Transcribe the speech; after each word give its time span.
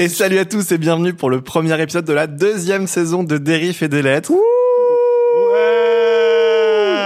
Et 0.00 0.08
salut 0.08 0.38
à 0.38 0.46
tous 0.46 0.72
et 0.72 0.78
bienvenue 0.78 1.12
pour 1.12 1.28
le 1.28 1.42
premier 1.42 1.78
épisode 1.78 2.06
de 2.06 2.14
la 2.14 2.26
deuxième 2.26 2.86
saison 2.86 3.22
de 3.22 3.36
Dérif 3.36 3.82
et 3.82 3.88
des 3.88 4.00
lettres. 4.00 4.32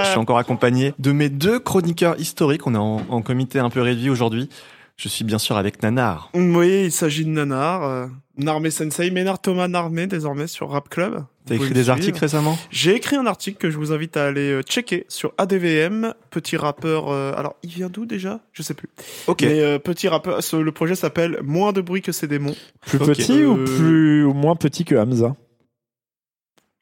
Je 0.04 0.10
suis 0.10 0.18
encore 0.20 0.38
accompagné 0.38 0.94
de 1.00 1.10
mes 1.10 1.28
deux 1.28 1.58
chroniqueurs 1.58 2.20
historiques. 2.20 2.68
On 2.68 2.74
est 2.76 2.78
en, 2.78 3.02
en 3.08 3.20
comité 3.20 3.58
un 3.58 3.68
peu 3.68 3.80
réduit 3.80 4.10
aujourd'hui. 4.10 4.48
Je 4.96 5.08
suis 5.08 5.24
bien 5.24 5.38
sûr 5.38 5.56
avec 5.56 5.82
Nanar. 5.82 6.30
Oui, 6.34 6.84
il 6.84 6.92
s'agit 6.92 7.24
de 7.24 7.30
Nanar, 7.30 7.82
euh, 7.82 8.06
Narmé 8.38 8.70
Sensei, 8.70 9.10
Ménard 9.10 9.40
Thomas 9.40 9.66
Narmé 9.66 10.06
désormais 10.06 10.46
sur 10.46 10.70
Rap 10.70 10.88
Club. 10.88 11.24
T'as 11.46 11.56
écrit 11.56 11.74
des 11.74 11.84
le 11.84 11.90
articles 11.90 12.18
récemment? 12.18 12.56
J'ai 12.70 12.94
écrit 12.96 13.16
un 13.16 13.26
article 13.26 13.58
que 13.58 13.70
je 13.70 13.76
vous 13.76 13.92
invite 13.92 14.16
à 14.16 14.24
aller 14.26 14.50
euh, 14.50 14.62
checker 14.62 15.04
sur 15.08 15.34
ADVM, 15.36 16.14
petit 16.30 16.56
rappeur. 16.56 17.10
euh, 17.10 17.32
alors, 17.36 17.56
il 17.62 17.70
vient 17.70 17.90
d'où 17.90 18.06
déjà? 18.06 18.40
Je 18.52 18.62
sais 18.62 18.72
plus. 18.74 18.88
Ok. 19.26 19.42
Mais 19.42 19.60
euh, 19.60 19.78
petit 19.78 20.08
rappeur. 20.08 20.42
ce- 20.42 20.56
le 20.56 20.72
projet 20.72 20.94
s'appelle 20.94 21.38
Moins 21.42 21.72
de 21.72 21.80
bruit 21.82 22.00
que 22.00 22.12
ces 22.12 22.26
démons. 22.26 22.54
Plus 22.86 22.98
petit 22.98 23.44
ou 23.44 23.56
plus 23.64 24.24
ou 24.24 24.32
moins 24.32 24.56
petit 24.56 24.84
que 24.86 24.94
Hamza? 24.94 25.36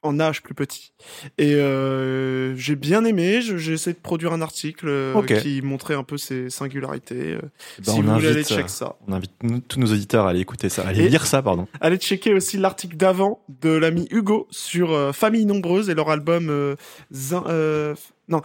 En 0.03 0.19
âge 0.19 0.43
plus 0.43 0.53
petit. 0.53 0.91
Et 1.37 1.55
euh, 1.55 2.55
j'ai 2.55 2.75
bien 2.75 3.05
aimé. 3.05 3.39
J'ai 3.41 3.73
essayé 3.73 3.93
de 3.93 3.99
produire 4.01 4.33
un 4.33 4.41
article 4.41 4.87
euh, 4.89 5.21
qui 5.23 5.61
montrait 5.61 5.95
un 5.95 6.03
peu 6.03 6.17
ses 6.17 6.49
singularités. 6.49 7.33
euh, 7.35 7.39
Ben, 7.85 7.93
si 7.93 8.01
vous 8.01 8.13
voulez 8.13 8.27
aller 8.27 8.39
euh, 8.41 8.43
check 8.43 8.69
ça. 8.69 8.97
On 9.07 9.13
invite 9.13 9.31
tous 9.67 9.79
nos 9.79 9.87
auditeurs 9.87 10.25
à 10.27 10.31
aller 10.31 10.41
écouter 10.41 10.69
ça, 10.69 10.83
à 10.83 10.89
aller 10.89 11.05
Et- 11.05 11.09
lire 11.09 11.25
ça, 11.25 11.41
pardon. 11.41 11.67
Allez 11.81 11.97
checker 11.97 12.33
aussi 12.33 12.57
l'article 12.57 12.97
d'avant 12.97 13.41
de 13.61 13.69
l'ami 13.69 14.07
Hugo 14.11 14.47
sur 14.51 14.91
euh, 14.91 15.11
Famille 15.13 15.45
Nombreuse 15.45 15.89
et 15.89 15.95
leur 15.95 16.09
album 16.09 16.49
euh, 16.49 16.75
Zin- 17.13 17.43
non 18.27 18.41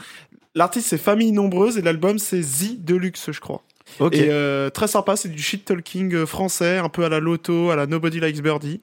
l'artiste 0.54 0.88
c'est 0.88 0.98
Famille 0.98 1.32
Nombreuse 1.32 1.76
et 1.78 1.82
l'album 1.82 2.18
c'est 2.18 2.42
Z 2.42 2.78
Deluxe 2.84 3.30
je 3.30 3.40
crois 3.40 3.62
Ok. 4.00 4.14
et 4.16 4.28
très 4.74 4.88
sympa 4.88 5.16
c'est 5.16 5.28
du 5.28 5.40
shit 5.42 5.64
talking 5.64 6.26
français 6.26 6.78
un 6.78 6.88
peu 6.88 7.04
à 7.04 7.08
la 7.08 7.20
Loto 7.20 7.70
à 7.70 7.76
la 7.76 7.86
Nobody 7.86 8.20
Likes 8.20 8.42
Birdie 8.42 8.80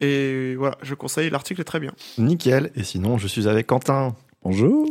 et 0.00 0.54
voilà 0.56 0.76
je 0.82 0.94
conseille 0.94 1.30
l'article 1.30 1.60
est 1.60 1.64
très 1.64 1.80
bien 1.80 1.92
Nickel. 2.18 2.70
Et 2.76 2.82
sinon, 2.82 3.18
je 3.18 3.26
suis 3.26 3.48
avec 3.48 3.66
Quentin. 3.66 4.14
Bonjour. 4.42 4.86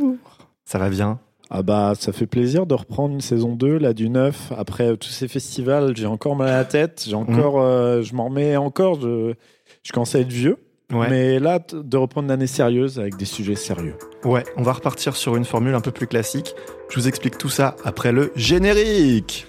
Ça 0.66 0.80
va 0.80 0.90
bien? 0.90 1.20
Ah 1.50 1.62
bah 1.62 1.94
ça 1.98 2.12
fait 2.12 2.26
plaisir 2.26 2.66
de 2.66 2.74
reprendre 2.74 3.14
une 3.14 3.22
saison 3.22 3.56
2 3.56 3.78
là 3.78 3.94
du 3.94 4.10
9 4.10 4.54
après 4.58 4.88
euh, 4.88 4.96
tous 4.96 5.10
ces 5.10 5.28
festivals, 5.28 5.96
j'ai 5.96 6.08
encore 6.08 6.36
mal 6.36 6.50
à 6.50 6.58
la 6.58 6.66
tête, 6.66 7.06
j'ai 7.08 7.14
encore 7.16 7.62
euh, 7.62 8.02
je 8.02 8.16
m'en 8.16 8.26
remets 8.26 8.58
encore 8.58 9.00
je 9.00 9.36
je 9.84 9.92
commence 9.92 10.16
à 10.16 10.20
être 10.20 10.32
vieux. 10.32 10.58
Ouais. 10.92 11.08
Mais 11.10 11.40
là 11.40 11.60
de 11.60 11.98
reprendre 11.98 12.30
l'année 12.30 12.48
sérieuse 12.48 13.00
avec 13.00 13.16
des 13.18 13.26
sujets 13.26 13.56
sérieux. 13.56 13.96
Ouais, 14.24 14.44
on 14.56 14.64
va 14.64 14.74
repartir 14.74 15.16
sur 15.16 15.36
une 15.36 15.46
formule 15.46 15.76
un 15.76 15.82
peu 15.82 15.92
plus 15.92 16.08
classique. 16.08 16.54
Je 16.90 17.00
vous 17.00 17.08
explique 17.08 17.38
tout 17.38 17.50
ça 17.50 17.76
après 17.84 18.12
le 18.12 18.32
générique. 18.36 19.48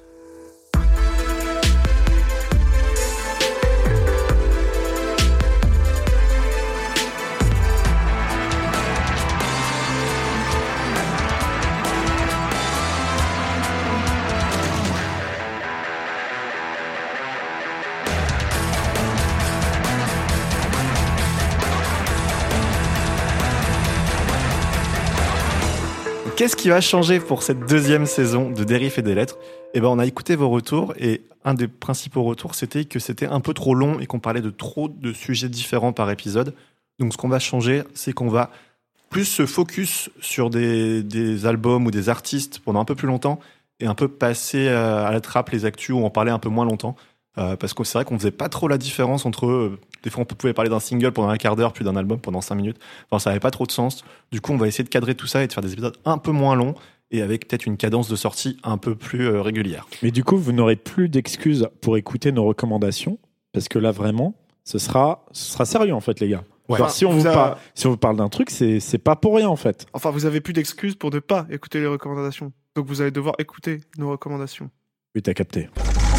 Qu'est-ce 26.37 26.55
qui 26.55 26.69
va 26.69 26.83
changer 26.83 27.19
pour 27.19 27.43
cette 27.43 27.61
deuxième 27.61 28.05
saison 28.05 28.51
de 28.51 28.63
Dérif 28.63 28.99
et 28.99 29.03
des 29.03 29.15
Lettres? 29.15 29.39
Eh 29.73 29.81
ben, 29.81 29.89
on 29.89 29.99
a 29.99 30.05
écouté 30.05 30.37
vos 30.37 30.51
retours 30.51 30.93
et 30.99 31.23
un 31.47 31.55
des 31.55 31.67
principaux 31.67 32.25
retours, 32.25 32.55
c'était 32.55 32.85
que 32.85 32.99
c'était 32.99 33.25
un 33.25 33.41
peu 33.41 33.55
trop 33.55 33.75
long 33.75 33.99
et 34.01 34.07
qu'on 34.07 34.19
parlait 34.19 34.43
de 34.43 34.51
trop 34.51 34.91
de 34.91 35.15
sujets 35.15 35.49
différents 35.49 35.95
par 35.95 36.11
épisode. 36.11 36.55
Donc, 36.99 37.15
ce 37.15 37.17
qu'on 37.17 37.31
va 37.31 37.39
changer, 37.39 37.85
c'est 37.95 38.13
qu'on 38.13 38.29
va 38.29 38.51
plus 39.09 39.25
se 39.25 39.47
focus 39.47 40.11
sur 40.21 40.51
des, 40.51 41.03
des 41.03 41.47
albums 41.47 41.87
ou 41.87 41.91
des 41.91 42.11
artistes 42.11 42.59
pendant 42.59 42.81
un 42.81 42.85
peu 42.85 42.95
plus 42.95 43.09
longtemps 43.09 43.41
et 43.81 43.87
un 43.87 43.95
peu 43.95 44.07
passer 44.07 44.69
euh, 44.69 45.07
à 45.07 45.13
la 45.13 45.23
trappe 45.23 45.49
les 45.49 45.65
actus 45.65 45.97
ou 45.97 46.05
en 46.05 46.11
parler 46.11 46.33
un 46.33 46.39
peu 46.39 46.51
moins 46.51 46.67
longtemps. 46.67 46.97
Euh, 47.39 47.55
parce 47.57 47.75
que 47.75 47.85
c'est 47.85 47.99
vrai 47.99 48.05
qu'on 48.05 48.19
faisait 48.19 48.31
pas 48.31 48.49
trop 48.49 48.67
la 48.69 48.79
différence 48.79 49.27
entre. 49.27 49.47
euh, 49.47 49.79
des 50.03 50.11
fois, 50.11 50.23
on 50.23 50.25
pouvait 50.25 50.53
parler 50.55 50.71
d'un 50.71 50.81
single 50.81 51.13
pendant 51.13 51.29
un 51.29 51.37
quart 51.37 51.55
d'heure, 51.57 51.73
puis 51.73 51.85
d'un 51.85 51.97
album 51.97 52.19
pendant 52.21 52.41
cinq 52.41 52.55
minutes. 52.55 52.79
Enfin, 53.11 53.19
ça 53.19 53.31
avait 53.31 53.41
pas 53.41 53.51
trop 53.51 53.67
de 53.67 53.73
sens. 53.73 54.05
Du 54.33 54.41
coup, 54.41 54.53
on 54.53 54.57
va 54.57 54.67
essayer 54.69 54.85
de 54.85 54.89
cadrer 54.89 55.15
tout 55.15 55.27
ça 55.27 55.43
et 55.43 55.47
de 55.47 55.53
faire 55.53 55.63
des 55.63 55.73
épisodes 55.73 55.97
un 56.05 56.17
peu 56.19 56.31
moins 56.33 56.55
longs 56.55 56.75
et 57.11 57.23
avec 57.23 57.47
peut-être 57.47 57.67
une 57.67 57.77
cadence 57.77 58.09
de 58.09 58.17
sortie 58.17 58.57
un 58.65 58.79
peu 58.79 58.95
plus 58.95 59.27
euh, 59.29 59.43
régulière. 59.43 59.87
Mais 60.03 60.11
du 60.11 60.25
coup, 60.25 60.37
vous 60.39 60.53
n'aurez 60.53 60.77
plus 60.77 61.09
d'excuses 61.09 61.69
pour 61.81 61.97
écouter 61.97 62.33
nos 62.33 62.45
recommandations 62.45 63.19
parce 63.53 63.69
que 63.69 63.79
là 63.79 63.91
vraiment, 63.93 64.35
ce 64.65 64.79
sera 64.79 65.25
ce 65.33 65.53
sera 65.53 65.65
sérieux 65.67 65.95
en 65.95 66.01
fait 66.01 66.19
les 66.21 66.29
gars. 66.29 66.45
Ouais. 66.69 66.79
Genre, 66.79 66.91
si 66.91 67.05
on 67.07 67.13
Vous 67.13 67.21
vous 67.21 67.27
a- 67.29 67.33
parle 67.33 67.57
si 67.75 67.87
on 67.87 67.91
vous 67.91 67.97
parle 67.97 68.17
d'un 68.17 68.29
truc, 68.29 68.51
c'est 68.51 68.81
c'est 68.81 68.99
pas 68.99 69.15
pour 69.15 69.37
rien 69.37 69.49
en 69.49 69.55
fait. 69.57 69.87
enfin 69.93 70.11
vous 70.11 70.25
avez 70.27 70.41
plus 70.41 70.53
d'excuses 70.53 70.97
pour 70.97 71.13
ne 71.13 71.21
pas 71.21 71.47
écouter 71.51 71.79
les 71.81 71.87
recommandations 71.87 72.53
donc 72.75 72.87
vous 72.87 73.01
allez 73.03 73.13
devoir 73.13 73.37
écouter 73.39 73.81
nos 73.99 74.11
recommandations 74.11 74.69
Oui, 75.15 75.23
t'as 75.23 75.33
capté. 75.35 75.69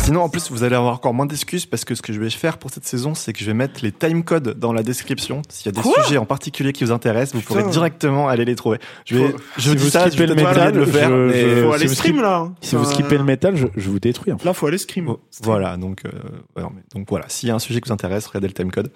Sinon, 0.07 0.21
en 0.21 0.29
plus, 0.29 0.49
vous 0.51 0.63
allez 0.63 0.77
avoir 0.77 0.93
encore 0.93 1.13
moins 1.13 1.25
d'excuses 1.25 1.65
parce 1.65 1.83
que 1.83 1.93
ce 1.93 2.01
que 2.01 2.13
je 2.13 2.19
vais 2.21 2.29
faire 2.29 2.59
pour 2.59 2.71
cette 2.71 2.85
saison, 2.85 3.13
c'est 3.13 3.33
que 3.33 3.39
je 3.39 3.45
vais 3.45 3.53
mettre 3.53 3.81
les 3.83 3.91
timecodes 3.91 4.57
dans 4.57 4.71
la 4.71 4.81
description. 4.81 5.41
S'il 5.49 5.65
y 5.65 5.69
a 5.69 5.71
des 5.73 5.81
Quoi 5.81 6.01
sujets 6.05 6.17
en 6.17 6.25
particulier 6.25 6.71
qui 6.71 6.85
vous 6.85 6.93
intéressent, 6.93 7.35
vous 7.35 7.41
Putain. 7.41 7.59
pourrez 7.59 7.69
directement 7.73 8.29
aller 8.29 8.45
les 8.45 8.55
trouver. 8.55 8.79
Je 9.03 9.17
vais, 9.17 9.31
Faut- 9.31 9.37
je 9.57 9.69
si 9.71 9.75
vous 9.75 9.89
ça, 9.89 10.09
je 10.09 10.23
le 10.23 10.33
métal, 10.33 10.71
de 10.71 10.79
le 10.79 10.85
faire. 10.85 11.09
je- 11.09 11.13
mais- 11.27 11.61
faut 11.61 11.69
si 11.71 11.75
aller 11.75 11.87
vous 11.87 11.93
stream 11.93 12.13
skip- 12.15 12.21
là 12.21 12.37
hein. 12.37 12.55
Si 12.61 12.75
vous 12.77 12.85
skippez 12.85 13.17
le 13.17 13.25
métal, 13.25 13.57
je, 13.57 13.67
je 13.75 13.89
vous 13.89 13.99
détruis 13.99 14.31
en 14.31 14.37
fait. 14.37 14.45
là 14.45 14.53
faut 14.53 14.67
aller 14.67 14.77
stream 14.77 15.09
Oh, 15.09 15.19
Voilà, 15.43 15.75
donc, 15.75 16.05
euh, 16.05 16.09
ouais, 16.55 16.63
non, 16.63 16.71
mais- 16.73 16.83
donc 16.95 17.09
voilà, 17.09 17.25
s'il 17.27 17.49
y 17.49 17.51
a 17.51 17.55
un 17.55 17.59
sujet 17.59 17.81
qui 17.81 17.89
vous 17.89 17.93
intéresse, 17.93 18.27
regardez 18.27 18.47
le 18.47 18.53
timecode. 18.53 18.89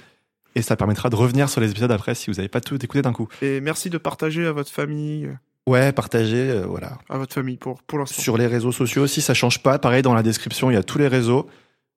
Et 0.56 0.62
ça 0.62 0.78
permettra 0.78 1.10
de 1.10 1.18
revenir 1.18 1.50
sur 1.50 1.60
les 1.60 1.72
épisodes 1.72 1.92
après 1.92 2.16
si 2.16 2.30
vous 2.30 2.38
n'avez 2.38 2.48
pas 2.48 2.62
tout 2.62 2.82
écouté 2.82 3.02
d'un 3.02 3.12
coup. 3.12 3.28
et 3.42 3.60
merci 3.60 3.90
de 3.90 3.98
partager 3.98 4.46
à 4.48 4.54
votre 4.54 4.72
famille 4.72 5.30
Ouais, 5.68 5.92
partagez, 5.92 6.50
euh, 6.50 6.66
voilà. 6.68 6.94
à 7.10 7.18
votre 7.18 7.34
famille 7.34 7.58
pour 7.58 7.84
pour 7.84 8.00
l'instant 8.00 8.22
Sur 8.22 8.38
les 8.38 8.48
réseaux 8.48 8.72
sociaux 8.72 9.04
aussi, 9.04 9.22
ça 9.22 9.34
change 9.34 9.62
pas. 9.62 9.78
Pareil, 9.80 10.02
dans 10.02 10.14
la 10.14 10.24
description, 10.24 10.72
il 10.72 10.74
y 10.74 10.78
a 10.78 10.84
tous 10.84 10.98
les 10.98 11.08
réseaux. 11.08 11.48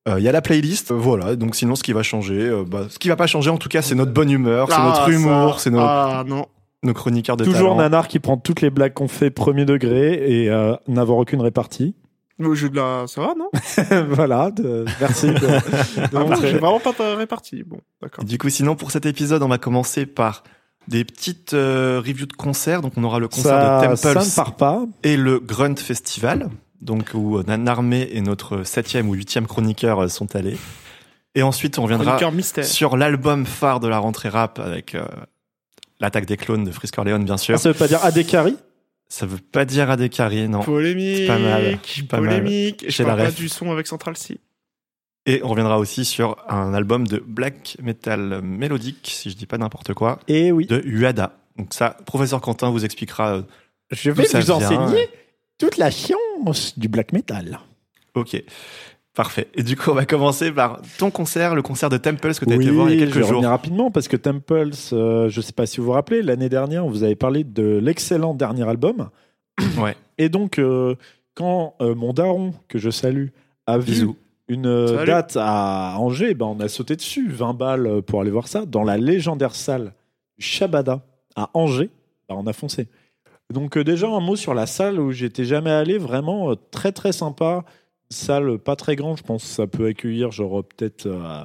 Euh, 0.06 0.16
Il 0.18 0.22
y 0.24 0.28
a 0.28 0.32
la 0.32 0.42
playlist, 0.42 0.90
Euh, 0.90 0.94
voilà. 0.94 1.34
Donc 1.34 1.54
sinon, 1.56 1.74
ce 1.74 1.82
qui 1.82 1.94
va 1.94 2.02
changer, 2.02 2.38
euh, 2.40 2.62
bah, 2.66 2.86
ce 2.90 2.98
qui 2.98 3.08
va 3.08 3.16
pas 3.16 3.26
changer 3.26 3.48
en 3.50 3.56
tout 3.56 3.70
cas, 3.70 3.80
c'est 3.80 3.94
notre 3.94 4.12
bonne 4.12 4.30
humeur, 4.30 4.68
c'est 4.68 4.76
Ah, 4.78 4.84
notre 4.86 5.06
ça. 5.06 5.10
humour, 5.10 5.60
c'est 5.60 5.70
nos, 5.70 5.78
ah 5.80 6.24
non 6.26 6.46
nos 6.82 6.92
chroniqueurs 6.92 7.38
de 7.38 7.44
Toujours 7.44 7.70
talent. 7.70 7.76
Nanar 7.76 8.08
qui 8.08 8.18
prend 8.18 8.36
toutes 8.36 8.60
les 8.60 8.68
blagues 8.68 8.92
qu'on 8.92 9.08
fait 9.08 9.30
premier 9.30 9.64
degré 9.64 10.42
et 10.42 10.50
euh, 10.50 10.74
n'avoir 10.86 11.16
aucune 11.16 11.40
répartie. 11.40 11.94
Le 12.38 12.54
jeu 12.54 12.68
de 12.68 12.76
la 12.76 13.04
ça 13.06 13.22
va 13.22 13.34
non 13.34 13.48
voilà, 14.10 14.50
de- 14.50 14.84
merci. 15.00 15.28
de- 15.28 15.32
de 15.32 15.46
Ah 16.02 16.08
bon, 16.12 16.28
montrer. 16.28 16.50
j'ai 16.50 16.58
vraiment 16.58 16.80
pas 16.80 16.92
ta 16.92 17.14
répartie 17.16 17.62
bon 17.62 17.78
d'accord 18.02 18.24
Du 18.24 18.36
coup, 18.36 18.50
sinon, 18.50 18.76
pour 18.76 18.90
cet 18.90 19.06
épisode, 19.06 19.42
on 19.42 19.48
va 19.48 19.56
commencer 19.56 20.04
par 20.04 20.42
des 20.88 21.04
petites 21.04 21.54
euh, 21.54 22.00
reviews 22.04 22.26
de 22.26 22.32
concerts. 22.32 22.82
Donc, 22.82 22.92
on 22.96 23.04
aura 23.04 23.18
le 23.18 23.28
concert 23.28 23.52
ça, 23.52 23.88
de 23.88 23.96
ça 23.96 24.14
Temples 24.14 24.26
ne 24.26 24.34
part 24.34 24.56
pas. 24.56 24.84
et 25.02 25.16
le 25.16 25.40
Grunt 25.40 25.76
Festival, 25.76 26.50
donc 26.80 27.10
où 27.14 27.42
Nan 27.42 27.68
Armé 27.68 28.08
et 28.12 28.20
notre 28.20 28.64
septième 28.64 29.08
ou 29.08 29.14
huitième 29.14 29.46
chroniqueur 29.46 30.00
euh, 30.04 30.08
sont 30.08 30.34
allés. 30.36 30.56
Et 31.34 31.42
ensuite, 31.42 31.78
on 31.78 31.82
reviendra 31.82 32.18
sur 32.62 32.96
l'album 32.96 33.44
phare 33.44 33.80
de 33.80 33.88
la 33.88 33.98
rentrée 33.98 34.28
rap 34.28 34.60
avec 34.60 34.94
euh, 34.94 35.04
l'attaque 36.00 36.26
des 36.26 36.36
clones 36.36 36.64
de 36.64 36.70
Frisk 36.70 36.96
Orleans, 36.98 37.18
bien 37.18 37.36
sûr. 37.36 37.56
Ah, 37.56 37.58
ça 37.58 37.70
veut 37.70 37.74
pas 37.74 37.88
dire 37.88 38.04
Adekari? 38.04 38.56
Ça 39.08 39.26
veut 39.26 39.38
pas 39.38 39.64
dire 39.64 39.90
Adekari, 39.90 40.48
non. 40.48 40.60
polémique 40.60 41.18
C'est 41.18 41.26
pas 41.26 41.38
mal, 41.38 41.78
c'est 41.84 42.06
pas 42.06 42.20
mal. 42.20 42.40
polémique 42.40 42.84
et 42.84 42.90
je 42.90 42.96
J'ai 42.96 43.02
la 43.04 43.16
parle 43.16 43.28
pas 43.28 43.30
du 43.32 43.48
son 43.48 43.70
avec 43.70 43.86
Central 43.86 44.16
C 44.16 44.38
Et 45.26 45.40
on 45.42 45.48
reviendra 45.48 45.78
aussi 45.78 46.04
sur 46.04 46.36
un 46.48 46.74
album 46.74 47.06
de 47.06 47.18
black 47.18 47.76
metal 47.82 48.40
mélodique, 48.42 49.10
si 49.10 49.30
je 49.30 49.36
dis 49.36 49.46
pas 49.46 49.56
n'importe 49.58 49.94
quoi, 49.94 50.18
Et 50.28 50.46
Eh 50.48 50.52
oui, 50.52 50.66
de 50.66 50.80
Uada. 50.84 51.38
Donc 51.56 51.72
ça, 51.72 51.96
professeur 52.04 52.40
Quentin 52.40 52.70
vous 52.70 52.84
expliquera. 52.84 53.36
euh, 53.36 53.42
je 53.90 54.10
vais 54.10 54.24
vous 54.24 54.50
enseigner 54.50 55.08
toute 55.58 55.76
la 55.78 55.90
science 55.90 56.78
du 56.78 56.88
black 56.88 57.12
metal. 57.12 57.60
Ok, 58.14 58.42
parfait. 59.14 59.48
Et 59.54 59.62
du 59.62 59.76
coup, 59.76 59.90
on 59.90 59.94
va 59.94 60.04
commencer 60.04 60.52
par 60.52 60.80
ton 60.98 61.10
concert, 61.10 61.54
le 61.54 61.62
concert 61.62 61.88
de 61.88 61.96
Temples 61.96 62.34
que 62.34 62.44
tu 62.44 62.52
as 62.52 62.56
oui, 62.56 62.64
été 62.66 62.74
voir 62.74 62.90
il 62.90 62.94
y 62.94 62.96
a 62.96 63.00
je 63.00 63.04
quelques 63.06 63.14
vais 63.16 63.20
jours. 63.22 63.30
revenir 63.30 63.50
rapidement 63.50 63.90
parce 63.90 64.08
que 64.08 64.16
Temples, 64.16 64.70
euh, 64.92 65.28
je 65.30 65.40
sais 65.40 65.52
pas 65.52 65.64
si 65.66 65.78
vous 65.78 65.84
vous 65.84 65.92
rappelez, 65.92 66.22
l'année 66.22 66.48
dernière, 66.48 66.84
on 66.84 66.90
vous 66.90 67.02
avait 67.02 67.14
parlé 67.16 67.44
de 67.44 67.78
l'excellent 67.82 68.34
dernier 68.34 68.68
album. 68.68 69.08
Ouais. 69.78 69.96
Et 70.18 70.28
donc, 70.28 70.58
euh, 70.58 70.96
quand 71.34 71.74
euh, 71.80 71.94
mon 71.94 72.12
daron, 72.12 72.52
que 72.68 72.78
je 72.78 72.90
salue, 72.90 73.28
a 73.66 73.78
vu 73.78 73.86
Bisous. 73.92 74.16
Une 74.48 74.86
Salut. 74.88 75.06
date 75.06 75.36
à 75.40 75.96
Angers, 75.98 76.34
ben, 76.34 76.46
on 76.46 76.60
a 76.60 76.68
sauté 76.68 76.96
dessus, 76.96 77.28
20 77.28 77.54
balles 77.54 78.02
pour 78.02 78.20
aller 78.20 78.30
voir 78.30 78.48
ça, 78.48 78.66
dans 78.66 78.82
la 78.84 78.96
légendaire 78.98 79.54
salle 79.54 79.92
Shabada 80.38 81.02
à 81.36 81.50
Angers. 81.54 81.90
Ben, 82.28 82.36
on 82.36 82.46
a 82.46 82.52
foncé. 82.52 82.88
Donc 83.52 83.76
euh, 83.76 83.84
déjà 83.84 84.08
un 84.08 84.20
mot 84.20 84.36
sur 84.36 84.54
la 84.54 84.66
salle 84.66 84.98
où 84.98 85.12
j'étais 85.12 85.44
jamais 85.44 85.70
allé, 85.70 85.98
vraiment 85.98 86.50
euh, 86.50 86.54
très 86.70 86.92
très 86.92 87.12
sympa. 87.12 87.64
Une 88.10 88.16
salle 88.16 88.58
pas 88.58 88.76
très 88.76 88.96
grande, 88.96 89.18
je 89.18 89.22
pense 89.22 89.42
que 89.44 89.48
ça 89.48 89.66
peut 89.66 89.86
accueillir 89.86 90.30
genre 90.30 90.60
euh, 90.60 90.62
peut-être 90.62 91.06
euh, 91.06 91.42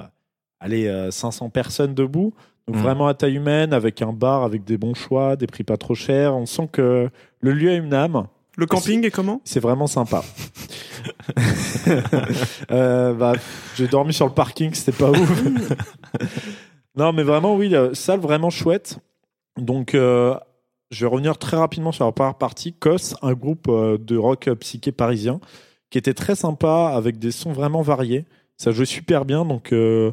allez, 0.60 0.86
euh, 0.86 1.10
500 1.10 1.50
personnes 1.50 1.94
debout. 1.94 2.32
Donc 2.66 2.76
Mm. 2.76 2.80
vraiment 2.82 3.08
à 3.08 3.14
taille 3.14 3.34
humaine, 3.34 3.72
avec 3.72 4.00
un 4.02 4.12
bar, 4.12 4.44
avec 4.44 4.64
des 4.64 4.78
bons 4.78 4.94
choix, 4.94 5.36
des 5.36 5.46
prix 5.46 5.64
pas 5.64 5.76
trop 5.76 5.94
chers. 5.94 6.34
On 6.34 6.46
sent 6.46 6.68
que 6.72 7.10
le 7.40 7.52
lieu 7.52 7.70
a 7.70 7.74
une 7.74 7.92
âme. 7.94 8.26
Le 8.56 8.66
camping 8.66 9.04
est 9.04 9.10
comment? 9.10 9.40
C'est 9.44 9.60
vraiment 9.60 9.86
sympa. 9.86 10.22
Euh, 12.70 13.12
bah, 13.14 13.32
j'ai 13.76 13.88
dormi 13.88 14.12
sur 14.12 14.26
le 14.26 14.32
parking, 14.32 14.72
c'était 14.74 14.96
pas 14.96 15.10
ouf. 15.10 15.42
non, 16.96 17.12
mais 17.12 17.22
vraiment, 17.22 17.56
oui, 17.56 17.74
euh, 17.74 17.94
salle 17.94 18.20
vraiment 18.20 18.50
chouette. 18.50 18.98
Donc, 19.56 19.94
euh, 19.94 20.36
je 20.90 21.04
vais 21.04 21.10
revenir 21.10 21.36
très 21.36 21.56
rapidement 21.56 21.90
sur 21.90 22.04
la 22.04 22.12
première 22.12 22.36
partie. 22.36 22.72
COS, 22.72 23.16
un 23.22 23.32
groupe 23.32 23.68
de 23.68 24.16
rock 24.16 24.48
psyché 24.60 24.92
parisien, 24.92 25.40
qui 25.90 25.98
était 25.98 26.14
très 26.14 26.36
sympa, 26.36 26.92
avec 26.94 27.18
des 27.18 27.32
sons 27.32 27.52
vraiment 27.52 27.82
variés. 27.82 28.24
Ça 28.56 28.72
jouait 28.72 28.84
super 28.86 29.24
bien, 29.24 29.44
donc 29.44 29.72
euh, 29.72 30.12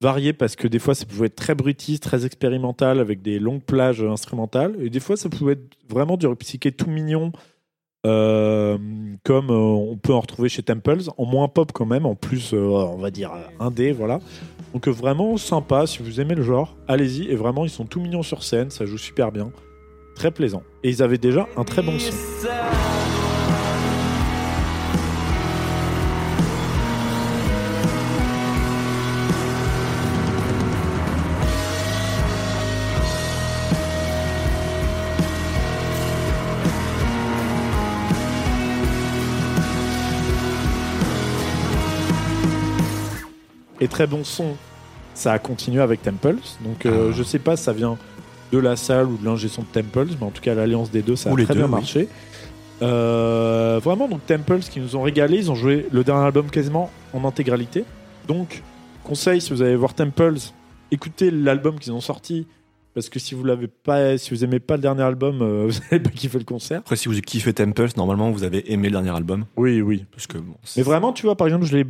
varié 0.00 0.32
parce 0.32 0.56
que 0.56 0.66
des 0.66 0.78
fois, 0.78 0.94
ça 0.94 1.04
pouvait 1.04 1.26
être 1.26 1.36
très 1.36 1.54
brutiste, 1.54 2.02
très 2.02 2.24
expérimental, 2.24 3.00
avec 3.00 3.22
des 3.22 3.38
longues 3.38 3.62
plages 3.62 4.02
instrumentales. 4.02 4.76
Et 4.80 4.90
des 4.90 5.00
fois, 5.00 5.16
ça 5.16 5.28
pouvait 5.28 5.52
être 5.52 5.76
vraiment 5.88 6.16
du 6.16 6.26
rock 6.26 6.38
psyché 6.38 6.72
tout 6.72 6.88
mignon, 6.88 7.32
euh, 8.04 8.78
comme 9.24 9.50
euh, 9.50 9.54
on 9.54 9.96
peut 9.96 10.12
en 10.12 10.20
retrouver 10.20 10.48
chez 10.48 10.62
Temples, 10.62 11.02
en 11.16 11.24
moins 11.24 11.48
pop 11.48 11.70
quand 11.72 11.86
même, 11.86 12.06
en 12.06 12.14
plus, 12.14 12.52
euh, 12.52 12.58
on 12.58 12.98
va 12.98 13.10
dire, 13.10 13.32
indé, 13.60 13.92
voilà. 13.92 14.18
Donc 14.72 14.88
vraiment 14.88 15.36
sympa, 15.36 15.86
si 15.86 16.02
vous 16.02 16.20
aimez 16.20 16.34
le 16.34 16.42
genre, 16.42 16.76
allez-y. 16.88 17.30
Et 17.30 17.36
vraiment, 17.36 17.64
ils 17.64 17.70
sont 17.70 17.84
tout 17.84 18.00
mignons 18.00 18.22
sur 18.22 18.42
scène, 18.42 18.70
ça 18.70 18.86
joue 18.86 18.98
super 18.98 19.30
bien. 19.30 19.52
Très 20.14 20.30
plaisant. 20.30 20.62
Et 20.82 20.90
ils 20.90 21.02
avaient 21.02 21.18
déjà 21.18 21.48
un 21.56 21.64
très 21.64 21.82
bon 21.82 21.98
son. 21.98 22.12
Et 43.82 43.88
très 43.88 44.06
bon 44.06 44.22
son, 44.24 44.56
ça 45.14 45.32
a 45.32 45.38
continué 45.38 45.82
avec 45.82 46.02
Temples. 46.02 46.36
Donc 46.64 46.86
euh, 46.86 47.08
Ah. 47.10 47.12
je 47.16 47.22
sais 47.22 47.38
pas 47.40 47.56
si 47.56 47.64
ça 47.64 47.72
vient 47.72 47.98
de 48.52 48.58
la 48.58 48.76
salle 48.76 49.06
ou 49.06 49.16
de 49.16 49.24
l'ingé 49.24 49.48
son 49.48 49.62
de 49.62 49.66
Temples, 49.66 50.08
mais 50.20 50.26
en 50.26 50.30
tout 50.30 50.40
cas 50.42 50.54
l'alliance 50.54 50.90
des 50.90 51.02
deux, 51.02 51.16
ça 51.16 51.30
a 51.30 51.32
Ou 51.32 51.36
les 51.36 51.44
très 51.44 51.54
deux, 51.54 51.60
bien 51.60 51.68
oui. 51.68 51.72
marché. 51.74 52.08
Euh, 52.82 53.80
vraiment, 53.82 54.08
donc 54.08 54.24
Temples 54.26 54.60
qui 54.60 54.80
nous 54.80 54.96
ont 54.96 55.02
régalé, 55.02 55.36
ils 55.38 55.50
ont 55.50 55.54
joué 55.54 55.86
le 55.92 56.04
dernier 56.04 56.24
album 56.26 56.50
quasiment 56.50 56.90
en 57.12 57.24
intégralité. 57.24 57.84
Donc, 58.28 58.62
conseil, 59.04 59.40
si 59.40 59.50
vous 59.52 59.62
allez 59.62 59.76
voir 59.76 59.94
Temples, 59.94 60.38
écoutez 60.90 61.30
l'album 61.30 61.78
qu'ils 61.78 61.92
ont 61.92 62.00
sorti. 62.00 62.46
Parce 62.94 63.08
que 63.08 63.18
si 63.18 63.34
vous 63.34 63.42
l'avez 63.42 63.68
pas, 63.68 64.18
si 64.18 64.30
vous 64.34 64.44
aimez 64.44 64.60
pas 64.60 64.76
le 64.76 64.82
dernier 64.82 65.02
album, 65.02 65.40
euh, 65.40 65.66
vous 65.70 65.78
n'allez 65.90 66.02
pas 66.02 66.10
kiffer 66.10 66.38
le 66.38 66.44
concert. 66.44 66.80
Après, 66.80 66.96
si 66.96 67.08
vous 67.08 67.18
kiffez 67.20 67.54
Temples, 67.54 67.88
normalement, 67.96 68.30
vous 68.30 68.42
avez 68.44 68.70
aimé 68.70 68.88
le 68.88 68.92
dernier 68.92 69.16
album. 69.16 69.46
Oui, 69.56 69.80
oui. 69.80 70.04
Parce 70.10 70.26
que, 70.26 70.36
bon, 70.38 70.54
Mais 70.76 70.82
vraiment, 70.82 71.12
tu 71.14 71.22
vois, 71.24 71.34
par 71.36 71.46
exemple, 71.46 71.64
je 71.64 71.74
l'ai 71.76 71.86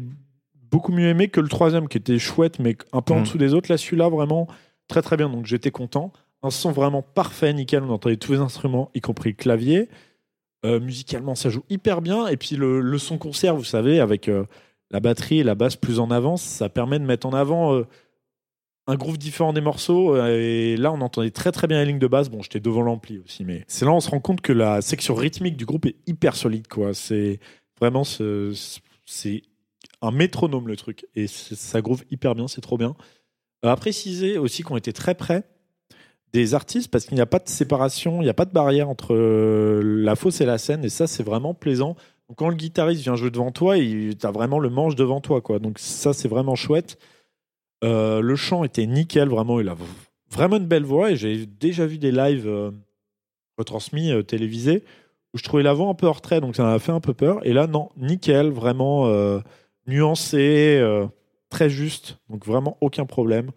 beaucoup 0.73 0.91
mieux 0.93 1.07
aimé 1.09 1.29
que 1.29 1.41
le 1.41 1.49
troisième, 1.49 1.87
qui 1.87 1.99
était 1.99 2.19
chouette, 2.19 2.59
mais 2.59 2.77
un 2.93 3.03
peu 3.03 3.13
en 3.15 3.21
Mm. 3.21 3.23
dessous 3.23 3.39
des 3.39 3.55
autres. 3.55 3.71
Là, 3.71 3.77
celui-là, 3.77 4.09
vraiment 4.09 4.49
très 4.89 5.03
très 5.03 5.17
bien. 5.17 5.29
Donc 5.29 5.47
j'étais 5.47 5.71
content. 5.71 6.13
Un 6.43 6.51
son 6.51 6.73
vraiment 6.73 7.03
parfait, 7.03 7.53
nickel. 7.53 7.85
On 7.85 7.91
entendait 7.91 8.17
tous 8.17 8.33
les 8.33 8.39
instruments, 8.39 8.91
y 8.95 9.01
compris 9.01 9.31
le 9.31 9.37
clavier. 9.37 9.89
Euh, 10.65 10.81
musicalement, 10.81 11.35
ça 11.35 11.51
joue 11.51 11.63
hyper 11.71 12.01
bien. 12.03 12.27
Et 12.27 12.37
puis 12.37 12.57
le, 12.57 12.81
le 12.81 12.99
son 12.99 13.19
concert, 13.19 13.55
vous 13.55 13.65
savez, 13.65 14.01
avec 14.01 14.29
euh, 14.29 14.45
la 14.91 14.99
batterie 15.01 15.39
et 15.41 15.45
la 15.45 15.55
basse 15.55 15.77
plus 15.77 16.01
en 16.01 16.11
avance, 16.11 16.43
ça 16.43 16.69
permet 16.69 16.99
de 16.99 17.05
mettre 17.05 17.27
en 17.27 17.33
avant 17.33 17.75
euh, 17.75 17.87
un 18.89 18.97
groove 18.97 19.19
différent 19.19 19.53
des 19.53 19.61
morceaux. 19.61 20.17
Et 20.27 20.77
là, 20.77 20.93
on 20.93 21.01
entendait 21.01 21.31
très 21.31 21.53
très 21.53 21.67
bien 21.67 21.79
les 21.81 21.87
lignes 21.87 21.99
de 22.01 22.07
basse. 22.07 22.29
Bon, 22.29 22.43
j'étais 22.43 22.61
devant 22.61 22.83
l'ampli 22.83 23.19
aussi, 23.25 23.45
mais 23.45 23.65
c'est 23.69 23.85
là 23.85 23.93
on 23.93 24.01
se 24.01 24.11
rend 24.11 24.21
compte 24.21 24.41
que 24.41 24.53
la 24.53 24.81
section 24.83 25.15
rythmique 25.15 25.57
du 25.57 25.65
groupe 25.67 25.87
est 25.87 25.97
hyper 26.07 26.35
solide. 26.37 26.67
quoi. 26.69 26.93
C'est 26.95 27.39
vraiment 27.81 28.05
ce- 28.05 28.53
c'est 29.05 29.43
un 30.03 30.11
métronome 30.11 30.69
le 30.69 30.77
truc 30.77 31.07
et 31.15 31.27
ça 31.29 31.81
groove 31.81 32.05
hyper 32.11 32.35
bien, 32.35 32.49
c'est 32.49 32.61
trop 32.61 32.77
bien. 32.77 32.95
Euh, 33.65 33.71
À 33.71 33.77
préciser 33.77 34.37
aussi 34.37 34.63
qu'on 34.63 34.77
était 34.77 34.93
très 34.93 35.15
près 35.15 35.45
des 36.33 36.55
artistes 36.55 36.91
parce 36.91 37.07
qu'il 37.07 37.15
n'y 37.15 37.21
a 37.21 37.27
pas 37.27 37.39
de 37.39 37.49
séparation, 37.49 38.21
il 38.21 38.25
n'y 38.25 38.31
a 38.31 38.35
pas 38.35 38.45
de 38.45 38.53
barrière 38.53 38.89
entre 38.89 39.15
euh, 39.15 39.81
la 39.83 40.17
fosse 40.17 40.41
et 40.41 40.47
la 40.47 40.59
scène 40.59 40.85
et 40.85 40.89
ça 40.89 41.07
c'est 41.07 41.23
vraiment 41.23 41.55
plaisant. 41.55 41.97
Quand 42.37 42.49
le 42.49 42.57
guitariste 42.57 43.03
vient 43.03 43.15
jouer 43.15 43.31
devant 43.31 43.53
toi, 43.53 43.77
tu 43.77 44.17
as 44.23 44.31
vraiment 44.31 44.59
le 44.59 44.71
manche 44.71 44.95
devant 44.97 45.21
toi 45.21 45.41
quoi. 45.41 45.59
Donc 45.59 45.79
ça 45.79 46.13
c'est 46.13 46.29
vraiment 46.29 46.55
chouette. 46.55 46.99
Euh, 47.85 48.21
le 48.21 48.37
chant 48.37 48.65
était 48.65 48.87
nickel, 48.87 49.29
vraiment 49.29 49.61
il 49.61 49.69
a 49.69 49.77
vraiment 50.31 50.57
une 50.57 50.67
belle 50.67 50.85
voix 50.85 51.11
et 51.11 51.17
j'ai 51.17 51.47
déjà 51.47 51.87
vu 51.87 51.99
des 51.99 52.11
lives 52.11 52.51
retransmis 53.59 54.13
télévisés 54.25 54.83
où 55.35 55.39
je 55.39 55.45
trouvais 55.45 55.63
la 55.63 55.75
voix 55.75 55.89
un 55.89 55.95
peu 55.95 56.09
en 56.09 56.13
retrait 56.13 56.41
donc 56.41 56.57
ça 56.57 56.63
m'a 56.65 56.79
fait 56.79 56.93
un 56.93 57.01
peu 57.01 57.13
peur 57.13 57.47
et 57.47 57.53
là 57.53 57.67
non, 57.67 57.91
nickel, 57.99 58.51
vraiment 58.51 59.07
nuancé, 59.87 60.79
euh, 60.81 61.07
très 61.51 61.71
juste, 61.71 62.19
donc 62.29 62.47
vraiment 62.47 62.77
aucun 62.81 63.07
problème. 63.07 63.51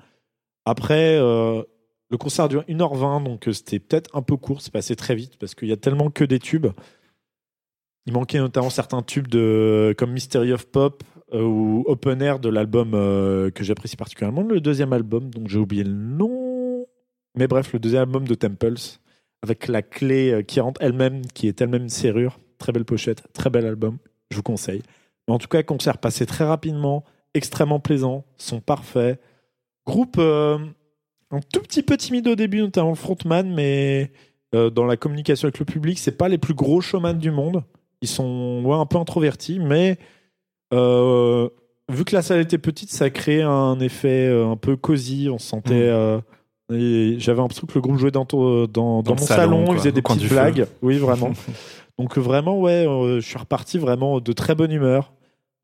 Après, 0.65 1.17
euh, 1.17 1.63
le 2.09 2.17
concert 2.17 2.49
dure 2.49 2.63
1h20, 2.67 3.23
donc 3.23 3.47
euh, 3.47 3.53
c'était 3.53 3.79
peut-être 3.79 4.15
un 4.15 4.21
peu 4.21 4.37
court, 4.37 4.61
c'est 4.61 4.73
passé 4.73 4.95
très 4.95 5.15
vite 5.15 5.37
parce 5.37 5.55
qu'il 5.55 5.67
y 5.67 5.73
a 5.73 5.77
tellement 5.77 6.09
que 6.09 6.23
des 6.23 6.39
tubes. 6.39 6.67
Il 8.05 8.13
manquait 8.13 8.39
notamment 8.39 8.69
certains 8.69 9.01
tubes 9.01 9.27
de, 9.27 9.95
comme 9.97 10.11
Mystery 10.11 10.53
of 10.53 10.67
Pop 10.67 11.03
ou 11.33 11.83
Open 11.87 12.21
Air 12.21 12.39
de 12.39 12.49
l'album 12.49 12.91
que 12.91 13.63
j'apprécie 13.63 13.97
particulièrement, 13.97 14.43
le 14.43 14.61
deuxième 14.61 14.93
album, 14.93 15.31
donc 15.31 15.47
j'ai 15.47 15.57
oublié 15.57 15.83
le 15.83 15.89
nom. 15.89 16.85
Mais 17.35 17.47
bref, 17.47 17.73
le 17.73 17.79
deuxième 17.79 18.03
album 18.03 18.27
de 18.27 18.35
Temples, 18.35 18.99
avec 19.41 19.67
la 19.67 19.81
clé 19.81 20.43
qui 20.47 20.59
rentre 20.59 20.79
elle-même, 20.83 21.25
qui 21.25 21.47
est 21.47 21.59
elle-même 21.59 21.89
serrure. 21.89 22.37
Très 22.59 22.71
belle 22.71 22.85
pochette, 22.85 23.23
très 23.33 23.49
bel 23.49 23.65
album, 23.65 23.97
je 24.29 24.35
vous 24.35 24.43
conseille. 24.43 24.83
Mais 25.27 25.33
en 25.33 25.37
tout 25.37 25.47
cas, 25.47 25.63
concert 25.63 25.97
passé 25.97 26.25
très 26.25 26.45
rapidement, 26.45 27.03
extrêmement 27.33 27.79
plaisant, 27.79 28.25
son 28.37 28.59
parfait. 28.59 29.19
Groupe 29.85 30.15
euh, 30.17 30.57
un 31.31 31.39
tout 31.51 31.61
petit 31.61 31.83
peu 31.83 31.97
timide 31.97 32.27
au 32.27 32.35
début, 32.35 32.61
notamment 32.61 32.89
le 32.89 32.95
frontman, 32.95 33.51
mais 33.53 34.11
euh, 34.53 34.69
dans 34.69 34.85
la 34.85 34.97
communication 34.97 35.47
avec 35.47 35.59
le 35.59 35.65
public, 35.65 35.99
c'est 35.99 36.17
pas 36.17 36.29
les 36.29 36.37
plus 36.37 36.53
gros 36.53 36.81
showman 36.81 37.17
du 37.17 37.31
monde. 37.31 37.63
Ils 38.01 38.07
sont 38.07 38.61
ouais, 38.63 38.75
un 38.75 38.85
peu 38.85 38.97
introvertis, 38.97 39.59
mais 39.59 39.97
euh, 40.73 41.49
vu 41.89 42.05
que 42.05 42.15
la 42.15 42.21
salle 42.21 42.41
était 42.41 42.57
petite, 42.57 42.91
ça 42.91 43.09
créait 43.09 43.41
un 43.41 43.79
effet 43.79 44.27
un 44.27 44.57
peu 44.57 44.75
cosy. 44.75 45.27
On 45.31 45.39
se 45.39 45.47
sentait. 45.47 45.91
et 46.71 47.15
J'avais 47.17 47.41
l'impression 47.41 47.65
que 47.65 47.73
le 47.73 47.81
groupe 47.81 47.97
jouait 47.97 48.11
dans, 48.11 48.27
mon 48.31 49.03
salon, 49.03 49.17
salon, 49.17 49.65
quoi, 49.65 49.75
il 49.75 49.77
faisait 49.79 49.89
au 49.89 49.93
des 49.93 50.01
petites 50.01 50.23
feu. 50.23 50.35
blagues. 50.35 50.67
Oui, 50.81 50.97
vraiment. 50.97 51.31
Donc 51.97 52.17
vraiment, 52.17 52.59
ouais, 52.59 52.85
euh, 52.87 53.21
je 53.21 53.25
suis 53.25 53.37
reparti 53.37 53.77
vraiment 53.77 54.19
de 54.19 54.33
très 54.33 54.55
bonne 54.55 54.71
humeur. 54.71 55.13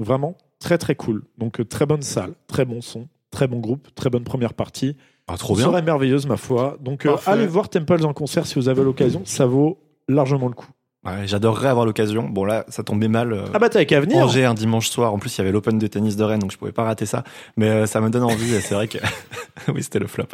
Vraiment 0.03 0.35
très 0.59 0.77
très 0.77 0.95
cool. 0.95 1.23
Donc 1.37 1.59
euh, 1.59 1.65
très 1.65 1.85
bonne 1.85 2.01
salle, 2.01 2.33
très 2.47 2.65
bon 2.65 2.81
son, 2.81 3.07
très 3.31 3.47
bon 3.47 3.59
groupe, 3.59 3.87
très 3.95 4.09
bonne 4.09 4.23
première 4.23 4.53
partie. 4.53 4.95
Ah, 5.27 5.37
trop 5.37 5.55
bien. 5.55 5.65
soirée 5.65 5.81
merveilleuse, 5.81 6.25
ma 6.27 6.37
foi. 6.37 6.77
Donc 6.81 7.05
euh, 7.05 7.15
allez 7.25 7.47
voir 7.47 7.69
Temples 7.69 8.05
en 8.05 8.13
concert 8.13 8.45
si 8.47 8.55
vous 8.55 8.67
avez 8.69 8.83
l'occasion. 8.83 9.21
Ça 9.25 9.45
vaut 9.45 9.79
largement 10.09 10.47
le 10.47 10.53
coup. 10.55 10.67
Ouais, 11.03 11.25
J'adorerais 11.25 11.69
avoir 11.69 11.87
l'occasion. 11.87 12.29
Bon, 12.29 12.45
là, 12.45 12.63
ça 12.67 12.83
tombait 12.83 13.07
mal. 13.07 13.33
euh, 13.33 13.45
Ah 13.55 13.59
bah 13.59 13.69
t'avais 13.69 13.87
qu'à 13.87 13.99
venir. 13.99 14.17
Angers 14.23 14.45
un 14.45 14.53
dimanche 14.53 14.87
soir. 14.89 15.11
En 15.13 15.17
plus, 15.17 15.35
il 15.35 15.39
y 15.39 15.41
avait 15.41 15.51
l'Open 15.51 15.79
de 15.79 15.87
tennis 15.87 16.15
de 16.15 16.23
Rennes, 16.23 16.37
donc 16.39 16.51
je 16.51 16.57
pouvais 16.59 16.71
pas 16.71 16.83
rater 16.83 17.07
ça. 17.07 17.23
Mais 17.57 17.69
euh, 17.69 17.85
ça 17.87 18.01
me 18.01 18.09
donne 18.11 18.21
envie. 18.23 18.61
c'est 18.61 18.75
vrai 18.75 18.87
que 18.87 18.99
oui, 19.73 19.81
c'était 19.81 19.97
le 19.97 20.05
flop. 20.05 20.25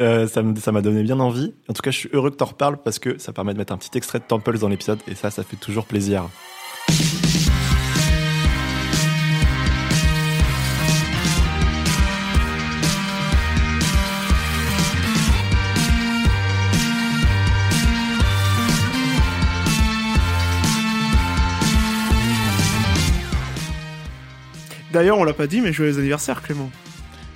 Euh, 0.00 0.26
ça 0.26 0.42
me- 0.42 0.56
ça 0.56 0.72
m'a 0.72 0.80
donné 0.80 1.02
bien 1.02 1.20
envie. 1.20 1.52
En 1.68 1.74
tout 1.74 1.82
cas, 1.82 1.90
je 1.90 1.98
suis 1.98 2.08
heureux 2.14 2.30
que 2.30 2.36
t'en 2.36 2.46
reparles 2.46 2.78
parce 2.82 2.98
que 2.98 3.18
ça 3.18 3.34
permet 3.34 3.52
de 3.52 3.58
mettre 3.58 3.74
un 3.74 3.76
petit 3.78 3.96
extrait 3.98 4.18
de 4.18 4.24
Temples 4.24 4.58
dans 4.58 4.68
l'épisode 4.68 5.00
et 5.06 5.14
ça, 5.14 5.30
ça 5.30 5.42
fait 5.42 5.56
toujours 5.56 5.84
plaisir. 5.84 6.28
D'ailleurs, 24.96 25.18
on 25.18 25.24
l'a 25.24 25.34
pas 25.34 25.46
dit, 25.46 25.60
mais 25.60 25.74
joyeux 25.74 25.98
anniversaire, 25.98 26.40
Clément. 26.40 26.70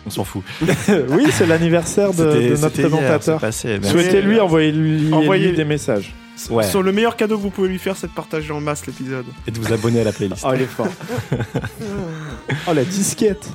On 0.07 0.09
s'en 0.09 0.25
fout. 0.25 0.43
oui, 0.63 1.27
c'est 1.31 1.45
l'anniversaire 1.45 2.15
de, 2.15 2.57
notre 2.59 2.71
présentateur. 2.71 3.39
Souhaitez-lui, 3.53 4.41
envoyez-lui 4.41 5.13
Envoyez- 5.13 5.53
des 5.53 5.67
messages. 5.67 6.15
Ouais. 6.49 6.65
Sur 6.65 6.83
le 6.83 6.91
meilleur 6.91 7.17
cadeau 7.17 7.37
que 7.37 7.43
vous 7.43 7.51
pouvez 7.51 7.69
lui 7.69 7.79
faire, 7.79 7.99
c'est 7.99 8.07
de 8.07 8.13
partager 8.13 8.51
en 8.51 8.63
masse 8.63 8.87
l'épisode. 8.87 9.27
Et 9.47 9.51
de 9.51 9.59
vous 9.59 9.75
abonner 9.75 10.01
à 10.01 10.05
la 10.05 10.13
playlist. 10.13 10.43
Oh, 10.49 10.53
il 10.55 10.63
est 10.63 10.65
fort. 10.65 10.89
oh, 12.67 12.73
la 12.73 12.85
disquette. 12.85 13.47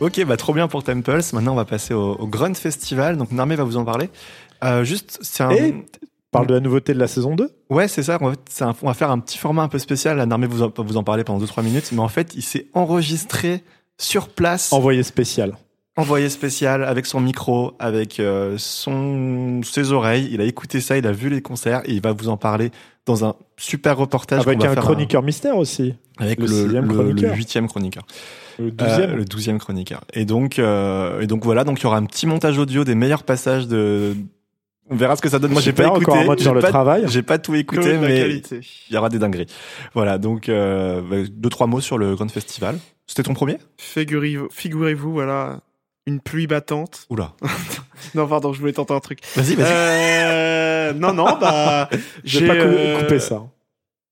Ok, 0.00 0.22
bah 0.26 0.36
trop 0.36 0.52
bien 0.52 0.68
pour 0.68 0.84
Temples. 0.84 1.22
Maintenant, 1.32 1.52
on 1.52 1.56
va 1.56 1.64
passer 1.64 1.94
au, 1.94 2.12
au 2.12 2.26
Grunt 2.26 2.52
Festival. 2.52 3.16
Donc, 3.16 3.32
Narmé 3.32 3.56
va 3.56 3.64
vous 3.64 3.78
en 3.78 3.86
parler. 3.86 4.10
Euh, 4.62 4.84
juste, 4.84 5.18
c'est 5.22 5.44
un. 5.44 5.50
Et 5.50 5.86
Parle 6.34 6.46
de 6.48 6.54
la 6.54 6.60
nouveauté 6.60 6.92
de 6.94 6.98
la 6.98 7.08
saison 7.08 7.34
2. 7.34 7.50
Ouais, 7.70 7.88
c'est 7.88 8.02
ça. 8.02 8.18
En 8.20 8.30
fait, 8.30 8.62
un- 8.62 8.74
on 8.82 8.86
va 8.86 8.94
faire 8.94 9.10
un 9.10 9.18
petit 9.18 9.38
format 9.38 9.62
un 9.62 9.68
peu 9.68 9.78
spécial. 9.78 10.16
La 10.18 10.26
Narmé 10.26 10.46
vous 10.46 10.62
en, 10.62 10.70
vous 10.76 10.96
en 10.98 11.02
parler 11.02 11.24
pendant 11.24 11.38
2-3 11.44 11.62
minutes. 11.62 11.90
Mais 11.92 12.00
en 12.00 12.08
fait, 12.08 12.34
il 12.34 12.42
s'est 12.42 12.66
enregistré 12.74 13.62
sur 13.98 14.28
place. 14.28 14.72
Envoyé 14.72 15.02
spécial. 15.02 15.56
envoyé 15.96 16.28
spécial 16.28 16.82
avec 16.82 17.06
son 17.06 17.20
micro, 17.20 17.72
avec 17.78 18.18
euh, 18.18 18.56
son 18.58 19.60
ses 19.62 19.92
oreilles. 19.92 20.28
Il 20.32 20.40
a 20.40 20.44
écouté 20.44 20.80
ça, 20.80 20.98
il 20.98 21.06
a 21.06 21.12
vu 21.12 21.28
les 21.30 21.40
concerts 21.40 21.82
et 21.84 21.92
il 21.92 22.00
va 22.02 22.10
vous 22.12 22.28
en 22.28 22.36
parler 22.36 22.72
dans 23.06 23.24
un 23.24 23.36
super 23.56 23.96
reportage. 23.96 24.40
Avec 24.44 24.60
va 24.60 24.70
un 24.70 24.74
faire 24.74 24.82
chroniqueur 24.82 25.22
mystère 25.22 25.56
aussi. 25.56 25.94
avec 26.18 26.40
le 26.40 26.46
le, 26.46 26.52
sixième 26.52 26.86
le- 26.86 26.94
chroniqueur. 26.94 27.30
le 27.30 27.36
huitième 27.36 27.68
chroniqueur. 27.68 28.04
Le 28.58 28.66
Euh, 28.66 28.70
douzième. 28.70 29.16
le 29.16 29.24
douzième 29.24 29.58
chroniqueur. 29.58 30.02
Et 30.14 30.24
donc, 30.24 30.58
euh, 30.58 31.20
et 31.20 31.26
donc 31.28 31.44
voilà, 31.44 31.62
donc 31.64 31.78
il 31.80 31.84
y 31.84 31.86
aura 31.86 31.96
un 31.98 32.04
petit 32.06 32.26
montage 32.26 32.58
audio 32.58 32.82
des 32.84 32.94
meilleurs 32.96 33.22
passages 33.22 33.68
de. 33.68 34.14
On 34.90 34.96
verra 34.96 35.16
ce 35.16 35.22
que 35.22 35.28
ça 35.30 35.38
donne. 35.38 35.52
Moi, 35.52 35.62
j'ai 35.62 35.72
pas 35.72 35.84
écouté. 35.86 36.02
encore 36.06 36.16
un 36.18 36.24
mode 36.24 36.40
sur 36.40 36.52
le 36.54 36.60
pas- 36.60 36.68
travail. 36.68 37.04
J'ai 37.08 37.22
pas 37.22 37.38
tout 37.38 37.54
écouté, 37.54 37.96
mais 37.98 38.42
il 38.50 38.62
y 38.90 38.96
aura 38.96 39.08
des 39.08 39.18
dingueries. 39.18 39.46
Voilà, 39.94 40.18
donc 40.18 40.48
euh, 40.48 41.00
bah, 41.00 41.16
deux 41.30 41.48
trois 41.48 41.66
mots 41.66 41.80
sur 41.80 41.96
le 41.96 42.14
Grand 42.14 42.30
Festival. 42.30 42.78
C'était 43.06 43.22
ton 43.22 43.34
premier? 43.34 43.58
Figurez-vous, 43.78 44.48
figurez-vous, 44.50 45.12
voilà, 45.12 45.60
une 46.06 46.20
pluie 46.20 46.46
battante. 46.46 47.06
Oula. 47.10 47.32
Non, 48.14 48.26
pardon, 48.28 48.52
je 48.52 48.60
voulais 48.60 48.72
tenter 48.74 48.92
un 48.92 49.00
truc. 49.00 49.20
Vas-y, 49.34 49.54
vas-y. 49.54 49.66
Euh, 49.72 50.92
non, 50.92 51.14
non, 51.14 51.38
bah, 51.40 51.88
J'ai 52.24 52.40
j'ai 52.40 52.46
pas 52.46 52.54
euh, 52.54 53.00
coupé 53.00 53.18
ça. 53.18 53.42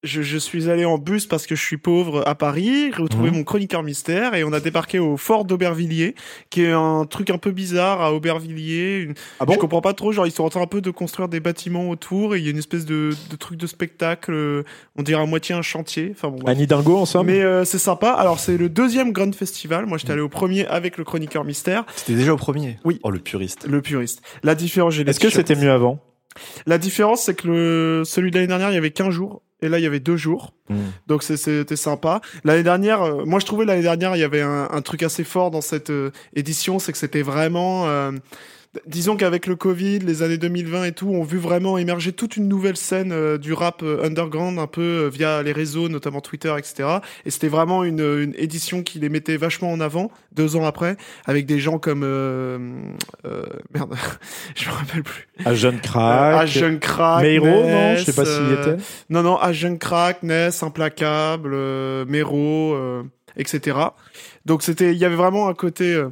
Je, 0.02 0.20
je 0.22 0.36
suis 0.36 0.68
allé 0.68 0.84
en 0.84 0.98
bus 0.98 1.26
parce 1.26 1.46
que 1.46 1.54
je 1.54 1.62
suis 1.64 1.76
pauvre 1.76 2.24
à 2.26 2.34
Paris, 2.34 2.90
retrouver 2.90 3.30
Mhm. 3.30 3.36
mon 3.36 3.44
chroniqueur 3.44 3.84
mystère 3.84 4.34
et 4.34 4.42
on 4.42 4.52
a 4.52 4.58
débarqué 4.58 4.98
au 4.98 5.16
fort 5.16 5.44
d'Aubervilliers, 5.44 6.16
qui 6.50 6.62
est 6.64 6.72
un 6.72 7.04
truc 7.08 7.30
un 7.30 7.38
peu 7.38 7.52
bizarre 7.52 8.00
à 8.00 8.12
Aubervilliers. 8.12 8.98
Une- 9.02 9.14
Ah 9.38 9.44
bon 9.46 9.52
je 9.54 9.58
comprends 9.60 9.80
pas 9.80 9.92
trop, 9.94 10.10
genre 10.10 10.26
ils 10.26 10.32
sont 10.32 10.42
en 10.42 10.48
train 10.48 10.62
un 10.62 10.66
peu 10.66 10.80
de 10.80 10.90
construire 10.90 11.28
des 11.28 11.38
bâtiments 11.38 11.88
autour 11.88 12.34
et 12.34 12.40
il 12.40 12.44
y 12.44 12.48
a 12.48 12.50
une 12.50 12.58
espèce 12.58 12.84
de, 12.84 13.10
de 13.30 13.36
truc 13.36 13.56
de 13.58 13.66
spectacle, 13.68 14.32
euh, 14.34 14.64
on 14.96 15.04
dirait 15.04 15.22
à 15.22 15.26
moitié 15.26 15.54
un 15.54 15.62
chantier. 15.62 16.08
Enfin 16.16 16.30
bon. 16.30 16.44
Annie 16.46 16.66
Dingo 16.66 16.96
en 16.96 17.06
somme 17.06 17.26
Mais 17.28 17.40
euh, 17.42 17.64
c'est 17.64 17.78
sympa. 17.78 18.10
Alors 18.10 18.40
c'est 18.40 18.56
le 18.56 18.68
deuxième 18.68 19.12
Grand 19.12 19.32
Festival. 19.32 19.86
Moi 19.86 19.98
j'étais 19.98 20.12
allé 20.14 20.20
au 20.22 20.28
premier 20.28 20.66
avec 20.66 20.96
le 20.98 21.04
chroniqueur 21.04 21.44
mystère, 21.44 21.84
C'était 21.94 22.14
déjà 22.18 22.32
au 22.34 22.36
premier. 22.36 22.76
Oui. 22.84 22.98
Oh 23.04 23.10
le 23.10 23.20
puriste. 23.20 23.68
le 23.68 23.80
puriste. 23.80 24.20
La 24.42 24.56
différence, 24.56 24.98
Est-ce 24.98 25.20
que 25.20 25.30
c'était 25.30 25.54
mieux 25.54 25.70
avant? 25.70 26.00
La 26.66 26.78
différence, 26.78 27.22
c'est 27.22 27.34
que 27.34 27.46
le 27.46 28.02
celui 28.04 28.30
de 28.32 28.36
l'année 28.36 28.48
dernière, 28.48 28.70
il 28.72 28.74
y 28.74 28.78
avait 28.78 28.90
15 28.90 29.10
jours. 29.10 29.42
Et 29.62 29.68
là, 29.68 29.78
il 29.78 29.82
y 29.82 29.86
avait 29.86 30.00
deux 30.00 30.16
jours. 30.16 30.52
Mm. 30.68 30.76
Donc 31.06 31.22
c'était 31.22 31.76
sympa. 31.76 32.20
L'année 32.44 32.62
dernière, 32.62 33.02
euh, 33.02 33.24
moi 33.24 33.40
je 33.40 33.46
trouvais 33.46 33.64
l'année 33.64 33.82
dernière, 33.82 34.16
il 34.16 34.20
y 34.20 34.24
avait 34.24 34.42
un, 34.42 34.68
un 34.70 34.82
truc 34.82 35.02
assez 35.02 35.24
fort 35.24 35.50
dans 35.50 35.60
cette 35.60 35.90
euh, 35.90 36.10
édition, 36.34 36.78
c'est 36.78 36.92
que 36.92 36.98
c'était 36.98 37.22
vraiment... 37.22 37.86
disons 38.86 39.16
qu'avec 39.16 39.46
le 39.46 39.56
Covid, 39.56 39.98
les 40.00 40.22
années 40.22 40.38
2020 40.38 40.84
et 40.84 40.92
tout, 40.92 41.08
ont 41.08 41.22
vu 41.22 41.38
vraiment 41.38 41.76
émerger 41.78 42.12
toute 42.12 42.36
une 42.36 42.48
nouvelle 42.48 42.76
scène 42.76 43.12
euh, 43.12 43.38
du 43.38 43.52
rap 43.52 43.82
euh, 43.82 44.04
underground, 44.04 44.58
un 44.58 44.66
peu 44.66 44.80
euh, 44.82 45.08
via 45.08 45.42
les 45.42 45.52
réseaux, 45.52 45.88
notamment 45.88 46.20
Twitter, 46.20 46.54
etc. 46.56 46.98
Et 47.26 47.30
c'était 47.30 47.48
vraiment 47.48 47.84
une, 47.84 48.00
une 48.00 48.34
édition 48.36 48.82
qui 48.82 48.98
les 48.98 49.08
mettait 49.08 49.36
vachement 49.36 49.70
en 49.70 49.80
avant, 49.80 50.10
deux 50.32 50.56
ans 50.56 50.64
après, 50.64 50.96
avec 51.26 51.46
des 51.46 51.58
gens 51.60 51.78
comme... 51.78 52.02
euh, 52.04 52.58
euh, 53.26 53.44
merde, 53.74 53.94
je 54.54 54.68
me 54.68 54.74
rappelle 54.74 55.02
plus. 55.02 55.28
Euh, 55.46 55.80
Crack. 55.82 56.42
Agent 56.42 56.78
Crack, 56.80 57.22
Meiro, 57.22 57.46
non 57.46 57.96
Je 57.96 58.04
sais 58.04 58.12
pas 58.12 58.24
s'il 58.24 58.48
y 58.48 58.52
était. 58.52 58.76
non, 59.10 59.22
non, 59.22 59.36
Agent 59.38 59.76
Crack, 59.76 60.22
Ness, 60.22 60.62
Implacable, 60.62 61.54
Mero, 62.06 62.74
euh, 62.74 63.02
etc. 63.36 63.78
Donc 64.46 64.62
c'était, 64.62 64.92
il 64.92 64.98
y 64.98 65.04
avait 65.04 65.16
vraiment 65.16 65.48
un 65.48 65.54
côté 65.54 65.92
euh, 65.92 66.08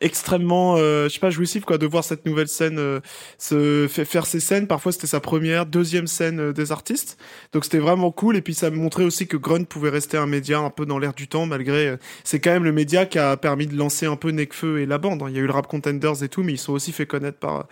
extrêmement, 0.00 0.76
euh, 0.76 1.08
je 1.08 1.14
sais 1.14 1.20
pas, 1.20 1.30
jouissif 1.30 1.64
quoi, 1.64 1.78
de 1.78 1.86
voir 1.86 2.04
cette 2.04 2.26
nouvelle 2.26 2.48
scène 2.48 2.78
euh, 2.78 3.00
se 3.38 3.86
fa- 3.88 4.04
faire 4.04 4.26
ces 4.26 4.40
scènes. 4.40 4.66
Parfois 4.66 4.92
c'était 4.92 5.06
sa 5.06 5.20
première, 5.20 5.66
deuxième 5.66 6.06
scène 6.06 6.40
euh, 6.40 6.52
des 6.52 6.72
artistes. 6.72 7.18
Donc 7.52 7.64
c'était 7.64 7.78
vraiment 7.78 8.10
cool. 8.10 8.36
Et 8.36 8.42
puis 8.42 8.54
ça 8.54 8.70
me 8.70 8.76
montrait 8.76 9.04
aussi 9.04 9.26
que 9.26 9.36
Grunt 9.36 9.64
pouvait 9.64 9.90
rester 9.90 10.16
un 10.16 10.26
média 10.26 10.58
un 10.58 10.70
peu 10.70 10.86
dans 10.86 10.98
l'air 10.98 11.14
du 11.14 11.28
temps, 11.28 11.46
malgré. 11.46 11.88
euh, 11.88 11.96
c'est 12.24 12.40
quand 12.40 12.50
même 12.52 12.64
le 12.64 12.72
média 12.72 13.06
qui 13.06 13.18
a 13.18 13.36
permis 13.36 13.66
de 13.66 13.76
lancer 13.76 14.06
un 14.06 14.16
peu 14.16 14.30
Nekfeu 14.30 14.80
et 14.80 14.86
la 14.86 14.98
bande. 14.98 15.22
hein. 15.22 15.26
Il 15.28 15.34
y 15.34 15.38
a 15.38 15.42
eu 15.42 15.46
le 15.46 15.52
Rap 15.52 15.66
Contenders 15.66 16.22
et 16.22 16.28
tout, 16.28 16.42
mais 16.42 16.52
ils 16.52 16.58
sont 16.58 16.72
aussi 16.72 16.92
fait 16.92 17.06
connaître 17.06 17.38
par 17.38 17.56
euh, 17.56 17.62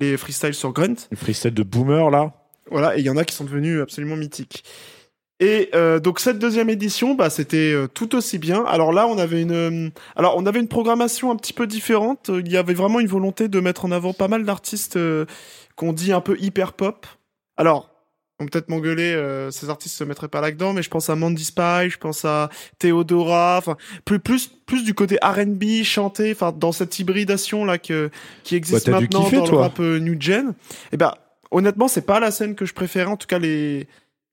les 0.00 0.16
freestyles 0.16 0.54
sur 0.54 0.72
Grunt. 0.72 0.94
Le 1.10 1.16
freestyle 1.16 1.54
de 1.54 1.62
Boomer 1.62 2.10
là. 2.10 2.32
Voilà, 2.70 2.96
et 2.96 3.00
il 3.00 3.04
y 3.04 3.10
en 3.10 3.16
a 3.16 3.24
qui 3.24 3.34
sont 3.34 3.44
devenus 3.44 3.80
absolument 3.80 4.14
mythiques. 4.16 4.62
Et 5.42 5.70
euh, 5.74 6.00
donc 6.00 6.20
cette 6.20 6.38
deuxième 6.38 6.68
édition, 6.68 7.14
bah, 7.14 7.30
c'était 7.30 7.72
euh, 7.72 7.86
tout 7.88 8.14
aussi 8.14 8.38
bien. 8.38 8.62
Alors 8.66 8.92
là, 8.92 9.06
on 9.06 9.16
avait 9.18 9.40
une, 9.40 9.52
euh, 9.52 9.88
alors 10.14 10.36
on 10.36 10.44
avait 10.44 10.60
une 10.60 10.68
programmation 10.68 11.30
un 11.30 11.36
petit 11.36 11.54
peu 11.54 11.66
différente. 11.66 12.30
Il 12.44 12.52
y 12.52 12.58
avait 12.58 12.74
vraiment 12.74 13.00
une 13.00 13.06
volonté 13.06 13.48
de 13.48 13.58
mettre 13.60 13.86
en 13.86 13.90
avant 13.90 14.12
pas 14.12 14.28
mal 14.28 14.44
d'artistes 14.44 14.96
euh, 14.96 15.24
qu'on 15.76 15.94
dit 15.94 16.12
un 16.12 16.20
peu 16.20 16.36
hyper 16.38 16.74
pop. 16.74 17.06
Alors, 17.56 17.88
on 18.38 18.44
peut 18.44 18.50
peut-être 18.52 18.68
m'engueuler, 18.68 19.12
euh, 19.14 19.50
ces 19.50 19.68
artistes 19.70 19.96
se 19.96 20.04
mettraient 20.04 20.28
pas 20.28 20.40
là-dedans, 20.42 20.72
mais 20.74 20.82
je 20.82 20.88
pense 20.90 21.08
à 21.10 21.14
Mandy 21.16 21.44
Spy, 21.44 21.88
je 21.90 21.98
pense 21.98 22.24
à 22.24 22.48
Theodora, 22.78 23.56
enfin 23.58 23.76
plus 24.06 24.18
plus 24.18 24.48
plus 24.66 24.82
du 24.84 24.94
côté 24.94 25.18
R&B 25.22 25.82
chanté, 25.84 26.32
enfin 26.32 26.52
dans 26.52 26.72
cette 26.72 26.98
hybridation 26.98 27.64
là 27.66 27.76
que 27.78 28.10
qui 28.44 28.56
existe 28.56 28.90
Bah, 28.90 29.00
maintenant 29.00 29.24
kiffer, 29.24 29.36
dans 29.36 29.42
le 29.44 29.48
toi. 29.48 29.62
rap 29.62 29.80
euh, 29.80 29.98
new 29.98 30.16
gen. 30.20 30.52
Et 30.92 30.96
ben 30.98 31.14
honnêtement, 31.50 31.88
c'est 31.88 32.06
pas 32.06 32.20
la 32.20 32.30
scène 32.30 32.54
que 32.54 32.64
je 32.66 32.72
préférais. 32.74 33.10
En 33.10 33.16
tout 33.18 33.26
cas, 33.26 33.38
les 33.38 33.88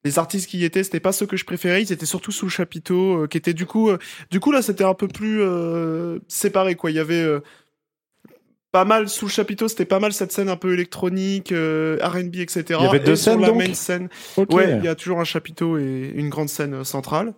les 0.08 0.20
artistes 0.20 0.50
qui 0.50 0.60
y 0.60 0.64
étaient, 0.66 0.84
c'était 0.84 1.00
pas 1.00 1.12
ceux 1.12 1.26
que 1.26 1.38
je 1.38 1.46
préférais. 1.46 1.82
Ils 1.84 1.92
étaient 1.92 2.06
surtout 2.06 2.32
sous 2.32 2.46
le 2.46 2.52
chapiteau, 2.52 3.24
euh, 3.24 3.28
qui 3.28 3.38
était 3.38 3.54
du 3.54 3.66
coup, 3.66 3.90
euh, 3.90 3.98
du 4.32 4.40
coup 4.40 4.52
là, 4.52 4.62
c'était 4.62 4.84
un 4.84 4.94
peu 4.94 5.08
plus 5.08 5.42
euh, 5.42 6.20
séparé 6.28 6.76
quoi. 6.76 6.90
Il 6.92 6.96
y 6.96 7.00
avait 7.00 7.26
pas 8.72 8.86
mal 8.86 9.08
sous 9.10 9.26
le 9.26 9.32
chapiteau, 9.32 9.68
c'était 9.68 9.86
pas 9.86 10.00
mal 10.00 10.14
cette 10.14 10.32
scène 10.32 10.50
un 10.50 10.58
peu 10.58 10.74
électronique, 10.74 11.50
R&B, 11.50 12.36
etc. 12.36 12.64
Il 12.70 12.84
y 12.84 12.88
avait 12.88 13.00
deux 13.00 13.14
Et 13.14 13.16
sur 13.16 13.32
scènes, 13.34 13.42
la 13.42 13.48
donc? 13.48 13.58
main 13.58 13.74
scène, 13.74 14.10
Ok. 14.36 14.52
Ouais, 14.54 14.78
il 14.78 14.84
y 14.84 14.88
a 14.88 14.96
toujours 14.96 15.20
un 15.20 15.24
chapiteau 15.24 15.78
et 15.78 16.12
une 16.16 16.30
grande 16.30 16.50
scène 16.50 16.84
centrale. 16.84 17.34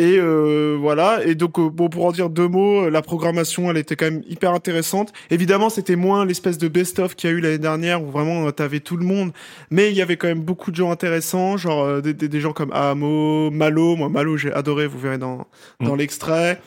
Et 0.00 0.16
euh, 0.18 0.78
voilà. 0.80 1.22
Et 1.26 1.34
donc, 1.34 1.58
euh, 1.58 1.68
bon, 1.68 1.90
pour 1.90 2.06
en 2.06 2.12
dire 2.12 2.30
deux 2.30 2.48
mots, 2.48 2.84
euh, 2.86 2.90
la 2.90 3.02
programmation, 3.02 3.70
elle 3.70 3.76
était 3.76 3.96
quand 3.96 4.06
même 4.06 4.22
hyper 4.26 4.52
intéressante. 4.54 5.12
Évidemment, 5.30 5.68
c'était 5.68 5.94
moins 5.96 6.24
l'espèce 6.24 6.56
de 6.56 6.68
best-of 6.68 7.14
qu'il 7.16 7.28
y 7.28 7.32
a 7.34 7.36
eu 7.36 7.40
l'année 7.40 7.58
dernière 7.58 8.02
où 8.02 8.10
vraiment 8.10 8.46
euh, 8.46 8.50
t'avais 8.50 8.80
tout 8.80 8.96
le 8.96 9.04
monde. 9.04 9.32
Mais 9.70 9.90
il 9.90 9.96
y 9.96 10.00
avait 10.00 10.16
quand 10.16 10.28
même 10.28 10.40
beaucoup 10.40 10.70
de 10.70 10.76
gens 10.76 10.90
intéressants, 10.90 11.58
genre 11.58 11.84
euh, 11.84 12.00
des, 12.00 12.40
gens 12.40 12.52
comme 12.54 12.72
Amo, 12.72 13.50
Malo. 13.50 13.96
Moi, 13.96 14.08
Malo, 14.08 14.38
j'ai 14.38 14.52
adoré. 14.54 14.86
Vous 14.86 14.98
verrez 14.98 15.18
dans 15.18 15.46
dans 15.80 15.94
Mm. 15.96 15.98
l'extrait. 15.98 16.60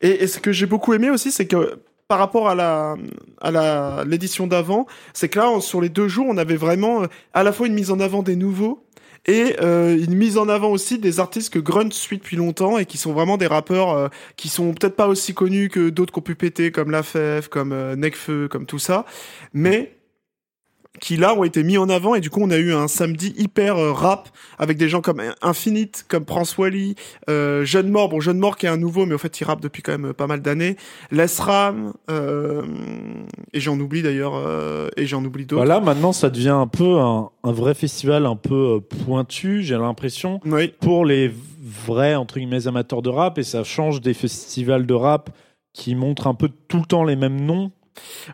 Et, 0.00 0.22
et 0.22 0.26
ce 0.26 0.38
que 0.38 0.50
j'ai 0.52 0.66
beaucoup 0.66 0.94
aimé 0.94 1.10
aussi, 1.10 1.30
c'est 1.32 1.46
que 1.46 1.78
par 2.08 2.18
rapport 2.18 2.48
à 2.48 2.54
la 2.54 2.96
à 3.40 3.50
la 3.50 4.04
l'édition 4.06 4.46
d'avant, 4.46 4.86
c'est 5.12 5.28
que 5.28 5.38
là 5.38 5.50
on- 5.50 5.60
sur 5.60 5.80
les 5.80 5.88
deux 5.88 6.08
jours, 6.08 6.26
on 6.28 6.36
avait 6.38 6.56
vraiment 6.56 7.02
à 7.34 7.42
la 7.42 7.52
fois 7.52 7.66
une 7.66 7.74
mise 7.74 7.90
en 7.90 7.98
avant 8.00 8.22
des 8.22 8.36
nouveaux 8.36 8.83
et 9.26 9.56
euh, 9.60 9.96
une 9.96 10.14
mise 10.14 10.36
en 10.36 10.48
avant 10.48 10.70
aussi 10.70 10.98
des 10.98 11.20
artistes 11.20 11.52
que 11.52 11.58
Grunt 11.58 11.90
suit 11.92 12.18
depuis 12.18 12.36
longtemps 12.36 12.78
et 12.78 12.84
qui 12.84 12.98
sont 12.98 13.12
vraiment 13.12 13.36
des 13.36 13.46
rappeurs 13.46 13.90
euh, 13.90 14.08
qui 14.36 14.48
sont 14.48 14.74
peut-être 14.74 14.96
pas 14.96 15.08
aussi 15.08 15.34
connus 15.34 15.70
que 15.70 15.88
d'autres 15.88 16.12
qui 16.12 16.18
ont 16.18 16.22
pu 16.22 16.34
péter 16.34 16.70
comme 16.70 16.90
La 16.90 17.02
comme 17.50 17.72
euh, 17.72 17.96
Nekfeu, 17.96 18.48
comme 18.48 18.66
tout 18.66 18.78
ça, 18.78 19.06
mais 19.52 19.93
qui 21.00 21.16
là 21.16 21.34
ont 21.34 21.44
été 21.44 21.62
mis 21.62 21.78
en 21.78 21.88
avant. 21.88 22.14
Et 22.14 22.20
du 22.20 22.30
coup 22.30 22.40
on 22.42 22.50
a 22.50 22.56
eu 22.56 22.72
un 22.72 22.88
samedi 22.88 23.34
hyper 23.36 23.76
euh, 23.76 23.92
rap 23.92 24.28
avec 24.58 24.76
des 24.76 24.88
gens 24.88 25.00
comme 25.00 25.22
Infinite, 25.42 26.04
comme 26.08 26.24
Prince 26.24 26.56
Wally, 26.56 26.94
euh, 27.28 27.64
Jeune 27.64 27.88
Mort, 27.88 28.08
bon 28.08 28.20
Jeune 28.20 28.38
Mort 28.38 28.56
qui 28.56 28.66
est 28.66 28.70
un 28.70 28.76
nouveau 28.76 29.06
mais 29.06 29.14
en 29.14 29.18
fait 29.18 29.40
il 29.40 29.44
rappe 29.44 29.60
depuis 29.60 29.82
quand 29.82 29.92
même 29.92 30.06
euh, 30.06 30.12
pas 30.12 30.26
mal 30.26 30.40
d'années, 30.40 30.76
Les 31.10 31.26
Ram, 31.38 31.92
euh, 32.10 32.62
et 33.52 33.60
j'en 33.60 33.78
oublie 33.78 34.02
d'ailleurs, 34.02 34.34
euh, 34.36 34.88
et 34.96 35.06
j'en 35.06 35.24
oublie 35.24 35.46
d'autres. 35.46 35.64
Voilà, 35.64 35.80
maintenant 35.80 36.12
ça 36.12 36.30
devient 36.30 36.48
un 36.50 36.66
peu 36.66 36.98
un, 36.98 37.30
un 37.42 37.52
vrai 37.52 37.74
festival 37.74 38.26
un 38.26 38.36
peu 38.36 38.80
pointu, 39.04 39.62
j'ai 39.62 39.76
l'impression, 39.76 40.40
Oui, 40.44 40.72
pour 40.80 41.04
les 41.04 41.32
vrais 41.64 42.14
entre 42.14 42.38
guillemets 42.38 42.66
amateurs 42.66 43.02
de 43.02 43.10
rap. 43.10 43.38
Et 43.38 43.42
ça 43.42 43.64
change 43.64 44.00
des 44.00 44.14
festivals 44.14 44.86
de 44.86 44.94
rap 44.94 45.30
qui 45.72 45.94
montrent 45.94 46.26
un 46.26 46.34
peu 46.34 46.50
tout 46.68 46.78
le 46.78 46.84
temps 46.84 47.04
les 47.04 47.16
mêmes 47.16 47.40
noms. 47.40 47.72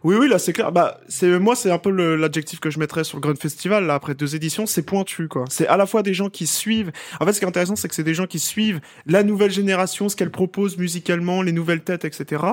Oui, 0.04 0.16
oui, 0.18 0.28
là 0.28 0.38
c'est 0.38 0.52
clair. 0.52 0.72
Bah, 0.72 1.00
c'est 1.08 1.38
moi, 1.38 1.54
c'est 1.56 1.70
un 1.70 1.78
peu 1.78 1.90
l'adjectif 2.16 2.60
que 2.60 2.70
je 2.70 2.78
mettrais 2.78 3.04
sur 3.04 3.18
le 3.18 3.20
Grand 3.20 3.38
Festival. 3.38 3.86
Là, 3.86 3.94
après 3.94 4.14
deux 4.14 4.34
éditions, 4.34 4.66
c'est 4.66 4.82
pointu, 4.82 5.28
quoi. 5.28 5.44
C'est 5.48 5.66
à 5.66 5.76
la 5.76 5.86
fois 5.86 6.02
des 6.02 6.14
gens 6.14 6.30
qui 6.30 6.46
suivent. 6.46 6.92
En 7.20 7.26
fait, 7.26 7.32
ce 7.32 7.38
qui 7.38 7.44
est 7.44 7.48
intéressant, 7.48 7.76
c'est 7.76 7.88
que 7.88 7.94
c'est 7.94 8.04
des 8.04 8.14
gens 8.14 8.26
qui 8.26 8.38
suivent 8.38 8.80
la 9.06 9.22
nouvelle 9.22 9.50
génération, 9.50 10.08
ce 10.08 10.16
qu'elle 10.16 10.30
propose 10.30 10.78
musicalement, 10.78 11.42
les 11.42 11.52
nouvelles 11.52 11.82
têtes, 11.82 12.04
etc. 12.04 12.44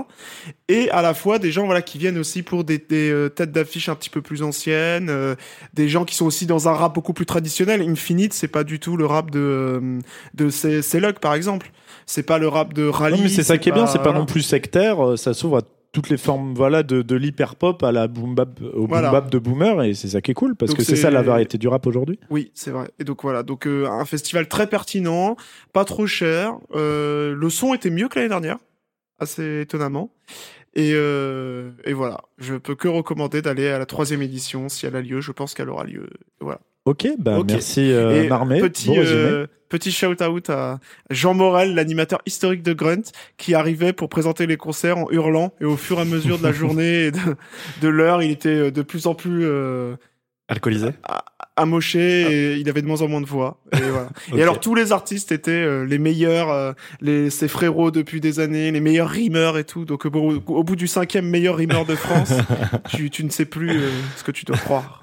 Et 0.68 0.90
à 0.92 1.02
la 1.02 1.14
fois 1.14 1.40
des 1.40 1.52
gens, 1.52 1.66
voilà, 1.66 1.82
qui 1.82 1.98
viennent 1.98 2.18
aussi 2.18 2.44
pour 2.44 2.64
des, 2.64 2.78
des, 2.78 3.10
euh, 3.12 3.30
têtes 3.30 3.52
d'affiche 3.52 3.90
un 3.90 3.96
petit 3.96 4.10
peu 4.10 4.22
plus 4.22 4.44
anciennes, 4.44 5.10
euh, 5.10 5.36
des 5.74 5.90
gens 5.90 6.06
qui 6.06 6.16
sont 6.16 6.26
aussi 6.26 6.46
dans 6.46 6.68
un 6.68 6.74
rap 6.74 6.94
beaucoup 6.94 7.14
plus 7.14 7.26
traditionnel. 7.26 7.82
Infinite, 7.82 8.34
c'est 8.34 8.48
pas 8.48 8.64
du 8.64 8.80
tout 8.80 8.98
le 8.98 9.06
rap 9.06 9.32
de 9.32 9.40
euh, 9.40 10.00
de 10.34 10.50
par 11.20 11.34
exemple. 11.34 11.72
C'est 12.06 12.24
pas 12.24 12.38
le 12.38 12.48
rap 12.48 12.74
de 12.74 12.88
Rally. 12.88 13.18
Non, 13.18 13.24
mais 13.24 13.30
c'est 13.30 13.44
ça 13.44 13.58
qui 13.58 13.70
est 13.70 13.72
bien, 13.72 13.88
c'est 13.88 14.02
pas 14.02 14.14
non 14.14 14.26
plus 14.26 14.42
sectaire, 14.42 15.06
euh, 15.06 15.18
ça 15.18 15.34
s'ouvre 15.34 15.58
à 15.58 15.62
toutes 15.92 16.10
les 16.10 16.18
formes 16.18 16.54
voilà 16.54 16.84
de, 16.84 17.02
de 17.02 17.16
l'hyper 17.16 17.56
pop 17.56 17.82
à 17.82 17.92
la 17.92 18.08
boom 18.08 18.36
bap 18.36 18.60
au 18.74 18.86
Voilà. 18.88 19.10
boom 19.10 19.20
bap 19.22 19.32
de 19.32 19.40
boomer 19.40 19.84
et 19.84 19.94
c'est 19.94 20.10
ça 20.10 20.22
qui 20.22 20.32
est 20.32 20.34
cool 20.36 20.56
parce 20.56 20.70
Donc 20.72 20.78
que 20.80 20.84
c'est 20.84 20.96
c'est- 20.96 21.02
ça 21.04 21.12
la 21.12 21.22
variété 21.24 21.58
du 21.58 21.68
rap 21.68 21.86
aujourd'hui. 21.88 22.20
Oui, 22.30 22.52
c'est 22.54 22.72
vrai. 22.72 22.90
Et 23.00 23.04
donc 23.04 23.24
voilà, 23.24 23.44
donc 23.44 23.66
euh, 23.68 23.88
un 23.88 24.06
festival 24.06 24.48
très 24.48 24.68
pertinent, 24.68 25.36
pas 25.74 25.86
trop 25.86 26.06
cher. 26.08 26.54
Euh, 26.76 27.34
le 27.36 27.50
son 27.50 27.74
était 27.74 27.90
mieux 27.90 28.08
que 28.10 28.16
l'année 28.20 28.30
dernière, 28.30 28.58
assez 29.20 29.62
étonnamment. 29.62 30.12
Et, 30.76 30.92
euh, 30.94 31.72
et 31.86 31.94
voilà, 31.94 32.22
je 32.38 32.54
peux 32.54 32.76
que 32.76 32.88
recommander 32.88 33.42
d'aller 33.42 33.68
à 33.68 33.80
la 33.80 33.88
troisième 33.88 34.22
édition 34.22 34.70
si 34.70 34.86
elle 34.86 34.96
a 34.96 35.02
lieu. 35.02 35.22
Je 35.22 35.32
pense 35.32 35.56
qu'elle 35.56 35.70
aura 35.70 35.86
lieu. 35.86 36.08
Voilà. 36.40 36.60
Ok, 36.88 37.08
bah 37.20 37.38
merci 37.46 37.92
euh, 37.92 38.28
Marmé. 38.30 38.62
Petit, 38.62 38.88
Bon 38.88 38.96
euh, 38.98 39.46
petit 39.68 39.92
shout-out 39.92 40.50
à 40.50 40.80
Jean 41.10 41.34
Morel, 41.34 41.76
l'animateur 41.76 42.22
historique 42.26 42.64
de 42.64 42.72
Grunt, 42.72 43.12
qui 43.38 43.54
arrivait 43.54 43.92
pour 43.92 44.08
présenter 44.08 44.48
les 44.48 44.56
concerts 44.56 44.98
en 44.98 45.12
hurlant. 45.12 45.54
Et 45.60 45.66
au 45.66 45.76
fur 45.76 45.98
et 45.98 46.02
à 46.02 46.06
mesure 46.06 46.38
de 46.38 46.44
la 46.44 46.54
journée 46.54 47.08
et 47.08 47.12
de, 47.12 47.20
de 47.82 47.88
l'heure, 47.90 48.24
il 48.24 48.32
était 48.32 48.48
euh, 48.50 48.72
de 48.72 48.82
plus 48.82 49.06
en 49.06 49.16
plus 49.16 49.42
euh, 49.44 49.96
Alcoolisé 50.48 50.92
amoché 51.58 52.22
et 52.22 52.56
il 52.58 52.70
avait 52.70 52.84
de 52.84 52.88
moins 52.88 53.02
en 53.02 53.08
moins 53.08 53.20
de 53.20 53.26
voix. 53.26 53.60
Et, 53.74 53.78
voilà. 53.82 54.10
Et 54.36 54.42
alors 54.44 54.60
tous 54.60 54.76
les 54.76 54.92
artistes 54.92 55.32
étaient 55.32 55.52
euh, 55.52 55.86
les 55.86 55.98
meilleurs, 55.98 56.52
euh, 56.52 56.72
les, 57.02 57.32
ses 57.32 57.48
frérots 57.48 57.90
depuis 57.90 58.22
des 58.22 58.40
années, 58.40 58.72
les 58.72 58.80
meilleurs 58.80 59.10
rimeurs 59.10 59.58
et 59.58 59.64
tout. 59.64 59.84
Donc 59.84 60.06
au, 60.06 60.12
bout- 60.12 60.44
au 60.48 60.64
bout 60.64 60.76
du 60.76 60.86
cinquième 60.88 61.28
meilleur 61.28 61.56
rimeur 61.58 61.84
de 61.86 61.96
France, 61.96 62.32
tu, 62.90 63.10
tu 63.10 63.26
ne 63.26 63.30
sais 63.32 63.46
plus 63.46 63.72
euh, 63.72 63.90
ce 64.18 64.24
que 64.24 64.30
tu 64.32 64.46
dois 64.46 64.56
croire. 64.58 65.02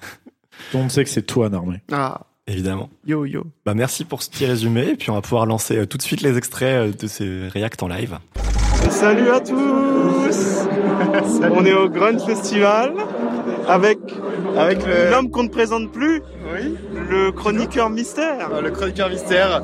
Tout 0.70 0.76
le 0.76 0.82
monde 0.82 0.90
sait 0.90 1.04
que 1.04 1.11
c'est 1.11 1.23
toi, 1.23 1.49
Narmé. 1.49 1.80
Ah, 1.92 2.20
Évidemment. 2.46 2.90
yo 3.06 3.25
yo. 3.25 3.44
Bah, 3.64 3.73
merci 3.75 4.04
pour 4.04 4.23
ce 4.23 4.28
petit 4.30 4.44
résumé. 4.46 4.88
Et 4.90 4.96
puis, 4.96 5.11
on 5.11 5.14
va 5.14 5.23
pouvoir 5.23 5.46
lancer 5.46 5.78
euh, 5.78 5.87
tout 5.87 5.96
de 5.96 6.02
suite 6.02 6.20
les 6.20 6.37
extraits 6.37 6.90
euh, 6.90 6.92
de 6.92 7.06
ces 7.06 7.49
React 7.49 7.82
en 7.84 7.88
live. 7.88 8.18
Salut 8.90 9.30
à 9.30 9.40
tous 9.40 9.54
On 11.52 11.64
est 11.64 11.73
au 11.73 11.88
Grunt 11.88 12.18
Festival 12.18 12.92
avec, 13.66 13.99
Avec 14.58 14.84
le, 14.87 15.11
l'homme 15.11 15.30
qu'on 15.30 15.44
ne 15.44 15.49
présente 15.49 15.90
plus, 15.90 16.20
oui, 16.52 16.75
le 17.08 17.32
chroniqueur 17.32 17.88
mystère. 17.88 18.50
euh, 18.52 18.61
le 18.61 18.70
chroniqueur 18.70 19.08
mystère, 19.08 19.62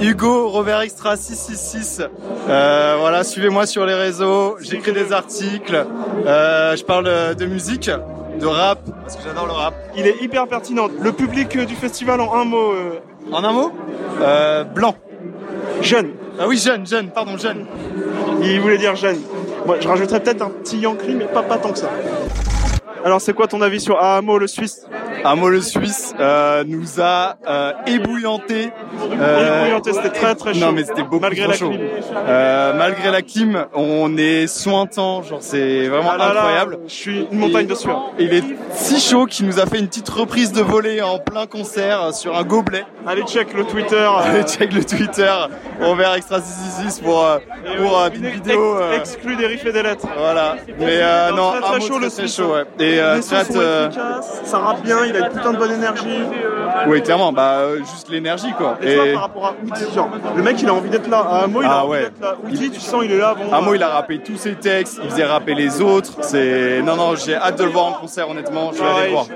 Hugo 0.00 0.48
Robert 0.50 0.80
Extra 0.82 1.16
666. 1.16 2.00
Euh, 2.48 2.96
voilà, 3.00 3.24
suivez-moi 3.24 3.66
sur 3.66 3.86
les 3.86 3.94
réseaux. 3.94 4.56
J'écris 4.60 4.92
des 4.92 5.12
articles. 5.12 5.84
Euh, 6.26 6.76
je 6.76 6.84
parle 6.84 7.34
de 7.34 7.46
musique, 7.46 7.90
de 8.38 8.46
rap, 8.46 8.80
parce 9.02 9.16
que 9.16 9.22
j'adore 9.22 9.46
le 9.46 9.52
rap. 9.52 9.74
Il 9.96 10.06
est 10.06 10.22
hyper 10.22 10.46
pertinent. 10.46 10.88
Le 11.00 11.12
public 11.12 11.56
euh, 11.56 11.64
du 11.64 11.74
festival 11.74 12.20
en 12.20 12.34
un 12.34 12.44
mot, 12.44 12.72
euh, 12.72 13.00
En 13.32 13.42
un 13.44 13.52
mot, 13.52 13.72
euh, 14.20 14.64
blanc. 14.64 14.94
jeune. 15.82 16.10
Ah 16.38 16.44
oui, 16.46 16.56
jeune, 16.56 16.86
jeune, 16.86 17.10
pardon, 17.10 17.36
jeune. 17.36 17.66
Il 18.42 18.60
voulait 18.60 18.78
dire 18.78 18.96
jeune. 18.96 19.18
Moi, 19.66 19.76
je 19.80 19.88
rajouterais 19.88 20.20
peut-être 20.20 20.42
un 20.42 20.50
petit 20.50 20.78
Yankee, 20.78 21.14
mais 21.14 21.26
pas, 21.26 21.42
pas 21.42 21.58
tant 21.58 21.72
que 21.72 21.78
ça. 21.78 21.90
Alors, 23.04 23.20
c'est 23.20 23.32
quoi 23.32 23.46
ton 23.46 23.62
avis 23.62 23.80
sur 23.80 23.98
Ahamo, 24.02 24.38
le 24.38 24.46
Suisse 24.46 24.86
mot 25.36 25.50
le 25.50 25.60
Suisse 25.60 26.14
euh, 26.18 26.64
nous 26.66 26.98
a 27.00 27.36
euh, 27.46 27.72
ébouillanté. 27.86 28.72
Euh, 29.20 29.60
Ébouillanté, 29.64 29.92
c'était 29.92 30.08
très 30.08 30.34
très 30.34 30.54
chaud. 30.54 30.60
Non 30.60 30.72
mais 30.72 30.84
c'était 30.84 31.02
beaucoup 31.02 31.20
Malgré 31.20 31.42
trop 31.42 31.50
la 31.52 31.56
chaud. 31.58 31.68
clim. 31.68 31.80
Euh, 32.26 32.72
malgré 32.78 33.10
la 33.10 33.20
clim, 33.20 33.66
on 33.74 34.16
est 34.16 34.46
sointant, 34.46 35.22
genre 35.22 35.40
c'est 35.42 35.88
vraiment 35.88 36.12
Ah 36.14 36.16
là 36.16 36.24
là, 36.32 36.40
incroyable. 36.40 36.78
je 36.86 36.92
suis 36.94 37.26
une 37.30 37.38
montagne 37.38 37.66
de 37.66 37.74
sueur. 37.74 38.12
Il 38.18 38.32
est 38.32 38.44
si 38.72 38.98
chaud 38.98 39.26
qu'il 39.26 39.44
nous 39.46 39.60
a 39.60 39.66
fait 39.66 39.78
une 39.78 39.88
petite 39.88 40.08
reprise 40.08 40.52
de 40.52 40.62
volée 40.62 41.02
en 41.02 41.18
plein 41.18 41.44
concert 41.46 42.14
sur 42.14 42.34
un 42.34 42.42
gobelet. 42.42 42.84
Allez, 43.06 43.22
check 43.24 43.52
le 43.52 43.64
Twitter. 43.64 44.08
Allez 44.24 44.44
check 44.44 44.72
le 44.72 44.82
Twitter, 44.84 45.32
Robert 45.82 46.14
Extra 46.14 46.40
666 46.40 47.00
pour 47.00 47.26
pour 47.76 48.06
une 48.14 48.26
vidéo. 48.26 48.76
ex- 48.94 49.16
exclue 49.16 49.36
des 49.36 49.46
riffs 49.46 49.66
et 49.66 49.72
des 49.72 49.82
lettres. 49.82 50.06
voilà. 50.16 50.56
Mais 50.78 50.98
Non, 51.36 51.52
très, 51.52 51.60
très 51.60 51.80
chaud, 51.86 51.98
le 51.98 52.08
Suisse. 52.08 52.36
chaud, 52.36 52.54
ouais. 52.54 52.64
Et 52.78 52.89
euh, 52.98 53.16
Les 53.16 53.22
sons 53.22 53.34
traite, 53.34 53.52
sont 53.52 53.58
euh, 53.60 53.86
efficaces, 53.88 54.40
ça 54.44 54.58
rappe 54.58 54.82
bien, 54.82 55.04
il 55.06 55.14
a 55.16 55.26
une 55.26 55.32
putain 55.32 55.52
de 55.52 55.56
bonne 55.58 55.72
énergie. 55.72 56.20
oui 56.88 57.02
clairement, 57.02 57.32
bah 57.32 57.58
euh, 57.60 57.78
juste 57.78 58.08
l'énergie 58.10 58.52
quoi. 58.56 58.76
Et, 58.82 58.86
tu 58.86 58.94
vois, 58.96 59.12
par 59.12 59.20
rapport 59.22 59.46
à 59.46 59.54
Outi, 59.64 59.84
genre, 59.94 60.08
le 60.36 60.42
mec 60.42 60.60
il 60.62 60.68
a 60.68 60.74
envie 60.74 60.90
d'être 60.90 61.08
là. 61.08 61.18
À 61.18 61.44
Amo, 61.44 61.62
il 61.62 61.66
a 61.66 61.70
Ah 61.70 61.82
envie 61.84 61.90
ouais. 61.92 62.00
d'être 62.02 62.20
là. 62.20 62.36
Outi, 62.44 62.70
tu 62.70 62.80
sens, 62.80 63.02
il 63.04 63.12
est 63.12 63.18
là. 63.18 63.34
Bon, 63.34 63.52
Amo, 63.52 63.72
euh, 63.72 63.76
il 63.76 63.82
a 63.82 63.88
rappé 63.88 64.18
tous 64.18 64.36
ses 64.36 64.54
textes, 64.54 65.00
il 65.02 65.10
faisait 65.10 65.24
rapper 65.24 65.54
les 65.54 65.80
autres. 65.80 66.12
C'est 66.22 66.80
non 66.82 66.96
non, 66.96 67.14
j'ai 67.16 67.34
hâte 67.34 67.58
de 67.58 67.64
le 67.64 67.70
voir 67.70 67.86
en 67.86 67.92
concert 67.92 68.28
honnêtement. 68.28 68.70
Je 68.72 68.78
vais 68.82 68.88
aller 68.88 69.06
le 69.06 69.12
voir. 69.12 69.26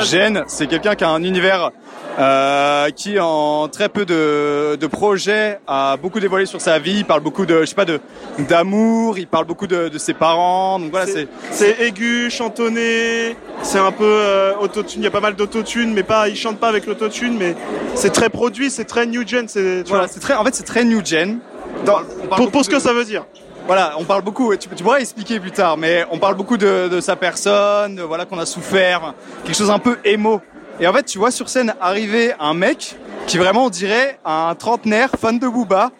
Gênes, 0.00 0.44
c'est 0.46 0.66
quelqu'un 0.68 0.94
qui 0.94 1.04
a 1.04 1.10
un 1.10 1.22
univers 1.22 1.70
euh, 2.18 2.90
qui 2.90 3.18
en 3.20 3.68
très 3.68 3.88
peu 3.88 4.04
de, 4.04 4.76
de 4.76 4.86
projets 4.86 5.58
a 5.66 5.96
beaucoup 5.96 6.20
dévoilé 6.20 6.46
sur 6.46 6.60
sa 6.60 6.78
vie. 6.78 6.98
Il 6.98 7.04
parle 7.04 7.20
beaucoup 7.20 7.46
de, 7.46 7.60
je 7.60 7.66
sais 7.66 7.74
pas, 7.74 7.84
de 7.84 8.00
d'amour. 8.38 9.18
Il 9.18 9.26
parle 9.26 9.44
beaucoup 9.46 9.66
de, 9.66 9.88
de 9.88 9.98
ses 9.98 10.14
parents. 10.14 10.78
Donc 10.78 10.90
voilà, 10.90 11.06
c'est 11.06 11.28
C'est 11.50 11.80
aigu, 11.80 12.30
chantonné, 12.30 13.36
c'est 13.62 13.78
un 13.78 13.92
peu 13.92 14.04
euh, 14.04 14.54
autotune, 14.60 15.02
il 15.02 15.04
y 15.04 15.08
a 15.08 15.10
pas 15.10 15.20
mal 15.20 15.34
d'autotune, 15.36 15.92
mais 15.92 16.02
pas, 16.02 16.28
il 16.28 16.36
chante 16.36 16.58
pas 16.58 16.68
avec 16.68 16.86
l'autotune, 16.86 17.36
mais 17.38 17.54
c'est 17.94 18.10
très 18.12 18.28
produit, 18.28 18.70
c'est 18.70 18.84
très 18.84 19.06
new 19.06 19.26
gen, 19.26 19.48
c'est, 19.48 19.86
voilà, 19.88 20.08
très, 20.08 20.34
en 20.34 20.44
fait, 20.44 20.54
c'est 20.54 20.64
très 20.64 20.84
new 20.84 21.04
gen. 21.04 21.38
Dans- 21.84 22.00
on 22.22 22.26
parle 22.26 22.42
pour, 22.42 22.50
pour 22.50 22.64
ce 22.64 22.70
que 22.70 22.78
ça 22.78 22.92
veut 22.92 23.04
dire. 23.04 23.24
Voilà, 23.66 23.94
on 23.98 24.04
parle 24.04 24.22
beaucoup. 24.22 24.54
Tu, 24.56 24.68
tu 24.68 24.82
pourras 24.82 24.98
expliquer 24.98 25.38
plus 25.38 25.52
tard, 25.52 25.76
mais 25.76 26.04
on 26.10 26.18
parle 26.18 26.34
beaucoup 26.34 26.56
de, 26.56 26.88
de 26.88 27.00
sa 27.00 27.14
personne, 27.14 27.94
de, 27.94 28.02
voilà 28.02 28.24
qu'on 28.24 28.38
a 28.38 28.46
souffert, 28.46 29.14
quelque 29.44 29.56
chose 29.56 29.70
un 29.70 29.78
peu 29.78 29.98
émo. 30.04 30.40
Et 30.80 30.86
en 30.86 30.92
fait, 30.92 31.04
tu 31.04 31.18
vois 31.18 31.30
sur 31.30 31.48
scène 31.48 31.74
arriver 31.80 32.32
un 32.40 32.54
mec 32.54 32.96
qui 33.26 33.38
vraiment 33.38 33.66
on 33.66 33.70
dirait 33.70 34.18
un 34.24 34.54
trentenaire 34.54 35.10
fan 35.20 35.38
de 35.38 35.46
Booba, 35.46 35.90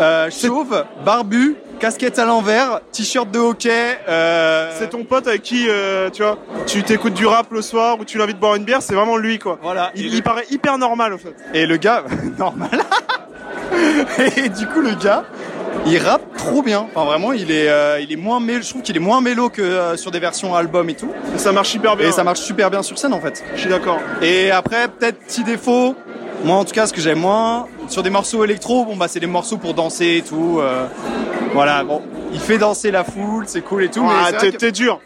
euh, 0.00 0.30
chauve, 0.30 0.84
barbu, 1.04 1.56
casquette 1.80 2.18
à 2.18 2.24
l'envers, 2.24 2.80
t-shirt 2.92 3.30
de 3.30 3.38
hockey. 3.38 3.98
Euh, 4.08 4.70
C'est 4.78 4.90
ton 4.90 5.04
pote 5.04 5.26
avec 5.26 5.42
qui, 5.42 5.66
euh, 5.68 6.10
tu 6.10 6.22
vois, 6.22 6.38
tu 6.66 6.82
t'écoutes 6.82 7.14
du 7.14 7.26
rap 7.26 7.50
le 7.50 7.62
soir 7.62 7.98
ou 7.98 8.04
tu 8.04 8.18
l'invites 8.18 8.38
boire 8.38 8.54
une 8.54 8.64
bière, 8.64 8.82
c'est 8.82 8.94
vraiment 8.94 9.16
lui, 9.16 9.38
quoi. 9.38 9.58
Voilà. 9.62 9.90
Il, 9.94 10.22
paraît 10.22 10.46
hyper 10.50 10.78
normal, 10.78 11.14
au 11.14 11.18
fait. 11.18 11.34
Et 11.54 11.66
le 11.66 11.76
gars, 11.76 12.04
normal. 12.38 12.70
et 14.36 14.48
du 14.48 14.66
coup, 14.66 14.80
le 14.80 14.94
gars, 14.94 15.24
il 15.88 15.98
rappe 15.98 16.36
trop 16.36 16.62
bien. 16.62 16.86
Enfin, 16.94 17.04
vraiment, 17.04 17.32
il 17.32 17.50
est, 17.50 17.68
euh, 17.68 18.00
il 18.00 18.12
est 18.12 18.16
moins 18.16 18.40
mélo. 18.40 18.62
Je 18.62 18.68
trouve 18.70 18.82
qu'il 18.82 18.96
est 18.96 19.00
moins 19.00 19.20
mélo 19.20 19.48
que 19.48 19.62
euh, 19.62 19.96
sur 19.96 20.10
des 20.10 20.20
versions 20.20 20.54
album 20.54 20.88
et 20.90 20.94
tout. 20.94 21.10
Et 21.34 21.38
ça 21.38 21.52
marche 21.52 21.74
hyper 21.74 21.96
bien. 21.96 22.08
Et 22.08 22.12
ça 22.12 22.24
marche 22.24 22.40
super 22.40 22.70
bien 22.70 22.82
sur 22.82 22.98
scène, 22.98 23.12
en 23.14 23.20
fait. 23.20 23.42
Je 23.54 23.60
suis 23.60 23.70
d'accord. 23.70 23.98
Et 24.22 24.50
après, 24.50 24.88
peut-être 24.88 25.18
petit 25.20 25.44
défaut. 25.44 25.94
Moi, 26.44 26.56
en 26.56 26.64
tout 26.64 26.72
cas, 26.72 26.86
ce 26.86 26.92
que 26.92 27.00
j'aime 27.00 27.18
moins 27.18 27.66
sur 27.88 28.02
des 28.04 28.10
morceaux 28.10 28.44
électro, 28.44 28.84
bon 28.84 28.94
bah 28.96 29.08
c'est 29.08 29.18
des 29.18 29.26
morceaux 29.26 29.56
pour 29.56 29.74
danser 29.74 30.18
et 30.18 30.22
tout. 30.22 30.58
euh, 30.60 30.86
voilà, 31.52 31.82
bon, 31.82 32.00
il 32.32 32.38
fait 32.38 32.58
danser 32.58 32.90
la 32.92 33.02
foule, 33.02 33.44
c'est 33.48 33.62
cool 33.62 33.82
et 33.84 33.88
tout. 33.88 34.04
mais 34.04 34.10
Ah, 34.14 34.32
t'es, 34.32 34.52
que- 34.52 34.70
dur. 34.70 35.00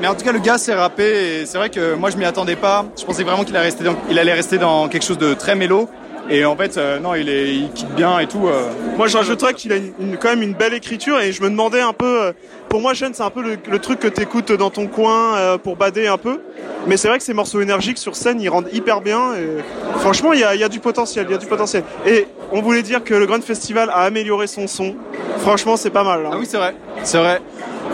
mais 0.00 0.06
en 0.06 0.14
tout 0.14 0.24
cas, 0.24 0.32
le 0.32 0.38
gars 0.38 0.56
s'est 0.56 0.72
rappé 0.74 1.02
et 1.42 1.46
c'est 1.46 1.58
vrai 1.58 1.68
que 1.68 1.94
moi 1.94 2.08
je 2.08 2.16
m'y 2.16 2.24
attendais 2.24 2.56
pas. 2.56 2.86
Je 2.98 3.04
pensais 3.04 3.24
vraiment 3.24 3.44
qu'il 3.44 3.54
allait 3.56 3.66
rester 3.66 3.84
dans, 3.84 3.94
il 4.10 4.18
allait 4.18 4.32
rester 4.32 4.56
dans 4.56 4.88
quelque 4.88 5.04
chose 5.04 5.18
de 5.18 5.34
très 5.34 5.54
mélo. 5.54 5.88
Et 6.30 6.44
en 6.44 6.56
fait, 6.56 6.76
euh, 6.78 7.00
non, 7.00 7.14
il 7.16 7.28
est, 7.28 7.52
il 7.54 7.70
kick 7.72 7.88
bien 7.96 8.18
et 8.20 8.26
tout. 8.28 8.46
euh. 8.46 8.68
Moi, 8.96 9.08
je 9.08 9.16
rajouterais 9.16 9.52
qu'il 9.54 9.72
a 9.72 9.76
une, 9.76 9.92
une- 10.00 10.16
quand 10.16 10.28
même 10.28 10.42
une 10.42 10.54
belle 10.54 10.74
écriture 10.74 11.18
et 11.18 11.32
je 11.32 11.42
me 11.42 11.50
demandais 11.50 11.80
un 11.80 11.92
peu. 11.92 12.22
euh, 12.26 12.32
Pour 12.68 12.80
moi, 12.80 12.94
jeune, 12.94 13.12
c'est 13.14 13.24
un 13.24 13.30
peu 13.30 13.42
le, 13.42 13.56
le 13.68 13.78
truc 13.80 13.98
que 13.98 14.06
t'écoutes 14.06 14.52
dans 14.52 14.70
ton 14.70 14.86
coin 14.86 15.34
euh, 15.36 15.58
pour 15.58 15.74
bader 15.76 16.06
un 16.06 16.18
peu. 16.18 16.40
Mais 16.86 16.96
c'est 16.96 17.08
vrai 17.08 17.18
que 17.18 17.24
ces 17.24 17.34
morceaux 17.34 17.60
énergiques 17.60 17.98
sur 17.98 18.14
scène, 18.14 18.40
ils 18.40 18.48
rendent 18.48 18.68
hyper 18.72 19.00
bien. 19.00 19.34
Et 19.34 19.98
franchement, 19.98 20.32
il 20.32 20.38
y 20.40 20.44
a, 20.44 20.54
il 20.54 20.60
y 20.60 20.64
a 20.64 20.68
du 20.68 20.78
potentiel, 20.78 21.26
il 21.28 21.32
y 21.32 21.34
a 21.34 21.38
du 21.38 21.46
potentiel. 21.46 21.82
Et 22.06 22.28
on 22.52 22.62
voulait 22.62 22.82
dire 22.82 23.02
que 23.02 23.12
le 23.14 23.26
Grand 23.26 23.42
Festival 23.42 23.90
a 23.90 24.02
amélioré 24.02 24.46
son 24.46 24.68
son. 24.68 24.94
Franchement, 25.38 25.76
c'est 25.76 25.90
pas 25.90 26.04
mal. 26.04 26.24
hein. 26.24 26.30
Ah 26.32 26.36
oui, 26.38 26.46
c'est 26.48 26.58
vrai, 26.58 26.74
c'est 27.02 27.18
vrai. 27.18 27.40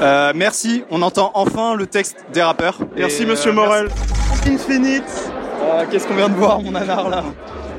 Euh, 0.03 0.33
merci. 0.35 0.85
On 0.90 1.01
entend 1.01 1.31
enfin 1.33 1.75
le 1.75 1.87
texte 1.87 2.16
des 2.35 2.42
rappeurs. 2.42 2.77
Merci, 2.99 3.22
Et, 3.22 3.27
Monsieur 3.27 3.51
euh, 3.51 3.55
Morel. 3.55 3.88
Infinite, 4.46 5.05
merci. 5.07 5.87
Qu'est-ce 5.90 6.07
qu'on 6.07 6.14
vient 6.14 6.29
de 6.29 6.35
voir, 6.35 6.61
mon 6.61 6.70
nanar 6.72 7.09
là? 7.09 7.25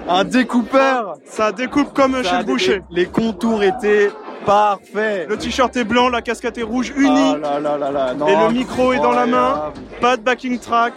Un 0.10 0.24
découpeur. 0.24 1.16
ça 1.26 1.52
découpe 1.52 1.94
comme 1.94 2.24
Ça 2.24 2.30
chez 2.30 2.38
le 2.38 2.44
boucher. 2.44 2.82
Les 2.90 3.06
contours 3.06 3.64
étaient 3.64 4.10
parfaits. 4.46 5.28
Le 5.28 5.38
t-shirt 5.38 5.76
est 5.76 5.84
blanc, 5.84 6.10
la 6.10 6.22
casquette 6.22 6.58
est 6.58 6.64
rouge, 6.64 6.94
unie. 6.96 7.34
Ah 7.36 7.38
là 7.38 7.60
là 7.60 7.78
là 7.78 7.92
là, 7.92 8.14
non, 8.14 8.28
Et 8.28 8.36
le 8.36 8.54
micro 8.54 8.94
est 8.94 9.00
dans 9.00 9.12
la 9.12 9.26
main. 9.26 9.74
Pas 10.00 10.16
de 10.18 10.22
backing 10.22 10.60
track. 10.60 10.94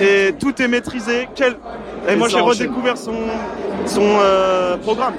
Et 0.00 0.32
tout 0.38 0.60
est 0.60 0.68
maîtrisé. 0.68 1.28
Quel... 1.34 1.56
Et, 2.08 2.12
Et 2.12 2.16
moi, 2.16 2.28
j'ai 2.28 2.40
redécouvert 2.40 2.98
son, 2.98 3.14
son 3.86 4.18
euh, 4.20 4.76
programme. 4.78 5.14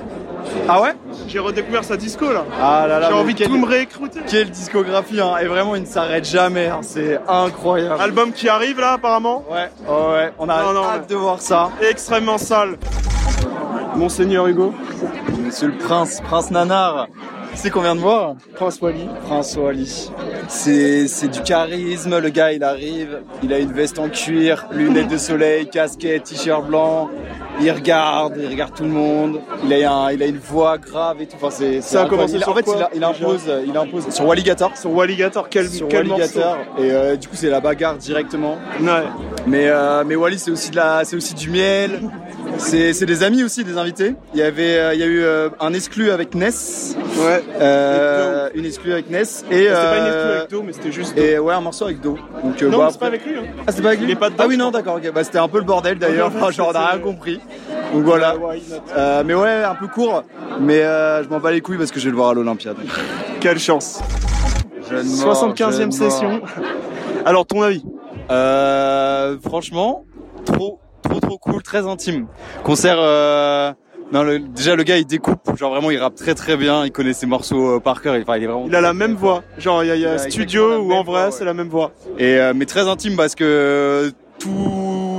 Ah 0.68 0.82
ouais 0.82 0.94
J'ai 1.28 1.40
redécouvert 1.40 1.84
sa 1.84 1.98
disco 1.98 2.32
là. 2.32 2.44
Ah 2.62 2.86
là 2.88 3.00
là. 3.00 3.08
J'ai 3.10 3.14
envie 3.16 3.34
de 3.34 3.40
quelle- 3.40 3.48
tout 3.48 3.58
me 3.58 3.66
réécouter. 3.68 4.20
Quelle 4.28 4.50
discographie, 4.50 5.20
hein. 5.22 5.36
Et 5.42 5.46
vraiment, 5.46 5.76
il 5.76 5.82
ne 5.82 5.88
s'arrête 5.88 6.26
jamais. 6.26 6.68
hein. 6.68 6.80
C'est 6.82 7.20
incroyable. 7.28 8.02
Album 8.02 8.32
qui 8.32 8.50
arrive 8.50 8.80
là 8.80 8.94
apparemment. 8.94 9.44
Ouais, 9.50 9.70
ouais, 9.88 10.14
ouais. 10.14 10.34
On 10.40 10.50
a 10.50 10.62
Non, 10.64 10.74
non, 10.74 10.84
hâte 10.84 11.10
de 11.10 11.16
voir 11.16 11.42
ça. 11.42 11.70
Extrêmement 11.82 12.38
sale. 12.38 12.78
Monseigneur 13.96 14.48
Hugo. 14.48 14.74
Monsieur 15.46 15.68
le 15.68 15.78
prince, 15.78 16.22
prince 16.22 16.50
Nanar. 16.52 17.08
C'est 17.54 17.70
qu'on 17.70 17.82
vient 17.82 17.96
de 17.96 18.00
voir 18.00 18.36
Prince 18.56 18.80
Wally. 18.82 19.08
Prince 19.28 19.56
Wally. 19.56 20.10
C'est, 20.48 21.28
du 21.28 21.42
charisme, 21.42 22.18
le 22.20 22.30
gars 22.30 22.52
il 22.54 22.64
arrive, 22.64 23.20
il 23.44 23.54
a 23.54 23.60
une 23.60 23.72
veste 23.72 24.00
en 24.00 24.10
cuir, 24.10 24.66
lunettes 24.72 25.08
de 25.10 25.18
soleil, 25.18 25.68
casquette, 25.70 26.24
t-shirt 26.24 26.66
blanc, 26.66 27.10
il 27.62 27.70
regarde, 27.72 28.34
il 28.40 28.48
regarde 28.48 28.74
tout 28.76 28.84
le 28.84 28.90
monde, 28.90 29.40
il 29.64 29.74
a, 29.74 29.92
un- 29.94 30.12
il 30.12 30.22
a 30.24 30.26
une 30.26 30.40
voix 30.40 30.78
grave 30.78 31.22
et 31.22 31.28
tout, 31.28 31.36
enfin 31.42 31.50
c'est, 31.52 31.82
Ça 31.82 32.04
a 32.04 32.06
commencé 32.08 32.34
Il- 32.36 32.40
sur 32.42 32.50
En 32.52 32.56
fait 32.56 32.64
quoi, 32.64 32.90
il, 32.96 33.04
impose, 33.04 33.42
il 33.66 33.78
impose 33.78 34.10
sur 34.10 34.26
Walligator. 34.26 34.76
Sur 34.76 34.92
Walligator, 34.92 35.48
quel, 35.50 35.70
Sur 35.70 35.88
quel. 35.88 36.08
Walligator 36.10 36.58
et 36.80 36.92
euh, 36.92 37.16
du 37.16 37.28
coup 37.28 37.36
c'est 37.36 37.50
la 37.50 37.60
bagarre 37.62 37.98
directement 37.98 38.58
Ouais. 38.82 39.04
mais 39.46 39.68
euh, 39.68 40.04
mais 40.06 40.16
Wally 40.16 40.40
c'est 40.40 40.52
aussi 40.52 40.72
de 40.72 40.76
la 40.78 41.04
c'est 41.06 41.16
aussi 41.16 41.34
du 41.36 41.50
miel 41.50 42.02
C'est 42.58 42.94
c'est 42.94 43.06
des 43.06 43.24
amis 43.24 43.44
aussi, 43.44 43.64
des 43.64 43.78
invités. 43.78 44.16
Il 44.34 44.40
y 44.40 44.44
avait, 44.44 44.78
euh, 44.78 44.94
il 44.94 45.00
y 45.00 45.04
a 45.04 45.08
eu 45.08 45.24
un 45.60 45.74
exclu 45.74 46.12
avec 46.12 46.36
Ness, 46.36 46.96
Ouais. 47.18 47.41
Euh, 47.60 48.50
une 48.56 48.66
exclu 48.66 48.92
avec 48.94 49.10
Ness 49.10 49.44
et 49.52 49.64
C'était 49.64 49.74
pas 49.74 49.98
une 49.98 50.04
euh, 50.06 50.38
avec 50.40 50.50
Do, 50.52 50.64
mais 50.64 50.74
c'était 50.74 50.92
juste 50.92 51.16
Do. 51.16 51.22
et 51.22 51.40
ouais 51.40 51.54
un 51.54 51.62
morceau 51.62 51.86
avec 51.86 52.00
Do. 52.02 52.18
Donc 52.44 52.62
euh, 52.62 52.70
Non, 52.70 52.78
bon, 52.80 52.90
c'est 52.90 53.00
pas 53.00 53.08
avec 53.08 53.26
lui. 53.26 53.38
Hein. 53.38 53.44
Ah 53.68 53.72
c'est 53.72 53.82
pas 53.82 53.90
avec 53.90 54.00
lui 54.00 54.08
Il 54.08 54.12
est 54.12 54.16
pas 54.16 54.30
dedans, 54.30 54.44
Ah 54.44 54.48
oui 54.48 54.58
non 54.58 54.72
d'accord. 54.72 55.00
Bah 55.14 55.24
c'était 55.24 55.38
un 55.40 55.48
peu 55.48 55.58
le 55.60 55.64
bordel 55.66 55.98
d'ailleurs. 56.00 56.28
Enfin, 56.28 56.52
genre 56.52 56.70
on 56.74 56.76
a 56.76 56.88
rien 56.92 57.00
compris. 57.00 57.40
Donc 57.94 58.04
voilà. 58.04 58.36
Euh, 58.98 59.24
mais 59.26 59.34
ouais 59.36 59.64
un 59.64 59.76
peu 59.76 59.88
court. 59.88 60.24
Mais 60.60 60.82
euh, 60.82 61.24
je 61.24 61.30
m'en 61.30 61.40
bats 61.40 61.52
les 61.52 61.62
couilles 61.62 61.78
parce 61.78 61.92
que 61.92 62.00
je 62.00 62.06
vais 62.06 62.12
le 62.12 62.18
voir 62.18 62.30
à 62.30 62.34
l'Olympia. 62.34 62.74
Quelle 63.40 63.60
chance. 63.60 64.02
Jeune 64.90 65.08
mort, 65.08 65.56
75e 65.56 65.78
jeune 65.78 65.92
session. 65.92 66.30
mort. 66.32 66.48
Alors, 67.26 67.46
ton 67.46 67.62
avis 67.62 67.84
Euh, 68.30 69.38
franchement, 69.46 70.06
trop, 70.46 70.80
trop, 71.04 71.20
trop 71.20 71.38
cool, 71.38 71.62
très 71.64 71.86
intime. 71.88 72.28
Concert. 72.64 72.98
Non, 74.12 74.24
le- 74.24 74.40
déjà 74.40 74.76
le 74.76 74.84
gars 74.84 74.98
il 74.98 75.06
découpe, 75.06 75.56
genre 75.58 75.72
vraiment 75.72 75.90
il 75.90 75.98
rappe 75.98 76.16
très 76.16 76.36
très 76.36 76.58
bien, 76.58 76.86
il 76.86 76.92
connaît 76.92 77.14
ses 77.14 77.26
morceaux 77.28 77.78
euh, 77.78 77.80
par 77.80 78.02
cœur, 78.02 78.18
il, 78.18 78.24
enfin, 78.24 78.36
il 78.38 78.44
est 78.44 78.48
vraiment. 78.48 78.66
Il 78.68 78.76
a 78.76 78.82
la 78.82 78.94
même 78.94 79.14
voix. 79.16 79.42
Genre, 79.58 79.84
il 79.84 79.88
y 79.88 79.92
a, 79.92 79.96
il 79.96 80.02
y 80.02 80.06
a 80.06 80.14
Il 80.14 80.16
a 80.16 80.18
studio 80.30 80.80
où 80.80 80.92
en 80.92 81.04
vrai, 81.04 81.26
ouais. 81.26 81.32
c'est 81.32 81.46
la 81.46 81.54
même 81.54 81.70
voix. 81.70 81.92
Et 82.18 82.36
euh, 82.38 82.54
mais 82.56 82.66
très 82.66 82.88
intime 82.90 83.16
parce 83.16 83.36
que 83.36 83.44
euh, 83.44 84.12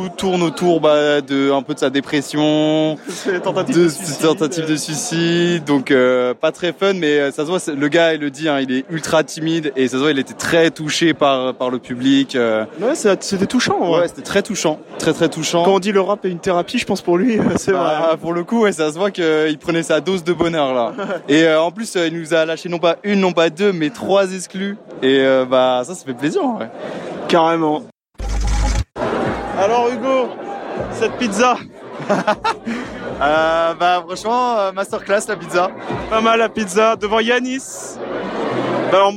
tout 0.09 0.17
tourne 0.17 0.43
autour 0.43 0.81
bah, 0.81 1.21
de 1.21 1.51
un 1.53 1.63
peu 1.63 1.75
de 1.75 1.79
sa 1.79 1.91
dépression, 1.91 2.97
de 3.27 3.73
de 3.73 3.89
suicide. 3.89 4.23
tentatives 4.23 4.67
de 4.67 4.77
suicide, 4.77 5.65
donc 5.65 5.91
euh, 5.91 6.35
pas 6.35 6.53
très 6.53 6.73
fun, 6.73 6.95
mais 6.95 7.19
euh, 7.19 7.31
ça 7.31 7.45
se 7.45 7.49
voit. 7.51 7.59
Le 7.75 7.89
gars 7.89 8.15
il 8.15 8.21
le 8.21 8.31
dit, 8.31 8.49
hein, 8.49 8.61
il 8.61 8.73
est 8.73 8.85
ultra 8.91 9.23
timide 9.25 9.73
et 9.77 9.87
ça 9.89 9.97
se 9.97 10.03
voit 10.03 10.11
il 10.11 10.19
était 10.19 10.35
très 10.35 10.71
touché 10.71 11.15
par 11.15 11.55
par 11.55 11.71
le 11.71 11.79
public. 11.79 12.37
euh. 12.37 12.65
Ouais, 12.81 12.95
c'était 12.95 13.47
touchant. 13.47 13.79
vrai. 13.79 14.01
Ouais, 14.01 14.09
c'était 14.09 14.23
très 14.23 14.43
touchant, 14.43 14.79
très 14.99 15.13
très 15.13 15.29
touchant. 15.29 15.65
Quand 15.65 15.75
on 15.75 15.79
dit 15.81 15.93
le 15.93 16.01
rap 16.01 16.25
est 16.25 16.31
une 16.31 16.39
thérapie, 16.41 16.79
je 16.79 16.87
pense 16.87 17.01
pour 17.03 17.19
lui, 17.19 17.39
c'est 17.57 17.73
vrai. 17.73 17.81
Bah, 17.83 18.17
pour 18.21 18.33
le 18.33 18.45
coup, 18.45 18.63
ouais, 18.63 18.73
ça 18.73 18.93
se 18.93 18.99
voit 18.99 19.11
qu'il 19.11 19.59
prenait 19.61 19.83
sa 19.83 20.01
dose 20.01 20.25
de 20.25 20.33
bonheur 20.33 20.75
là. 20.75 20.93
Et 21.29 21.45
euh, 21.45 21.61
en 21.61 21.71
plus, 21.71 21.95
il 21.97 22.19
nous 22.19 22.35
a 22.35 22.45
lâché 22.45 22.69
non 22.69 22.79
pas 22.79 22.97
une, 23.05 23.21
non 23.21 23.33
pas 23.33 23.51
deux, 23.51 23.73
mais 23.73 23.91
trois 23.91 24.33
exclus. 24.33 24.77
Et 25.03 25.25
bah 25.49 25.83
ça, 25.85 25.95
ça 25.95 26.05
fait 26.05 26.15
plaisir. 26.15 26.43
Ouais. 26.45 26.69
Carrément. 27.29 27.83
Alors, 29.63 29.89
Hugo, 29.89 30.29
cette 30.93 31.17
pizza, 31.19 31.57
Euh, 33.21 33.75
bah 33.75 34.03
franchement, 34.05 34.59
euh, 34.59 34.73
masterclass 34.73 35.21
la 35.29 35.37
pizza. 35.37 35.71
pas 36.11 36.21
mal 36.21 36.41
la 36.41 36.49
pizza, 36.49 36.97
devant 36.97 37.21
Yanis. 37.21 37.97
Bah, 38.91 39.11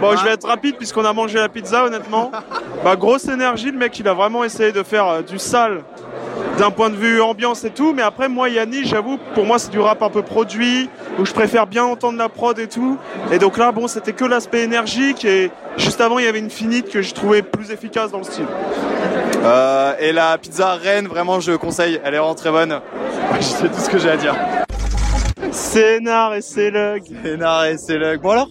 bon, 0.00 0.16
je 0.16 0.24
vais 0.24 0.30
être 0.30 0.46
rapide 0.46 0.76
puisqu'on 0.78 1.04
a 1.04 1.12
mangé 1.12 1.38
la 1.38 1.50
pizza, 1.50 1.84
honnêtement. 1.84 2.32
Bah, 2.84 2.96
grosse 2.96 3.28
énergie, 3.28 3.70
le 3.70 3.76
mec, 3.78 3.96
il 3.98 4.08
a 4.08 4.14
vraiment 4.14 4.42
essayé 4.42 4.72
de 4.72 4.82
faire 4.82 5.06
euh, 5.06 5.22
du 5.22 5.38
sale 5.38 5.84
d'un 6.58 6.70
point 6.70 6.90
de 6.90 6.96
vue 6.96 7.20
ambiance 7.20 7.64
et 7.64 7.70
tout. 7.70 7.92
Mais 7.92 8.02
après, 8.02 8.28
moi, 8.28 8.48
Yanis, 8.48 8.84
j'avoue, 8.84 9.18
pour 9.34 9.44
moi, 9.44 9.58
c'est 9.58 9.70
du 9.70 9.80
rap 9.80 10.02
un 10.02 10.10
peu 10.10 10.22
produit, 10.22 10.88
où 11.18 11.24
je 11.24 11.32
préfère 11.32 11.66
bien 11.66 11.84
entendre 11.84 12.18
la 12.18 12.28
prod 12.28 12.58
et 12.58 12.68
tout. 12.68 12.98
Et 13.30 13.38
donc 13.38 13.58
là, 13.58 13.72
bon, 13.72 13.88
c'était 13.88 14.12
que 14.12 14.24
l'aspect 14.24 14.62
énergique. 14.62 15.24
Et 15.24 15.50
juste 15.76 16.00
avant, 16.00 16.18
il 16.18 16.24
y 16.24 16.28
avait 16.28 16.38
une 16.38 16.50
finite 16.50 16.90
que 16.90 17.02
je 17.02 17.14
trouvais 17.14 17.42
plus 17.42 17.70
efficace 17.70 18.10
dans 18.10 18.18
le 18.18 18.24
style. 18.24 18.46
Euh, 19.44 19.94
et 19.98 20.12
la 20.12 20.38
pizza 20.38 20.74
Rennes, 20.74 21.08
vraiment, 21.08 21.40
je 21.40 21.52
conseille. 21.52 22.00
Elle 22.04 22.14
est 22.14 22.18
vraiment 22.18 22.34
très 22.34 22.50
bonne. 22.50 22.80
Je 23.40 23.46
sais 23.46 23.68
tout 23.68 23.80
ce 23.80 23.88
que 23.88 23.98
j'ai 23.98 24.10
à 24.10 24.16
dire. 24.16 24.36
Scénar 25.50 26.34
et 26.34 26.42
Célug. 26.42 27.02
Énard 27.24 27.64
et 27.64 27.76
c'est 27.76 27.98
le. 27.98 28.16
Bon 28.18 28.30
alors, 28.30 28.48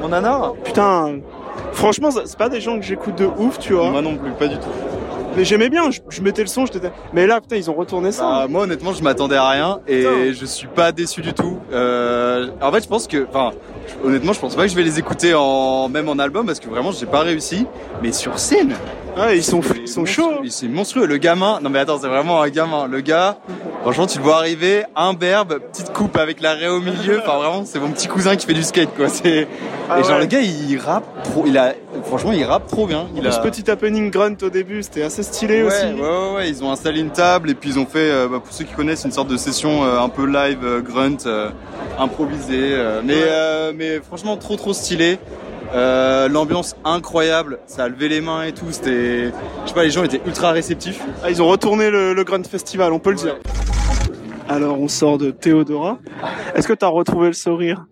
mon 0.00 0.08
nanar 0.08 0.54
Putain, 0.64 1.20
franchement, 1.72 2.10
c'est 2.10 2.36
pas 2.36 2.48
des 2.48 2.60
gens 2.60 2.76
que 2.76 2.84
j'écoute 2.84 3.16
de 3.16 3.26
ouf, 3.26 3.58
tu 3.58 3.74
vois. 3.74 3.90
Moi 3.90 4.02
non 4.02 4.16
plus, 4.16 4.32
pas 4.32 4.48
du 4.48 4.56
tout. 4.56 4.95
Mais 5.36 5.44
j'aimais 5.44 5.68
bien, 5.68 5.90
je, 5.90 6.00
je 6.08 6.22
mettais 6.22 6.42
le 6.42 6.48
son, 6.48 6.64
j'étais. 6.66 6.90
Mais 7.12 7.26
là, 7.26 7.40
putain, 7.40 7.56
ils 7.56 7.70
ont 7.70 7.74
retourné 7.74 8.10
ça. 8.12 8.22
Bah, 8.22 8.46
moi 8.48 8.62
honnêtement 8.62 8.92
je 8.92 9.02
m'attendais 9.02 9.36
à 9.36 9.48
rien 9.50 9.80
et 9.86 9.98
Putain. 10.02 10.32
je 10.32 10.46
suis 10.46 10.66
pas 10.68 10.92
déçu 10.92 11.20
du 11.20 11.32
tout. 11.34 11.58
Euh, 11.72 12.48
en 12.60 12.72
fait 12.72 12.82
je 12.82 12.88
pense 12.88 13.06
que, 13.06 13.26
enfin 13.28 13.52
honnêtement 14.04 14.32
je 14.32 14.40
pense 14.40 14.54
pas 14.54 14.62
que 14.62 14.68
je 14.68 14.76
vais 14.76 14.82
les 14.82 14.98
écouter 14.98 15.34
en 15.34 15.88
même 15.88 16.08
en 16.08 16.18
album 16.18 16.46
parce 16.46 16.60
que 16.60 16.68
vraiment 16.68 16.92
j'ai 16.92 17.06
pas 17.06 17.20
réussi. 17.20 17.66
Mais 18.02 18.12
sur 18.12 18.38
scène, 18.38 18.74
Ouais, 19.16 19.38
ils 19.38 19.42
sont, 19.42 19.62
c'est 19.62 19.78
ils 19.78 19.88
sont 19.88 20.04
chauds. 20.04 20.42
C'est 20.50 20.68
monstrueux. 20.68 21.06
Le 21.06 21.16
gamin, 21.16 21.58
non 21.62 21.70
mais 21.70 21.78
attends 21.78 21.98
c'est 21.98 22.06
vraiment 22.08 22.42
un 22.42 22.48
gamin. 22.50 22.86
Le 22.86 23.00
gars, 23.00 23.38
franchement 23.80 24.06
tu 24.06 24.18
le 24.18 24.24
vois 24.24 24.36
arriver, 24.36 24.84
imberbe, 24.94 25.58
petite 25.72 25.90
coupe 25.94 26.18
avec 26.18 26.42
l'arrêt 26.42 26.68
au 26.68 26.80
milieu. 26.80 27.20
Enfin 27.22 27.38
vraiment 27.38 27.64
c'est 27.64 27.78
mon 27.80 27.90
petit 27.92 28.08
cousin 28.08 28.36
qui 28.36 28.44
fait 28.46 28.52
du 28.52 28.62
skate 28.62 28.94
quoi. 28.94 29.08
C'est 29.08 29.48
Ah 29.88 30.00
et 30.00 30.02
genre 30.02 30.12
ouais. 30.16 30.20
le 30.20 30.26
gars 30.26 30.40
il 30.42 30.76
rappe 30.78 31.06
trop. 31.24 31.44
Il 31.46 31.56
a 31.56 31.72
franchement 32.04 32.32
il 32.32 32.44
rappe 32.44 32.66
trop 32.66 32.86
bien. 32.86 33.06
Il 33.16 33.26
a 33.26 33.32
Ce 33.32 33.40
petit 33.40 33.70
happening 33.70 34.10
grunt 34.10 34.36
au 34.42 34.50
début, 34.50 34.82
c'était 34.82 35.02
assez 35.02 35.22
stylé 35.22 35.62
Ouais, 35.62 35.68
aussi. 35.68 35.86
ouais, 35.86 36.00
ouais, 36.02 36.34
ouais, 36.36 36.48
ils 36.50 36.62
ont 36.62 36.70
installé 36.70 37.00
une 37.00 37.10
table 37.10 37.48
et 37.48 37.54
puis 37.54 37.70
ils 37.70 37.78
ont 37.78 37.86
fait, 37.86 38.10
euh, 38.10 38.28
bah, 38.28 38.40
pour 38.44 38.52
ceux 38.52 38.64
qui 38.64 38.74
connaissent, 38.74 39.04
une 39.04 39.12
sorte 39.12 39.28
de 39.28 39.36
session 39.38 39.82
euh, 39.84 39.98
un 39.98 40.08
peu 40.10 40.26
live 40.26 40.58
euh, 40.62 40.80
grunt, 40.82 41.16
improvisée. 41.98 42.72
euh, 42.74 43.00
mais, 43.04 43.14
Ouais. 43.14 43.72
Mais 43.76 44.00
franchement, 44.00 44.36
trop 44.36 44.56
trop 44.56 44.72
stylé. 44.72 45.18
Euh, 45.74 46.28
L'ambiance 46.28 46.76
incroyable, 46.84 47.58
ça 47.66 47.84
a 47.84 47.88
levé 47.88 48.08
les 48.08 48.20
mains 48.20 48.44
et 48.44 48.52
tout. 48.52 48.66
C'était, 48.70 49.26
je 49.26 49.68
sais 49.68 49.74
pas, 49.74 49.84
les 49.84 49.90
gens 49.90 50.04
étaient 50.04 50.20
ultra 50.24 50.52
réceptifs. 50.52 51.02
Ah, 51.22 51.30
ils 51.30 51.42
ont 51.42 51.48
retourné 51.48 51.90
le, 51.90 52.14
le 52.14 52.24
Grunt 52.24 52.44
Festival, 52.44 52.92
on 52.92 52.98
peut 52.98 53.10
le 53.10 53.16
dire. 53.16 53.36
Alors, 54.48 54.80
on 54.80 54.88
sort 54.88 55.18
de 55.18 55.30
Théodora. 55.32 55.98
Est-ce 56.54 56.68
que 56.68 56.72
t'as 56.72 56.86
retrouvé 56.86 57.26
le 57.28 57.32
sourire? 57.32 57.86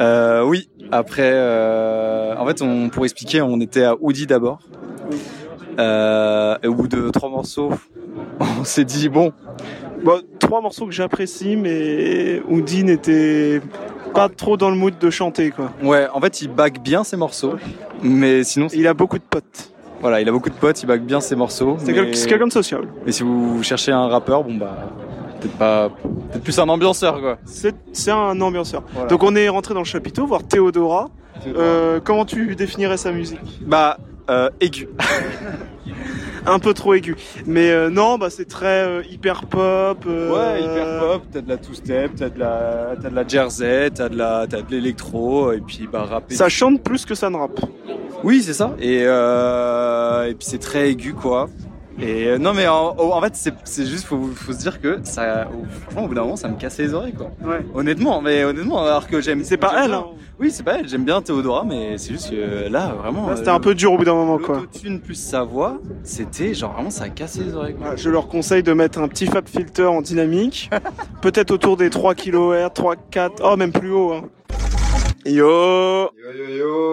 Euh, 0.00 0.44
oui. 0.44 0.68
Après, 0.92 1.30
euh, 1.32 2.34
en 2.36 2.46
fait, 2.46 2.62
on, 2.62 2.88
pour 2.88 3.04
expliquer, 3.04 3.42
on 3.42 3.60
était 3.60 3.84
à 3.84 3.96
Oudi 4.00 4.26
d'abord. 4.26 4.60
Euh, 5.78 6.56
et 6.62 6.66
au 6.68 6.74
bout 6.74 6.88
de 6.88 7.10
trois 7.10 7.28
morceaux, 7.28 7.70
on 8.40 8.64
s'est 8.64 8.84
dit 8.84 9.08
bon, 9.08 9.32
Bon, 10.02 10.22
trois 10.38 10.62
morceaux 10.62 10.86
que 10.86 10.92
j'apprécie, 10.92 11.56
mais 11.56 12.40
Houdin 12.48 12.86
était 12.86 13.60
pas 14.12 14.28
trop 14.28 14.56
dans 14.56 14.70
le 14.70 14.76
mood 14.76 14.98
de 14.98 15.10
chanter, 15.10 15.50
quoi. 15.50 15.72
ouais, 15.82 16.06
en 16.12 16.20
fait, 16.20 16.42
il 16.42 16.48
bague 16.48 16.80
bien 16.80 17.04
ses 17.04 17.16
morceaux, 17.16 17.54
mais 18.02 18.44
sinon, 18.44 18.68
Il 18.72 18.86
a 18.86 18.94
beaucoup 18.94 19.18
de 19.18 19.24
potes. 19.24 19.72
Voilà, 20.00 20.20
il 20.20 20.28
a 20.28 20.32
beaucoup 20.32 20.48
de 20.48 20.54
potes, 20.54 20.82
il 20.82 20.86
bague 20.86 21.02
bien 21.02 21.20
ses 21.20 21.36
morceaux. 21.36 21.76
C'est 21.78 21.92
mais... 21.92 22.10
quelqu'un 22.10 22.46
de 22.46 22.52
social. 22.52 22.88
mais 23.04 23.12
si 23.12 23.22
vous 23.22 23.62
cherchez 23.62 23.92
un 23.92 24.08
rappeur, 24.08 24.44
bon 24.44 24.54
bah, 24.54 24.88
peut-être 25.40 25.56
pas, 25.58 25.90
peut-être 26.30 26.42
plus 26.42 26.58
un 26.58 26.68
ambianceur 26.68 27.20
quoi. 27.20 27.38
C'est 27.44 27.74
c'est 27.92 28.10
un 28.10 28.40
ambianceur. 28.40 28.82
Voilà. 28.92 29.08
Donc 29.08 29.22
on 29.22 29.36
est 29.36 29.48
rentré 29.48 29.74
dans 29.74 29.80
le 29.80 29.86
chapiteau, 29.86 30.26
voir 30.26 30.42
Théodora. 30.44 31.10
Euh, 31.46 32.00
comment 32.02 32.24
tu 32.24 32.54
définirais 32.56 32.96
sa 32.96 33.12
musique? 33.12 33.40
Bah, 33.62 33.98
euh, 34.30 34.48
aigu. 34.60 34.88
Un 36.46 36.58
peu 36.58 36.74
trop 36.74 36.94
aigu. 36.94 37.16
Mais 37.46 37.70
euh, 37.70 37.90
non, 37.90 38.18
bah 38.18 38.30
c'est 38.30 38.46
très 38.48 38.84
euh, 38.84 39.02
hyper 39.10 39.44
pop. 39.46 40.04
euh, 40.06 40.30
Ouais, 40.32 40.62
hyper 40.62 40.98
pop, 41.00 41.22
t'as 41.32 41.40
de 41.40 41.48
la 41.48 41.56
two-step, 41.56 42.12
t'as 42.16 42.28
de 42.30 42.38
la, 42.38 42.94
t'as 43.00 43.10
de 43.10 43.14
la 43.14 43.26
jersey, 43.26 43.90
t'as 43.90 44.08
de 44.08 44.16
la, 44.16 44.46
t'as 44.48 44.62
de 44.62 44.70
l'électro, 44.70 45.52
et 45.52 45.60
puis 45.60 45.88
bah 45.90 46.04
rapper. 46.08 46.34
Ça 46.34 46.48
chante 46.48 46.82
plus 46.82 47.04
que 47.04 47.14
ça 47.14 47.28
ne 47.30 47.36
rappe. 47.36 47.60
Oui, 48.22 48.42
c'est 48.42 48.52
ça. 48.54 48.74
Et 48.80 49.02
euh, 49.04 50.24
et 50.28 50.34
puis 50.34 50.46
c'est 50.48 50.58
très 50.58 50.90
aigu 50.90 51.14
quoi. 51.14 51.48
Et 52.02 52.26
euh, 52.28 52.38
non 52.38 52.54
mais 52.54 52.66
en, 52.66 52.96
en 52.98 53.20
fait 53.20 53.52
c'est 53.64 53.86
juste 53.86 54.04
faut 54.04 54.30
faut 54.34 54.52
se 54.52 54.58
dire 54.58 54.80
que 54.80 54.98
ça 55.02 55.48
franchement 55.82 56.04
au 56.04 56.08
bout 56.08 56.14
d'un 56.14 56.22
moment 56.22 56.36
ça 56.36 56.48
me 56.48 56.56
cassait 56.56 56.84
les 56.84 56.94
oreilles 56.94 57.12
quoi. 57.12 57.30
Ouais. 57.44 57.64
Honnêtement, 57.74 58.20
mais 58.20 58.44
honnêtement 58.44 58.82
alors 58.84 59.06
que 59.06 59.20
j'aime. 59.20 59.44
C'est 59.44 59.56
pas 59.56 59.84
elle. 59.84 59.92
Hein. 59.92 60.06
Oui, 60.38 60.50
c'est 60.50 60.62
pas 60.62 60.78
elle. 60.78 60.88
J'aime 60.88 61.04
bien 61.04 61.20
Théodora, 61.20 61.64
mais 61.66 61.98
c'est 61.98 62.12
juste 62.12 62.30
que 62.30 62.68
là 62.70 62.94
vraiment. 62.98 63.28
Là, 63.28 63.36
c'était 63.36 63.50
un 63.50 63.60
peu 63.60 63.74
dur 63.74 63.92
au 63.92 63.98
bout 63.98 64.04
d'un 64.04 64.14
moment, 64.14 64.38
quoi. 64.38 64.56
L'autotune 64.56 65.00
plus 65.00 65.14
sa 65.14 65.42
voix, 65.42 65.78
c'était 66.02 66.54
genre 66.54 66.72
vraiment 66.72 66.88
ça 66.90 67.04
a 67.04 67.08
cassé 67.10 67.44
les 67.44 67.54
oreilles. 67.54 67.74
Quoi. 67.74 67.84
Voilà, 67.88 67.96
Je 67.96 68.08
leur 68.08 68.26
conseille 68.28 68.62
de 68.62 68.72
mettre 68.72 68.98
un 69.00 69.08
petit 69.08 69.26
fab 69.26 69.46
filter 69.46 69.84
en 69.84 70.00
dynamique, 70.00 70.70
peut-être 71.20 71.50
autour 71.50 71.76
des 71.76 71.90
3 71.90 72.14
kHz, 72.14 72.70
3, 72.74 72.96
4, 73.10 73.42
oh 73.44 73.56
même 73.56 73.72
plus 73.72 73.92
haut. 73.92 74.12
Hein. 74.14 74.22
Yo, 75.26 76.08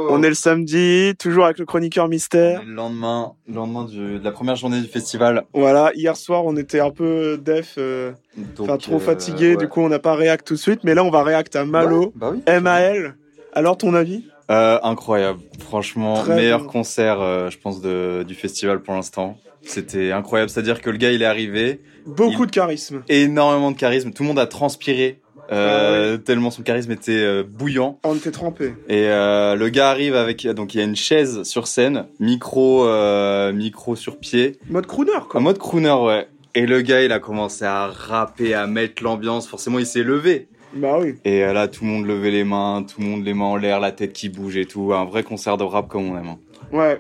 on 0.10 0.22
est 0.22 0.28
le 0.30 0.34
samedi, 0.36 1.14
toujours 1.18 1.46
avec 1.46 1.60
le 1.60 1.66
chroniqueur 1.66 2.08
mystère. 2.10 2.62
Le 2.66 2.74
lendemain, 2.74 3.34
le 3.48 3.54
lendemain 3.56 3.86
du- 3.86 4.20
de 4.20 4.24
la 4.24 4.32
première 4.32 4.56
journée 4.56 4.82
du 4.82 4.88
festival. 4.88 5.46
Voilà, 5.54 5.92
hier 5.96 6.18
soir 6.18 6.44
on 6.46 6.56
était 6.58 6.80
un 6.82 6.90
peu 6.92 7.38
def, 7.38 7.76
euh, 7.78 8.12
enfin 8.60 8.78
trop 8.78 8.96
euh, 8.98 9.00
fatigué, 9.00 9.52
ouais. 9.52 9.58
du 9.58 9.68
coup 9.70 9.80
on 9.82 9.88
n'a 9.90 10.00
pas 10.00 10.16
réact 10.16 10.46
tout 10.46 10.56
de 10.56 10.60
suite, 10.60 10.82
mais 10.84 10.94
là 10.94 11.04
on 11.06 11.10
va 11.10 11.24
réact 11.24 11.56
à 11.56 11.64
Malo, 11.66 12.06
Ouais, 12.06 12.12
bah 12.16 12.34
oui. 12.34 12.42
MAL. 12.62 13.16
Alors 13.54 13.78
ton 13.78 13.94
avis? 13.94 14.26
Euh, 14.52 14.78
incroyable, 14.84 15.40
franchement, 15.60 16.16
Très 16.16 16.36
meilleur 16.36 16.62
bon. 16.62 16.68
concert, 16.68 17.22
euh, 17.22 17.50
je 17.50 17.58
pense, 17.58 17.82
de, 17.82 18.24
du 18.28 18.34
festival 18.36 18.82
pour 18.82 18.94
l'instant. 18.94 19.38
C'était 19.62 20.12
incroyable, 20.12 20.50
c'est-à-dire 20.50 20.82
que 20.82 20.90
le 20.90 20.98
gars, 20.98 21.12
il 21.12 21.22
est 21.22 21.26
arrivé, 21.26 21.82
Beaucoup 22.06 22.44
Il- 22.44 22.48
de 22.48 22.52
charisme. 22.52 23.04
énormément 23.10 23.72
de 23.72 23.76
charisme, 23.78 24.12
tout 24.12 24.24
le 24.24 24.28
monde 24.30 24.40
a 24.40 24.48
transpiré, 24.48 25.20
euh, 25.52 26.16
Ah 26.16 26.24
tellement 26.26 26.52
son 26.52 26.62
charisme 26.64 26.92
était 26.92 27.12
euh, 27.12 27.44
bouillant. 27.44 28.00
On 28.04 28.16
était 28.16 28.32
trempé. 28.32 28.74
Et 28.90 29.08
euh, 29.08 29.56
le 29.56 29.70
gars 29.70 29.90
arrive 29.90 30.16
avec, 30.16 30.46
donc 30.48 30.74
il 30.76 30.80
y 30.80 30.82
a 30.82 30.84
une 30.84 30.96
chaise 30.96 31.44
sur 31.44 31.68
scène, 31.68 32.06
micro, 32.20 32.86
euh, 32.88 33.52
micro 33.54 33.96
sur 33.96 34.18
pied, 34.18 34.58
Mode 34.70 34.86
crooner 34.88 35.14
en 35.16 35.22
quoi. 35.22 35.40
mode 35.40 35.58
crooner, 35.58 35.92
ouais. 35.94 36.28
Et 36.56 36.66
le 36.66 36.82
gars, 36.82 37.04
il 37.04 37.12
a 37.12 37.20
commencé 37.20 37.66
à 37.66 37.88
rapper, 37.88 38.54
à 38.56 38.66
mettre 38.68 39.04
l'ambiance. 39.04 39.48
Forcément, 39.48 39.78
il 39.80 39.86
s'est 39.86 40.02
levé. 40.04 40.48
Bah 40.74 40.98
oui. 41.00 41.16
Et 41.24 41.42
là, 41.42 41.68
tout 41.68 41.86
le 41.86 41.90
monde 41.92 42.06
levait 42.08 42.32
les 42.32 42.44
mains, 42.44 42.84
tout 42.84 43.00
le 43.00 43.08
monde 43.08 43.24
les 43.24 43.34
mains 43.36 43.46
en 43.46 43.56
l'air, 43.58 43.80
la 43.80 43.92
tête 43.92 44.12
qui 44.14 44.30
bouge 44.30 44.58
et 44.58 44.66
tout. 44.66 44.92
Un 44.94 45.06
vrai 45.06 45.22
concert 45.24 45.58
de 45.58 45.64
rap 45.64 45.88
comme 45.88 46.10
on 46.10 46.18
aime. 46.18 46.28
hein. 46.28 46.38
Ouais. 46.72 47.00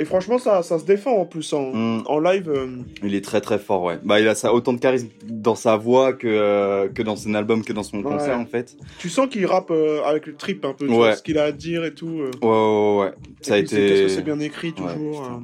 Et 0.00 0.04
franchement, 0.04 0.38
ça, 0.38 0.62
ça 0.64 0.78
se 0.80 0.84
défend 0.84 1.12
en 1.12 1.24
plus 1.24 1.52
en, 1.52 1.72
Mm. 1.72 2.02
en 2.06 2.18
live. 2.18 2.50
euh, 2.50 2.66
Il 3.04 3.14
est 3.14 3.24
très 3.24 3.40
très 3.40 3.58
fort, 3.58 3.82
ouais. 3.84 3.98
Bah, 4.02 4.18
il 4.20 4.26
a 4.26 4.34
ça, 4.34 4.52
autant 4.52 4.72
de 4.72 4.80
charisme 4.80 5.08
dans 5.24 5.54
sa 5.54 5.76
voix 5.76 6.12
que, 6.12 6.26
euh, 6.26 6.88
que 6.88 7.02
dans 7.02 7.14
son 7.16 7.32
album, 7.34 7.64
que 7.64 7.72
dans 7.72 7.84
son 7.84 8.02
concert, 8.02 8.36
en 8.38 8.44
fait. 8.46 8.76
tu 8.98 9.08
sens 9.08 9.28
qu'il 9.28 9.46
rappe 9.46 9.70
euh, 9.70 10.02
avec 10.04 10.26
le 10.26 10.34
trip 10.34 10.64
un 10.64 10.72
peu, 10.72 10.86
tu 10.86 10.90
Ouais. 10.92 10.96
vois, 10.98 11.14
ce 11.16 11.22
qu'il 11.22 11.38
a 11.38 11.44
à 11.44 11.52
dire 11.52 11.84
et 11.84 11.94
tout. 11.94 12.08
Ouais, 12.42 12.48
ouais, 12.48 12.98
ouais. 13.04 13.12
Ça 13.40 13.54
a 13.54 13.58
été. 13.58 13.76
que 13.76 14.08
c'est 14.08 14.22
bien 14.22 14.40
écrit 14.40 14.72
toujours. 14.72 15.40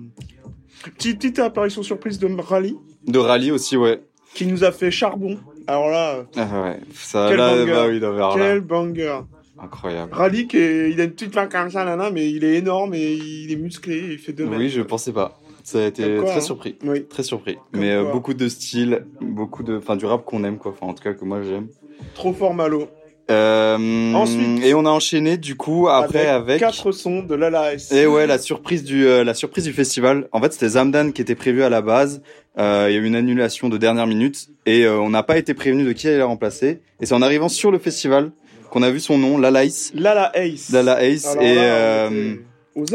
Petite, 0.97 1.19
petite 1.19 1.39
apparition 1.39 1.83
surprise 1.83 2.19
de 2.19 2.27
Rally 2.41 2.77
De 3.07 3.19
rallye 3.19 3.53
aussi, 3.53 3.77
ouais. 3.77 4.01
qui 4.35 4.47
nous 4.47 4.65
a 4.65 4.73
fait 4.73 4.91
charbon. 4.91 5.39
Alors 5.67 5.91
là, 5.91 6.25
Ah, 6.37 6.63
ouais. 6.63 6.81
Ça, 6.95 7.27
Quel 7.29 7.39
là, 7.39 7.51
banger. 7.57 7.71
bah 7.73 7.87
oui, 7.89 8.01
là, 8.01 8.31
quel 8.35 8.61
banger. 8.63 9.19
Incroyable. 9.63 10.13
Est- 10.55 10.91
il 10.91 11.01
a 11.01 11.05
une 11.05 11.11
petite 11.13 11.35
main 11.35 11.47
comme 11.47 11.71
ça, 11.71 11.85
nana, 11.85 12.11
mais 12.11 12.31
il 12.31 12.45
est 12.45 12.55
énorme 12.57 12.95
et 12.95 13.13
il 13.13 13.51
est 13.53 13.57
musclé. 13.57 13.97
et 13.97 14.13
Il 14.13 14.19
fait 14.19 14.33
deux 14.33 14.45
Oui, 14.45 14.57
mètres. 14.59 14.73
je 14.75 14.83
pensais 14.83 15.13
pas. 15.13 15.39
Ça 15.63 15.79
a 15.85 15.87
été 15.87 16.17
quoi, 16.17 16.25
très 16.31 16.37
hein. 16.39 16.41
surpris. 16.41 16.77
Oui. 16.85 17.05
Très 17.07 17.23
surpris. 17.23 17.57
Comme 17.73 17.81
Mais 17.83 17.91
euh, 17.93 18.11
beaucoup 18.11 18.33
de 18.35 18.49
style, 18.49 19.05
beaucoup 19.21 19.63
de. 19.63 19.77
Enfin, 19.77 19.97
du 19.97 20.07
rap 20.07 20.25
qu'on 20.25 20.43
aime, 20.45 20.57
quoi. 20.59 20.73
Enfin, 20.73 20.87
en 20.91 20.95
tout 20.95 21.03
cas, 21.03 21.13
que 21.13 21.25
moi 21.25 21.43
j'aime. 21.43 21.69
Trop 22.15 22.33
fort 22.33 22.55
Malo. 22.55 22.89
Euh, 23.31 24.13
Ensuite. 24.15 24.65
Et 24.65 24.75
on 24.75 24.85
a 24.87 24.91
enchaîné, 24.91 25.37
du 25.37 25.55
coup, 25.55 25.87
après 25.89 26.27
avec. 26.27 26.59
quatre 26.59 26.91
sons 26.91 27.23
de 27.23 27.35
Lala 27.37 27.75
S. 27.75 27.93
Et 27.93 28.07
ouais, 28.07 28.27
la 28.27 28.39
surprise 28.39 28.83
du 28.83 29.07
euh, 29.07 29.23
la 29.23 29.35
surprise 29.35 29.65
du 29.65 29.73
festival. 29.73 30.29
En 30.33 30.41
fait, 30.41 30.53
c'était 30.53 30.71
Zamdan 30.71 31.13
qui 31.13 31.23
était 31.23 31.37
prévu 31.37 31.63
à 31.63 31.69
la 31.69 31.81
base. 31.83 32.23
Euh, 32.59 32.87
Il 32.89 32.95
y 32.95 32.97
a 32.97 33.01
eu 33.01 33.05
une 33.05 33.15
annulation 33.15 33.69
de 33.69 33.77
dernière 33.79 34.09
minute 34.09 34.49
et 34.67 34.85
euh, 34.85 34.99
on 34.99 35.11
n'a 35.11 35.23
pas 35.23 35.39
été 35.39 35.55
prévenu 35.55 35.85
de 35.85 35.93
qui 35.93 36.09
allait 36.09 36.19
la 36.19 36.25
remplacer. 36.27 36.81
Et 37.01 37.07
c'est 37.07 37.15
en 37.15 37.23
arrivant 37.23 37.49
sur 37.49 37.71
le 37.71 37.79
festival 37.79 38.33
qu'on 38.71 38.83
a 38.83 38.91
vu 38.91 39.01
son 39.01 39.19
nom, 39.19 39.37
Lala 39.39 39.65
Ace. 39.65 39.93
Lala 39.95 40.31
Ace. 40.35 40.73
Alors 40.75 41.43
Et 41.43 41.55
là, 41.55 41.63
euh, 41.63 42.35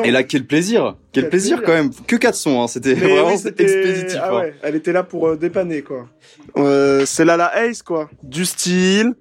et 0.03 0.11
là, 0.11 0.23
quel 0.23 0.45
plaisir, 0.45 0.95
quel, 1.11 1.23
Quel 1.23 1.29
plaisir, 1.29 1.57
plaisir. 1.57 1.65
quand 1.75 1.81
même. 1.83 1.91
Que 2.07 2.15
quatre 2.15 2.35
sons, 2.35 2.61
hein. 2.61 2.67
C'était 2.67 2.93
vraiment 2.93 3.27
oui, 3.29 3.37
c'était- 3.37 3.63
expéditif. 3.63 4.19
Ah 4.21 4.29
hein. 4.31 4.37
ouais, 4.39 4.53
elle 4.63 4.75
était 4.75 4.93
là 4.93 5.03
pour 5.03 5.27
euh, 5.27 5.35
dépanner 5.35 5.81
quoi. 5.81 6.07
Euh, 6.57 7.03
c'est 7.05 7.25
Lala 7.25 7.51
Ace 7.65 7.81
quoi. 7.83 8.09
Du 8.23 8.45
style. 8.45 9.13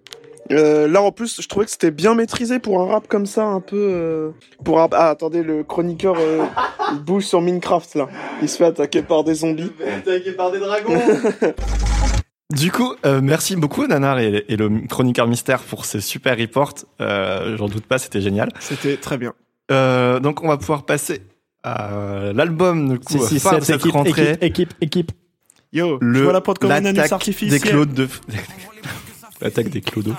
Euh, 0.53 0.87
là 0.87 1.01
en 1.01 1.11
plus, 1.11 1.41
je 1.41 1.49
trouvais 1.49 1.65
que 1.65 1.71
c'était 1.71 1.91
bien 1.91 2.15
maîtrisé 2.15 2.59
pour 2.59 2.79
un 2.83 2.87
rap 2.87 3.09
comme 3.09 3.25
ça, 3.25 3.45
un 3.45 3.61
peu. 3.61 3.77
euh, 3.91 4.31
Pour 4.63 4.79
un... 4.79 4.89
ah 4.93 5.09
attendez, 5.09 5.43
le 5.43 5.65
chroniqueur 5.65 6.17
euh, 6.19 6.45
il 6.93 6.99
bouge 7.03 7.25
sur 7.25 7.41
Minecraft 7.41 7.95
là. 7.95 8.09
Il 8.43 8.49
se 8.49 8.59
fait 8.59 8.67
attaquer 8.67 9.01
par 9.03 9.25
des 9.25 9.35
zombies. 9.37 9.73
Attaqué 9.99 10.33
par 10.33 10.53
des 10.53 10.59
dragons. 10.61 11.01
Du 12.55 12.71
coup, 12.71 12.95
euh, 13.05 13.21
merci 13.23 13.57
beaucoup 13.57 13.87
Nanar 13.87 14.19
et, 14.21 14.45
et 14.49 14.57
le 14.57 14.87
chroniqueur 14.89 15.27
mystère 15.27 15.61
pour 15.61 15.85
ces 15.85 16.01
super 16.01 16.37
reports. 16.39 16.75
Euh, 17.01 17.57
J'en 17.57 17.69
doute 17.69 17.87
pas, 17.87 17.99
c'était 17.99 18.21
génial. 18.21 18.51
C'était 18.61 18.97
très 18.97 19.19
bien. 19.19 19.33
Euh, 19.71 20.21
donc 20.21 20.43
on 20.43 20.49
va 20.49 20.57
pouvoir 20.57 20.85
passer 20.85 21.23
à 21.63 22.33
l'album 22.35 22.91
du 22.93 22.99
coup, 23.01 23.27
6, 23.27 23.41
phare 23.41 23.55
de 23.55 23.61
7, 23.61 23.65
cette 23.65 23.81
équipe, 23.81 23.93
rentrée. 23.93 24.31
équipe, 24.41 24.43
équipe, 24.43 24.75
équipe. 24.81 25.13
Yo, 25.73 25.99
Le 26.01 26.19
je 26.19 26.23
vois 26.25 26.33
la 26.33 26.41
prod 26.41 26.59
comme 26.59 26.71
une 26.71 26.99
artificielle. 26.99 27.51
des 27.51 27.59
clodos 27.69 27.93
de 27.95 28.09
l'attaque 29.41 29.71
des 29.71 29.81
clodos. 29.81 30.13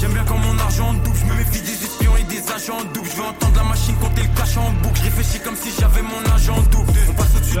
J'aime 0.00 0.12
bien 0.12 0.24
quand 0.24 0.38
mon 0.38 0.58
argent 0.58 0.92
double, 0.92 1.16
je 1.16 1.24
me 1.32 1.38
méfie 1.38 1.62
des 1.62 1.84
espions 1.84 2.12
et 2.20 2.24
des 2.24 2.52
agents 2.52 2.84
doubles. 2.94 3.08
Je 3.10 3.16
veux 3.16 3.22
entendre 3.24 3.51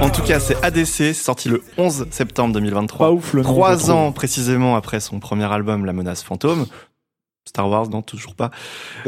En 0.00 0.10
tout 0.10 0.22
cas, 0.22 0.40
c'est 0.40 0.62
ADC, 0.64 0.86
c'est 0.86 1.12
sorti 1.14 1.48
le 1.48 1.62
11 1.78 2.06
septembre 2.10 2.54
2023. 2.54 3.06
Pas 3.06 3.12
ouf 3.12 3.34
le 3.34 3.42
Trois 3.42 3.90
ans 3.90 4.10
précisément 4.12 4.76
après 4.76 5.00
son 5.00 5.20
premier 5.20 5.50
album, 5.52 5.84
La 5.84 5.92
Menace 5.92 6.22
Fantôme. 6.22 6.66
Star 7.46 7.68
Wars, 7.68 7.88
non, 7.88 8.02
toujours 8.02 8.34
pas. 8.34 8.50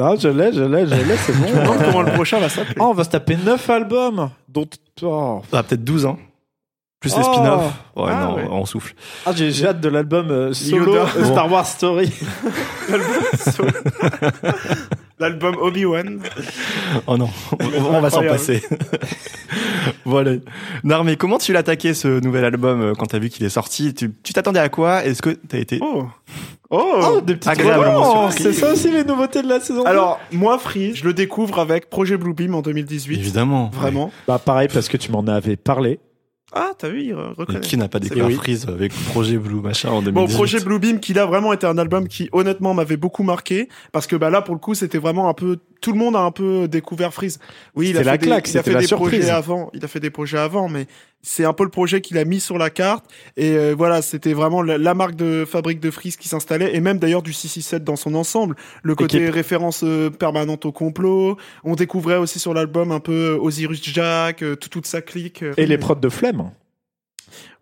Ah, 0.01 0.15
je 0.19 0.29
l'ai, 0.29 0.53
je 0.53 0.63
l'ai, 0.63 0.87
je 0.87 0.95
l'ai, 0.95 1.17
c'est 1.17 1.33
bon. 1.33 1.47
Je 1.49 1.53
me 1.55 1.61
demande 1.63 1.79
comment 1.85 2.03
le 2.03 2.13
prochain 2.13 2.39
va 2.41 2.49
s'appeler. 2.49 2.75
Ah, 2.79 2.85
on 2.85 2.93
va 2.93 3.05
se 3.05 3.11
taper 3.11 3.37
9 3.37 3.71
albums. 3.71 4.31
Dont... 4.49 4.67
Oh. 5.03 5.41
Ah, 5.53 5.63
peut-être 5.63 5.85
12 5.85 6.07
ans. 6.07 6.19
Plus 7.01 7.15
les 7.17 7.23
Oh. 7.25 7.33
spin-offs. 7.33 7.73
Ouais, 7.97 8.11
Ah, 8.13 8.25
non, 8.27 8.35
ouais. 8.37 8.47
on 8.51 8.65
souffle. 8.67 8.95
Ah, 9.27 9.31
j'ai 9.35 9.51
j'ai 9.53 9.67
hâte 9.69 9.81
de 9.81 9.89
l'album 9.89 10.31
euh, 10.31 10.53
solo 10.53 10.87
Yoda. 10.95 11.07
euh, 11.17 11.25
Star 11.25 11.51
Wars 11.51 11.67
Story. 11.67 12.11
L'album 12.91 13.23
Obi-Wan. 15.21 16.21
Oh 17.07 17.17
non, 17.17 17.29
on, 17.61 17.95
on 17.97 18.01
va 18.01 18.11
s'en 18.11 18.23
passer. 18.23 18.63
voilà. 20.05 20.33
Non, 20.83 21.05
mais 21.05 21.17
comment 21.17 21.39
tu 21.39 21.53
l'as 21.53 21.61
attaqué 21.61 21.95
ce 21.95 22.21
nouvel 22.21 22.45
album 22.45 22.81
euh, 22.83 22.93
quand 22.99 23.07
t'as 23.07 23.19
vu 23.19 23.29
qu'il 23.29 23.45
est 23.47 23.51
sorti? 23.51 23.95
Tu 23.95 24.11
t'attendais 24.33 24.61
à 24.61 24.69
quoi? 24.69 25.05
Est-ce 25.05 25.23
que 25.23 25.31
t'as 25.31 25.59
été 25.59 25.79
Oh. 25.83 26.07
Oh. 26.71 27.21
des 27.25 27.35
petites 27.37 27.49
Agréablement 27.53 27.93
relances. 28.03 28.35
surpris. 28.37 28.55
C'est 28.55 28.61
ça 28.61 28.73
aussi 28.73 28.91
les 28.91 29.05
nouveautés 29.05 29.43
de 29.43 29.49
la 29.49 29.61
saison. 29.61 29.85
Alors, 29.85 30.19
moi, 30.33 30.59
Free, 30.59 30.95
je 30.97 31.05
le 31.05 31.13
découvre 31.13 31.61
avec 31.61 31.89
Projet 31.89 32.17
Bluebeam 32.17 32.55
en 32.55 32.63
2018. 32.63 33.19
Évidemment. 33.19 33.71
Vraiment. 33.73 34.11
Bah 34.27 34.41
pareil 34.45 34.69
parce 34.73 34.89
que 34.89 34.97
tu 34.97 35.13
m'en 35.13 35.25
avais 35.27 35.57
parlé. 35.57 36.01
Ah, 36.55 36.71
t'as 36.79 36.89
vu, 36.89 37.03
il 37.03 37.15
reconnaît. 37.15 37.61
qui 37.61 37.77
n'a 37.77 37.89
pas 37.89 37.99
découvert 37.99 38.27
oui. 38.27 38.35
Freeze 38.35 38.67
avec 38.69 38.93
Projet 39.09 39.39
Blue 39.39 39.61
machin 39.61 39.91
en 39.91 40.03
2018 40.03 40.13
Bon, 40.15 40.33
Projet 40.33 40.61
Bluebeam, 40.61 41.01
qui 41.01 41.13
là 41.13 41.27
vraiment 41.27 41.53
été 41.53 41.67
un 41.67 41.79
album 41.79 42.07
qui 42.07 42.29
honnêtement 42.33 42.75
m'avait 42.75 42.97
beaucoup 42.97 43.25
marqué 43.25 43.69
parce 43.91 44.07
que 44.07 44.15
bah 44.15 44.31
là 44.31 44.41
pour 44.41 44.55
le 44.55 44.61
coup 44.61 44.75
c'était 44.75 44.99
vraiment 44.99 45.29
un 45.29 45.35
peu 45.35 45.59
tout 45.85 45.93
le 45.93 45.99
monde 45.99 46.17
a 46.17 46.21
un 46.21 46.31
peu 46.31 46.67
découvert 46.67 47.13
Freeze. 47.13 47.39
Oui, 47.75 47.91
il 47.91 47.97
a 47.97 47.99
fait 48.01 48.05
la 48.07 48.17
des, 48.17 48.27
claque, 48.27 48.49
il 48.49 48.57
a 48.57 48.63
c'était 48.63 48.71
fait 48.71 48.75
la 48.75 48.81
des 48.81 48.87
surprise. 48.87 49.19
projets 49.21 49.31
avant, 49.31 49.71
il 49.75 49.85
a 49.85 49.89
fait 49.89 50.01
des 50.01 50.09
projets 50.09 50.39
avant, 50.39 50.67
mais 50.71 50.87
c'est 51.21 51.45
un 51.45 51.53
peu 51.53 51.63
le 51.65 51.69
projet 51.71 52.01
qu'il 52.01 52.17
a 52.17 52.25
mis 52.25 52.41
sur 52.41 52.57
la 52.57 52.71
carte 52.71 53.05
et 53.37 53.51
euh, 53.57 53.75
voilà 53.77 54.01
c'était 54.03 54.33
vraiment 54.33 54.63
la, 54.63 54.79
la 54.79 54.95
marque 54.95 55.15
de 55.15 55.45
fabrique 55.47 55.81
de 55.81 55.91
Freeze 55.91 56.17
qui 56.17 56.29
s'installait 56.29 56.75
et 56.75 56.81
même 56.81 56.99
d'ailleurs 56.99 57.23
du 57.23 57.33
667 57.35 57.85
dans 57.85 57.97
son 57.97 58.15
ensemble. 58.15 58.57
Le 58.83 58.95
côté 58.95 59.19
Équipe. 59.19 59.35
référence 59.35 59.83
euh, 59.85 60.09
permanente 60.09 60.65
au 60.65 60.73
complot, 60.73 61.37
on 61.65 61.75
découvrait 61.75 62.17
aussi 62.17 62.39
sur 62.39 62.55
l'album 62.55 62.91
un 62.93 63.01
peu 63.01 63.35
euh, 63.37 63.39
Osiris 63.39 63.83
Jack, 63.85 64.43
euh, 64.43 64.55
tout- 64.57 64.71
toute 64.71 64.87
sa 64.87 65.03
clique. 65.03 65.45
Et 65.59 65.67
les 65.67 65.77
prods 65.79 65.95
de 65.97 66.09
Flemme. 66.09 66.51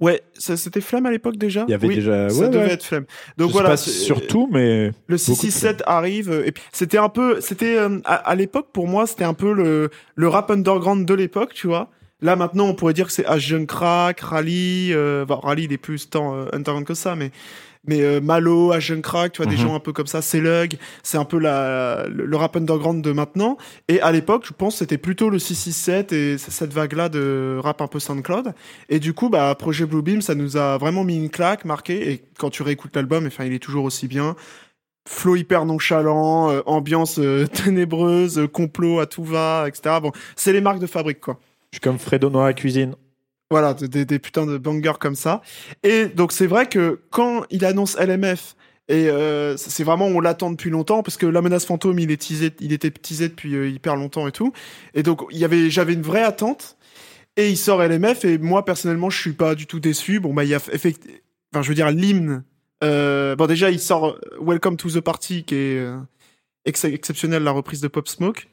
Ouais, 0.00 0.22
ça- 0.34 0.56
c'était 0.56 0.80
Flamme 0.80 1.06
à 1.06 1.10
l'époque 1.10 1.36
déjà? 1.36 1.64
Il 1.68 1.70
y 1.70 1.74
avait 1.74 1.86
Oui, 1.88 1.94
déjà. 1.94 2.28
Ça 2.30 2.40
ouais, 2.40 2.48
devait 2.48 2.64
ouais. 2.66 2.72
être 2.72 2.84
Flemme. 2.84 3.04
Donc 3.36 3.48
Je 3.48 3.52
sais 3.52 3.52
voilà. 3.52 3.68
pas 3.70 3.76
c'est- 3.76 3.90
surtout, 3.90 4.48
mais 4.52 4.86
Le 4.86 4.90
Beaucoup 4.90 5.12
de 5.12 5.16
667 5.16 5.82
arrive 5.86 6.30
euh, 6.30 6.46
et 6.46 6.52
puis 6.52 6.62
c'était 6.72 6.98
un 6.98 7.08
peu 7.08 7.40
c'était 7.40 7.76
euh, 7.76 7.98
à, 8.04 8.14
à 8.14 8.34
l'époque 8.34 8.68
pour 8.72 8.88
moi 8.88 9.06
c'était 9.06 9.24
un 9.24 9.34
peu 9.34 9.52
le 9.52 9.90
le 10.14 10.28
rap 10.28 10.50
underground 10.50 11.06
de 11.06 11.14
l'époque 11.14 11.54
tu 11.54 11.66
vois 11.66 11.88
là 12.20 12.36
maintenant 12.36 12.66
on 12.66 12.74
pourrait 12.74 12.92
dire 12.94 13.06
que 13.06 13.12
c'est 13.12 13.26
H 13.26 13.66
Crack 13.66 14.20
Rally 14.20 14.90
euh, 14.92 15.24
bon, 15.24 15.36
Rally 15.36 15.64
il 15.64 15.72
est 15.72 15.78
plus 15.78 16.08
tant 16.10 16.34
euh, 16.36 16.44
underground 16.52 16.86
que 16.86 16.94
ça 16.94 17.14
mais 17.16 17.30
mais 17.86 18.00
euh, 18.02 18.20
Malo 18.20 18.72
H 18.72 19.00
Crack 19.00 19.32
tu 19.32 19.42
vois 19.42 19.50
des 19.50 19.56
Mhm. 19.56 19.62
gens 19.62 19.74
un 19.74 19.80
peu 19.80 19.92
comme 19.92 20.06
ça 20.06 20.22
c'est 20.22 20.40
Lug 20.40 20.76
c'est 21.02 21.18
un 21.18 21.24
peu 21.24 21.38
la 21.38 22.06
le, 22.08 22.26
le 22.26 22.36
rap 22.36 22.56
underground 22.56 23.02
de 23.02 23.12
maintenant 23.12 23.56
et 23.88 24.00
à 24.00 24.12
l'époque 24.12 24.44
je 24.46 24.52
pense 24.52 24.76
c'était 24.76 24.98
plutôt 24.98 25.30
le 25.30 25.38
667 25.38 26.12
et 26.12 26.38
cette 26.38 26.72
vague 26.72 26.92
là 26.92 27.08
de 27.08 27.58
rap 27.62 27.80
un 27.82 27.88
peu 27.88 27.98
SoundCloud 27.98 28.54
et 28.88 28.98
du 29.00 29.14
coup 29.14 29.28
bah 29.30 29.54
projet 29.58 29.84
Bluebeam 29.86 30.22
ça 30.22 30.34
nous 30.34 30.56
a 30.56 30.78
vraiment 30.78 31.02
mis 31.04 31.16
une 31.16 31.30
claque 31.30 31.64
marqué 31.64 32.12
et 32.12 32.22
quand 32.38 32.50
tu 32.50 32.62
réécoutes 32.62 32.94
l'album 32.94 33.26
enfin 33.26 33.44
il 33.44 33.52
est 33.52 33.58
toujours 33.62 33.84
aussi 33.84 34.06
bien 34.08 34.36
flow 35.08 35.34
hyper 35.34 35.64
nonchalant, 35.64 36.50
euh, 36.52 36.60
ambiance 36.64 37.18
euh, 37.18 37.46
ténébreuse, 37.52 38.38
euh, 38.38 38.46
complot 38.46 39.00
à 39.00 39.06
tout 39.06 39.24
va, 39.24 39.64
etc. 39.66 39.96
Bon, 40.00 40.12
c'est 40.36 40.52
les 40.52 40.60
marques 40.60 40.78
de 40.78 40.86
fabrique, 40.86 41.18
quoi. 41.18 41.40
je 41.72 41.78
suis 41.78 41.80
comme 41.80 41.98
Fredo 41.98 42.30
dans 42.30 42.44
la 42.44 42.52
cuisine. 42.52 42.94
Voilà, 43.52 43.74
des, 43.74 44.18
putains 44.18 44.46
de 44.46 44.56
bangers 44.56 44.98
comme 44.98 45.14
ça. 45.14 45.42
Et 45.82 46.06
donc 46.06 46.32
c'est 46.32 46.46
vrai 46.46 46.70
que 46.70 47.02
quand 47.10 47.44
il 47.50 47.66
annonce 47.66 47.98
LMF, 47.98 48.56
et 48.88 49.10
euh, 49.10 49.58
c'est 49.58 49.84
vraiment 49.84 50.06
on 50.06 50.20
l'attend 50.20 50.50
depuis 50.50 50.70
longtemps 50.70 51.02
parce 51.02 51.18
que 51.18 51.26
la 51.26 51.42
menace 51.42 51.66
fantôme 51.66 51.98
il 51.98 52.10
il 52.60 52.72
était 52.72 52.90
teasé 52.90 53.28
depuis 53.28 53.54
euh, 53.54 53.68
hyper 53.68 53.96
longtemps 53.96 54.26
et 54.26 54.32
tout. 54.32 54.54
Et 54.94 55.02
donc 55.02 55.20
avait, 55.42 55.68
j'avais 55.68 55.92
une 55.92 56.00
vraie 56.00 56.22
attente. 56.22 56.78
Et 57.36 57.50
il 57.50 57.58
sort 57.58 57.82
LMF 57.82 58.24
et 58.24 58.38
moi 58.38 58.64
personnellement 58.64 59.10
je 59.10 59.20
suis 59.20 59.34
pas 59.34 59.54
du 59.54 59.66
tout 59.66 59.80
déçu. 59.80 60.18
Bon 60.18 60.32
bah 60.32 60.44
il 60.44 60.48
y 60.48 60.54
a 60.54 60.60
effect... 60.72 61.06
enfin 61.52 61.60
je 61.60 61.68
veux 61.68 61.74
dire 61.74 61.90
l'hymne. 61.90 62.44
Euh, 62.82 63.36
bon 63.36 63.46
déjà 63.46 63.70
il 63.70 63.80
sort 63.80 64.18
Welcome 64.40 64.78
to 64.78 64.88
the 64.88 65.00
Party 65.00 65.44
qui 65.44 65.56
est 65.56 65.86
ex- 66.64 66.84
exceptionnel 66.84 67.42
la 67.42 67.50
reprise 67.50 67.82
de 67.82 67.88
Pop 67.88 68.08
Smoke. 68.08 68.48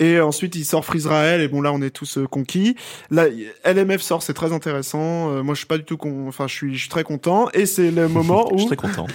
Et 0.00 0.20
ensuite, 0.20 0.54
il 0.54 0.64
sort 0.64 0.84
Freezerael, 0.84 1.40
et 1.40 1.48
bon, 1.48 1.60
là, 1.60 1.72
on 1.72 1.82
est 1.82 1.90
tous 1.90 2.18
euh, 2.18 2.26
conquis. 2.26 2.76
Là, 3.10 3.26
LMF 3.64 4.00
sort, 4.00 4.22
c'est 4.22 4.34
très 4.34 4.52
intéressant. 4.52 5.32
Euh, 5.32 5.42
moi, 5.42 5.54
je 5.54 5.58
suis 5.58 5.66
pas 5.66 5.78
du 5.78 5.84
tout 5.84 5.96
con... 5.96 6.26
enfin, 6.28 6.46
je 6.46 6.54
suis, 6.54 6.74
je 6.74 6.80
suis 6.80 6.88
très 6.88 7.02
content. 7.04 7.48
Et 7.52 7.66
c'est 7.66 7.90
le 7.90 8.06
moment 8.08 8.48
Je 8.52 8.58
suis 8.58 8.64
où, 8.64 8.66
très 8.68 8.76
content. 8.76 9.06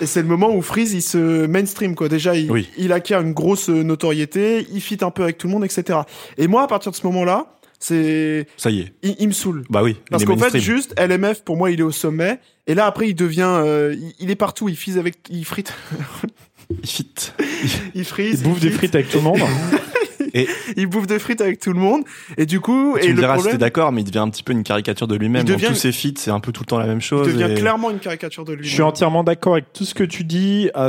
et 0.00 0.06
c'est 0.06 0.22
le 0.22 0.28
moment 0.28 0.54
où 0.54 0.62
Freeze, 0.62 0.94
il 0.94 1.02
se 1.02 1.46
mainstream, 1.46 1.94
quoi. 1.94 2.08
Déjà, 2.08 2.34
il, 2.34 2.50
Oui. 2.50 2.68
il 2.78 2.92
acquiert 2.92 3.20
une 3.20 3.32
grosse 3.34 3.68
euh, 3.68 3.82
notoriété, 3.82 4.66
il 4.72 4.80
fit 4.80 4.98
un 5.02 5.10
peu 5.10 5.22
avec 5.22 5.36
tout 5.38 5.48
le 5.48 5.52
monde, 5.52 5.64
etc. 5.64 5.98
Et 6.38 6.48
moi, 6.48 6.62
à 6.62 6.66
partir 6.66 6.92
de 6.92 6.96
ce 6.96 7.06
moment-là, 7.06 7.46
c'est, 7.78 8.46
Ça 8.56 8.70
y 8.70 8.80
est. 8.80 8.92
il, 9.02 9.16
il 9.18 9.26
me 9.28 9.32
saule. 9.32 9.64
Bah 9.68 9.82
oui. 9.82 9.96
Parce 10.10 10.24
qu'en 10.24 10.36
fait, 10.38 10.56
juste, 10.60 10.94
LMF, 10.98 11.42
pour 11.42 11.56
moi, 11.56 11.70
il 11.72 11.80
est 11.80 11.82
au 11.82 11.90
sommet. 11.90 12.38
Et 12.68 12.74
là, 12.76 12.86
après, 12.86 13.08
il 13.08 13.14
devient, 13.14 13.42
euh, 13.64 13.92
il, 13.98 14.14
il 14.20 14.30
est 14.30 14.36
partout, 14.36 14.68
il 14.68 14.76
fise 14.76 14.98
avec, 14.98 15.16
il 15.30 15.44
frite, 15.44 15.74
Il 16.82 16.88
fit. 16.88 17.06
il 17.94 18.04
frise. 18.04 18.40
Il 18.40 18.48
bouffe 18.48 18.60
des 18.60 18.70
frites 18.70 18.94
avec 18.94 19.08
tout 19.08 19.18
le 19.18 19.24
monde. 19.24 19.40
Et- 20.34 20.48
il 20.78 20.86
bouffe 20.86 21.06
des 21.06 21.18
frites 21.18 21.42
avec 21.42 21.58
tout 21.60 21.74
le 21.74 21.78
monde. 21.78 22.04
Et 22.38 22.46
du 22.46 22.58
coup, 22.60 22.96
Tu 22.98 23.04
et 23.04 23.08
me 23.08 23.14
le 23.16 23.20
diras 23.20 23.34
si 23.34 23.40
problème, 23.40 23.52
t'es 23.52 23.58
d'accord, 23.58 23.92
mais 23.92 24.00
il 24.00 24.04
devient 24.04 24.20
un 24.20 24.30
petit 24.30 24.42
peu 24.42 24.52
une 24.54 24.62
caricature 24.62 25.06
de 25.06 25.14
lui-même. 25.14 25.42
Il 25.46 25.50
Dans 25.50 25.54
devient- 25.56 25.66
tous 25.66 25.74
ses 25.74 25.92
feats, 25.92 26.14
c'est 26.16 26.30
un 26.30 26.40
peu 26.40 26.52
tout 26.52 26.62
le 26.62 26.66
temps 26.66 26.78
la 26.78 26.86
même 26.86 26.98
il 26.98 27.02
chose. 27.02 27.26
devient 27.26 27.48
et- 27.50 27.54
clairement 27.60 27.90
une 27.90 27.98
caricature 27.98 28.44
de 28.46 28.54
lui. 28.54 28.66
Je 28.66 28.72
suis 28.72 28.80
entièrement 28.82 29.24
d'accord 29.24 29.54
avec 29.54 29.74
tout 29.74 29.84
ce 29.84 29.92
que 29.94 30.04
tu 30.04 30.24
dis. 30.24 30.70
À 30.72 30.88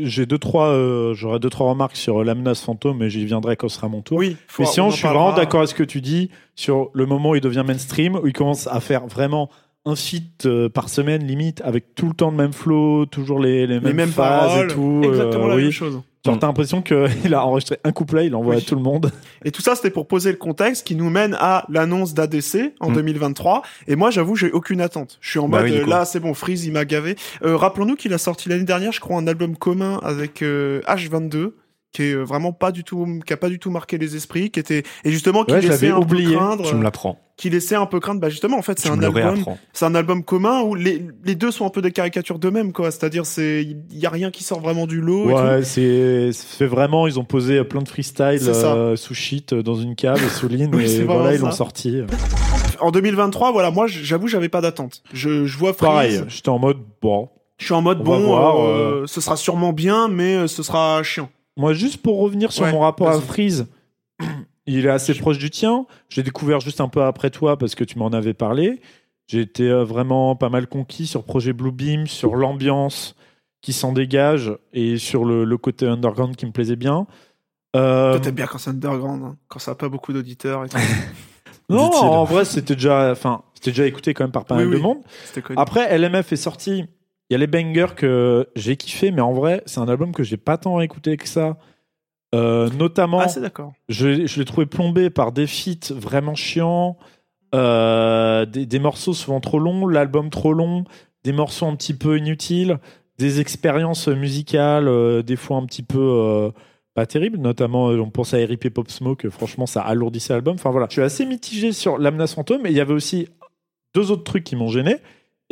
J'ai 0.00 0.26
deux 0.26 0.38
trois, 0.38 0.66
euh, 0.70 1.14
j'aurais 1.14 1.38
deux 1.38 1.50
trois 1.50 1.68
remarques 1.70 1.96
sur 1.96 2.22
euh, 2.22 2.24
la 2.24 2.34
menace 2.34 2.60
fantôme, 2.62 2.96
mais 2.98 3.08
j'y 3.08 3.24
viendrai 3.24 3.56
quand 3.56 3.68
ce 3.68 3.76
sera 3.76 3.88
mon 3.88 4.00
tour. 4.02 4.18
Oui. 4.18 4.36
faut- 4.48 4.64
Mais 4.64 4.68
sinon, 4.68 4.90
je 4.90 4.94
suis 4.96 5.02
parlera. 5.02 5.24
vraiment 5.26 5.36
d'accord 5.36 5.60
avec 5.60 5.70
ce 5.70 5.74
que 5.76 5.84
tu 5.84 6.00
dis 6.00 6.30
sur 6.56 6.90
le 6.92 7.06
moment 7.06 7.30
où 7.30 7.34
il 7.36 7.40
devient 7.40 7.62
mainstream, 7.64 8.16
où 8.16 8.26
il 8.26 8.32
commence 8.32 8.66
à 8.66 8.80
faire 8.80 9.06
vraiment 9.06 9.48
un 9.84 9.96
feat 9.96 10.46
euh, 10.46 10.68
par 10.68 10.88
semaine 10.88 11.24
limite, 11.26 11.60
avec 11.64 11.94
tout 11.94 12.06
le 12.06 12.14
temps 12.14 12.30
le 12.30 12.36
même 12.36 12.52
flow, 12.52 13.04
toujours 13.06 13.40
les, 13.40 13.66
les 13.66 13.74
mêmes, 13.80 13.84
Les 13.84 13.92
mêmes 13.92 14.10
phases 14.10 14.48
paroles. 14.52 14.70
et 14.70 14.74
tout. 14.74 15.00
Exactement 15.04 15.44
euh, 15.46 15.48
la 15.48 15.54
oui. 15.56 15.62
même 15.64 15.72
chose. 15.72 16.00
Genre, 16.24 16.38
t'as 16.38 16.46
l'impression 16.46 16.82
qu'il 16.82 17.34
a 17.34 17.44
enregistré 17.44 17.78
un 17.82 17.90
couplet, 17.90 18.26
il 18.26 18.34
envoie 18.36 18.54
Oui. 18.54 18.62
à 18.62 18.64
tout 18.64 18.76
le 18.76 18.80
monde. 18.80 19.10
Et 19.44 19.50
tout 19.50 19.60
ça, 19.60 19.74
c'était 19.74 19.90
pour 19.90 20.06
poser 20.06 20.30
le 20.30 20.36
contexte 20.38 20.86
qui 20.86 20.94
nous 20.94 21.10
mène 21.10 21.36
à 21.40 21.64
l'annonce 21.68 22.14
d'ADC 22.14 22.74
en 22.78 22.90
Mm. 22.90 22.94
2023. 22.94 23.62
Et 23.88 23.96
moi, 23.96 24.12
j'avoue, 24.12 24.36
j'ai 24.36 24.52
aucune 24.52 24.80
attente. 24.80 25.18
Je 25.20 25.30
suis 25.30 25.40
en 25.40 25.48
Bah 25.48 25.62
mode, 25.62 25.72
oui, 25.72 25.78
euh, 25.78 25.86
là, 25.86 26.04
c'est 26.04 26.20
bon, 26.20 26.32
Freeze, 26.32 26.64
il 26.64 26.72
m'a 26.72 26.84
gavé. 26.84 27.16
Euh, 27.44 27.56
Rappelons-nous 27.56 27.96
qu'il 27.96 28.12
a 28.12 28.18
sorti 28.18 28.48
l'année 28.48 28.62
dernière, 28.62 28.92
je 28.92 29.00
crois, 29.00 29.16
un 29.16 29.26
album 29.26 29.56
commun 29.56 29.98
avec 30.04 30.42
euh, 30.42 30.80
H22 30.86 31.54
qui 31.92 32.02
est 32.04 32.12
euh, 32.14 32.22
vraiment 32.22 32.52
pas 32.52 32.72
du 32.72 32.84
tout, 32.84 33.20
qui 33.26 33.32
a 33.32 33.36
pas 33.36 33.48
du 33.48 33.58
tout 33.58 33.70
marqué 33.70 33.98
les 33.98 34.16
esprits, 34.16 34.50
qui 34.50 34.58
était 34.60 34.82
et 35.04 35.10
justement 35.10 35.44
qui 35.44 35.52
Ouais, 35.52 35.60
laissait 35.60 35.90
un 35.90 35.98
oublié. 35.98 36.30
peu 36.30 36.36
craindre, 36.36 36.64
Tu 36.64 36.74
me 36.74 36.82
l'apprends. 36.82 37.18
qui 37.36 37.50
laissait 37.50 37.74
un 37.74 37.86
peu 37.86 38.00
craindre. 38.00 38.20
Bah 38.20 38.28
justement, 38.30 38.56
en 38.58 38.62
fait, 38.62 38.78
c'est 38.78 38.88
un 38.88 39.02
album, 39.02 39.44
c'est 39.72 39.84
un 39.84 39.94
album 39.94 40.22
commun 40.24 40.62
où 40.62 40.74
les, 40.74 41.06
les 41.24 41.34
deux 41.34 41.50
sont 41.50 41.66
un 41.66 41.70
peu 41.70 41.82
des 41.82 41.92
caricatures 41.92 42.38
d'eux-mêmes, 42.38 42.72
quoi. 42.72 42.90
C'est-à-dire, 42.90 43.26
c'est 43.26 43.62
il 43.62 43.98
y 43.98 44.06
a 44.06 44.10
rien 44.10 44.30
qui 44.30 44.42
sort 44.44 44.60
vraiment 44.60 44.86
du 44.86 45.00
lot. 45.00 45.26
Ouais, 45.26 45.62
c'est 45.64 46.30
vraiment, 46.66 47.06
ils 47.06 47.18
ont 47.20 47.24
posé 47.24 47.62
plein 47.64 47.82
de 47.82 47.88
freestyle 47.88 48.38
euh, 48.42 48.96
sous 48.96 49.14
shit 49.14 49.52
euh, 49.52 49.62
dans 49.62 49.74
une 49.74 49.94
cave 49.94 50.22
et 50.24 50.28
sous 50.28 50.48
ligne, 50.48 50.70
Oui, 50.74 50.90
et 50.90 51.04
voilà, 51.04 51.34
ils 51.34 51.40
l'ont 51.40 51.50
sorti. 51.50 52.00
En 52.80 52.90
2023, 52.90 53.52
voilà, 53.52 53.70
moi, 53.70 53.86
j'avoue, 53.86 54.26
j'avais 54.28 54.48
pas 54.48 54.60
d'attente. 54.60 55.02
Je, 55.12 55.44
je 55.46 55.58
vois 55.58 55.72
Freeze. 55.72 55.88
Pareil, 55.90 56.20
j'étais 56.28 56.48
en 56.48 56.58
mode, 56.58 56.78
bon, 57.00 57.28
Je 57.58 57.66
suis 57.66 57.74
en 57.74 57.82
mode 57.82 57.98
On 58.00 58.04
bon, 58.04 58.18
voir, 58.20 58.60
euh, 58.66 59.04
ce 59.06 59.20
sera 59.20 59.36
sûrement 59.36 59.72
bien, 59.72 60.08
mais 60.08 60.34
euh, 60.34 60.46
ce 60.48 60.62
sera 60.62 61.02
chiant. 61.02 61.28
Moi, 61.56 61.74
juste 61.74 62.00
pour 62.02 62.18
revenir 62.18 62.52
sur 62.52 62.64
Ouais, 62.64 62.72
mon 62.72 62.80
rapport 62.80 63.08
à. 63.08 63.20
Freeze, 63.20 63.66
il 64.66 64.86
est 64.86 64.88
assez 64.90 65.14
proche 65.14 65.38
du 65.38 65.50
tien. 65.50 65.86
J'ai 66.08 66.22
découvert 66.22 66.60
juste 66.60 66.80
un 66.80 66.88
peu 66.88 67.02
après 67.02 67.30
toi 67.30 67.56
parce 67.58 67.74
que 67.74 67.84
tu 67.84 67.98
m'en 67.98 68.08
avais 68.08 68.34
parlé. 68.34 68.80
J'ai 69.26 69.40
été 69.40 69.68
euh, 69.68 69.84
vraiment 69.84 70.34
pas 70.36 70.48
mal 70.48 70.66
conquis 70.66 71.06
sur 71.06 71.24
Projet 71.24 71.52
Bluebeam, 71.52 72.06
sur 72.06 72.34
l'ambiance 72.36 73.14
qui 73.60 73.72
s'en 73.72 73.92
dégage 73.92 74.52
et 74.72 74.98
sur 74.98 75.24
le, 75.24 75.44
le 75.44 75.56
côté 75.58 75.86
underground 75.86 76.34
qui 76.36 76.46
me 76.46 76.52
plaisait 76.52 76.76
bien. 76.76 77.06
Euh, 77.76 78.12
Toi, 78.12 78.20
t'aimes 78.20 78.34
bien 78.34 78.46
quand 78.46 78.58
c'est 78.58 78.70
underground, 78.70 79.22
hein, 79.24 79.36
quand 79.48 79.58
ça 79.60 79.70
a 79.70 79.74
pas 79.74 79.88
beaucoup 79.88 80.12
d'auditeurs. 80.12 80.64
et 80.64 80.68
tout. 80.68 80.76
non, 81.70 81.90
en 81.94 82.24
vrai, 82.24 82.44
c'était 82.44 82.74
déjà, 82.74 83.12
enfin, 83.12 83.42
c'était 83.54 83.70
déjà 83.70 83.86
écouté 83.86 84.14
quand 84.14 84.24
même 84.24 84.32
par 84.32 84.44
pas 84.44 84.56
Oui, 84.56 84.62
mal 84.64 84.70
oui. 84.70 84.76
de 84.78 84.82
monde. 84.82 84.98
Après, 85.56 85.96
LMF 85.96 86.32
est 86.32 86.36
sorti. 86.36 86.84
Il 87.32 87.36
y 87.36 87.36
a 87.36 87.38
les 87.38 87.46
bangers 87.46 87.94
que 87.96 88.46
j'ai 88.56 88.76
kiffé, 88.76 89.10
mais 89.10 89.22
en 89.22 89.32
vrai, 89.32 89.62
c'est 89.64 89.80
un 89.80 89.88
album 89.88 90.12
que 90.12 90.22
j'ai 90.22 90.36
pas 90.36 90.58
tant 90.58 90.78
écouté 90.82 91.16
que 91.16 91.26
ça. 91.26 91.56
Euh, 92.34 92.68
notamment, 92.78 93.20
Ah, 93.20 93.40
d'accord. 93.40 93.72
je, 93.88 94.26
je 94.26 94.38
l'ai 94.38 94.44
trouvé 94.44 94.66
plombé 94.66 95.08
par 95.08 95.32
des 95.32 95.46
feats 95.46 95.94
vraiment 95.94 96.34
chiants, 96.34 96.98
euh, 97.54 98.44
des, 98.44 98.66
des 98.66 98.78
morceaux 98.78 99.14
souvent 99.14 99.40
trop 99.40 99.58
longs, 99.58 99.86
l'album 99.86 100.28
trop 100.28 100.52
long, 100.52 100.84
des 101.24 101.32
morceaux 101.32 101.64
un 101.64 101.74
petit 101.74 101.94
peu 101.94 102.18
inutiles, 102.18 102.78
des 103.16 103.40
expériences 103.40 104.08
musicales 104.08 104.86
euh, 104.86 105.22
des 105.22 105.36
fois 105.36 105.56
un 105.56 105.64
petit 105.64 105.82
peu 105.82 106.52
pas 106.92 107.06
terribles, 107.06 107.38
notamment 107.38 107.86
on 107.86 108.10
pense 108.10 108.34
à 108.34 108.44
R.I.P. 108.44 108.68
Pop 108.68 108.90
Smoke, 108.90 109.30
franchement 109.30 109.64
ça 109.64 109.80
alourdissait 109.80 110.34
l'album. 110.34 110.56
Enfin 110.56 110.70
voilà, 110.70 110.84
je 110.90 110.92
suis 110.96 111.02
assez 111.02 111.24
mitigé 111.24 111.72
sur 111.72 111.96
La 111.96 112.10
Menace 112.10 112.34
Fantôme, 112.34 112.66
et 112.66 112.70
il 112.70 112.76
y 112.76 112.80
avait 112.80 112.92
aussi 112.92 113.30
deux 113.94 114.10
autres 114.10 114.24
trucs 114.24 114.44
qui 114.44 114.54
m'ont 114.54 114.68
gêné. 114.68 114.96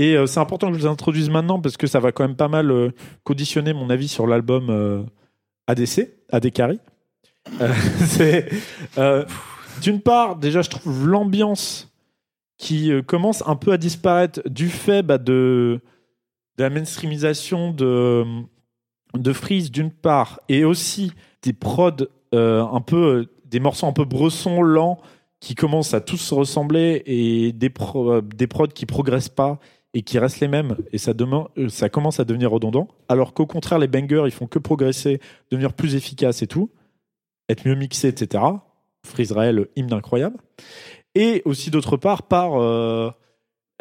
Et 0.00 0.16
euh, 0.16 0.24
c'est 0.24 0.40
important 0.40 0.68
que 0.68 0.78
je 0.78 0.78
les 0.78 0.86
introduise 0.86 1.28
maintenant 1.28 1.60
parce 1.60 1.76
que 1.76 1.86
ça 1.86 2.00
va 2.00 2.10
quand 2.10 2.26
même 2.26 2.34
pas 2.34 2.48
mal 2.48 2.70
euh, 2.70 2.90
conditionner 3.22 3.74
mon 3.74 3.90
avis 3.90 4.08
sur 4.08 4.26
l'album 4.26 4.70
euh, 4.70 5.02
ADC, 5.66 6.08
AD 6.32 6.50
Carry. 6.52 6.80
Euh, 8.98 9.24
d'une 9.82 10.00
part, 10.00 10.36
déjà, 10.36 10.62
je 10.62 10.70
trouve 10.70 11.06
l'ambiance 11.06 11.92
qui 12.56 12.90
commence 13.06 13.42
un 13.46 13.56
peu 13.56 13.72
à 13.72 13.76
disparaître 13.76 14.40
du 14.48 14.68
fait 14.68 15.02
bah, 15.02 15.18
de, 15.18 15.80
la 16.58 16.70
mainstreamisation 16.70 17.70
de, 17.70 18.24
de 19.14 19.32
Freeze, 19.32 19.70
d'une 19.70 19.90
part, 19.90 20.40
et 20.48 20.64
aussi 20.64 21.12
des 21.42 21.52
prods 21.52 22.06
un 22.32 22.80
peu, 22.80 23.26
des 23.46 23.60
morceaux 23.60 23.86
un 23.86 23.92
peu 23.92 24.04
bressons, 24.04 24.60
lents, 24.62 24.98
qui 25.40 25.54
commencent 25.54 25.94
à 25.94 26.00
tous 26.00 26.18
se 26.18 26.34
ressembler, 26.34 27.02
et 27.06 27.52
des, 27.52 27.70
pro- 27.70 28.20
prods 28.50 28.68
qui 28.68 28.84
progressent 28.86 29.30
pas 29.30 29.58
et 29.94 30.02
qui 30.02 30.18
restent 30.18 30.40
les 30.40 30.48
mêmes, 30.48 30.76
et 30.92 30.98
euh, 31.08 31.68
ça 31.68 31.88
commence 31.88 32.20
à 32.20 32.24
devenir 32.24 32.50
redondant, 32.50 32.88
alors 33.08 33.34
qu'au 33.34 33.46
contraire, 33.46 33.78
les 33.78 33.88
bangers, 33.88 34.22
ils 34.26 34.30
font 34.30 34.46
que 34.46 34.58
progresser, 34.58 35.20
devenir 35.50 35.72
plus 35.72 35.96
efficaces 35.96 36.42
et 36.42 36.46
tout, 36.46 36.70
être 37.48 37.66
mieux 37.66 37.74
mixés, 37.74 38.08
etc. 38.08 38.44
Freeze 39.04 39.32
Rael, 39.32 39.66
hymne 39.76 39.92
incroyable. 39.92 40.36
Et 41.16 41.42
aussi 41.44 41.70
d'autre 41.70 41.96
part 41.96 42.22
par 42.24 42.60
euh, 42.60 43.10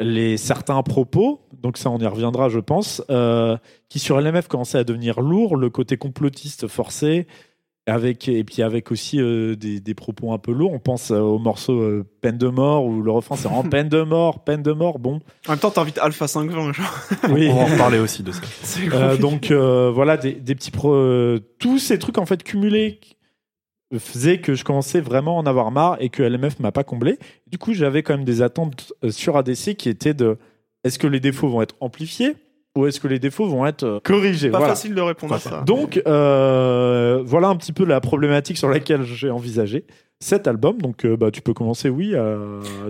les 0.00 0.36
certains 0.36 0.82
propos, 0.82 1.46
donc 1.52 1.76
ça 1.76 1.90
on 1.90 1.98
y 1.98 2.06
reviendra 2.06 2.48
je 2.48 2.58
pense, 2.58 3.02
euh, 3.10 3.56
qui 3.88 4.00
sur 4.00 4.20
LMF 4.20 4.48
commençaient 4.48 4.78
à 4.78 4.84
devenir 4.84 5.20
lourds, 5.20 5.54
le 5.54 5.70
côté 5.70 5.96
complotiste 5.96 6.66
forcé, 6.66 7.28
avec, 7.90 8.28
et 8.28 8.44
puis 8.44 8.62
avec 8.62 8.90
aussi 8.92 9.20
euh, 9.20 9.56
des, 9.56 9.80
des 9.80 9.94
propos 9.94 10.32
un 10.32 10.38
peu 10.38 10.52
lourds. 10.52 10.72
On 10.72 10.78
pense 10.78 11.10
euh, 11.10 11.18
au 11.18 11.38
morceau 11.38 11.80
euh, 11.80 12.06
Peine 12.20 12.38
de 12.38 12.48
mort, 12.48 12.84
où 12.84 13.02
le 13.02 13.10
refrain 13.10 13.36
c'est 13.36 13.48
en 13.48 13.62
peine 13.68 13.88
de 13.88 14.02
mort, 14.02 14.44
peine 14.44 14.62
de 14.62 14.72
mort, 14.72 14.98
bon. 14.98 15.20
En 15.46 15.52
même 15.52 15.58
temps, 15.58 15.70
t'invites 15.70 15.98
Alpha 15.98 16.28
520, 16.28 16.72
genre. 16.72 16.86
Oui. 17.30 17.48
On 17.50 17.56
va 17.56 17.62
en 17.62 17.66
reparler 17.66 17.98
aussi 17.98 18.22
de 18.22 18.32
ça. 18.32 18.40
Euh, 18.92 19.16
donc 19.16 19.50
euh, 19.50 19.90
voilà 19.90 20.16
des, 20.16 20.32
des 20.32 20.54
petits 20.54 20.70
pro 20.70 20.96
tous 21.58 21.78
ces 21.78 21.98
trucs 21.98 22.18
en 22.18 22.26
fait 22.26 22.42
cumulés 22.42 22.98
faisaient 23.98 24.40
que 24.40 24.54
je 24.54 24.64
commençais 24.64 25.00
vraiment 25.00 25.38
à 25.38 25.42
en 25.42 25.46
avoir 25.46 25.70
marre 25.70 25.96
et 26.00 26.08
que 26.08 26.22
LMF 26.22 26.60
m'a 26.60 26.72
pas 26.72 26.84
comblé. 26.84 27.18
Du 27.46 27.58
coup, 27.58 27.74
j'avais 27.74 28.02
quand 28.02 28.16
même 28.16 28.24
des 28.24 28.42
attentes 28.42 28.92
sur 29.10 29.36
ADC 29.36 29.74
qui 29.76 29.88
étaient 29.88 30.14
de 30.14 30.38
est-ce 30.84 30.98
que 30.98 31.06
les 31.06 31.20
défauts 31.20 31.48
vont 31.48 31.62
être 31.62 31.74
amplifiés? 31.80 32.36
Ou 32.80 32.86
est-ce 32.86 33.00
que 33.00 33.08
les 33.08 33.18
défauts 33.18 33.46
vont 33.48 33.64
être 33.66 33.84
euh, 33.84 34.00
corrigés 34.02 34.50
pas 34.50 34.58
Voilà. 34.58 34.74
facile 34.74 34.94
de 34.94 35.00
répondre 35.00 35.34
à 35.34 35.38
ça. 35.38 35.62
Donc 35.66 36.02
euh, 36.06 37.22
voilà 37.24 37.48
un 37.48 37.56
petit 37.56 37.72
peu 37.72 37.84
la 37.84 38.00
problématique 38.00 38.58
sur 38.58 38.68
laquelle 38.68 39.02
j'ai 39.04 39.30
envisagé 39.30 39.84
cet 40.22 40.46
album. 40.46 40.78
Donc 40.82 41.04
euh, 41.04 41.16
bah, 41.16 41.30
tu 41.30 41.40
peux 41.40 41.54
commencer, 41.54 41.88
oui, 41.88 42.14
à 42.14 42.36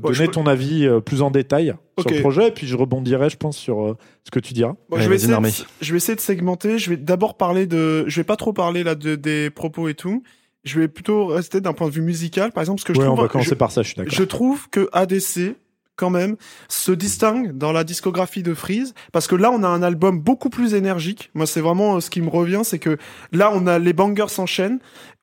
donner 0.03 0.27
peux- 0.27 0.33
ton 0.33 0.47
avis 0.47 0.87
euh, 0.87 1.01
plus 1.01 1.23
en 1.23 1.31
détail 1.31 1.75
sur 2.01 2.11
le 2.11 2.21
projet 2.21 2.49
et 2.49 2.51
puis 2.51 2.67
je 2.67 2.77
rebondirai, 2.77 3.31
je 3.31 3.37
pense, 3.37 3.57
sur 3.57 3.85
euh, 3.87 3.97
ce 4.25 4.31
que 4.31 4.41
tu 4.41 4.53
diras. 4.55 4.75
Bon, 4.89 4.99
je, 4.99 5.09
vais 5.09 5.15
essayer 5.17 5.33
de, 5.35 5.49
je 5.81 5.91
vais 5.93 5.97
essayer 5.99 6.17
de 6.17 6.21
segmenter. 6.21 6.79
Je 6.79 6.91
vais 6.91 6.97
d'abord 6.97 7.37
parler 7.37 7.67
de. 7.67 8.05
Je 8.09 8.17
vais 8.21 8.25
pas 8.25 8.37
trop 8.37 8.53
parler 8.53 8.83
là 8.83 8.95
de, 8.95 9.15
des 9.17 9.51
propos 9.51 9.89
et 9.89 9.95
tout. 9.95 10.23
Je 10.65 10.79
vais 10.79 10.89
plutôt 10.89 11.27
rester 11.27 11.61
d'un 11.63 11.73
point 11.73 11.87
de 11.89 11.93
vue 11.93 12.03
musical, 12.03 12.53
par 12.53 12.61
exemple, 12.63 12.81
ce 12.81 12.85
que 12.85 12.93
je 12.93 12.99
Ouais, 12.99 13.07
on 13.07 13.13
trouve. 13.15 13.23
va 13.23 13.29
commencer 13.29 13.51
je, 13.51 13.55
par 13.55 13.71
ça, 13.71 13.81
je 13.83 13.89
suis 13.89 13.97
d'accord. 13.97 14.13
je 14.13 14.23
trouve 14.25 14.69
que 14.69 14.91
ADC 14.93 15.55
quand 16.01 16.11
même 16.11 16.37
se 16.69 16.91
distingue 16.93 17.53
dans 17.57 17.73
la 17.73 17.85
discographie 17.85 18.43
de 18.43 18.55
Freeze 18.55 18.95
parce 19.13 19.27
que 19.27 19.37
là 19.37 19.51
on 19.53 19.63
a 19.63 19.69
un 19.69 19.83
album 19.83 20.19
beaucoup 20.19 20.49
plus 20.51 20.73
énergique. 20.75 21.31
Moi 21.35 21.47
c'est 21.47 21.61
vraiment 21.61 21.97
euh, 21.97 22.01
ce 22.01 22.09
qui 22.09 22.23
me 22.23 22.31
revient, 22.31 22.63
c'est 22.65 22.79
que 22.79 22.97
là 23.33 23.51
on 23.55 23.67
a 23.67 23.79
les 23.79 23.93
bangers 23.93 24.29
s'enchaînent. 24.29 24.79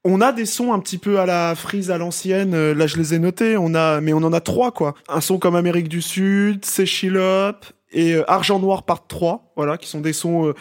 On 0.05 0.21
a 0.21 0.31
des 0.31 0.45
sons 0.45 0.71
un 0.71 0.79
petit 0.79 0.99
peu 0.99 1.19
à 1.19 1.25
la 1.25 1.55
Freeze 1.55 1.89
à 1.91 1.97
l'ancienne. 1.97 2.53
euh, 2.53 2.73
Là 2.75 2.87
je 2.87 2.97
les 2.97 3.13
ai 3.15 3.19
notés. 3.19 3.57
On 3.57 3.73
a, 3.75 3.99
mais 3.99 4.13
on 4.13 4.17
en 4.23 4.31
a 4.31 4.39
trois 4.39 4.71
quoi. 4.71 4.93
Un 5.09 5.19
son 5.19 5.39
comme 5.39 5.55
Amérique 5.55 5.89
du 5.89 6.01
Sud, 6.01 6.63
C'est 6.63 6.85
Up 7.15 7.65
et 7.91 8.13
euh, 8.13 8.29
Argent 8.29 8.59
Noir 8.59 8.83
Part 8.83 9.07
3. 9.07 9.53
Voilà, 9.55 9.77
qui 9.77 9.87
sont 9.89 10.01
des 10.01 10.13
sons 10.13 10.47
euh, 10.47 10.53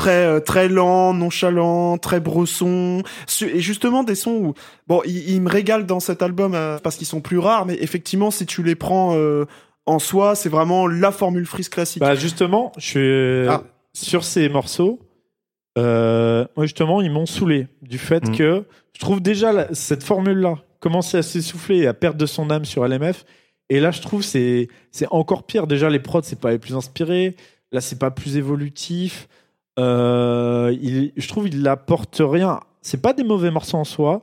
très 0.00 0.24
euh, 0.24 0.40
très 0.40 0.68
lents, 0.68 1.12
nonchalants, 1.14 1.98
très 1.98 2.20
bressons. 2.20 3.02
Su- 3.26 3.50
Et 3.54 3.60
justement 3.60 4.02
des 4.04 4.14
sons 4.14 4.32
où 4.32 4.54
bon, 4.86 5.02
ils, 5.04 5.30
ils 5.30 5.40
me 5.42 5.48
régalent 5.50 5.84
dans 5.86 6.00
cet 6.00 6.22
album 6.22 6.54
euh, 6.54 6.78
parce 6.82 6.96
qu'ils 6.96 7.06
sont 7.06 7.20
plus 7.20 7.38
rares, 7.38 7.66
mais 7.66 7.76
effectivement 7.80 8.30
si 8.30 8.46
tu 8.46 8.62
les 8.62 8.74
prends 8.74 9.14
euh, 9.16 9.44
en 9.86 9.98
soi, 9.98 10.34
c'est 10.34 10.48
vraiment 10.48 10.86
la 10.86 11.10
formule 11.12 11.46
Freeze 11.46 11.68
classique. 11.68 12.00
Bah 12.00 12.14
justement, 12.14 12.72
je 12.78 12.84
suis 12.86 13.48
Ah. 13.48 13.62
sur 13.94 14.24
ces 14.24 14.48
morceaux. 14.48 14.98
Euh, 15.78 16.44
moi 16.56 16.66
justement, 16.66 17.00
ils 17.00 17.10
m'ont 17.12 17.26
saoulé 17.26 17.68
du 17.82 17.98
fait 17.98 18.26
Mm. 18.28 18.36
que 18.36 18.64
je 18.94 19.00
trouve 19.00 19.20
déjà 19.20 19.52
la- 19.52 19.72
cette 19.74 20.02
formule-là 20.02 20.56
commencer 20.80 21.18
à 21.18 21.22
s'essouffler 21.22 21.78
et 21.78 21.86
à 21.86 21.94
perdre 21.94 22.18
de 22.18 22.26
son 22.26 22.50
âme 22.50 22.64
sur 22.64 22.84
LMF. 22.86 23.24
Et 23.68 23.78
là, 23.80 23.90
je 23.90 24.00
trouve 24.00 24.22
c'est 24.22 24.68
c'est 24.90 25.06
encore 25.10 25.44
pire. 25.44 25.66
Déjà, 25.66 25.88
les 25.90 26.00
prods 26.00 26.22
c'est 26.24 26.40
pas 26.40 26.50
les 26.50 26.58
plus 26.58 26.74
inspirés. 26.74 27.36
Là, 27.72 27.80
c'est 27.80 27.98
pas 27.98 28.10
plus 28.10 28.36
évolutif. 28.36 29.28
Euh, 29.78 30.74
il, 30.80 31.12
je 31.16 31.28
trouve 31.28 31.48
il 31.48 31.66
apporte 31.68 32.20
rien. 32.24 32.60
C'est 32.82 33.00
pas 33.00 33.12
des 33.12 33.24
mauvais 33.24 33.50
morceaux 33.50 33.76
en 33.78 33.84
soi, 33.84 34.22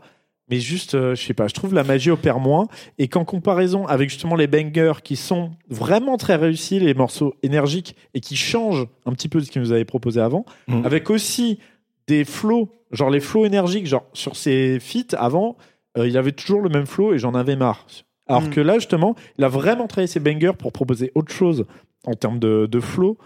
mais 0.49 0.59
juste, 0.59 0.95
euh, 0.95 1.15
je 1.15 1.23
sais 1.23 1.33
pas. 1.33 1.47
Je 1.47 1.53
trouve 1.53 1.73
la 1.73 1.83
magie 1.83 2.09
opère 2.11 2.39
moins 2.39 2.67
et 2.97 3.07
qu'en 3.07 3.25
comparaison 3.25 3.85
avec 3.87 4.09
justement 4.09 4.35
les 4.35 4.47
bangers 4.47 5.01
qui 5.03 5.15
sont 5.15 5.51
vraiment 5.69 6.17
très 6.17 6.35
réussis, 6.35 6.79
les 6.79 6.93
morceaux 6.93 7.33
énergiques 7.43 7.95
et 8.13 8.19
qui 8.19 8.35
changent 8.35 8.87
un 9.05 9.11
petit 9.13 9.29
peu 9.29 9.39
de 9.39 9.45
ce 9.45 9.51
qu'ils 9.51 9.61
nous 9.61 9.71
avaient 9.71 9.85
proposé 9.85 10.19
avant, 10.21 10.45
Mhm. 10.67 10.85
avec 10.85 11.09
aussi 11.09 11.59
des 12.07 12.23
flows, 12.23 12.69
genre 12.91 13.09
les 13.09 13.19
flows 13.19 13.45
énergiques, 13.45 13.85
genre 13.87 14.05
sur 14.13 14.35
ces 14.35 14.79
feats 14.79 15.15
avant, 15.17 15.57
euh, 15.97 16.07
il 16.07 16.17
avait 16.17 16.31
toujours 16.31 16.61
le 16.61 16.69
même 16.69 16.85
flow 16.85 17.13
et 17.13 17.19
j'en 17.19 17.33
avais 17.33 17.55
marre. 17.55 17.85
Alors 18.27 18.43
Mm. 18.43 18.49
que 18.49 18.61
là, 18.61 18.75
justement, 18.75 19.15
il 19.37 19.43
a 19.43 19.47
vraiment 19.49 19.87
travaillé 19.87 20.07
ses 20.07 20.19
bangers 20.19 20.53
pour 20.57 20.71
proposer 20.71 21.11
autre 21.15 21.31
chose 21.33 21.65
en 22.05 22.13
termes 22.13 22.39
de, 22.39 22.65
de 22.69 22.79
flow. 22.79 23.17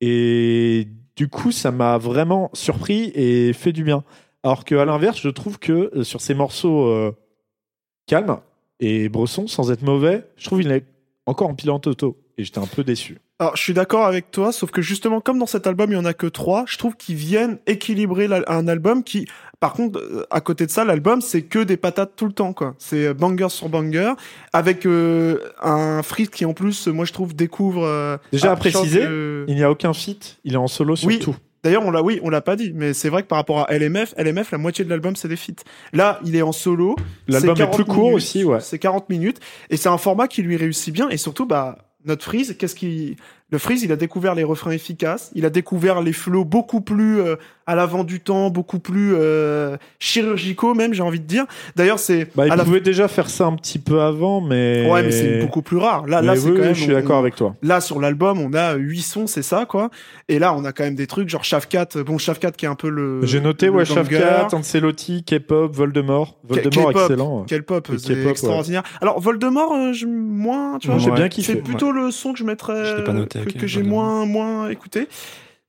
Et 0.00 0.88
du 1.16 1.28
coup, 1.28 1.52
ça 1.52 1.70
m'a 1.70 1.98
vraiment 1.98 2.50
surpris 2.54 3.12
et 3.14 3.52
fait 3.52 3.72
du 3.72 3.84
bien. 3.84 4.04
Alors 4.42 4.64
qu'à 4.64 4.84
l'inverse, 4.84 5.20
je 5.20 5.28
trouve 5.28 5.58
que 5.58 5.90
euh, 5.94 6.04
sur 6.04 6.20
ces 6.20 6.34
morceaux 6.34 6.86
euh, 6.86 7.12
calmes 8.06 8.40
et 8.80 9.08
Bresson, 9.08 9.46
sans 9.46 9.70
être 9.70 9.82
mauvais, 9.82 10.24
je 10.36 10.46
trouve 10.46 10.60
qu'il 10.60 10.72
est 10.72 10.84
encore 11.26 11.48
en 11.48 11.54
pilote 11.54 11.86
auto. 11.86 12.18
Et 12.36 12.44
j'étais 12.44 12.58
un 12.58 12.66
peu 12.66 12.82
déçu. 12.82 13.18
Alors, 13.38 13.56
je 13.56 13.62
suis 13.62 13.74
d'accord 13.74 14.04
avec 14.06 14.30
toi, 14.30 14.52
sauf 14.52 14.70
que 14.70 14.82
justement, 14.82 15.20
comme 15.20 15.38
dans 15.38 15.46
cet 15.46 15.66
album, 15.66 15.90
il 15.90 15.94
y 15.94 15.98
en 15.98 16.04
a 16.04 16.14
que 16.14 16.26
trois, 16.26 16.64
je 16.66 16.78
trouve 16.78 16.96
qu'ils 16.96 17.16
viennent 17.16 17.58
équilibrer 17.66 18.28
un 18.46 18.68
album 18.68 19.04
qui, 19.04 19.26
par 19.64 19.72
contre, 19.72 19.98
euh, 19.98 20.26
à 20.30 20.42
côté 20.42 20.66
de 20.66 20.70
ça, 20.70 20.84
l'album, 20.84 21.22
c'est 21.22 21.40
que 21.40 21.58
des 21.60 21.78
patates 21.78 22.12
tout 22.16 22.26
le 22.26 22.34
temps, 22.34 22.52
quoi. 22.52 22.74
C'est 22.78 23.06
euh, 23.06 23.14
banger 23.14 23.48
sur 23.48 23.70
banger, 23.70 24.12
avec 24.52 24.84
euh, 24.84 25.38
un 25.62 26.02
Freeze 26.02 26.28
qui, 26.28 26.44
en 26.44 26.52
plus, 26.52 26.86
moi, 26.88 27.06
je 27.06 27.14
trouve, 27.14 27.34
découvre... 27.34 27.82
euh, 27.82 28.18
Déjà 28.30 28.52
à 28.52 28.56
préciser, 28.56 29.00
euh, 29.02 29.46
Il 29.48 29.54
n'y 29.54 29.62
a 29.62 29.70
aucun 29.70 29.94
feat, 29.94 30.36
il 30.44 30.52
est 30.52 30.58
en 30.58 30.66
solo 30.66 30.96
sur 30.96 31.08
Oui. 31.08 31.18
tout. 31.18 31.34
D'ailleurs, 31.62 31.82
on 31.86 31.90
l'a, 31.90 32.02
oui, 32.02 32.20
on 32.22 32.28
l'a 32.28 32.42
pas 32.42 32.56
dit, 32.56 32.72
mais 32.74 32.92
c'est 32.92 33.08
vrai 33.08 33.22
que 33.22 33.26
par 33.28 33.38
rapport 33.38 33.60
à 33.60 33.72
LMF, 33.72 34.12
LMF, 34.18 34.50
la 34.52 34.58
moitié 34.58 34.84
de 34.84 34.90
l'album, 34.90 35.16
c'est 35.16 35.28
des 35.28 35.36
feats. 35.36 35.64
Là, 35.94 36.20
il 36.26 36.36
est 36.36 36.42
en 36.42 36.52
solo. 36.52 36.94
L'album 37.26 37.54
est 37.54 37.60
40 37.60 37.74
plus 37.74 37.84
court 37.86 37.96
minutes, 38.02 38.16
aussi, 38.16 38.44
ouais. 38.44 38.60
C'est 38.60 38.78
40 38.78 39.08
minutes. 39.08 39.40
Et 39.70 39.78
c'est 39.78 39.88
un 39.88 39.96
format 39.96 40.28
qui 40.28 40.42
lui 40.42 40.58
réussit 40.58 40.92
bien. 40.92 41.08
Et 41.08 41.16
surtout, 41.16 41.46
bah, 41.46 41.78
notre 42.04 42.22
Freeze, 42.22 42.54
qu'est-ce 42.58 42.74
qui, 42.74 43.16
le 43.48 43.56
Freeze, 43.56 43.82
il 43.82 43.92
a 43.92 43.96
découvert 43.96 44.34
les 44.34 44.44
refrains 44.44 44.72
efficaces. 44.72 45.30
Il 45.34 45.46
a 45.46 45.50
découvert 45.50 46.02
les 46.02 46.12
flows 46.12 46.44
beaucoup 46.44 46.82
plus 46.82 47.20
euh, 47.20 47.36
à 47.66 47.74
l'avant 47.74 48.04
du 48.04 48.20
temps, 48.20 48.50
beaucoup 48.50 48.78
plus 48.78 49.14
euh, 49.14 49.76
chirurgicaux, 49.98 50.74
même, 50.74 50.92
j'ai 50.94 51.02
envie 51.02 51.20
de 51.20 51.26
dire. 51.26 51.46
D'ailleurs, 51.76 51.98
c'est, 51.98 52.28
Bah, 52.36 52.46
il 52.46 52.52
à 52.52 52.56
la- 52.56 52.64
pouvait 52.64 52.80
déjà 52.80 53.08
faire 53.08 53.30
ça 53.30 53.46
un 53.46 53.54
petit 53.56 53.78
peu 53.78 54.00
avant, 54.02 54.40
mais. 54.40 54.88
ouais, 54.90 55.02
mais 55.02 55.10
c'est 55.10 55.38
beaucoup 55.40 55.62
plus 55.62 55.76
rare. 55.78 56.06
Là, 56.06 56.20
là, 56.22 56.36
c'est 56.36 56.42
oui, 56.48 56.54
quand 56.56 56.60
oui, 56.60 56.66
même. 56.66 56.74
je 56.74 56.80
suis 56.82 56.90
on- 56.90 56.94
d'accord 56.94 57.18
avec 57.18 57.36
toi. 57.36 57.54
Là, 57.62 57.80
sur 57.80 58.00
l'album, 58.00 58.38
on 58.40 58.52
a 58.54 58.74
huit 58.74 59.02
sons, 59.02 59.26
c'est 59.26 59.42
ça, 59.42 59.64
quoi. 59.66 59.90
Et 60.28 60.38
là, 60.38 60.54
on 60.54 60.64
a 60.64 60.72
quand 60.72 60.84
même 60.84 60.94
des 60.94 61.06
trucs, 61.06 61.28
genre 61.28 61.44
Shafkat. 61.44 61.88
Bon, 62.06 62.18
Shafkat 62.18 62.52
qui 62.52 62.66
est 62.66 62.68
un 62.68 62.74
peu 62.74 62.88
le. 62.88 63.24
J'ai 63.24 63.40
noté, 63.40 63.66
le 63.66 63.72
ouais. 63.72 63.84
Shafkat, 63.84 64.48
Ancelotti, 64.52 65.24
K-pop, 65.24 65.74
Voldemort. 65.74 66.38
Voldemort, 66.46 66.90
K-pop. 66.90 67.02
excellent. 67.02 67.44
Quel 67.48 67.62
pop, 67.62 67.88
Le 67.88 67.98
c'est 67.98 68.14
K-pop, 68.14 68.30
extraordinaire. 68.30 68.82
Alors 69.00 69.20
Voldemort, 69.20 69.72
euh, 69.72 69.92
je 69.92 70.06
moins, 70.06 70.78
tu 70.78 70.88
vois, 70.88 70.96
Moi, 70.96 71.04
j'ai 71.04 71.10
Ouais. 71.10 71.16
bien 71.16 71.24
c'est 71.24 71.30
kiffé. 71.30 71.56
plutôt 71.56 71.92
le 71.92 72.10
son 72.10 72.32
que 72.32 72.38
je 72.38 72.44
mettrais, 72.44 72.84
Je 72.84 73.02
pas 73.02 73.12
noté, 73.12 73.40
que, 73.40 73.48
ok, 73.50 73.56
que 73.56 73.66
j'ai 73.66 73.82
moins 73.82 74.26
moins 74.26 74.68
écouté. 74.68 75.08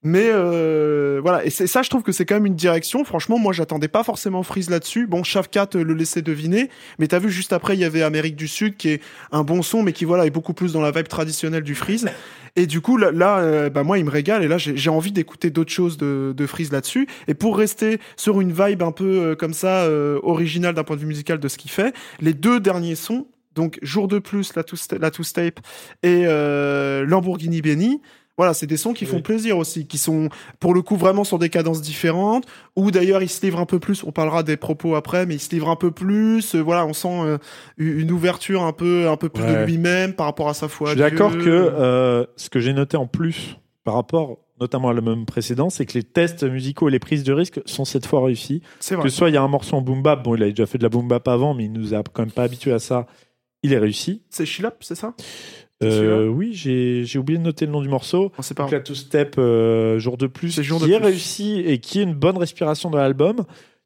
Mais 0.05 0.29
euh, 0.29 1.19
voilà, 1.19 1.43
et 1.43 1.49
c'est 1.49 1.65
ça, 1.65 1.81
je 1.81 1.89
trouve 1.89 2.03
que 2.03 2.11
c'est 2.11 2.27
quand 2.27 2.35
même 2.35 2.45
une 2.45 2.55
direction. 2.55 3.03
Franchement, 3.03 3.39
moi, 3.39 3.53
j'attendais 3.53 3.87
pas 3.87 4.03
forcément 4.03 4.43
Freeze 4.43 4.69
là-dessus. 4.69 5.07
Bon, 5.07 5.23
Shafkat 5.23 5.69
euh, 5.73 5.83
le 5.83 5.95
laissait 5.95 6.21
deviner, 6.21 6.69
mais 6.99 7.07
t'as 7.07 7.17
vu 7.17 7.31
juste 7.31 7.51
après, 7.53 7.75
il 7.75 7.79
y 7.79 7.85
avait 7.85 8.03
Amérique 8.03 8.35
du 8.35 8.47
Sud 8.47 8.77
qui 8.77 8.89
est 8.89 9.01
un 9.31 9.43
bon 9.43 9.63
son, 9.63 9.81
mais 9.81 9.93
qui 9.93 10.05
voilà 10.05 10.27
est 10.27 10.29
beaucoup 10.29 10.53
plus 10.53 10.73
dans 10.73 10.81
la 10.81 10.91
vibe 10.91 11.07
traditionnelle 11.07 11.63
du 11.63 11.73
Freeze. 11.73 12.07
Et 12.55 12.67
du 12.67 12.81
coup, 12.81 12.97
là, 12.97 13.39
euh, 13.39 13.71
bah 13.71 13.81
moi, 13.81 13.97
il 13.97 14.05
me 14.05 14.11
régale. 14.11 14.43
Et 14.43 14.47
là, 14.47 14.59
j'ai 14.59 14.89
envie 14.91 15.11
d'écouter 15.11 15.49
d'autres 15.49 15.71
choses 15.71 15.97
de, 15.97 16.35
de 16.37 16.45
Freeze 16.45 16.71
là-dessus. 16.71 17.07
Et 17.27 17.33
pour 17.33 17.57
rester 17.57 17.99
sur 18.15 18.41
une 18.41 18.53
vibe 18.53 18.83
un 18.83 18.91
peu 18.91 19.05
euh, 19.05 19.35
comme 19.35 19.55
ça, 19.55 19.89
originale 20.21 20.75
d'un 20.75 20.83
point 20.83 20.97
de 20.97 21.01
vue 21.01 21.07
musical 21.07 21.39
de 21.39 21.47
ce 21.47 21.57
qu'il 21.57 21.71
fait, 21.71 21.95
les 22.21 22.33
deux 22.33 22.59
derniers 22.59 22.93
sons, 22.93 23.25
donc 23.55 23.79
Jour 23.81 24.07
de 24.07 24.19
plus, 24.19 24.53
la 24.53 24.63
Two, 24.63 25.23
Tape 25.33 25.59
et 26.03 26.25
Lamborghini 27.07 27.63
Benny. 27.63 28.01
Voilà, 28.37 28.53
c'est 28.53 28.67
des 28.67 28.75
sons 28.77 28.93
qui 28.93 29.05
font 29.05 29.17
Oui. 29.17 29.21
plaisir 29.21 29.57
aussi, 29.57 29.87
qui 29.87 29.97
sont 29.97 30.27
pour 30.59 30.73
le 30.73 30.81
coup 30.81 30.97
vraiment 30.97 31.23
sur 31.23 31.39
des 31.39 31.49
cadences 31.49 31.81
différentes. 31.81 32.45
Ou 32.75 32.91
d'ailleurs, 32.91 33.21
il 33.23 33.29
se 33.29 33.45
livre 33.45 33.59
un 33.59 33.65
peu 33.65 33.79
plus. 33.79 34.03
On 34.03 34.11
parlera 34.11 34.43
des 34.43 34.57
propos 34.57 34.95
après, 34.95 35.25
mais 35.25 35.35
il 35.35 35.39
se 35.39 35.49
livre 35.51 35.69
un 35.69 35.77
peu 35.77 35.91
plus. 35.91 36.53
Euh, 36.55 36.59
voilà, 36.61 36.85
on 36.85 36.93
sent 36.93 37.07
euh, 37.23 37.37
une 37.77 38.11
ouverture 38.11 38.63
un 38.63 38.73
peu, 38.73 39.07
un 39.09 39.15
peu 39.17 39.29
plus 39.29 39.43
de 39.43 39.65
lui-même 39.65 40.13
par 40.13 40.25
rapport 40.25 40.49
à 40.49 40.53
sa 40.53 40.67
foi. 40.67 40.87
Je 40.89 40.91
suis 40.93 40.99
d'accord 41.01 41.31
que 41.31 41.47
euh, 41.49 42.25
ce 42.35 42.49
que 42.49 42.59
j'ai 42.59 42.73
noté 42.73 42.97
en 42.97 43.07
plus 43.07 43.57
par 43.85 43.93
rapport 43.93 44.39
notamment 44.59 44.87
à 44.89 44.93
l'album 44.93 45.25
précédent, 45.25 45.69
c'est 45.69 45.85
que 45.85 45.93
les 45.95 46.03
tests 46.03 46.43
musicaux 46.43 46.87
et 46.87 46.91
les 46.91 46.99
prises 46.99 47.23
de 47.23 47.33
risque 47.33 47.59
sont 47.65 47.83
cette 47.83 48.05
fois 48.05 48.23
réussis. 48.23 48.61
c'est 48.79 48.95
Que 48.95 49.01
vrai. 49.01 49.09
soit 49.09 49.27
il 49.29 49.33
y 49.33 49.37
a 49.37 49.41
un 49.41 49.49
morceau 49.49 49.75
en 49.75 49.81
boom 49.81 50.01
bap, 50.01 50.23
bon, 50.23 50.35
il 50.35 50.41
avait 50.43 50.51
déjà 50.53 50.65
fait 50.65 50.77
de 50.77 50.83
la 50.83 50.87
boom 50.89 51.09
bap 51.09 51.27
avant, 51.27 51.53
mais 51.53 51.65
il 51.65 51.73
nous 51.73 51.93
a 51.93 52.01
quand 52.13 52.21
même 52.21 52.31
pas 52.31 52.43
habitué 52.43 52.71
à 52.71 52.79
ça. 52.79 53.05
Il 53.63 53.73
est 53.73 53.77
réussi. 53.77 54.21
C'est 54.29 54.45
Shilap, 54.45 54.77
c'est 54.81 54.95
ça? 54.95 55.13
Euh, 55.83 56.27
oui, 56.27 56.53
j'ai 56.53 57.17
oublié 57.19 57.37
de 57.37 57.43
noter 57.43 57.65
le 57.65 57.71
nom 57.71 57.81
du 57.81 57.89
morceau. 57.89 58.31
Non, 58.37 58.41
C'est 58.41 58.53
pas. 58.55 58.63
Donc 58.63 58.71
la 58.71 58.79
two 58.79 58.95
step 58.95 59.35
euh, 59.37 59.99
jour 59.99 60.17
de 60.17 60.27
plus 60.27 60.61
Jour 60.61 60.79
qui 60.79 60.87
de 60.87 60.93
est 60.93 60.97
plus. 60.99 61.05
réussi 61.05 61.59
et 61.65 61.79
qui 61.79 61.99
est 61.99 62.03
une 62.03 62.13
bonne 62.13 62.37
respiration 62.37 62.89
dans 62.89 62.97
l'album. 62.97 63.43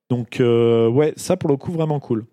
Donc 0.10 0.40
euh, 0.40 0.88
ouais, 0.88 1.14
ça 1.18 1.36
pour 1.38 1.50
le 1.50 1.58
coup 1.58 1.72
vraiment 1.72 2.00
cool. 2.00 2.26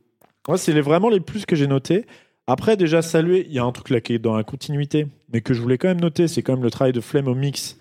Moi, 0.49 0.59
c'est 0.59 0.73
les- 0.73 0.81
vraiment 0.83 1.09
les 1.09 1.21
plus 1.21 1.47
que 1.47 1.57
j'ai 1.57 1.67
notés. 1.67 2.05
Après 2.47 2.77
déjà 2.77 3.03
saluer, 3.03 3.45
il 3.49 3.53
y 3.55 3.59
a 3.59 3.65
un 3.65 3.73
truc 3.73 3.91
là 3.91 4.01
qui 4.01 4.13
est 4.15 4.19
dans 4.19 4.37
la 4.37 4.45
continuité, 4.45 5.07
mais 5.33 5.41
que 5.41 5.53
je 5.55 5.61
voulais 5.61 5.79
quand 5.79 5.89
même 5.89 6.01
noter, 6.01 6.29
c'est 6.29 6.43
quand 6.43 6.53
même 6.55 6.63
le 6.63 6.71
travail 6.71 6.93
de 6.93 7.01
Flemme 7.01 7.27
au 7.27 7.35
mix 7.35 7.79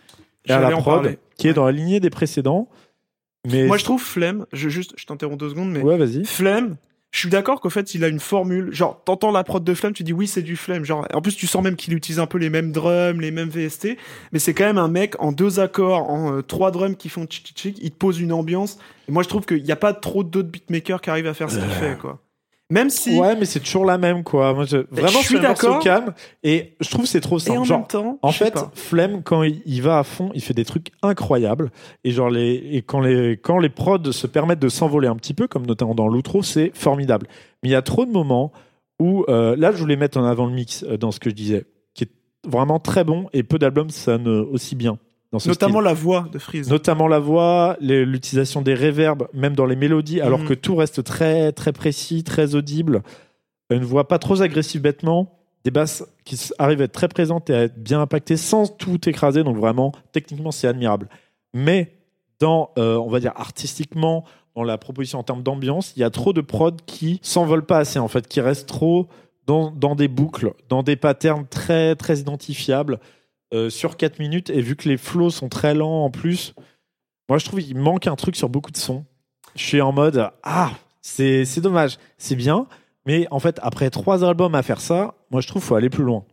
et 0.47 0.51
à 0.53 0.59
la 0.59 0.71
prod, 0.77 1.17
qui 1.37 1.47
est 1.49 1.53
dans 1.53 1.65
la 1.65 1.71
lignée 1.71 1.99
des 1.99 2.09
précédents. 2.09 2.67
Mais 3.47 3.67
Moi, 3.67 3.77
je 3.77 3.83
trouve 3.83 4.01
Flemme. 4.01 4.45
Je 4.53 4.69
juste, 4.69 4.93
je 4.97 5.05
t'interromps 5.05 5.37
deux 5.37 5.49
secondes, 5.49 5.69
mais 5.71 5.81
ouais, 5.81 5.97
vas-y. 5.97 6.25
Flemme. 6.25 6.77
Je 7.15 7.21
suis 7.21 7.29
d'accord 7.29 7.61
qu'au 7.61 7.69
fait, 7.69 7.95
il 7.95 8.03
a 8.03 8.09
une 8.09 8.19
formule. 8.19 8.73
Genre, 8.73 9.01
t'entends 9.05 9.31
la 9.31 9.45
prod 9.45 9.63
de 9.63 9.73
Flemme, 9.73 9.93
tu 9.93 10.03
dis 10.03 10.11
oui, 10.11 10.27
c'est 10.27 10.41
du 10.41 10.57
Flemme. 10.57 10.83
Genre, 10.83 11.07
en 11.13 11.21
plus, 11.21 11.33
tu 11.33 11.47
sens 11.47 11.63
même 11.63 11.77
qu'il 11.77 11.93
utilise 11.93 12.19
un 12.19 12.25
peu 12.25 12.37
les 12.37 12.49
mêmes 12.49 12.73
drums, 12.73 13.21
les 13.21 13.31
mêmes 13.31 13.47
VST. 13.47 13.95
Mais 14.33 14.39
c'est 14.39 14.53
quand 14.53 14.65
même 14.65 14.77
un 14.77 14.89
mec 14.89 15.15
en 15.19 15.31
deux 15.31 15.61
accords, 15.61 16.09
en 16.09 16.33
euh, 16.33 16.41
trois 16.41 16.71
drums 16.71 16.97
qui 16.97 17.07
font 17.07 17.25
tchic 17.25 17.53
tchic. 17.55 17.77
Il 17.81 17.91
te 17.91 17.95
pose 17.95 18.19
une 18.19 18.33
ambiance. 18.33 18.79
Et 19.07 19.13
moi, 19.13 19.23
je 19.23 19.29
trouve 19.29 19.45
qu'il 19.45 19.63
n'y 19.63 19.71
a 19.71 19.77
pas 19.77 19.93
trop 19.93 20.25
d'autres 20.25 20.49
beatmakers 20.49 20.99
qui 20.99 21.09
arrivent 21.09 21.27
à 21.27 21.33
faire 21.33 21.49
ce 21.49 21.57
qu'il 21.57 21.69
fait, 21.69 21.97
quoi. 21.97 22.19
Même 22.71 22.89
si. 22.89 23.19
Ouais, 23.19 23.35
mais 23.35 23.45
c'est 23.45 23.59
toujours 23.59 23.85
la 23.85 23.97
même 23.99 24.23
quoi. 24.23 24.53
Moi, 24.53 24.65
je... 24.65 24.77
vraiment, 24.89 25.19
je 25.21 25.27
suis 25.27 25.39
d'accord. 25.39 25.79
calme 25.83 26.13
et 26.43 26.75
je 26.79 26.89
trouve 26.89 27.05
c'est 27.05 27.21
trop 27.21 27.37
et 27.37 27.41
simple. 27.41 27.59
en 27.59 27.63
Genre, 27.63 27.79
même 27.79 27.87
temps. 27.87 28.19
En 28.23 28.31
fait. 28.31 28.57
Flemme, 28.73 29.21
quand 29.21 29.43
il, 29.43 29.61
il 29.67 29.83
va 29.83 29.99
à 29.99 30.03
fond, 30.03 30.31
il 30.33 30.41
fait 30.41 30.55
des 30.55 30.65
trucs 30.65 30.91
incroyables. 31.03 31.71
Et, 32.03 32.11
genre 32.11 32.29
les, 32.29 32.53
et 32.71 32.81
quand, 32.81 33.01
les, 33.01 33.37
quand 33.37 33.59
les 33.59 33.69
prods 33.69 34.11
se 34.11 34.25
permettent 34.25 34.59
de 34.59 34.69
s'envoler 34.69 35.07
un 35.07 35.15
petit 35.15 35.35
peu, 35.35 35.47
comme 35.47 35.67
notamment 35.67 35.93
dans 35.93 36.07
l'outro, 36.07 36.41
c'est 36.41 36.71
formidable. 36.73 37.27
Mais 37.61 37.69
il 37.69 37.71
y 37.71 37.75
a 37.75 37.83
trop 37.83 38.05
de 38.05 38.11
moments 38.11 38.51
où, 38.99 39.25
euh, 39.29 39.55
là, 39.55 39.71
je 39.71 39.77
voulais 39.77 39.97
mettre 39.97 40.17
en 40.17 40.23
avant 40.25 40.45
le 40.47 40.53
mix 40.53 40.83
euh, 40.83 40.97
dans 40.97 41.11
ce 41.11 41.19
que 41.19 41.29
je 41.29 41.35
disais, 41.35 41.65
qui 41.93 42.05
est 42.05 42.11
vraiment 42.47 42.79
très 42.79 43.03
bon 43.03 43.27
et 43.33 43.43
peu 43.43 43.59
d'albums 43.59 43.89
sonnent 43.91 44.27
aussi 44.27 44.75
bien. 44.75 44.97
Dans 45.31 45.39
ce 45.39 45.49
Notamment 45.49 45.79
style. 45.79 45.85
la 45.85 45.93
voix 45.93 46.27
de 46.31 46.39
Freeze. 46.39 46.69
Notamment 46.69 47.07
la 47.07 47.19
voix, 47.19 47.75
l'utilisation 47.81 48.61
des 48.61 48.73
réverbes, 48.73 49.27
même 49.33 49.55
dans 49.55 49.65
les 49.65 49.75
mélodies, 49.75 50.21
alors 50.21 50.39
Mhm. 50.39 50.47
que 50.47 50.53
tout 50.53 50.75
reste 50.75 51.03
très, 51.03 51.51
très 51.51 51.73
précis, 51.73 52.23
très 52.23 52.55
audible. 52.55 53.01
Une 53.69 53.83
voix 53.83 54.07
pas 54.07 54.19
trop 54.19 54.41
agressive 54.41 54.81
bêtement, 54.81 55.39
des 55.63 55.71
basses 55.71 56.03
qui 56.25 56.39
arrivent 56.59 56.81
à 56.81 56.85
être 56.85 56.91
très 56.91 57.07
présentes 57.07 57.49
et 57.49 57.53
à 57.55 57.61
être 57.63 57.81
bien 57.83 57.99
impactées 57.99 58.37
sans 58.37 58.67
tout 58.67 59.09
écraser. 59.09 59.43
Donc 59.43 59.57
vraiment, 59.57 59.91
techniquement, 60.11 60.51
c'est 60.51 60.67
admirable. 60.67 61.09
Mais 61.53 61.93
dans, 62.39 62.69
euh, 62.77 62.95
on 62.97 63.09
va 63.09 63.19
dire, 63.19 63.33
artistiquement, 63.35 64.23
dans 64.55 64.63
la 64.63 64.77
proposition 64.77 65.19
en 65.19 65.23
termes 65.23 65.41
d'ambiance, 65.43 65.93
il 65.97 66.01
y 66.01 66.03
a 66.03 66.09
trop 66.11 66.31
de 66.33 66.41
prod 66.41 66.79
qui 66.85 67.19
s'envolent 67.23 67.65
pas 67.65 67.79
assez, 67.79 67.97
en 67.99 68.07
fait, 68.07 68.27
qui 68.27 68.39
restent 68.41 68.67
trop 68.69 69.07
dans, 69.47 69.71
dans 69.71 69.95
des 69.95 70.07
boucles, 70.07 70.53
dans 70.69 70.83
des 70.83 70.95
patterns 70.95 71.45
très, 71.47 71.95
très 71.95 72.19
identifiables 72.19 72.99
euh, 73.53 73.69
sur 73.69 73.97
4 73.97 74.19
minutes. 74.19 74.49
Et 74.49 74.61
vu 74.61 74.75
que 74.75 74.89
les 74.89 74.97
flows 74.97 75.29
sont 75.29 75.49
très 75.49 75.73
lents 75.73 76.05
en 76.05 76.09
plus, 76.09 76.53
moi, 77.29 77.37
je 77.37 77.45
trouve 77.45 77.61
qu'il 77.61 77.77
manque 77.77 78.07
un 78.07 78.15
truc 78.15 78.35
sur 78.35 78.49
beaucoup 78.49 78.71
de 78.71 78.77
sons. 78.77 79.05
Je 79.55 79.63
suis 79.63 79.81
en 79.81 79.91
mode, 79.91 80.29
ah, 80.43 80.71
c'est 81.01 81.45
c'est 81.45 81.61
dommage, 81.61 81.97
c'est 82.17 82.35
bien. 82.35 82.67
Mais 83.05 83.27
en 83.31 83.39
fait, 83.39 83.59
après 83.61 83.89
trois 83.89 84.23
albums 84.23 84.55
à 84.55 84.63
faire 84.63 84.81
ça, 84.81 85.15
moi, 85.31 85.41
je 85.41 85.47
trouve 85.47 85.61
qu'il 85.61 85.67
faut 85.67 85.75
aller 85.75 85.89
plus 85.89 86.03
loin. 86.03 86.25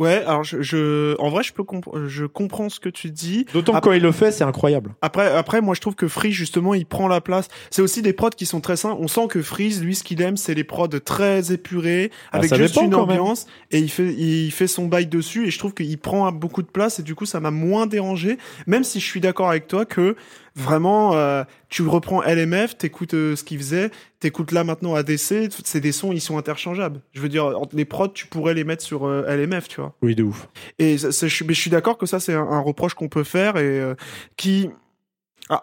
Ouais, 0.00 0.24
alors 0.24 0.44
je, 0.44 0.62
je, 0.62 1.14
en 1.20 1.28
vrai, 1.28 1.42
je 1.42 1.52
peux 1.52 1.62
je 2.06 2.24
comprends 2.24 2.70
ce 2.70 2.80
que 2.80 2.88
tu 2.88 3.10
dis. 3.10 3.44
D'autant 3.52 3.74
que 3.74 3.80
quand 3.80 3.92
il 3.92 4.00
le 4.00 4.12
fait, 4.12 4.32
c'est 4.32 4.44
incroyable. 4.44 4.94
Après, 5.02 5.26
après, 5.26 5.60
moi, 5.60 5.74
je 5.74 5.82
trouve 5.82 5.94
que 5.94 6.08
Freeze, 6.08 6.32
justement, 6.32 6.72
il 6.72 6.86
prend 6.86 7.06
la 7.06 7.20
place. 7.20 7.48
C'est 7.70 7.82
aussi 7.82 8.00
des 8.00 8.14
prods 8.14 8.30
qui 8.30 8.46
sont 8.46 8.62
très 8.62 8.76
sains. 8.76 8.96
On 8.98 9.08
sent 9.08 9.28
que 9.28 9.42
Freeze, 9.42 9.82
lui, 9.82 9.94
ce 9.94 10.02
qu'il 10.02 10.22
aime, 10.22 10.38
c'est 10.38 10.54
les 10.54 10.64
prods 10.64 10.88
très 10.88 11.52
épurés, 11.52 12.10
Ah, 12.32 12.38
avec 12.38 12.54
juste 12.54 12.76
dépend 12.76 12.86
une 12.86 12.94
ambiance, 12.94 13.46
et 13.70 13.78
il 13.78 13.90
fait, 13.90 14.14
il 14.14 14.50
fait 14.52 14.66
son 14.66 14.86
bail 14.86 15.06
dessus, 15.06 15.46
et 15.46 15.50
je 15.50 15.58
trouve 15.58 15.74
qu'il 15.74 15.98
prend 15.98 16.32
beaucoup 16.32 16.62
de 16.62 16.68
place, 16.68 16.98
et 16.98 17.02
du 17.02 17.14
coup, 17.14 17.26
ça 17.26 17.40
m'a 17.40 17.50
moins 17.50 17.86
dérangé, 17.86 18.38
même 18.66 18.84
si 18.84 19.00
je 19.00 19.04
suis 19.04 19.20
d'accord 19.20 19.50
avec 19.50 19.66
toi 19.68 19.84
que, 19.84 20.16
vraiment, 20.60 21.14
euh, 21.16 21.42
tu 21.68 21.82
reprends 21.82 22.22
LMF, 22.22 22.76
t'écoutes 22.78 23.14
euh, 23.14 23.36
ce 23.36 23.44
qu'il 23.44 23.58
faisait, 23.58 23.90
t'écoutes 24.20 24.52
là 24.52 24.64
maintenant 24.64 24.94
ADC, 24.94 25.50
c'est 25.64 25.80
des 25.80 25.92
sons, 25.92 26.12
ils 26.12 26.20
sont 26.20 26.38
interchangeables. 26.38 27.00
Je 27.12 27.20
veux 27.20 27.28
dire, 27.28 27.50
les 27.72 27.84
prods, 27.84 28.08
tu 28.08 28.26
pourrais 28.26 28.54
les 28.54 28.64
mettre 28.64 28.82
sur 28.84 29.06
euh, 29.06 29.24
LMF, 29.28 29.68
tu 29.68 29.80
vois. 29.80 29.94
Oui, 30.02 30.14
de 30.14 30.22
ouf. 30.22 30.48
Et 30.78 30.98
ça- 30.98 31.12
ça, 31.12 31.26
je, 31.28 31.44
mais 31.44 31.54
je 31.54 31.60
suis 31.60 31.70
d'accord 31.70 31.98
que 31.98 32.06
ça, 32.06 32.20
c'est 32.20 32.34
un, 32.34 32.42
un 32.46 32.60
reproche 32.60 32.94
qu'on 32.94 33.08
peut 33.08 33.24
faire 33.24 33.56
et 33.56 33.80
euh, 33.80 33.94
qui. 34.36 34.70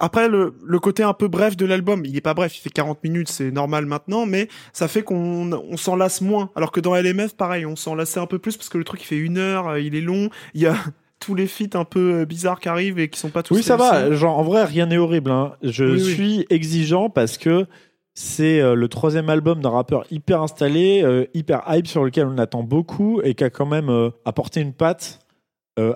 Après, 0.02 0.28
le, 0.28 0.54
le 0.66 0.80
côté 0.80 1.02
un 1.04 1.14
peu 1.14 1.30
bref 1.30 1.56
de 1.56 1.66
l'album, 1.66 2.04
il 2.04 2.18
est 2.18 2.22
pas 2.22 2.34
bref, 2.34 2.58
il 2.58 2.60
fait 2.62 2.70
40 2.70 3.02
minutes, 3.06 3.30
c'est 3.30 3.52
normal 3.52 3.86
maintenant, 3.86 4.26
mais 4.26 4.50
ça 4.74 4.90
fait 4.90 5.02
qu'on 5.02 5.50
on 5.54 5.78
s'en 5.78 5.96
lasse 5.96 6.20
moins. 6.20 6.50
Alors 6.58 6.74
que 6.74 6.82
dans 6.82 6.94
LMF, 6.94 7.36
pareil, 7.38 7.66
on 7.66 7.78
s'en 7.78 7.96
lassait 7.96 8.20
un 8.20 8.26
peu 8.26 8.38
plus 8.38 8.58
parce 8.58 8.68
que 8.68 8.78
le 8.78 8.84
truc, 8.84 9.02
il 9.02 9.06
fait 9.06 9.18
une 9.18 9.38
heure, 9.38 9.78
il 9.78 9.96
est 9.96 10.02
long, 10.02 10.30
il 10.54 10.62
y 10.62 10.66
a 10.66 10.76
tous 11.20 11.36
les 11.36 11.48
feats 11.48 11.78
un 11.78 11.84
peu 11.86 12.22
euh, 12.22 12.26
bizarres 12.26 12.60
qui 12.60 12.70
arrivent 12.70 13.00
et 13.00 13.10
qui 13.10 13.20
sont 13.20 13.30
pas 13.30 13.44
tous 13.44 13.56
Oui, 13.56 13.64
ça 13.64 13.76
va. 13.78 14.12
Genre, 14.14 14.38
en 14.38 14.44
vrai, 14.44 14.64
rien 14.66 14.86
n'est 14.86 14.98
horrible. 14.98 15.32
hein. 15.32 15.54
Je 15.64 15.84
Oui, 15.86 16.02
oui. 16.04 16.14
suis 16.14 16.46
exigeant 16.50 17.10
parce 17.10 17.38
que 17.38 17.66
c'est 18.14 18.60
euh, 18.62 18.74
le 18.76 18.88
troisième 18.88 19.30
album 19.30 19.62
d'un 19.62 19.70
rappeur 19.70 20.06
hyper 20.12 20.42
installé, 20.42 21.02
euh, 21.04 21.26
hyper 21.34 21.64
hype 21.68 21.88
sur 21.88 22.04
lequel 22.04 22.28
on 22.28 22.38
attend 22.38 22.64
beaucoup 22.64 23.22
et 23.22 23.34
qui 23.36 23.44
a 23.44 23.50
quand 23.50 23.66
même 23.66 24.12
apporté 24.26 24.62
une 24.62 24.74
patte 24.74 25.20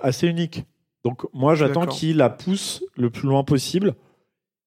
assez 0.02 0.28
unique. 0.28 0.64
Donc 1.04 1.24
moi 1.32 1.56
j'attends 1.56 1.86
qu'il 1.86 2.18
la 2.18 2.30
pousse 2.30 2.84
le 2.96 3.10
plus 3.10 3.26
loin 3.28 3.42
possible. 3.42 3.94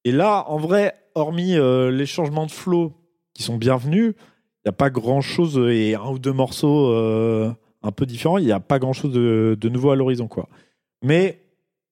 Et 0.03 0.11
là, 0.11 0.43
en 0.49 0.57
vrai, 0.57 0.93
hormis 1.15 1.55
les 1.57 2.05
changements 2.05 2.45
de 2.45 2.51
flow 2.51 2.91
qui 3.33 3.41
sont 3.43 3.55
bienvenus, 3.57 4.13
il 4.17 4.67
n'y 4.67 4.69
a 4.69 4.73
pas 4.73 4.89
grand 4.89 5.21
chose 5.21 5.57
et 5.71 5.95
un 5.95 6.09
ou 6.09 6.19
deux 6.19 6.33
morceaux 6.33 6.91
un 7.85 7.91
peu 7.91 8.05
différents. 8.05 8.37
Il 8.37 8.45
n'y 8.45 8.51
a 8.51 8.59
pas 8.59 8.79
grand 8.79 8.93
chose 8.93 9.11
de, 9.13 9.57
de 9.59 9.69
nouveau 9.69 9.91
à 9.91 9.95
l'horizon, 9.95 10.27
quoi. 10.27 10.49
Mais 11.03 11.39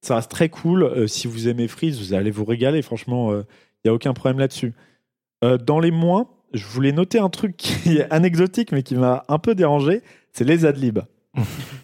ça 0.02 0.16
reste 0.16 0.32
très 0.32 0.50
cool. 0.50 0.84
Euh, 0.84 1.08
si 1.08 1.28
vous 1.28 1.48
aimez 1.48 1.68
Freeze, 1.68 2.00
vous 2.00 2.14
allez 2.14 2.32
vous 2.32 2.46
régaler. 2.46 2.82
Franchement, 2.82 3.32
euh, 3.32 3.44
il 3.84 3.88
n'y 3.88 3.92
a 3.92 3.94
aucun 3.94 4.14
problème 4.14 4.40
là-dessus. 4.40 4.74
Euh, 5.44 5.58
dans 5.58 5.80
les 5.80 5.92
moins, 5.92 6.28
je 6.54 6.66
voulais 6.66 6.92
noter 6.92 7.20
un 7.20 7.30
truc 7.30 7.56
qui 7.58 7.98
est 7.98 8.12
anecdotique, 8.12 8.72
mais 8.72 8.84
qui 8.84 8.96
m'a 8.96 9.24
un 9.30 9.40
peu 9.40 9.56
dérangé. 9.56 10.02
C'est 10.34 10.44
les 10.46 10.66
adlibs, 10.66 11.00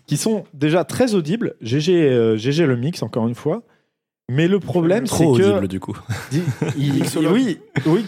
qui 0.08 0.18
sont 0.18 0.44
déjà 0.54 0.84
très 0.84 1.14
audibles. 1.16 1.56
GG, 1.62 1.94
euh, 2.10 2.36
GG 2.38 2.66
le 2.66 2.76
mix, 2.78 3.04
encore 3.04 3.28
une 3.28 3.36
fois. 3.36 3.64
Mais 4.32 4.48
le 4.48 4.60
problème, 4.60 5.08
c'est 5.08 5.24
Trop 5.24 5.36
que 5.36 5.42
audible 5.42 5.68
du 5.68 5.80
coup. 5.80 5.98
dit- 6.30 6.42
il- 6.78 6.98
il- 6.98 7.28
oui, 7.30 7.58
oui, 7.88 8.06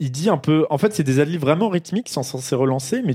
il 0.00 0.10
dit 0.10 0.30
un 0.30 0.38
peu. 0.38 0.66
En 0.70 0.78
fait, 0.78 0.94
c'est 0.94 1.02
des 1.02 1.18
adlibs 1.20 1.40
vraiment 1.40 1.68
rythmiques, 1.68 2.08
sont 2.08 2.22
censés 2.22 2.54
relancer, 2.54 3.02
mais 3.04 3.14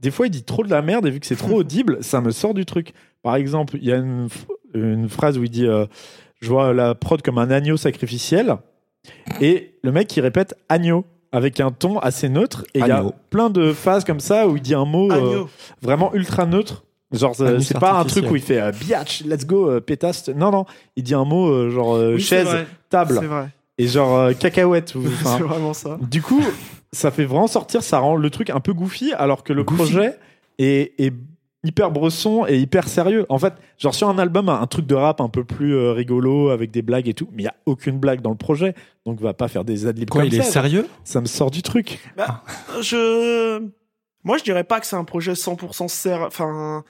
des 0.00 0.10
fois, 0.10 0.26
il 0.26 0.30
dit 0.30 0.42
trop 0.44 0.64
de 0.64 0.70
la 0.70 0.82
merde 0.82 1.06
et 1.06 1.10
vu 1.10 1.20
que 1.20 1.26
c'est 1.26 1.36
trop 1.36 1.56
audible, 1.60 1.98
ça 2.00 2.20
me 2.20 2.30
sort 2.30 2.54
du 2.54 2.64
truc. 2.64 2.92
Par 3.22 3.36
exemple, 3.36 3.76
il 3.80 3.88
y 3.88 3.92
a 3.92 3.96
une, 3.96 5.08
phrase 5.08 5.38
où 5.38 5.44
il 5.44 5.50
dit 5.50 5.66
euh, 5.66 5.86
Je 6.40 6.48
vois 6.48 6.72
la 6.72 6.94
prod 6.94 7.20
comme 7.22 7.38
un 7.38 7.50
agneau 7.50 7.76
sacrificiel. 7.76 8.56
Et 9.40 9.74
le 9.82 9.92
mec, 9.92 10.14
il 10.16 10.20
répète 10.20 10.54
agneau 10.68 11.04
avec 11.32 11.60
un 11.60 11.70
ton 11.70 11.98
assez 11.98 12.28
neutre. 12.28 12.64
Et 12.74 12.80
il 12.80 12.86
y 12.86 12.90
a 12.90 13.04
plein 13.30 13.50
de 13.50 13.72
phases 13.72 14.04
comme 14.04 14.20
ça 14.20 14.48
où 14.48 14.56
il 14.56 14.62
dit 14.62 14.74
un 14.74 14.84
mot 14.84 15.10
euh, 15.12 15.44
vraiment 15.82 16.14
ultra 16.14 16.46
neutre. 16.46 16.84
Genre, 17.10 17.34
euh, 17.40 17.58
c'est 17.60 17.78
pas 17.78 17.98
un 17.98 18.04
truc 18.04 18.30
où 18.30 18.36
il 18.36 18.42
fait 18.42 18.60
euh, 18.60 18.70
biatch, 18.70 19.24
let's 19.24 19.46
go, 19.46 19.70
euh, 19.70 19.80
pétasse. 19.80 20.28
Non, 20.28 20.50
non, 20.50 20.66
il 20.94 21.02
dit 21.02 21.14
un 21.14 21.24
mot 21.24 21.48
euh, 21.48 21.70
genre 21.70 21.94
euh, 21.94 22.14
Oui, 22.16 22.20
chaise, 22.20 22.44
vrai. 22.46 22.66
table 22.90 23.16
C'est 23.18 23.26
vrai. 23.26 23.48
et 23.78 23.86
genre 23.86 24.14
euh, 24.14 24.32
cacahuète. 24.34 24.92
enfin, 24.96 25.36
C'est 25.38 25.42
vraiment 25.42 25.72
ça. 25.72 25.96
du 26.02 26.20
coup, 26.20 26.42
ça 26.92 27.10
fait 27.10 27.24
vraiment 27.24 27.46
sortir, 27.46 27.82
ça 27.82 27.98
rend 27.98 28.16
le 28.16 28.30
truc 28.30 28.50
un 28.50 28.60
peu 28.60 28.72
goofy, 28.72 29.12
alors 29.12 29.44
que 29.44 29.52
le 29.52 29.64
Goofy. 29.64 29.82
projet 29.82 30.18
est, 30.58 30.92
est 30.98 31.12
hyper 31.64 31.90
bresson 31.90 32.46
et 32.48 32.58
hyper 32.58 32.88
sérieux. 32.88 33.26
En 33.28 33.38
fait, 33.38 33.52
genre 33.78 33.94
sur 33.94 34.08
un 34.08 34.18
album, 34.18 34.48
un 34.48 34.66
truc 34.66 34.86
de 34.86 34.94
rap 34.94 35.20
un 35.20 35.28
peu 35.28 35.44
plus 35.44 35.74
euh, 35.74 35.92
rigolo 35.92 36.50
avec 36.50 36.70
des 36.70 36.82
blagues 36.82 37.08
et 37.08 37.14
tout, 37.14 37.28
mais 37.32 37.42
il 37.42 37.46
y 37.46 37.48
a 37.48 37.54
aucune 37.66 37.98
blague 37.98 38.20
dans 38.22 38.30
le 38.30 38.36
projet, 38.36 38.74
donc 39.06 39.20
va 39.20 39.34
pas 39.34 39.48
faire 39.48 39.64
des 39.64 39.86
adlibs 39.86 40.08
Quoi, 40.08 40.22
comme 40.22 40.28
il 40.32 40.34
est 40.38 40.42
ça. 40.42 40.52
sérieux? 40.52 40.86
Ça 41.04 41.20
me 41.20 41.26
sort 41.26 41.50
du 41.50 41.62
truc. 41.62 41.98
Je. 42.80 43.62
Moi, 44.24 44.36
je 44.38 44.44
dirais 44.44 44.64
pas 44.64 44.80
que 44.80 44.86
c'est 44.86 44.96
un 44.96 45.04
projet 45.04 45.32
100% 45.32 45.88
serre. 45.88 46.22
Enfin. 46.22 46.84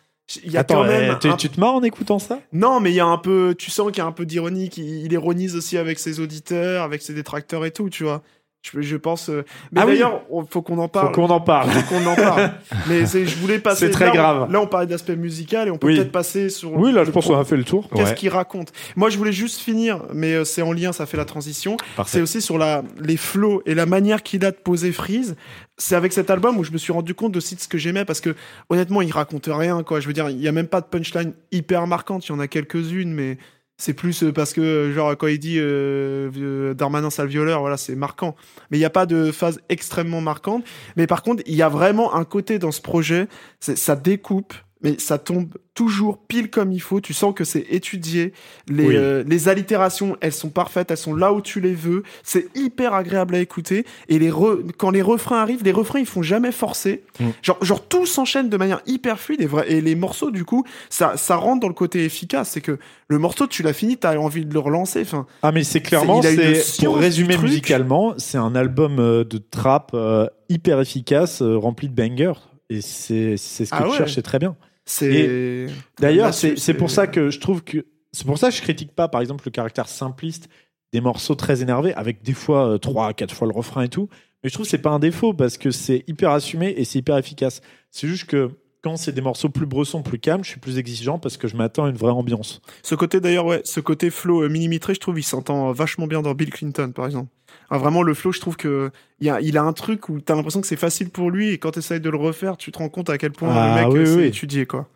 Il 0.44 0.52
y 0.52 0.58
a 0.58 0.60
Attends, 0.60 0.82
quand 0.82 0.84
même. 0.84 1.18
tu, 1.18 1.28
un- 1.28 1.36
tu 1.36 1.48
te 1.48 1.58
marres 1.58 1.74
en 1.76 1.82
écoutant 1.82 2.18
ça? 2.18 2.38
Non, 2.52 2.80
mais 2.80 2.90
il 2.92 2.94
y 2.96 3.00
a 3.00 3.06
un 3.06 3.16
peu. 3.16 3.54
Tu 3.56 3.70
sens 3.70 3.86
qu'il 3.88 3.98
y 3.98 4.00
a 4.02 4.06
un 4.06 4.12
peu 4.12 4.26
d'ironie. 4.26 4.68
qu'il 4.68 4.84
il 4.84 5.10
ironise 5.12 5.56
aussi 5.56 5.78
avec 5.78 5.98
ses 5.98 6.20
auditeurs, 6.20 6.82
avec 6.84 7.00
ses 7.00 7.14
détracteurs 7.14 7.64
et 7.64 7.70
tout, 7.70 7.88
tu 7.88 8.04
vois. 8.04 8.22
Je, 8.62 8.80
je 8.82 8.96
pense. 8.96 9.30
euh, 9.30 9.44
Mais 9.70 9.80
Ah 9.80 9.86
oui. 9.86 9.92
d'ailleurs, 9.92 10.22
on- 10.30 10.44
faut 10.44 10.62
qu'on 10.62 10.78
en 10.78 10.82
Faut 10.82 10.88
parle. 10.88 11.12
qu'on 11.12 11.28
en 11.30 11.40
parle. 11.40 11.70
Faut 11.70 11.94
qu'on 11.94 12.04
en 12.06 12.16
parle. 12.16 12.50
mais 12.88 13.06
c'est- 13.06 13.24
je 13.24 13.36
voulais 13.38 13.60
passer. 13.60 13.86
C'est 13.86 13.92
très 13.92 14.06
là, 14.06 14.10
on- 14.10 14.14
grave. 14.14 14.52
là, 14.52 14.60
on 14.60 14.66
parlait 14.66 14.88
d'aspect 14.88 15.14
musical 15.14 15.68
et 15.68 15.70
on 15.70 15.78
peut 15.78 15.86
Oui. 15.86 15.94
peut-être 15.96 16.10
passer 16.10 16.50
sur. 16.50 16.72
Oui, 16.74 16.92
là, 16.92 17.04
je 17.04 17.10
pense 17.12 17.26
qu'on 17.26 17.38
a 17.38 17.44
fait 17.44 17.56
le 17.56 17.62
tour. 17.64 17.88
Qu'est-ce 17.94 18.10
Ouais. 18.10 18.14
qu'il 18.16 18.30
raconte 18.30 18.72
Moi, 18.96 19.10
je 19.10 19.16
voulais 19.16 19.32
juste 19.32 19.60
finir, 19.60 20.02
mais 20.12 20.34
euh, 20.34 20.44
c'est 20.44 20.62
en 20.62 20.72
lien, 20.72 20.92
ça 20.92 21.06
fait 21.06 21.16
la 21.16 21.24
transition. 21.24 21.76
C'est 22.04 22.20
aussi 22.20 22.40
sur 22.42 22.58
la, 22.58 22.82
les 23.00 23.16
flows 23.16 23.62
et 23.64 23.74
la 23.74 23.86
manière 23.86 24.22
qu'il 24.24 24.44
a 24.44 24.50
de 24.50 24.56
poser 24.56 24.90
Freeze. 24.90 25.36
C'est 25.76 25.94
avec 25.94 26.12
cet 26.12 26.28
album 26.28 26.58
où 26.58 26.64
je 26.64 26.72
me 26.72 26.78
suis 26.78 26.92
rendu 26.92 27.14
compte 27.14 27.36
aussi 27.36 27.54
de 27.54 27.60
ce 27.60 27.68
que 27.68 27.78
j'aimais 27.78 28.04
parce 28.04 28.20
que 28.20 28.34
honnêtement, 28.70 29.02
il 29.02 29.12
raconte 29.12 29.48
rien, 29.50 29.84
quoi. 29.84 30.00
Je 30.00 30.08
veux 30.08 30.12
dire, 30.12 30.28
il 30.30 30.40
y 30.40 30.48
a 30.48 30.52
même 30.52 30.66
pas 30.66 30.80
de 30.80 30.86
punchline 30.86 31.32
hyper 31.52 31.86
marquante. 31.86 32.26
Il 32.26 32.32
y 32.32 32.34
en 32.34 32.40
a 32.40 32.48
quelques-unes, 32.48 33.12
mais 33.14 33.38
c'est 33.78 33.94
plus 33.94 34.24
euh, 34.24 34.32
parce 34.32 34.52
que, 34.52 34.60
euh, 34.60 34.92
genre, 34.92 35.16
quand 35.16 35.28
il 35.28 35.38
dit 35.38 35.58
euh, 35.58 36.30
euh, 36.36 36.74
Darmanin 36.74 37.10
sale 37.10 37.28
voilà, 37.28 37.76
c'est 37.76 37.94
marquant. 37.94 38.34
Mais 38.70 38.76
il 38.76 38.80
n'y 38.80 38.86
a 38.86 38.90
pas 38.90 39.06
de 39.06 39.30
phase 39.30 39.60
extrêmement 39.68 40.20
marquante. 40.20 40.64
Mais 40.96 41.06
par 41.06 41.22
contre, 41.22 41.42
il 41.46 41.54
y 41.54 41.62
a 41.62 41.68
vraiment 41.68 42.14
un 42.14 42.24
côté 42.24 42.58
dans 42.58 42.72
ce 42.72 42.82
projet, 42.82 43.28
ça 43.60 43.96
découpe. 43.96 44.52
Mais 44.80 44.96
ça 44.98 45.18
tombe 45.18 45.54
toujours 45.74 46.18
pile 46.18 46.50
comme 46.50 46.70
il 46.72 46.78
faut. 46.80 47.00
Tu 47.00 47.12
sens 47.12 47.34
que 47.34 47.42
c'est 47.42 47.66
étudié. 47.70 48.32
Les, 48.68 48.86
Oui. 48.86 48.96
euh, 48.96 49.24
les 49.26 49.48
allitérations, 49.48 50.16
elles 50.20 50.32
sont 50.32 50.50
parfaites. 50.50 50.90
Elles 50.92 50.96
sont 50.96 51.14
là 51.16 51.32
où 51.32 51.40
tu 51.40 51.60
les 51.60 51.74
veux. 51.74 52.04
C'est 52.22 52.46
hyper 52.56 52.94
agréable 52.94 53.34
à 53.34 53.40
écouter. 53.40 53.84
Et 54.08 54.20
les 54.20 54.30
re- 54.30 54.70
quand 54.76 54.90
les 54.90 55.02
refrains 55.02 55.38
arrivent, 55.40 55.64
les 55.64 55.72
refrains, 55.72 55.98
ils 55.98 56.06
font 56.06 56.22
jamais 56.22 56.52
forcer. 56.52 57.02
Mm. 57.18 57.24
Genre, 57.42 57.64
genre, 57.64 57.84
tout 57.88 58.06
s'enchaîne 58.06 58.48
de 58.48 58.56
manière 58.56 58.80
hyper 58.86 59.18
fluide. 59.18 59.40
Et, 59.40 59.46
vra- 59.48 59.64
et 59.66 59.80
les 59.80 59.96
morceaux, 59.96 60.30
du 60.30 60.44
coup, 60.44 60.64
ça, 60.90 61.16
ça 61.16 61.34
rentre 61.36 61.60
dans 61.60 61.68
le 61.68 61.74
côté 61.74 62.04
efficace. 62.04 62.50
C'est 62.50 62.60
que 62.60 62.78
le 63.08 63.18
morceau, 63.18 63.48
tu 63.48 63.64
l'as 63.64 63.72
fini, 63.72 63.96
t'as 63.96 64.16
envie 64.16 64.44
de 64.44 64.52
le 64.54 64.60
relancer. 64.60 65.00
Enfin, 65.02 65.26
Ah 65.42 65.50
mais 65.50 65.64
c'est 65.64 65.80
clairement, 65.80 66.22
C'est- 66.22 66.84
pour 66.84 66.96
résumer 66.98 67.36
musicalement, 67.36 68.14
c'est 68.16 68.38
un 68.38 68.54
album 68.54 69.00
euh, 69.00 69.24
de 69.24 69.38
trap 69.38 69.90
euh, 69.94 70.26
hyper 70.48 70.80
efficace, 70.80 71.42
euh, 71.42 71.56
rempli 71.56 71.88
de 71.88 71.94
bangers. 71.94 72.32
Et 72.70 72.80
c'est 72.82 73.36
c'est 73.38 73.64
ce 73.64 73.70
que 73.70 73.76
Ah 73.76 73.82
tu 73.84 73.90
ouais. 73.90 73.96
cherches, 73.96 74.14
c'est 74.14 74.22
très 74.22 74.38
bien. 74.38 74.54
C'est. 74.88 75.66
D'ailleurs, 76.00 76.34
c'est 76.34 76.74
pour 76.74 76.90
ça 76.90 77.06
que 77.06 77.30
je 77.30 77.38
trouve 77.38 77.62
que 77.62 77.86
c'est 78.12 78.26
pour 78.26 78.38
ça 78.38 78.48
que 78.48 78.56
je 78.56 78.62
critique 78.62 78.94
pas, 78.94 79.06
par 79.08 79.20
exemple, 79.20 79.44
le 79.44 79.50
caractère 79.50 79.86
simpliste 79.86 80.48
des 80.94 81.02
morceaux 81.02 81.34
très 81.34 81.60
énervés, 81.60 81.92
avec 81.92 82.22
des 82.22 82.32
fois 82.32 82.66
euh, 82.66 82.78
trois, 82.78 83.12
quatre 83.12 83.34
fois 83.34 83.46
le 83.46 83.52
refrain 83.52 83.82
et 83.82 83.90
tout. 83.90 84.08
Mais 84.42 84.48
je 84.48 84.54
trouve 84.54 84.64
que 84.64 84.70
c'est 84.70 84.78
pas 84.78 84.90
un 84.90 84.98
défaut 84.98 85.34
parce 85.34 85.58
que 85.58 85.70
c'est 85.70 86.04
hyper 86.06 86.30
assumé 86.30 86.72
et 86.76 86.84
c'est 86.84 87.00
hyper 87.00 87.18
efficace. 87.18 87.60
C'est 87.90 88.08
juste 88.08 88.24
que 88.24 88.50
quand 88.82 88.96
c'est 88.96 89.12
des 89.12 89.20
morceaux 89.20 89.50
plus 89.50 89.66
bressons, 89.66 90.02
plus 90.02 90.18
calmes, 90.18 90.42
je 90.42 90.50
suis 90.50 90.60
plus 90.60 90.78
exigeant 90.78 91.18
parce 91.18 91.36
que 91.36 91.48
je 91.48 91.56
m'attends 91.56 91.84
à 91.84 91.90
une 91.90 91.96
vraie 91.96 92.12
ambiance. 92.12 92.62
Ce 92.82 92.94
côté 92.94 93.20
d'ailleurs, 93.20 93.44
ouais, 93.44 93.60
ce 93.64 93.80
côté 93.80 94.08
flow 94.08 94.44
euh, 94.44 94.48
millimétré, 94.48 94.94
je 94.94 95.00
trouve, 95.00 95.18
il 95.18 95.24
s'entend 95.24 95.70
vachement 95.72 96.06
bien 96.06 96.22
dans 96.22 96.32
Bill 96.32 96.50
Clinton, 96.50 96.92
par 96.94 97.04
exemple. 97.04 97.30
Ah, 97.70 97.78
vraiment, 97.78 98.02
le 98.02 98.14
flow, 98.14 98.32
je 98.32 98.40
trouve 98.40 98.56
que 98.56 98.90
y 99.20 99.28
a, 99.28 99.40
il 99.40 99.58
a 99.58 99.62
un 99.62 99.72
truc 99.74 100.08
où 100.08 100.20
t'as 100.20 100.34
l'impression 100.34 100.60
que 100.60 100.66
c'est 100.66 100.76
facile 100.76 101.10
pour 101.10 101.30
lui 101.30 101.50
et 101.50 101.58
quand 101.58 101.72
t'essayes 101.72 102.00
de 102.00 102.08
le 102.10 102.16
refaire, 102.16 102.56
tu 102.56 102.72
te 102.72 102.78
rends 102.78 102.88
compte 102.88 103.10
à 103.10 103.18
quel 103.18 103.32
point 103.32 103.50
Ah, 103.54 103.82
le 103.82 103.88
mec 103.88 103.94
oui, 103.98 104.06
s'est 104.06 104.14
oui. 104.16 104.24
étudié, 104.26 104.64
quoi. 104.66 104.88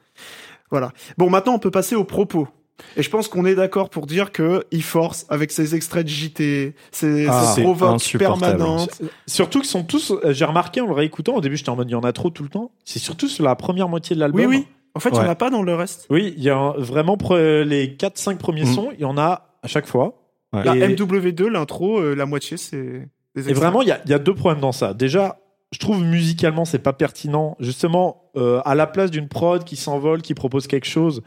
Voilà. 0.71 0.93
Bon, 1.19 1.29
maintenant, 1.29 1.55
on 1.55 1.59
peut 1.59 1.71
passer 1.71 1.95
aux 1.95 2.05
propos. 2.05 2.49
Et 2.97 3.03
je 3.03 3.11
pense 3.11 3.29
qu'on 3.29 3.45
est 3.45 3.55
d'accord 3.55 3.91
pour 3.91 4.07
dire 4.07 4.33
que 4.33 4.65
il 4.73 4.83
force 4.83 5.27
avec 5.29 5.53
ses 5.53 5.75
extraits 5.75 6.05
de 6.05 6.09
JT, 6.11 6.75
ses, 6.91 7.27
Ah, 7.29 7.53
ses 7.55 7.63
provoques 7.63 8.03
permanentes. 8.19 9.03
Surtout 9.27 9.61
qu'ils 9.61 9.69
sont 9.69 9.85
tous, 9.85 10.11
euh, 10.11 10.33
j'ai 10.33 10.45
remarqué 10.47 10.81
en 10.81 10.87
le 10.87 10.95
réécoutant, 10.95 11.35
au 11.37 11.41
début 11.41 11.57
j'étais 11.57 11.69
en 11.69 11.77
mode 11.77 11.89
il 11.91 11.93
y 11.93 11.97
en 11.97 12.01
a 12.01 12.13
trop 12.13 12.31
tout 12.31 12.43
le 12.43 12.49
temps. 12.49 12.73
C'est 12.85 12.99
surtout 12.99 13.29
sur 13.29 13.45
la 13.45 13.55
première 13.55 13.89
moitié 13.89 14.17
de 14.17 14.21
l'album. 14.21 14.41
Oui, 14.41 14.47
oui. 14.47 14.67
En 14.95 15.01
fait, 15.01 15.11
il 15.11 15.17
y 15.17 15.19
en 15.19 15.23
Ouais. 15.23 15.29
a 15.29 15.35
pas 15.35 15.51
dans 15.51 15.63
le 15.63 15.75
reste. 15.75 16.07
Oui, 16.11 16.35
il 16.37 16.43
y 16.43 16.51
a 16.51 16.57
un- 16.57 16.73
vraiment 16.77 17.17
les 17.31 17.95
4-5 17.97 18.39
premiers 18.39 18.65
Mm. 18.65 18.75
sons, 18.75 18.89
il 18.95 19.01
y 19.01 19.05
en 19.05 19.17
a 19.19 19.51
à 19.63 19.69
chaque 19.69 19.87
fois. 19.87 20.22
Ouais. 20.53 20.65
La 20.65 20.77
Et- 20.77 20.95
MW2, 20.95 21.49
l'intro, 21.49 21.99
euh, 22.01 22.15
la 22.15 22.27
moitié, 22.27 22.57
c'est 22.57 23.09
des 23.35 23.51
Et 23.51 23.53
vraiment, 23.55 23.83
il 23.83 23.89
y 23.89 23.93
a, 23.93 24.01
il 24.05 24.11
y 24.11 24.15
a 24.15 24.19
deux 24.19 24.35
problèmes 24.35 24.61
dans 24.61 24.73
ça. 24.73 24.93
Déjà, 24.95 25.39
je 25.73 25.79
trouve 25.79 26.05
musicalement, 26.05 26.65
c'est 26.65 26.79
pas 26.79 26.93
pertinent. 26.93 27.57
Justement, 27.61 28.31
euh, 28.37 28.61
à 28.65 28.75
la 28.75 28.87
place 28.87 29.11
d'une 29.11 29.29
prod 29.29 29.65
qui 29.65 29.77
s'envole, 29.77 30.21
qui 30.23 30.35
propose 30.35 30.67
quelque 30.67 30.87
chose, 30.87 31.23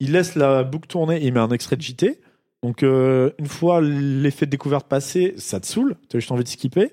il 0.00 0.12
laisse 0.12 0.34
la 0.34 0.62
boucle 0.64 0.86
tourner 0.88 1.16
et 1.22 1.26
il 1.26 1.32
met 1.32 1.40
un 1.40 1.50
extrait 1.50 1.76
de 1.76 1.82
JT. 1.82 2.20
Donc, 2.62 2.82
euh, 2.82 3.30
une 3.38 3.46
fois 3.46 3.80
l'effet 3.80 4.44
de 4.46 4.50
découverte 4.50 4.86
passé, 4.88 5.34
ça 5.38 5.60
te 5.60 5.66
saoule. 5.66 5.96
Tu 6.10 6.16
as 6.16 6.20
juste 6.20 6.32
envie 6.32 6.44
de 6.44 6.48
skipper. 6.48 6.92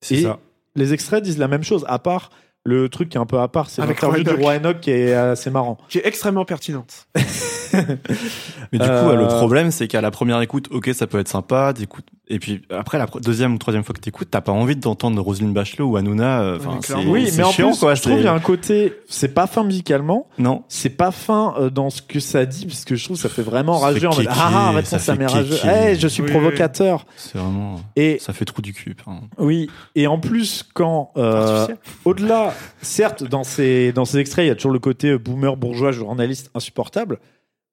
C'est 0.00 0.22
ça. 0.22 0.38
Les 0.76 0.92
extraits 0.92 1.22
disent 1.22 1.38
la 1.38 1.48
même 1.48 1.62
chose, 1.62 1.84
à 1.88 1.98
part 1.98 2.30
le 2.64 2.88
truc 2.88 3.10
qui 3.10 3.18
est 3.18 3.20
un 3.20 3.26
peu 3.26 3.38
à 3.38 3.48
part, 3.48 3.68
c'est 3.68 3.82
Avec 3.82 4.00
l'interview 4.00 4.24
du 4.24 4.30
Roy 4.30 4.40
roi 4.40 4.54
Enoch 4.56 4.80
qui 4.80 4.90
est 4.90 5.12
assez 5.12 5.50
marrant. 5.50 5.76
Qui 5.88 5.98
est 5.98 6.06
extrêmement 6.06 6.44
pertinente. 6.44 7.08
Mais 7.14 8.78
du 8.78 8.84
Euh, 8.84 9.10
coup, 9.10 9.16
le 9.16 9.26
problème, 9.26 9.70
c'est 9.70 9.88
qu'à 9.88 10.00
la 10.00 10.10
première 10.10 10.40
écoute, 10.40 10.68
ok, 10.70 10.90
ça 10.94 11.06
peut 11.06 11.18
être 11.18 11.28
sympa, 11.28 11.72
t'écoutes. 11.74 12.06
Et 12.26 12.38
puis 12.38 12.62
après, 12.70 12.96
la 12.96 13.06
deuxième 13.22 13.54
ou 13.54 13.58
troisième 13.58 13.84
fois 13.84 13.94
que 13.94 14.00
t'écoutes, 14.00 14.28
t'as 14.30 14.40
pas 14.40 14.50
envie 14.52 14.76
d'entendre 14.76 15.20
Roselyne 15.20 15.52
Bachelot 15.52 15.86
ou 15.90 15.96
Hanouna. 15.98 16.40
euh, 16.40 16.58
Enfin. 16.58 17.00
Oui, 17.06 17.28
mais 17.36 17.42
en 17.42 17.50
chiant, 17.52 17.68
plus, 17.70 17.80
quoi. 17.80 17.94
je 17.94 18.00
trouve 18.00 18.14
qu'il 18.14 18.24
y 18.24 18.28
a 18.28 18.32
un 18.32 18.40
côté, 18.40 18.94
c'est 19.10 19.34
pas 19.34 19.46
fin 19.46 19.62
musicalement, 19.62 20.26
Non. 20.38 20.64
c'est 20.68 20.88
pas 20.88 21.10
fin 21.10 21.54
euh, 21.58 21.68
dans 21.68 21.90
ce 21.90 22.00
que 22.00 22.20
ça 22.20 22.46
dit, 22.46 22.64
parce 22.64 22.86
que 22.86 22.94
je 22.96 23.04
trouve 23.04 23.16
que 23.18 23.22
ça 23.22 23.28
fait 23.28 23.42
vraiment 23.42 23.78
rager 23.78 24.06
en 24.06 24.14
mode 24.16 24.26
Ah, 24.30 24.50
ah, 24.68 24.72
maintenant 24.72 24.82
ça 24.84 24.98
ça 24.98 25.12
fait 25.12 25.18
m'est 25.18 25.26
rageux. 25.26 25.54
kéké. 25.54 25.68
Eh, 25.90 25.94
je 25.96 26.08
suis 26.08 26.22
Oui, 26.22 26.30
provocateur. 26.30 27.04
C'est 27.16 27.36
vraiment. 27.36 27.76
Et 27.94 28.18
Ça 28.20 28.32
fait 28.32 28.46
trou 28.46 28.62
du 28.62 28.72
cul. 28.72 28.94
pardon. 29.04 29.20
oui, 29.36 29.68
et 29.94 30.06
en 30.06 30.18
plus, 30.18 30.64
quand 30.72 31.10
euh, 31.18 31.66
au-delà, 32.06 32.54
certes, 32.80 33.22
dans 33.24 33.44
ces, 33.44 33.92
dans 33.92 34.06
ces 34.06 34.16
extraits, 34.16 34.46
il 34.46 34.48
y 34.48 34.50
a 34.50 34.54
toujours 34.54 34.72
le 34.72 34.78
côté 34.78 35.08
euh, 35.10 35.18
boomer, 35.18 35.58
bourgeois, 35.58 35.92
journaliste 35.92 36.50
insupportable, 36.54 37.18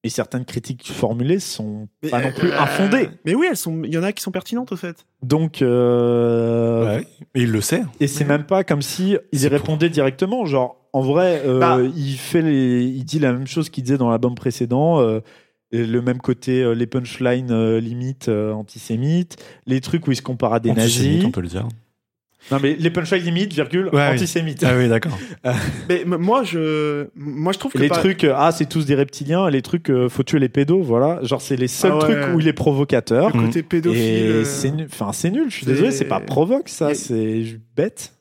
et 0.04 0.10
certaines 0.10 0.46
critiques 0.46 0.92
formulées 0.92 1.40
sont 1.40 1.88
pas 2.10 2.22
non 2.22 2.32
plus 2.32 2.50
Euh, 2.52 2.60
infondées. 2.60 3.10
Mais 3.26 3.36
oui, 3.36 3.48
elles 3.50 3.58
sont, 3.58 3.84
il 3.84 3.94
y 3.94 3.98
en 3.98 4.04
a 4.04 4.12
qui 4.14 4.24
sont 4.24 4.32
pertinentes, 4.32 4.72
au 4.72 4.76
fait. 4.76 5.06
Donc, 5.22 5.62
euh, 5.62 6.98
Ouais. 6.98 7.08
Et 7.36 7.42
il 7.44 7.52
le 7.52 7.62
sait. 7.62 7.84
Et 8.00 8.08
c'est 8.08 8.26
même 8.26 8.46
pas 8.46 8.64
comme 8.64 8.82
si 8.82 9.16
il 9.32 9.38
y 9.38 9.42
C'est 9.42 9.48
répondait 9.48 9.90
directement. 9.90 10.46
Genre, 10.46 10.76
en 10.94 11.02
vrai, 11.02 11.44
euh, 11.46 11.60
Bah. 11.60 11.78
il 11.96 12.16
fait 12.18 12.42
les, 12.42 12.84
il 12.84 13.04
dit 13.06 13.20
la 13.20 13.32
même 13.32 13.48
chose 13.48 13.70
qu'il 13.70 13.84
disait 13.84 13.98
dans 13.98 14.10
l'album 14.10 14.36
précédent. 14.36 15.00
euh, 15.02 15.20
et 15.74 15.86
le 15.86 16.02
même 16.02 16.18
côté, 16.18 16.64
euh, 16.64 16.74
les 16.74 16.86
punchlines 16.88 17.52
euh, 17.52 17.80
limite 17.80 18.28
euh, 18.28 18.52
antisémites, 18.52 19.38
les 19.68 19.80
trucs 19.80 20.06
où 20.08 20.12
il 20.12 20.18
se 20.18 20.22
compare 20.22 20.52
à 20.54 20.60
des 20.60 20.70
Antisémite, 20.72 21.12
nazis. 21.14 21.26
on 21.26 21.32
peut 21.32 21.40
le 21.42 21.48
dire. 21.48 21.68
Non, 22.50 22.58
mais 22.62 22.76
les 22.78 22.90
punchlines 22.90 23.24
limites, 23.24 23.54
virgule, 23.54 23.86
Ouais, 23.94 24.08
oui. 24.10 24.16
antisémites. 24.16 24.64
Ah 24.66 24.74
oui, 24.76 24.90
d'accord. 24.90 25.18
Mais 25.90 26.02
m- 26.02 26.18
moi, 26.20 26.44
je, 26.44 27.08
moi, 27.16 27.54
je 27.54 27.60
trouve 27.60 27.72
que 27.72 27.78
les 27.78 27.90
trucs, 27.90 28.24
euh, 28.24 28.34
ah, 28.36 28.52
c'est 28.52 28.66
tous 28.68 28.86
des 28.86 28.96
reptiliens, 28.96 29.50
les 29.50 29.62
trucs, 29.62 29.90
euh, 29.92 30.10
faut 30.10 30.24
tuer 30.24 30.40
les 30.40 30.50
pédos, 30.50 30.82
voilà. 30.82 31.20
Genre, 31.24 31.42
c'est 31.42 31.56
les 31.56 31.68
seuls 31.68 31.92
Ah 31.94 31.98
ouais. 32.08 32.22
trucs 32.22 32.36
où 32.36 32.40
il 32.40 32.48
est 32.48 32.54
provocateur. 32.54 33.36
le 33.38 33.44
côté 33.46 33.62
pédophile. 33.64 34.02
Et 34.02 34.22
euh, 34.28 34.44
c'est 34.44 34.72
nul, 34.72 34.88
enfin, 34.92 35.12
c'est 35.14 35.30
nul, 35.30 35.46
je 35.50 35.56
suis 35.58 35.66
désolé, 35.68 35.92
c'est 35.92 36.06
pas 36.06 36.20
provoque, 36.20 36.68
ça, 36.68 36.94
c'est 36.96 37.44
bête. 37.76 38.14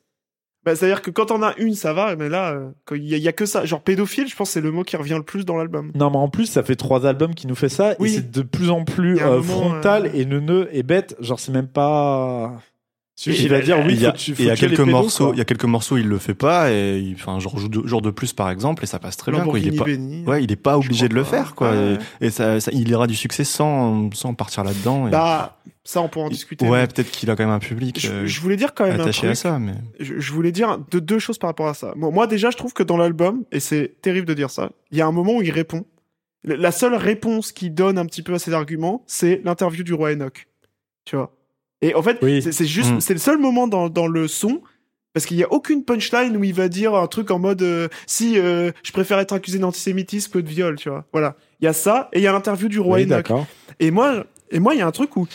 bah, 0.63 0.75
c'est-à-dire 0.75 1.01
que 1.01 1.09
quand 1.09 1.31
on 1.31 1.41
a 1.41 1.55
une, 1.57 1.73
ça 1.73 1.91
va, 1.91 2.15
mais 2.15 2.29
là, 2.29 2.51
euh, 2.53 2.69
il 2.95 3.03
y, 3.09 3.15
a- 3.15 3.17
il 3.17 3.23
y 3.23 3.27
a 3.27 3.33
que 3.33 3.47
ça. 3.47 3.65
Genre 3.65 3.81
pédophile, 3.81 4.27
je 4.29 4.35
pense 4.35 4.49
que 4.49 4.53
c'est 4.53 4.61
le 4.61 4.69
mot 4.71 4.83
qui 4.83 4.95
revient 4.97 5.15
le 5.17 5.23
plus 5.23 5.43
dans 5.45 5.57
l'album. 5.57 5.91
Non, 5.95 6.11
mais 6.11 6.17
en 6.17 6.29
plus, 6.29 6.45
ça 6.45 6.61
fait 6.61 6.75
trois 6.75 7.07
albums 7.07 7.33
qui 7.33 7.47
nous 7.47 7.55
fait 7.55 7.69
ça, 7.69 7.95
Oui. 7.99 8.09
et 8.11 8.15
c'est 8.17 8.31
de 8.31 8.43
plus 8.43 8.69
en 8.69 8.83
plus 8.85 9.17
euh, 9.19 9.37
moment, 9.37 9.41
frontal 9.43 10.05
euh, 10.05 10.09
et 10.13 10.25
neuneux 10.25 10.69
et 10.71 10.83
bête. 10.83 11.15
Genre, 11.19 11.39
c'est 11.39 11.51
même 11.51 11.67
pas. 11.67 12.59
Celui 13.23 13.37
qui 13.37 13.47
va 13.49 13.59
il- 13.59 13.65
dire 13.65 13.77
oui, 13.85 13.93
il 13.93 14.01
y 14.01 14.05
a, 14.07 14.11
faut 14.11 14.17
tu- 14.17 14.33
faut 14.35 14.41
il 14.41 14.47
y 14.47 14.49
a 14.49 14.55
tuer 14.55 14.67
les 14.69 14.75
quelques 14.75 14.89
morceaux, 14.89 15.31
il 15.33 15.37
y 15.37 15.41
a 15.41 15.45
quelques 15.45 15.65
morceaux, 15.65 15.97
il 15.97 16.07
le 16.07 16.17
fait 16.17 16.33
pas 16.33 16.71
et 16.71 16.97
il, 16.97 17.13
enfin, 17.13 17.37
genre 17.39 17.59
jour 17.59 17.69
de, 17.69 17.87
jour 17.87 18.01
de 18.01 18.09
plus 18.09 18.33
par 18.33 18.49
exemple 18.49 18.83
et 18.83 18.87
ça 18.87 18.97
passe 18.97 19.15
très 19.15 19.31
bien. 19.31 19.43
Quoi. 19.43 19.59
Il 19.59 19.67
est 19.67 19.77
pas, 19.77 19.83
béni. 19.85 20.23
ouais, 20.25 20.43
il 20.43 20.51
est 20.51 20.55
pas 20.55 20.75
obligé 20.77 21.07
de 21.07 21.13
le 21.13 21.21
pas. 21.23 21.29
faire 21.29 21.53
quoi. 21.53 21.69
Ouais. 21.71 21.97
Et, 22.19 22.25
et 22.25 22.29
ça, 22.31 22.59
ça- 22.59 22.71
il 22.73 22.89
ira 22.89 23.05
du 23.05 23.15
succès 23.15 23.43
sans, 23.43 24.09
sans 24.13 24.33
partir 24.33 24.63
là-dedans. 24.63 25.07
et- 25.07 25.11
Bah, 25.11 25.59
ça, 25.83 26.01
on 26.01 26.09
pourra 26.09 26.25
en 26.25 26.29
discuter. 26.29 26.67
ouais, 26.67 26.81
mais 26.81 26.87
peut-être 26.87 27.11
qu'il 27.11 27.29
a 27.29 27.35
quand 27.35 27.43
même 27.43 27.53
un 27.53 27.59
public 27.59 27.99
Je, 27.99 28.11
euh, 28.11 28.25
je 28.25 28.41
voulais 28.41 28.57
dire 28.57 28.73
quand 28.73 28.85
même 28.85 28.99
un 28.99 29.03
attaché 29.03 29.19
truc. 29.19 29.31
à 29.31 29.35
ça, 29.35 29.59
mais 29.59 29.73
je, 29.99 30.19
je 30.19 30.31
voulais 30.33 30.51
dire 30.51 30.79
de, 30.89 30.99
deux 30.99 31.19
choses 31.19 31.37
par 31.37 31.49
rapport 31.51 31.67
à 31.67 31.73
ça. 31.75 31.93
Moi, 31.95 32.09
moi, 32.09 32.25
déjà, 32.25 32.49
je 32.49 32.57
trouve 32.57 32.73
que 32.73 32.81
dans 32.83 32.97
l'album, 32.97 33.43
et 33.51 33.59
c'est 33.59 34.01
terrible 34.01 34.25
de 34.25 34.33
dire 34.33 34.49
ça, 34.49 34.71
il 34.91 34.97
y 34.97 35.01
a 35.01 35.05
un 35.05 35.11
moment 35.11 35.35
où 35.37 35.41
il 35.43 35.51
répond. 35.51 35.85
La 36.43 36.71
seule 36.71 36.95
réponse 36.95 37.51
qu'il 37.51 37.71
donne 37.75 37.99
un 37.99 38.05
petit 38.07 38.23
peu 38.23 38.33
à 38.33 38.39
ses 38.39 38.51
arguments, 38.53 39.03
c'est 39.05 39.41
l'interview 39.45 39.83
du 39.83 39.93
roi 39.93 40.11
Enoch. 40.13 40.47
Tu 41.05 41.15
vois? 41.15 41.31
Et 41.81 41.95
en 41.95 42.01
fait, 42.03 42.17
Oui. 42.21 42.41
c'est 42.41 42.65
juste, 42.65 42.91
Mm. 42.93 42.99
c'est 43.01 43.13
le 43.13 43.19
seul 43.19 43.37
moment 43.37 43.67
dans, 43.67 43.89
dans 43.89 44.07
le 44.07 44.27
son. 44.27 44.61
Parce 45.13 45.25
qu'il 45.25 45.35
n'y 45.35 45.43
a 45.43 45.51
aucune 45.51 45.83
punchline 45.83 46.37
où 46.37 46.43
il 46.45 46.53
va 46.53 46.69
dire 46.69 46.95
un 46.95 47.05
truc 47.07 47.31
en 47.31 47.39
mode 47.39 47.61
euh, 47.63 47.89
si 48.07 48.39
euh, 48.39 48.71
je 48.81 48.93
préfère 48.93 49.19
être 49.19 49.33
accusé 49.33 49.59
d'antisémitisme 49.59 50.31
que 50.31 50.39
de 50.39 50.47
viol, 50.47 50.77
tu 50.77 50.87
vois. 50.89 51.03
Voilà. 51.11 51.35
Il 51.59 51.65
y 51.65 51.67
a 51.67 51.73
ça 51.73 52.07
et 52.13 52.19
il 52.19 52.21
y 52.21 52.27
a 52.27 52.31
l'interview 52.31 52.69
du 52.69 52.79
roi 52.79 52.97
Oui, 52.99 53.05
d'accord. 53.05 53.45
Et 53.81 53.91
moi, 53.91 54.25
et 54.51 54.59
moi, 54.59 54.73
il 54.73 54.77
y 54.77 54.81
a 54.81 54.87
un 54.87 54.91
truc 54.91 55.17
où 55.17 55.27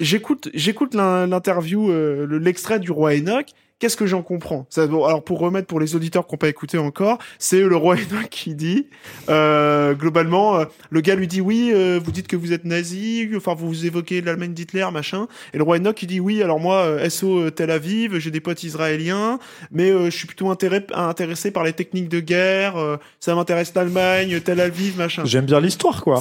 j'écoute, 0.00 0.48
j'écoute 0.54 0.94
l'in- 0.94 1.26
l'interview, 1.26 1.90
euh, 1.90 2.26
le- 2.26 2.38
l'extrait 2.38 2.78
du 2.80 2.90
roi 2.90 3.12
Enoch. 3.16 3.48
Qu'est-ce 3.80 3.96
que 3.96 4.06
j'en 4.06 4.22
comprends? 4.22 4.66
Ça, 4.70 4.86
bon, 4.88 5.04
Alors 5.04 5.22
pour 5.22 5.38
remettre 5.38 5.68
pour 5.68 5.78
les 5.78 5.94
auditeurs 5.94 6.26
qui 6.26 6.34
n'ont 6.34 6.38
pas 6.38 6.48
écouté 6.48 6.78
encore, 6.78 7.18
c'est 7.38 7.60
le 7.60 7.76
roi 7.76 7.94
Enoch 7.94 8.26
qui 8.30 8.56
dit 8.56 8.88
euh, 9.28 9.94
globalement, 9.94 10.58
euh, 10.58 10.64
le 10.90 11.00
gars 11.00 11.14
lui 11.14 11.28
dit 11.28 11.40
oui, 11.40 11.70
euh, 11.72 12.00
vous 12.02 12.10
dites 12.10 12.26
que 12.26 12.34
vous 12.36 12.52
êtes 12.52 12.64
nazi, 12.64 13.28
enfin 13.36 13.54
vous 13.54 13.86
évoquez 13.86 14.20
l'Allemagne 14.20 14.52
d'Hitler, 14.52 14.86
machin. 14.92 15.28
Et 15.54 15.58
le 15.58 15.62
roi 15.62 15.76
Enoch 15.76 16.02
il 16.02 16.06
dit 16.06 16.18
oui, 16.18 16.42
alors 16.42 16.58
moi 16.58 16.78
euh, 16.86 17.08
SO 17.08 17.38
euh, 17.38 17.50
Tel 17.50 17.70
Aviv, 17.70 18.18
j'ai 18.18 18.30
des 18.32 18.40
potes 18.40 18.64
israéliens, 18.64 19.38
mais 19.70 19.90
euh, 19.90 20.06
je 20.10 20.16
suis 20.16 20.26
plutôt 20.26 20.50
intéressé 20.50 21.50
par 21.52 21.62
les 21.62 21.72
techniques 21.72 22.08
de 22.08 22.18
guerre. 22.20 22.76
euh, 22.76 22.96
ça 23.20 23.34
m'intéresse 23.36 23.72
l'Allemagne, 23.76 24.40
Tel 24.40 24.60
Aviv, 24.60 24.98
machin. 24.98 25.22
J'aime 25.24 25.44
bien 25.46 25.60
l'histoire, 25.60 26.02
quoi. 26.02 26.20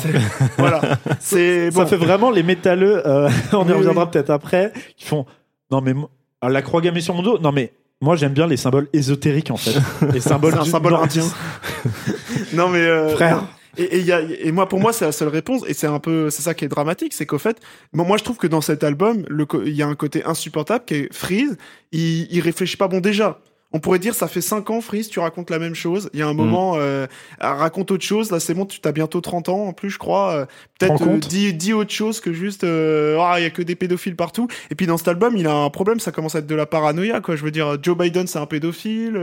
Voilà. 0.60 0.99
C'est 1.20 1.72
Ça 1.72 1.82
bon. 1.84 1.88
fait 1.88 1.97
vraiment 1.97 2.30
les 2.30 2.43
métalleux, 2.43 3.01
euh, 3.08 3.30
on 3.53 3.68
y 3.68 3.72
reviendra 3.72 4.03
oui. 4.05 4.10
peut-être 4.12 4.30
après, 4.30 4.74
qui 4.95 5.05
font 5.05 5.26
Non, 5.72 5.82
mais 5.82 5.93
ah, 6.42 6.50
la 6.50 6.62
croix 6.62 6.82
gammée 6.82 7.02
sur 7.02 7.14
mon 7.14 7.24
dos, 7.24 7.38
non, 7.40 7.52
mais 7.52 7.74
moi 8.02 8.16
j'aime 8.16 8.34
bien 8.34 8.48
les 8.48 8.58
symboles 8.58 8.88
ésotériques 8.94 9.52
en 9.52 9.58
fait. 9.58 9.80
Les 10.14 10.20
symboles 10.20 10.54
C'est 10.54 10.60
un 10.60 10.64
du- 10.64 10.70
symbole 10.70 10.94
non, 10.94 11.04
indien. 11.04 11.24
non 12.54 12.70
mais 12.70 12.80
euh, 12.80 13.10
Frère. 13.10 13.44
Et, 13.80 13.84
et, 13.84 14.00
il 14.00 14.06
y 14.08 14.12
a, 14.12 14.22
et 14.22 14.52
moi, 14.52 14.68
pour 14.68 14.80
moi, 14.80 14.92
c'est 14.92 15.06
la 15.06 15.12
seule 15.12 15.28
réponse, 15.28 15.62
et 15.68 15.76
c'est 15.76 15.86
un 15.86 16.00
peu, 16.00 16.32
c'est 16.32 16.42
ça 16.42 16.56
qui 16.56 16.66
est 16.66 16.68
dramatique, 16.68 17.14
c'est 17.14 17.28
qu'au 17.28 17.38
fait, 17.38 17.60
moi, 17.94 18.06
moi, 18.08 18.18
je 18.18 18.24
trouve 18.24 18.38
que 18.38 18.48
dans 18.48 18.62
cet 18.62 18.84
album, 18.84 19.24
le, 19.28 19.46
co- 19.46 19.62
il 19.64 19.74
y 19.76 19.84
a 19.84 19.88
un 19.88 19.94
côté 19.94 20.24
insupportable 20.26 20.84
qui 20.86 20.96
est 20.96 21.14
Freeze. 21.14 21.58
Il, 21.92 22.28
il 22.32 22.40
réfléchit 22.42 22.78
pas 22.78 22.88
bon 22.88 23.02
déjà. 23.02 23.40
On 23.74 23.80
pourrait 23.80 23.99
dire, 23.99 24.15
ça 24.15 24.28
fait 24.30 24.39
5 24.41 24.70
ans, 24.70 24.80
Freeze, 24.80 25.09
tu 25.09 25.20
racontes 25.20 25.49
la 25.49 25.59
même 25.59 25.76
chose. 25.76 26.09
Il 26.13 26.20
y 26.20 26.24
a 26.24 26.28
un 26.28 26.34
Mm. 26.34 26.38
moment, 26.38 26.74
euh, 26.78 27.05
ah, 27.39 27.53
raconte 27.53 27.91
autre 27.91 28.03
chose. 28.05 28.32
Là, 28.32 28.39
c'est 28.39 28.53
bon, 28.53 28.65
tu 28.65 28.80
as 28.86 28.91
bientôt 28.93 29.20
30 29.20 29.49
ans, 29.49 29.65
en 29.65 29.74
plus, 29.74 29.89
je 29.89 29.97
crois. 29.99 30.34
Euh, 30.34 30.45
Peut-être 30.80 31.01
euh, 31.15 31.18
dis, 31.18 31.53
dis 31.53 31.74
autre 31.74 31.91
chose 31.91 32.22
que 32.22 32.32
juste, 32.32 32.63
euh, 32.63 33.18
ah, 33.20 33.39
il 33.39 33.43
y 33.43 33.45
a 33.45 33.49
que 33.49 33.61
des 33.61 33.76
pédophiles 33.76 34.15
partout. 34.15 34.47
Et 34.72 34.76
puis 34.76 34.88
dans 34.88 34.97
cet 34.97 35.09
album, 35.09 35.36
il 35.36 35.47
a 35.47 35.53
un 35.53 35.70
problème, 35.70 35.99
ça 35.99 36.11
commence 36.13 36.36
à 36.36 36.39
être 36.39 36.47
de 36.47 36.55
la 36.55 36.65
paranoïa, 36.65 37.20
quoi. 37.20 37.36
Je 37.36 37.43
veux 37.43 37.51
dire, 37.51 37.78
Joe 37.84 37.97
Biden, 37.97 38.26
c'est 38.28 38.39
un 38.39 38.45
pédophile. 38.45 39.13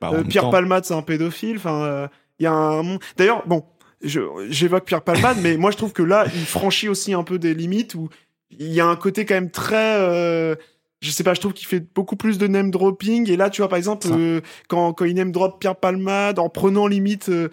bah, 0.00 0.10
Pierre 0.28 0.50
Palmade, 0.50 0.84
c'est 0.84 0.94
un 0.94 1.02
pédophile. 1.02 1.56
Enfin, 1.56 2.08
il 2.38 2.44
y 2.44 2.46
a 2.46 2.52
un. 2.52 2.98
D'ailleurs, 3.16 3.44
bon, 3.46 3.64
je- 4.02 4.20
j'évoque 4.50 4.84
Pierre 4.84 5.02
Palmade, 5.02 5.38
mais 5.42 5.56
moi 5.56 5.70
je 5.70 5.76
trouve 5.78 5.92
que 5.94 6.02
là, 6.02 6.26
il 6.34 6.44
franchit 6.44 6.88
aussi 6.90 7.14
un 7.14 7.22
peu 7.22 7.38
des 7.38 7.54
limites 7.54 7.94
où 7.94 8.08
il 8.50 8.72
y 8.72 8.80
a 8.80 8.86
un 8.86 8.96
côté 8.96 9.24
quand 9.24 9.34
même 9.34 9.50
très. 9.50 10.54
Je 11.04 11.10
sais 11.10 11.22
pas, 11.22 11.34
je 11.34 11.40
trouve 11.40 11.52
qu'il 11.52 11.66
fait 11.66 11.80
beaucoup 11.94 12.16
plus 12.16 12.38
de 12.38 12.46
name 12.46 12.70
dropping. 12.70 13.30
Et 13.30 13.36
là, 13.36 13.50
tu 13.50 13.60
vois, 13.60 13.68
par 13.68 13.76
exemple, 13.76 14.08
euh, 14.10 14.40
quand, 14.68 14.92
quand 14.94 15.04
il 15.04 15.14
name 15.14 15.32
drop 15.32 15.60
Pierre 15.60 15.76
Palmade 15.76 16.38
en 16.38 16.48
prenant 16.48 16.86
limite. 16.86 17.28
euh, 17.28 17.48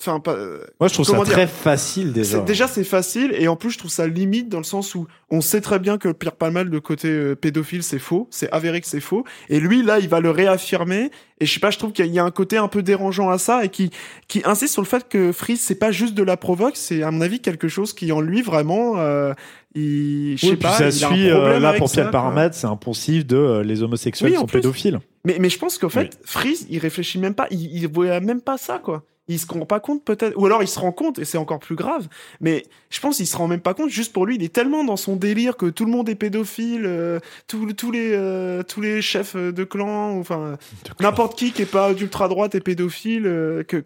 Enfin, 0.00 0.18
pas. 0.18 0.32
euh, 0.32 0.64
Moi 0.80 0.88
je 0.88 0.94
trouve 0.94 1.04
ça 1.06 1.12
dire 1.12 1.24
très 1.24 1.46
facile 1.46 2.12
déjà. 2.14 2.38
Déjà, 2.38 2.66
c'est 2.66 2.84
facile, 2.84 3.34
et 3.38 3.48
en 3.48 3.56
plus, 3.56 3.70
je 3.72 3.78
trouve 3.78 3.90
ça 3.90 4.06
limite 4.06 4.48
dans 4.48 4.56
le 4.58 4.64
sens 4.64 4.94
où 4.94 5.06
on 5.30 5.42
sait 5.42 5.60
très 5.60 5.78
bien 5.78 5.98
que 5.98 6.08
Pierre 6.10 6.36
Palmade, 6.36 6.68
le 6.68 6.80
côté 6.80 7.08
euh, 7.08 7.34
pédophile, 7.36 7.82
c'est 7.82 7.98
faux, 7.98 8.26
c'est 8.30 8.50
avéré 8.50 8.80
que 8.80 8.86
c'est 8.86 9.00
faux, 9.00 9.24
et 9.50 9.60
lui, 9.60 9.82
là, 9.82 9.98
il 9.98 10.08
va 10.08 10.20
le 10.20 10.30
réaffirmer, 10.30 11.10
et 11.38 11.44
je 11.46 11.52
sais 11.52 11.60
pas, 11.60 11.70
je 11.70 11.76
trouve 11.78 11.92
qu'il 11.92 12.06
y 12.06 12.18
a 12.18 12.24
un 12.24 12.30
côté 12.30 12.56
un 12.56 12.68
peu 12.68 12.82
dérangeant 12.82 13.28
à 13.28 13.36
ça, 13.36 13.62
et 13.62 13.68
qui, 13.68 13.90
qui 14.26 14.40
insiste 14.46 14.72
sur 14.72 14.80
le 14.82 14.86
fait 14.88 15.06
que 15.06 15.32
Freeze, 15.32 15.60
c'est 15.60 15.74
pas 15.74 15.92
juste 15.92 16.14
de 16.14 16.22
la 16.22 16.38
provoque, 16.38 16.76
c'est, 16.76 17.02
à 17.02 17.10
mon 17.10 17.20
avis, 17.20 17.40
quelque 17.40 17.68
chose 17.68 17.92
qui, 17.92 18.10
en 18.10 18.22
lui, 18.22 18.40
vraiment, 18.40 18.94
euh, 18.96 19.34
il, 19.74 20.36
je 20.38 20.46
sais 20.46 20.52
Oui, 20.52 20.56
pas, 20.56 20.72
ça 20.72 20.88
il 20.88 21.04
a 21.04 21.08
un 21.08 21.10
suit, 21.12 21.30
euh, 21.30 21.58
là 21.60 21.74
pour 21.74 21.90
Pierre. 21.92 22.10
Palmade, 22.10 22.54
c'est 22.54 22.66
un 22.66 22.76
poncif 22.76 23.26
de 23.26 23.36
euh, 23.36 23.62
les 23.62 23.82
homosexuels 23.82 24.30
Oui, 24.32 24.36
sont 24.38 24.46
plus. 24.46 24.60
pédophiles. 24.60 24.98
Mais, 25.26 25.36
mais 25.38 25.50
je 25.50 25.58
pense 25.58 25.76
qu'en 25.76 25.90
fait, 25.90 26.18
Freeze, 26.24 26.66
il 26.70 26.78
réfléchit 26.78 27.18
même 27.18 27.34
pas, 27.34 27.46
il, 27.50 27.60
il 27.76 27.86
voit 27.86 28.20
même 28.20 28.40
pas 28.40 28.56
ça, 28.56 28.78
quoi. 28.82 29.04
Il 29.28 29.38
se 29.38 29.46
rend 29.46 29.64
pas 29.64 29.78
compte 29.78 30.04
peut-être, 30.04 30.36
ou 30.36 30.46
alors 30.46 30.62
il 30.62 30.68
se 30.68 30.78
rend 30.78 30.90
compte 30.90 31.18
et 31.18 31.24
c'est 31.24 31.38
encore 31.38 31.60
plus 31.60 31.76
grave. 31.76 32.08
Mais 32.40 32.64
je 32.90 32.98
pense 33.00 33.18
qu'il 33.18 33.26
se 33.26 33.36
rend 33.36 33.46
même 33.46 33.60
pas 33.60 33.74
compte. 33.74 33.88
Juste 33.90 34.12
pour 34.12 34.26
lui, 34.26 34.34
il 34.34 34.42
est 34.42 34.52
tellement 34.52 34.82
dans 34.82 34.96
son 34.96 35.14
délire 35.14 35.56
que 35.56 35.66
tout 35.66 35.84
le 35.84 35.92
monde 35.92 36.08
est 36.08 36.16
pédophile, 36.16 36.84
euh, 36.84 37.20
tous 37.46 37.72
tous 37.74 37.92
les 37.92 38.12
euh, 38.12 38.62
tous 38.64 38.80
les 38.80 39.02
chefs 39.02 39.36
de 39.36 39.64
clan, 39.64 40.18
enfin 40.18 40.58
n'importe 40.98 41.38
qui 41.38 41.52
qui 41.52 41.62
est 41.62 41.70
pas 41.70 41.94
d'ultra 41.94 42.28
droite 42.28 42.54
est 42.54 42.60
pédophile, 42.60 43.26
euh, 43.26 43.62
que 43.62 43.84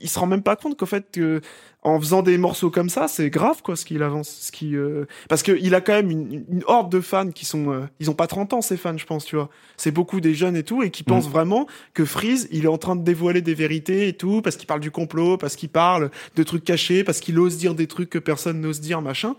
il 0.00 0.08
se 0.08 0.18
rend 0.18 0.26
même 0.26 0.42
pas 0.42 0.56
compte 0.56 0.78
qu'en 0.78 0.86
fait 0.86 1.10
que 1.12 1.40
en 1.82 1.98
faisant 1.98 2.22
des 2.22 2.36
morceaux 2.36 2.70
comme 2.70 2.90
ça, 2.90 3.08
c'est 3.08 3.30
grave 3.30 3.62
quoi 3.62 3.74
ce 3.74 3.84
qu'il 3.84 4.02
avance, 4.02 4.28
ce 4.28 4.52
qui 4.52 4.76
euh, 4.76 5.06
parce 5.28 5.42
que 5.42 5.52
il 5.60 5.74
a 5.74 5.80
quand 5.80 5.94
même 5.94 6.10
une, 6.10 6.44
une 6.50 6.62
horde 6.66 6.92
de 6.92 7.00
fans 7.00 7.30
qui 7.30 7.46
sont 7.46 7.72
euh, 7.72 7.86
ils 8.00 8.10
ont 8.10 8.14
pas 8.14 8.26
30 8.26 8.52
ans 8.52 8.60
ces 8.60 8.76
fans, 8.76 8.96
je 8.96 9.06
pense, 9.06 9.24
tu 9.24 9.36
vois. 9.36 9.48
C'est 9.76 9.90
beaucoup 9.90 10.20
des 10.20 10.34
jeunes 10.34 10.56
et 10.56 10.62
tout 10.62 10.82
et 10.82 10.90
qui 10.90 11.02
pensent 11.02 11.28
vraiment 11.28 11.66
que 11.94 12.04
Freeze, 12.04 12.48
il 12.50 12.64
est 12.64 12.68
en 12.68 12.78
train 12.78 12.96
de 12.96 13.02
dévoiler 13.02 13.40
des 13.40 13.54
vérités 13.54 14.08
et 14.08 14.12
tout 14.12 14.42
parce 14.42 14.56
qu'il 14.56 14.66
parle 14.66 14.80
du 14.80 14.90
complot, 14.90 15.38
parce 15.38 15.56
qu'il 15.56 15.70
parle 15.70 16.10
de 16.36 16.42
trucs 16.42 16.64
cachés, 16.64 17.02
parce 17.02 17.20
qu'il 17.20 17.38
ose 17.38 17.56
dire 17.56 17.74
des 17.74 17.86
trucs 17.86 18.10
que 18.10 18.18
personne 18.18 18.60
n'ose 18.60 18.80
dire, 18.80 19.00
machin. 19.00 19.34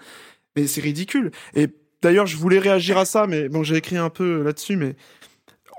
Mais 0.56 0.66
c'est 0.66 0.82
ridicule. 0.82 1.32
Et 1.54 1.68
d'ailleurs, 2.02 2.26
je 2.26 2.38
voulais 2.38 2.60
réagir 2.60 2.98
à 2.98 3.06
ça 3.06 3.28
mais 3.28 3.50
bon, 3.50 3.62
j'ai 3.62 3.76
écrit 3.76 3.98
un 3.98 4.10
peu 4.10 4.42
là-dessus 4.42 4.78
mais 4.78 4.96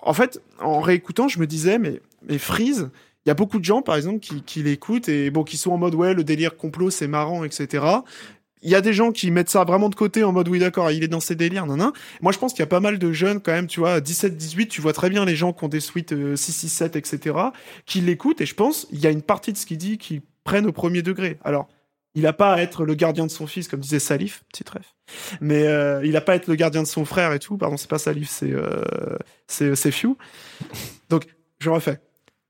en 0.05 0.14
fait, 0.14 0.41
en 0.61 0.80
réécoutant, 0.80 1.26
je 1.26 1.41
me 1.41 1.47
disais 1.47 1.78
mais 1.78 2.01
mais 2.28 2.39
Freeze 2.39 2.91
il 3.25 3.29
y 3.29 3.31
a 3.31 3.35
beaucoup 3.35 3.59
de 3.59 3.64
gens, 3.64 3.83
par 3.83 3.97
exemple, 3.97 4.18
qui, 4.20 4.62
l'écoutent 4.62 5.09
et 5.09 5.31
bon, 5.31 5.45
qui 5.45 5.57
sont 5.57 5.70
en 5.70 5.79
mode 5.79 5.95
ouais, 5.95 6.14
le 6.14 6.25
délire 6.25 6.57
complot, 6.57 6.91
c'est 6.91 7.07
marrant, 7.07 7.45
etc. 7.45 7.85
Il 8.62 8.70
y 8.70 8.75
a 8.75 8.81
des 8.81 8.93
gens 8.93 9.12
qui 9.12 9.31
mettent 9.31 9.51
ça 9.51 9.64
vraiment 9.64 9.89
de 9.89 9.95
côté 9.95 10.25
en 10.25 10.33
mode 10.33 10.49
oui, 10.49 10.59
d'accord, 10.59 10.91
il 10.91 11.03
est 11.05 11.09
dans 11.09 11.20
ses 11.20 11.35
délires, 11.35 11.66
nan, 11.66 11.79
nan. 11.79 11.93
Moi, 12.20 12.33
je 12.33 12.39
pense 12.39 12.53
qu'il 12.53 12.61
y 12.61 12.64
a 12.64 12.68
pas 12.68 12.81
mal 12.81 12.99
de 12.99 13.12
jeunes 13.12 13.41
quand 13.41 13.53
même, 13.53 13.66
tu 13.66 13.81
vois, 13.81 14.01
17, 14.01 14.37
18, 14.37 14.68
tu 14.68 14.81
vois 14.81 14.93
très 14.93 15.11
bien 15.11 15.25
les 15.25 15.37
gens 15.37 15.53
qui 15.53 15.64
ont 15.64 15.68
des 15.68 15.81
suites 15.81 16.12
euh, 16.12 16.37
6, 16.37 16.53
6, 16.53 16.68
7, 16.68 16.97
etc., 16.97 17.37
qui 17.87 18.01
l'écoutent 18.01 18.41
et 18.41 18.47
je 18.47 18.55
pense, 18.55 18.87
il 18.91 19.01
y 19.01 19.07
a 19.07 19.11
une 19.11 19.23
partie 19.23 19.53
de 19.53 19.59
ce 19.59 19.66
qu'il 19.66 19.79
dit 19.79 19.99
qui 19.99 20.23
prennent 20.45 20.66
au 20.66 20.73
premier 20.73 21.03
degré. 21.03 21.39
Alors, 21.45 21.68
il 22.14 22.27
a 22.27 22.33
pas 22.33 22.53
à 22.53 22.61
être 22.61 22.85
le 22.85 22.95
gardien 22.95 23.27
de 23.27 23.31
son 23.31 23.47
fils, 23.47 23.68
comme 23.68 23.81
disait 23.81 23.99
Salif, 23.99 24.45
petit 24.53 24.64
ref. 24.70 24.95
Mais 25.41 25.66
euh, 25.66 26.05
il 26.05 26.16
a 26.16 26.20
pas 26.20 26.33
à 26.33 26.37
être 26.37 26.47
le 26.47 26.57
gardien 26.57 26.83
de 26.83 26.89
son 26.89 27.05
frère 27.05 27.33
et 27.33 27.39
tout. 27.39 27.57
Pardon, 27.57 27.77
c'est 27.77 27.89
pas 27.89 27.99
Salif, 27.99 28.29
c'est 28.29 28.53
euh, 28.53 28.85
c'est 29.47 29.91
Few. 29.91 30.16
Donc, 31.09 31.27
je 31.59 31.70
refais. 31.70 32.01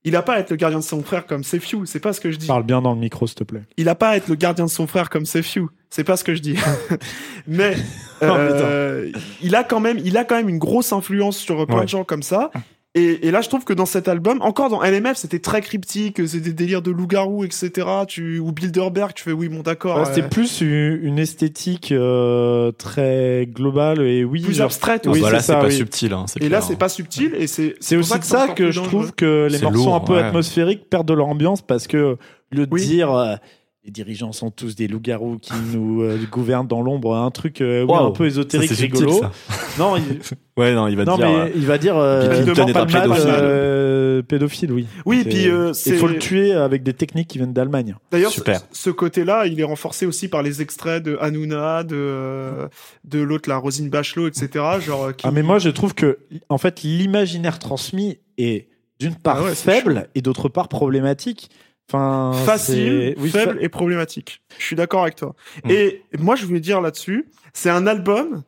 Il 0.04 0.16
a 0.16 0.22
pas 0.22 0.34
à 0.34 0.38
être 0.40 0.50
le 0.50 0.56
gardien 0.56 0.80
de 0.80 0.84
son 0.84 1.02
frère 1.02 1.26
comme 1.26 1.44
Few, 1.44 1.86
c'est 1.86 2.00
pas 2.00 2.12
ce 2.12 2.20
que 2.20 2.30
je 2.32 2.36
dis. 2.36 2.46
Parle 2.48 2.64
bien 2.64 2.82
dans 2.82 2.92
le 2.92 2.98
micro, 2.98 3.26
s'il 3.26 3.36
te 3.36 3.44
plaît. 3.44 3.62
Il 3.76 3.88
a 3.88 3.94
pas 3.94 4.10
à 4.10 4.16
être 4.16 4.28
le 4.28 4.34
gardien 4.34 4.64
de 4.64 4.70
son 4.70 4.86
frère 4.88 5.10
comme 5.10 5.26
Few, 5.26 5.68
c'est 5.90 6.02
pas 6.04 6.16
ce 6.16 6.24
que 6.24 6.34
je 6.34 6.40
dis. 6.40 6.56
Mais 7.46 7.76
Oh, 8.20 8.24
euh, 8.26 9.10
il 9.42 9.54
a 9.56 9.64
quand 9.64 9.80
même, 9.80 9.98
il 9.98 10.16
a 10.16 10.24
quand 10.24 10.36
même 10.36 10.48
une 10.48 10.58
grosse 10.58 10.92
influence 10.92 11.36
sur 11.36 11.66
plein 11.66 11.76
Ouais. 11.78 11.84
de 11.84 11.88
gens 11.88 12.04
comme 12.04 12.22
ça. 12.22 12.50
Et, 12.94 13.26
et 13.26 13.30
là, 13.30 13.40
je 13.40 13.48
trouve 13.48 13.64
que 13.64 13.72
dans 13.72 13.86
cet 13.86 14.06
album, 14.06 14.42
encore 14.42 14.68
dans 14.68 14.82
LMF, 14.82 15.16
c'était 15.16 15.38
très 15.38 15.62
cryptique, 15.62 16.20
c'est 16.28 16.40
des 16.40 16.52
délires 16.52 16.82
de 16.82 16.90
loup-garou, 16.90 17.42
etc. 17.42 17.70
Tu, 18.06 18.38
ou 18.38 18.52
Bilderberg, 18.52 19.14
tu 19.14 19.22
fais 19.24 19.32
oui, 19.32 19.48
bon, 19.48 19.60
d'accord. 19.62 19.96
Ouais, 20.00 20.04
C'était 20.04 20.24
euh, 20.24 20.28
plus 20.28 20.60
une, 20.60 21.00
une 21.02 21.18
esthétique 21.18 21.90
euh, 21.90 22.70
très 22.72 23.48
globale 23.50 24.02
et 24.02 24.24
oui. 24.24 24.42
plus 24.42 24.52
genre- 24.52 24.66
abstraite. 24.66 25.06
Oui, 25.06 25.22
bah 25.22 25.30
là, 25.30 25.40
c'est 25.40 25.46
c'est 25.46 25.52
ça, 25.54 25.60
pas 25.60 25.66
oui. 25.68 25.72
subtil. 25.72 26.12
Hein, 26.12 26.26
c'est 26.28 26.42
Et 26.42 26.50
là, 26.50 26.60
c'est 26.60 26.74
hein. 26.74 26.76
pas 26.76 26.90
subtil, 26.90 27.34
et 27.38 27.46
c'est. 27.46 27.76
Aussi 27.96 28.10
ça 28.20 28.42
encore 28.44 28.54
que 28.56 28.70
je 28.70 28.80
trouve 28.82 29.12
que 29.14 29.48
les 29.50 29.58
morceaux 29.60 29.84
lourd, 29.84 29.94
un 29.94 30.00
peu 30.00 30.12
ouais. 30.14 30.22
atmosphériques 30.24 30.90
perdent 30.90 31.08
de 31.08 31.14
leur 31.14 31.28
ambiance 31.28 31.62
parce 31.62 31.86
que 31.86 32.18
au 32.52 32.54
lieu 32.56 32.66
de 32.66 32.72
Oui. 32.74 32.86
dire 32.86 33.10
euh, 33.10 33.36
les 33.84 33.90
dirigeants 33.90 34.30
sont 34.30 34.50
tous 34.52 34.76
des 34.76 34.86
loups-garous 34.86 35.38
qui 35.38 35.52
nous 35.74 36.02
euh, 36.02 36.16
gouvernent 36.30 36.68
dans 36.68 36.82
l'ombre. 36.82 37.16
Un 37.16 37.30
truc 37.32 37.60
euh, 37.60 37.82
oui, 37.82 37.88
Wow. 37.88 38.06
un 38.06 38.10
peu 38.12 38.26
ésotérique, 38.26 38.68
Ça, 38.68 38.74
c'est 38.76 38.82
subtil, 38.82 39.04
rigolo. 39.06 39.20
ça. 39.20 39.32
Non, 39.78 39.96
il, 39.96 40.20
Ouais, 40.56 40.74
non, 40.74 40.86
il 40.86 40.96
va 40.96 41.04
non 41.06 41.16
dire. 41.16 41.26
mais 41.28 41.34
euh, 41.34 41.48
il 41.56 41.64
va 41.66 41.78
dire 41.78 41.96
euh, 41.96 42.30
est 42.44 42.48
un 42.60 42.66
Palmade, 42.66 42.88
pédophile. 43.08 43.24
euh, 43.26 44.22
pédophile, 44.22 44.72
oui. 44.72 44.86
Oui, 45.06 45.20
C'est- 45.24 45.28
puis 45.30 45.48
euh, 45.48 45.72
Il 45.86 45.94
faut 45.96 46.06
le 46.06 46.18
tuer 46.18 46.52
avec 46.52 46.82
des 46.82 46.92
techniques 46.92 47.26
qui 47.28 47.38
viennent 47.38 47.54
d'Allemagne. 47.54 47.96
D'ailleurs, 48.10 48.30
ce, 48.32 48.40
ce 48.70 48.90
côté-là, 48.90 49.46
il 49.46 49.58
est 49.58 49.64
renforcé 49.64 50.04
aussi 50.06 50.28
par 50.28 50.42
les 50.42 50.60
extraits 50.62 51.02
de 51.02 51.16
Hanouna, 51.20 51.84
de 51.84 52.68
de 53.04 53.18
l'autre, 53.20 53.48
la 53.48 53.56
Rosine 53.56 53.88
Bachelot, 53.88 54.28
etc. 54.28 54.48
Genre, 54.80 55.16
qui- 55.16 55.26
Ah 55.26 55.30
mais 55.32 55.42
moi 55.42 55.58
je 55.58 55.70
trouve 55.70 55.94
que 55.94 56.18
en 56.50 56.58
fait 56.58 56.82
l'imaginaire 56.82 57.58
transmis 57.58 58.18
est 58.38 58.68
d'une 59.00 59.14
part 59.16 59.38
Ah 59.40 59.44
ouais, 59.44 59.54
faible 59.54 60.08
et 60.14 60.20
d'autre 60.20 60.48
part 60.50 60.68
problématique. 60.68 61.50
Enfin, 61.88 62.32
facile, 62.44 63.14
oui, 63.18 63.30
faible 63.30 63.56
fa- 63.58 63.62
et 63.64 63.68
problématique. 63.68 64.42
Je 64.58 64.64
suis 64.64 64.76
d'accord 64.76 65.02
avec 65.02 65.16
toi. 65.16 65.34
Mm. 65.64 65.70
Et 65.70 66.02
moi, 66.18 66.36
je 66.36 66.46
voulais 66.46 66.60
dire 66.60 66.80
là-dessus, 66.80 67.26
c'est 67.52 67.70
un 67.70 67.86
album 67.86 68.42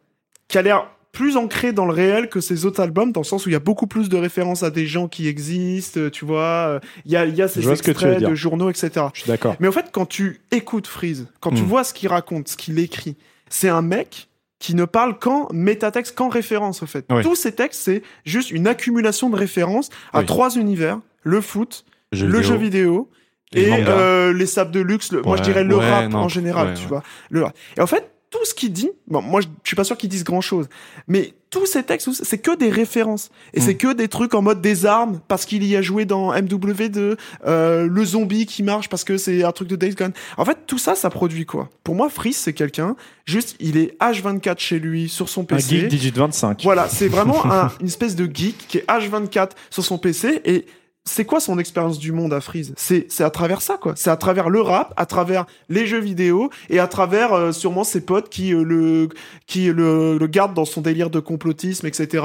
qui 0.49 0.57
a 0.59 0.63
l'air 0.63 0.87
plus 1.13 1.37
ancré 1.37 1.73
dans 1.73 1.85
le 1.87 1.93
réel 1.93 2.29
que 2.29 2.41
ses 2.41 2.65
autres 2.65 2.81
albums, 2.83 3.13
dans 3.13 3.21
le 3.21 3.25
sens 3.27 3.47
où 3.47 3.49
il 3.49 3.53
y 3.53 3.57
a 3.57 3.61
beaucoup 3.61 3.87
plus 3.87 4.09
de 4.09 4.17
références 4.17 4.63
à 4.65 4.71
des 4.71 4.87
gens 4.87 5.07
qui 5.09 5.29
existent, 5.29 6.01
euh, 6.01 6.11
tu 6.11 6.25
vois. 6.25 6.41
euh, 6.69 6.81
Il 7.05 7.13
y 7.13 7.17
a, 7.17 7.25
il 7.27 7.37
y 7.37 7.43
a 7.43 7.47
ces 7.49 7.63
ce 7.63 7.71
extraits 7.71 8.19
dire. 8.19 8.31
de 8.31 8.35
journaux, 8.35 8.69
etc. 8.71 8.91
Je 9.15 9.21
suis 9.21 9.29
d'accord. 9.29 9.55
Mais 9.61 9.69
en 9.69 9.73
fait, 9.73 9.87
quand 9.93 10.07
tu 10.07 10.41
écoutes 10.51 10.87
Freeze, 10.89 11.29
quand 11.41 11.51
tu 11.53 11.63
Mm. 11.63 11.67
vois 11.67 11.85
ce 11.85 11.95
qu'il 11.95 12.09
raconte, 12.09 12.49
ce 12.49 12.57
qu'il 12.57 12.79
écrit, 12.81 13.17
c'est 13.49 13.69
un 13.69 13.83
mec 13.83 14.29
qui 14.59 14.75
ne 14.75 14.87
parle 14.87 15.19
qu'en 15.19 15.49
métatexte, 15.53 16.17
qu'en 16.17 16.29
référence, 16.31 16.83
en 16.83 16.87
fait. 16.87 17.05
Oui. 17.11 17.23
Tous 17.23 17.35
ces 17.37 17.53
textes, 17.53 17.83
c'est 17.83 18.03
juste 18.25 18.51
une 18.51 18.67
accumulation 18.67 19.29
de 19.31 19.37
références 19.37 19.91
à 20.13 20.21
Oui. 20.21 20.27
trois 20.27 20.57
univers, 20.57 20.99
le 21.23 21.41
foot, 21.41 21.85
le 22.13 22.19
vidéo, 22.27 22.43
jeu 22.43 22.57
vidéo 22.57 23.11
et 23.55 23.71
euh, 23.89 24.33
les 24.33 24.47
sables 24.47 24.71
de 24.71 24.81
luxe, 24.81 25.13
le- 25.13 25.23
moi 25.23 25.37
je 25.37 25.43
dirais 25.43 25.65
le 25.65 25.77
ouais, 25.77 25.91
rap 25.91 26.11
non, 26.11 26.19
en 26.21 26.29
général, 26.29 26.69
ouais, 26.69 26.75
tu 26.75 26.87
vois. 26.87 27.03
Le 27.31 27.45
rap. 27.45 27.57
Et 27.77 27.81
en 27.81 27.87
fait, 27.87 28.11
tout 28.31 28.45
ce 28.45 28.53
qu'il 28.55 28.73
dit, 28.73 28.91
bon, 29.07 29.23
moi 29.23 29.41
je, 29.41 29.47
je 29.63 29.69
suis 29.69 29.77
pas 29.77 29.85
sûr 29.85 29.97
qu'ils 29.97 30.09
disent 30.09 30.25
grand 30.25 30.41
chose, 30.41 30.69
mais 31.07 31.35
tous 31.51 31.67
ces 31.67 31.85
textes, 31.85 32.11
c'est 32.25 32.39
que 32.39 32.57
des 32.57 32.69
références. 32.69 33.31
Et 33.53 33.61
Mm. 33.61 33.63
c'est 33.63 33.75
que 33.77 33.93
des 33.93 34.09
trucs 34.09 34.35
en 34.35 34.43
mode 34.43 34.61
des 34.61 34.87
armes, 34.87 35.21
parce 35.29 35.45
qu'il 35.45 35.63
y 35.65 35.77
a 35.77 35.83
joué 35.83 36.05
dans 36.05 36.33
MW2, 36.35 37.17
euh, 37.47 37.87
le 37.89 38.05
zombie 38.05 38.47
qui 38.47 38.65
marche 38.65 38.89
parce 38.89 39.05
que 39.05 39.19
c'est 39.19 39.45
un 39.45 39.53
truc 39.53 39.69
de 39.69 39.77
Days 39.77 39.95
Gone. 39.95 40.11
En 40.37 40.45
fait, 40.45 40.59
tout 40.67 40.79
ça, 40.79 40.97
ça 40.97 41.11
produit 41.11 41.47
quoi? 41.47 41.69
Pour 41.85 41.95
moi, 41.95 42.09
Freeze, 42.09 42.37
c'est 42.39 42.55
quelqu'un, 42.55 42.97
juste, 43.25 43.55
il 43.61 43.77
est 43.77 43.97
H24 44.01 44.59
chez 44.59 44.81
lui, 44.81 45.09
sur 45.09 45.29
son 45.29 45.43
Un 45.43 45.45
PC. 45.45 45.79
geek 45.83 45.89
digit 45.89 46.11
25. 46.11 46.61
Voilà, 46.65 46.89
c'est 46.89 47.07
vraiment 47.07 47.47
un- 47.47 47.71
une 47.81 47.87
espèce 47.87 48.17
de 48.17 48.25
geek 48.25 48.67
qui 48.67 48.79
est 48.79 48.85
H24 48.89 49.51
sur 49.71 49.85
son 49.85 49.97
PC 49.99 50.41
et 50.45 50.67
c'est 51.07 51.27
quoi 51.27 51.39
son 51.39 51.59
expérience 51.59 51.99
du 51.99 52.13
monde 52.13 52.33
à 52.33 52.41
Freeze? 52.41 52.73
C'est 52.77 53.21
à 53.21 53.29
travers 53.31 53.61
ça 53.61 53.77
quoi. 53.77 53.93
C'est 53.95 54.09
à 54.11 54.17
travers 54.17 54.49
le 54.49 54.61
rap, 54.63 54.95
à 54.97 55.05
travers 55.05 55.45
les 55.69 55.87
jeux 55.87 56.01
vidéo 56.01 56.49
et 56.71 56.79
à 56.79 56.87
travers 56.87 57.35
euh, 57.35 57.53
sûrement 57.53 57.85
ses 57.85 58.01
potes 58.01 58.31
qui 58.31 58.55
euh, 58.55 58.63
le 58.65 59.09
qui 59.47 59.67
le, 59.67 60.17
le 60.17 60.27
gardent 60.27 60.55
dans 60.55 60.65
son 60.65 60.81
délire 60.81 61.11
de 61.11 61.21
complotisme, 61.21 61.87
etc. 61.87 62.25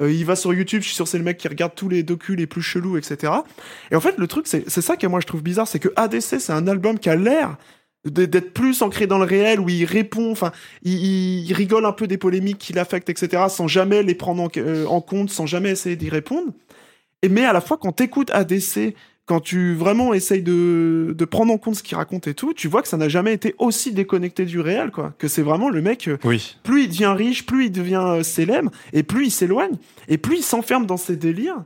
Euh, 0.00 0.10
il 0.10 0.24
va 0.24 0.36
sur 0.36 0.54
YouTube, 0.54 0.80
je 0.80 0.86
suis 0.86 0.94
sûr 0.96 1.06
c'est 1.06 1.18
le 1.18 1.24
mec 1.24 1.36
qui 1.36 1.48
regarde 1.48 1.74
tous 1.74 1.90
les 1.90 2.02
docus 2.02 2.36
les 2.36 2.46
plus 2.46 2.62
chelous, 2.62 2.96
etc. 2.96 3.30
Et 3.90 3.96
en 3.96 4.00
fait 4.00 4.16
le 4.16 4.26
truc 4.26 4.46
c'est 4.46 4.68
ça 4.70 4.96
que 4.96 5.06
moi 5.06 5.20
je 5.20 5.26
trouve 5.26 5.42
bizarre, 5.42 5.68
c'est 5.68 5.78
que 5.78 5.90
ADC 5.96 6.40
c'est 6.40 6.52
un 6.52 6.66
album 6.66 6.98
qui 6.98 7.10
a 7.10 7.16
l'air 7.16 7.56
d'être 8.06 8.52
plus 8.52 8.82
ancré 8.82 9.06
dans 9.06 9.16
le 9.18 9.24
réel 9.24 9.60
où 9.60 9.68
il 9.70 9.86
répond 9.86 10.30
enfin 10.30 10.52
il, 10.82 10.92
il- 11.46 11.52
rigole 11.54 11.86
un 11.86 11.92
peu 11.92 12.06
des 12.06 12.18
polémiques 12.18 12.58
qui 12.58 12.74
l'affectent 12.74 13.08
etc 13.08 13.44
sans 13.48 13.66
jamais 13.66 14.02
les 14.02 14.14
prendre 14.14 14.42
en, 14.42 14.48
euh, 14.58 14.84
en 14.84 15.00
compte 15.00 15.30
sans 15.30 15.46
jamais 15.46 15.70
essayer 15.70 15.96
d'y 15.96 16.10
répondre 16.10 16.52
et 17.24 17.28
mais 17.28 17.44
à 17.44 17.52
la 17.52 17.60
fois 17.60 17.76
quand 17.80 17.92
t'écoutes 17.92 18.30
ADC 18.32 18.94
quand 19.26 19.40
tu 19.40 19.72
vraiment 19.74 20.12
essayes 20.12 20.42
de, 20.42 21.14
de 21.16 21.24
prendre 21.24 21.50
en 21.50 21.56
compte 21.56 21.76
ce 21.76 21.82
qu'il 21.82 21.96
raconte 21.96 22.26
et 22.28 22.34
tout 22.34 22.52
tu 22.52 22.68
vois 22.68 22.82
que 22.82 22.88
ça 22.88 22.98
n'a 22.98 23.08
jamais 23.08 23.32
été 23.32 23.54
aussi 23.58 23.92
déconnecté 23.92 24.44
du 24.44 24.60
réel 24.60 24.90
quoi 24.90 25.14
que 25.18 25.28
c'est 25.28 25.42
vraiment 25.42 25.70
le 25.70 25.80
mec 25.80 26.08
euh, 26.08 26.18
Oui. 26.24 26.56
plus 26.62 26.82
il 26.84 26.88
devient 26.88 27.14
riche 27.16 27.46
plus 27.46 27.66
il 27.66 27.72
devient 27.72 28.02
euh, 28.04 28.22
célèbre 28.22 28.70
et 28.92 29.02
plus 29.02 29.26
il 29.26 29.30
s'éloigne 29.30 29.76
et 30.08 30.18
plus 30.18 30.36
il 30.38 30.42
s'enferme 30.42 30.84
dans 30.86 30.98
ses 30.98 31.16
délires 31.16 31.64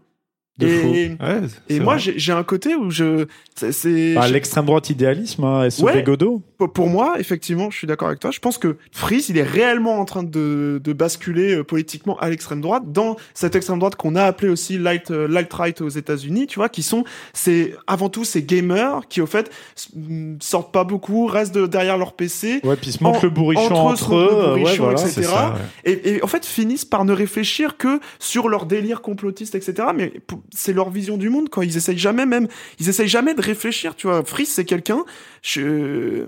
De 0.58 0.66
et, 0.66 1.08
Ouais, 1.20 1.40
et 1.68 1.74
c'est 1.74 1.80
moi 1.80 1.96
j'ai 1.98 2.32
un 2.32 2.42
côté 2.42 2.74
où 2.74 2.90
je 2.90 3.26
c'est 3.54 4.14
Bah, 4.14 4.28
L'extrême 4.28 4.66
droite 4.66 4.90
idéalisme, 4.90 5.44
hein, 5.44 5.68
SOV 5.70 5.84
Ouais. 5.86 6.02
Godot. 6.02 6.42
pour- 6.74 6.88
moi, 6.88 7.14
effectivement, 7.18 7.70
je 7.70 7.76
suis 7.78 7.86
d'accord 7.86 8.08
avec 8.08 8.20
toi. 8.20 8.30
Je 8.30 8.38
pense 8.40 8.58
que 8.58 8.76
Freeze, 8.92 9.28
il 9.28 9.38
est 9.38 9.42
réellement 9.42 9.98
en 10.00 10.04
train 10.04 10.22
de, 10.24 10.80
de 10.82 10.92
basculer 10.92 11.54
euh, 11.56 11.64
politiquement 11.64 12.16
à 12.18 12.28
l'extrême 12.30 12.60
droite, 12.60 12.84
dans 12.92 13.16
cette 13.34 13.54
extrême 13.56 13.78
droite 13.78 13.94
qu'on 13.96 14.16
a 14.16 14.22
appelée 14.24 14.48
aussi 14.48 14.78
light, 14.78 15.10
euh, 15.10 15.26
light 15.28 15.52
right 15.52 15.80
aux 15.80 15.88
États-Unis, 15.88 16.46
tu 16.48 16.58
vois, 16.58 16.68
qui 16.68 16.82
sont, 16.82 17.04
c'est 17.32 17.74
avant 17.86 18.08
tout 18.08 18.24
ces 18.24 18.42
gamers 18.42 19.02
qui, 19.08 19.20
au 19.20 19.26
fait, 19.26 19.50
mm, 19.94 20.36
sortent 20.40 20.72
pas 20.72 20.84
beaucoup, 20.84 21.26
restent 21.26 21.54
de- 21.54 21.66
derrière 21.66 21.98
leur 21.98 22.12
PC. 22.14 22.60
Ouais, 22.64 22.76
puis 22.76 22.92
se 22.92 23.02
montrent 23.02 23.20
En- 23.20 23.22
le 23.24 23.30
bourrichon 23.30 23.74
entre 23.74 24.14
eux, 24.16 24.52
entre, 24.54 24.62
ouais, 24.62 24.76
voilà. 24.76 25.00
etc. 25.00 25.22
Ça. 25.24 25.54
Et, 25.84 26.14
et 26.16 26.24
en 26.24 26.26
fait, 26.28 26.44
finissent 26.46 26.84
par 26.84 27.04
ne 27.04 27.12
réfléchir 27.12 27.76
que 27.76 28.00
sur 28.18 28.48
leur 28.48 28.66
délire 28.66 29.00
complotiste, 29.02 29.54
etc. 29.54 29.88
Mais 29.94 30.12
c'est 30.54 30.72
leur 30.72 30.90
vision 30.90 31.16
du 31.16 31.28
monde, 31.30 31.48
quand 31.48 31.62
ils 31.62 31.76
essayent 31.76 31.98
jamais 31.98 32.26
même, 32.26 32.48
ils 32.78 32.88
essayent 32.88 33.08
jamais 33.08 33.34
de 33.34 33.42
réfléchir, 33.42 33.94
tu 33.96 34.06
vois. 34.06 34.24
Freeze, 34.24 34.48
c'est 34.48 34.64
quelqu'un, 34.64 35.04
je- 35.42 36.26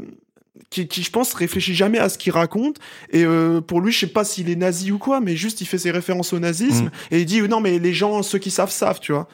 qui, 0.68 0.86
qui, 0.88 1.02
je 1.02 1.10
pense, 1.10 1.32
réfléchit 1.34 1.74
jamais 1.74 1.98
à 1.98 2.08
ce 2.08 2.18
qu'il 2.18 2.32
raconte. 2.32 2.76
Et 3.10 3.24
euh, 3.24 3.60
pour 3.60 3.80
lui, 3.80 3.92
je 3.92 4.00
sais 4.00 4.06
pas 4.08 4.24
s'il 4.24 4.50
est 4.50 4.56
nazi 4.56 4.92
ou 4.92 4.98
quoi, 4.98 5.20
mais 5.20 5.34
juste 5.36 5.60
il 5.60 5.66
fait 5.66 5.78
ses 5.78 5.90
références 5.90 6.32
au 6.32 6.38
nazisme 6.38 6.86
Mm. 6.86 6.90
et 7.12 7.20
il 7.20 7.26
dit 7.26 7.40
non, 7.42 7.60
mais 7.60 7.78
les 7.78 7.94
gens, 7.94 8.22
ceux 8.22 8.38
qui 8.38 8.50
savent, 8.50 8.70
savent, 8.70 9.00
tu 9.00 9.12
vois. 9.12 9.26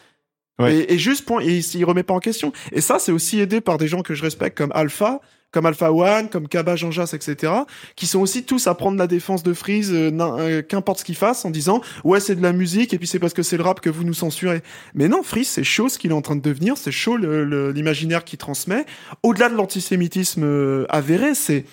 Ouais. 0.59 0.74
Et, 0.76 0.95
et 0.95 0.99
juste 0.99 1.24
point, 1.26 1.43
et 1.43 1.59
il, 1.59 1.76
il 1.76 1.84
remet 1.84 2.03
pas 2.05 2.14
en 2.14 2.20
question. 2.20 2.53
Et 2.72 2.80
ça, 2.80 2.99
c'est 2.99 3.12
aussi 3.12 3.41
aidé 3.41 3.61
par 3.61 3.76
des 3.76 3.89
gens 3.89 4.03
que 4.03 4.14
je 4.14 4.22
respecte 4.22 4.57
comme 4.57 4.72
Alpha, 4.74 5.20
comme 5.57 5.65
Alpha 5.65 5.91
One, 5.91 6.29
comme 6.29 6.49
Kaba 6.49 6.77
Jean 6.77 6.91
Jas, 6.91 7.13
etc., 7.15 7.51
qui 7.95 8.07
sont 8.07 8.21
aussi 8.21 8.45
tous 8.45 8.67
à 8.67 8.75
prendre 8.75 8.99
la 8.99 9.07
défense 9.07 9.43
de 9.43 9.55
Freeze, 9.55 9.91
euh, 9.91 10.11
euh, 10.13 10.61
qu'importe 10.61 10.99
ce 10.99 11.05
qu'ils 11.07 11.17
fassent, 11.17 11.47
en 11.47 11.51
disant 11.51 11.81
ouais 12.05 12.21
c'est 12.21 12.35
de 12.35 12.43
la 12.43 12.53
musique 12.53 12.93
et 12.93 12.99
puis 12.99 13.07
c'est 13.09 13.19
parce 13.19 13.33
que 13.33 13.43
c'est 13.43 13.57
le 13.57 13.63
rap 13.63 13.81
que 13.81 13.89
vous 13.89 14.05
nous 14.05 14.13
censurez. 14.13 14.61
Mais 14.93 15.09
non, 15.09 15.23
Freeze 15.23 15.49
c'est 15.49 15.65
chaud 15.65 15.89
ce 15.89 15.99
qu'il 15.99 16.11
est 16.11 16.15
en 16.15 16.21
train 16.21 16.37
de 16.37 16.43
devenir, 16.43 16.77
c'est 16.77 16.93
chaud 16.93 17.17
l'imaginaire 17.17 18.23
qu'il 18.25 18.39
transmet. 18.39 18.85
Au-delà 19.23 19.49
de 19.49 19.55
l'antisémitisme 19.55 20.45
euh, 20.45 20.85
avéré, 20.91 21.35
c'est 21.35 21.65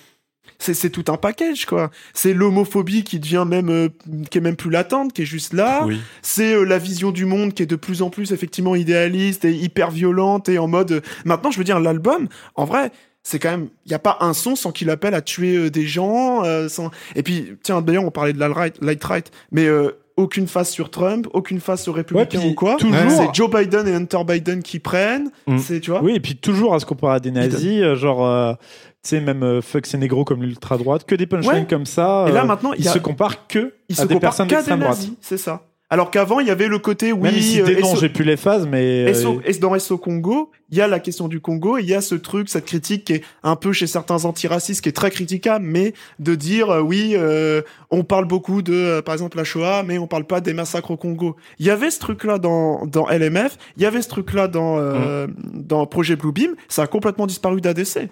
c'est 0.59 0.73
c'est 0.73 0.89
tout 0.89 1.05
un 1.11 1.17
package 1.17 1.65
quoi. 1.65 1.91
C'est 2.13 2.33
l'homophobie 2.33 3.03
qui 3.03 3.19
devient 3.19 3.45
même 3.47 3.69
euh, 3.69 3.89
qui 4.29 4.37
est 4.37 4.41
même 4.41 4.55
plus 4.55 4.69
latente, 4.69 5.13
qui 5.13 5.23
est 5.23 5.25
juste 5.25 5.53
là 5.53 5.85
Oui. 5.85 5.99
c'est 6.21 6.53
euh, 6.53 6.63
la 6.63 6.77
vision 6.77 7.11
du 7.11 7.25
monde 7.25 7.53
qui 7.53 7.63
est 7.63 7.67
de 7.67 7.75
plus 7.75 8.01
en 8.01 8.09
plus 8.09 8.31
effectivement 8.31 8.75
idéaliste 8.75 9.45
et 9.45 9.53
hyper 9.53 9.91
violente 9.91 10.49
et 10.49 10.57
en 10.57 10.67
mode 10.67 10.91
euh, 10.91 11.01
maintenant 11.25 11.51
je 11.51 11.57
veux 11.57 11.63
dire 11.63 11.79
l'album 11.79 12.27
en 12.55 12.65
vrai 12.65 12.91
c'est 13.23 13.39
quand 13.39 13.51
même 13.51 13.69
il 13.85 13.91
y 13.91 13.95
a 13.95 13.99
pas 13.99 14.17
un 14.19 14.33
son 14.33 14.55
sans 14.55 14.71
qu'il 14.71 14.89
appelle 14.89 15.13
à 15.13 15.21
tuer 15.21 15.55
euh, 15.55 15.69
des 15.69 15.87
gens 15.87 16.43
euh, 16.43 16.67
sans 16.69 16.91
et 17.15 17.23
puis 17.23 17.53
tiens 17.63 17.81
d'ailleurs 17.81 18.03
on 18.05 18.11
parlait 18.11 18.33
de 18.33 18.39
la 18.39 18.49
right, 18.49 18.75
light 18.81 19.03
right 19.03 19.31
mais 19.51 19.65
euh, 19.65 19.91
aucune 20.15 20.45
face 20.45 20.69
sur 20.69 20.91
Trump, 20.91 21.27
aucune 21.33 21.59
face 21.59 21.87
aux 21.87 21.91
républicains 21.91 22.39
ou 22.45 22.53
quoi. 22.53 22.75
toujours- 22.75 22.93
C'est 23.09 23.33
Joe 23.33 23.49
Biden 23.49 23.87
et 23.87 23.95
Hunter 23.95 24.19
Biden 24.27 24.61
qui 24.61 24.77
prennent. 24.77 25.31
Mm. 25.47 25.57
C'est 25.57 25.79
tu 25.79 25.89
vois. 25.89 26.03
Oui, 26.03 26.13
et 26.13 26.19
puis 26.19 26.35
toujours 26.35 26.75
à 26.75 26.79
se 26.79 26.85
comparer 26.85 27.15
à 27.15 27.19
des 27.19 27.31
nazis, 27.31 27.81
euh, 27.81 27.95
genre, 27.95 28.55
tu 28.59 28.65
sais, 29.01 29.19
même 29.21 29.41
euh, 29.41 29.59
fuck 29.63 29.87
c'est 29.87 29.97
négro 29.97 30.23
comme 30.23 30.43
l'ultra 30.43 30.77
droite, 30.77 31.05
que 31.05 31.15
des 31.15 31.25
punchlines 31.25 31.61
Ouais. 31.61 31.67
comme 31.67 31.87
ça. 31.87 32.25
Et 32.29 32.31
là 32.31 32.45
maintenant 32.45 32.73
il 32.73 32.85
se 32.87 32.99
comparent 32.99 33.47
que 33.47 33.73
il 33.89 33.97
à 33.97 34.03
se 34.03 34.07
des 34.07 34.13
compare 34.13 34.29
personnes 34.29 34.47
qu'à 34.49 34.57
des 34.57 34.61
d'extrême 34.61 34.79
droite. 34.81 34.97
nazis, 34.97 35.13
c'est 35.19 35.37
ça. 35.37 35.63
Alors 35.93 36.09
qu'avant 36.09 36.39
il 36.39 36.47
y 36.47 36.49
avait 36.49 36.67
le 36.67 36.79
côté 36.79 37.11
oui 37.11 37.21
Même 37.21 37.39
si 37.39 37.61
euh, 37.61 37.83
SO 37.83 37.97
j'ai 37.99 38.09
plus 38.09 38.23
les 38.23 38.35
phases, 38.35 38.65
mais. 38.65 39.05
euh, 39.07 39.13
SO, 39.13 39.39
dans 39.61 39.77
SO 39.77 39.99
Congo, 39.99 40.49
il 40.71 40.77
y 40.77 40.81
a 40.81 40.87
la 40.87 40.99
question 40.99 41.27
du 41.27 41.39
Congo, 41.39 41.77
il 41.77 41.85
y 41.85 41.93
a 41.93 42.01
ce 42.01 42.15
truc, 42.15 42.49
cette 42.49 42.65
critique 42.65 43.05
qui 43.05 43.13
est 43.13 43.21
un 43.43 43.55
peu 43.55 43.73
chez 43.73 43.85
certains 43.85 44.25
antiracistes, 44.25 44.81
qui 44.81 44.89
est 44.89 44.93
très 44.93 45.11
critiquable, 45.11 45.63
mais 45.63 45.93
de 46.17 46.33
dire 46.33 46.71
euh, 46.71 46.81
oui, 46.81 47.13
euh, 47.13 47.61
on 47.91 48.03
parle 48.03 48.25
beaucoup 48.25 48.63
de, 48.63 48.73
euh, 48.73 49.01
par 49.03 49.13
exemple, 49.13 49.37
la 49.37 49.43
Shoah, 49.43 49.83
mais 49.85 49.99
on 49.99 50.07
parle 50.07 50.25
pas 50.25 50.41
des 50.41 50.53
massacres 50.55 50.89
au 50.89 50.97
Congo. 50.97 51.35
Il 51.59 51.67
y 51.67 51.69
avait 51.69 51.91
ce 51.91 51.99
truc-là 51.99 52.39
dans, 52.39 52.87
dans 52.87 53.07
LMF, 53.07 53.59
il 53.77 53.83
y 53.83 53.85
avait 53.85 54.01
ce 54.01 54.09
truc-là 54.09 54.47
dans, 54.47 54.79
euh, 54.79 55.27
dans 55.53 55.85
Projet 55.85 56.15
Bluebeam, 56.15 56.55
ça 56.69 56.81
a 56.81 56.87
complètement 56.87 57.27
disparu 57.27 57.61
d'ADC. 57.61 58.09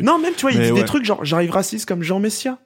Non, 0.00 0.20
même, 0.20 0.34
tu 0.36 0.42
vois, 0.42 0.52
il 0.52 0.60
dit 0.60 0.70
ouais. 0.70 0.80
des 0.82 0.86
trucs 0.86 1.04
genre, 1.04 1.24
j'arrive 1.24 1.50
raciste 1.50 1.88
comme 1.88 2.04
Jean 2.04 2.20
Messia. 2.20 2.58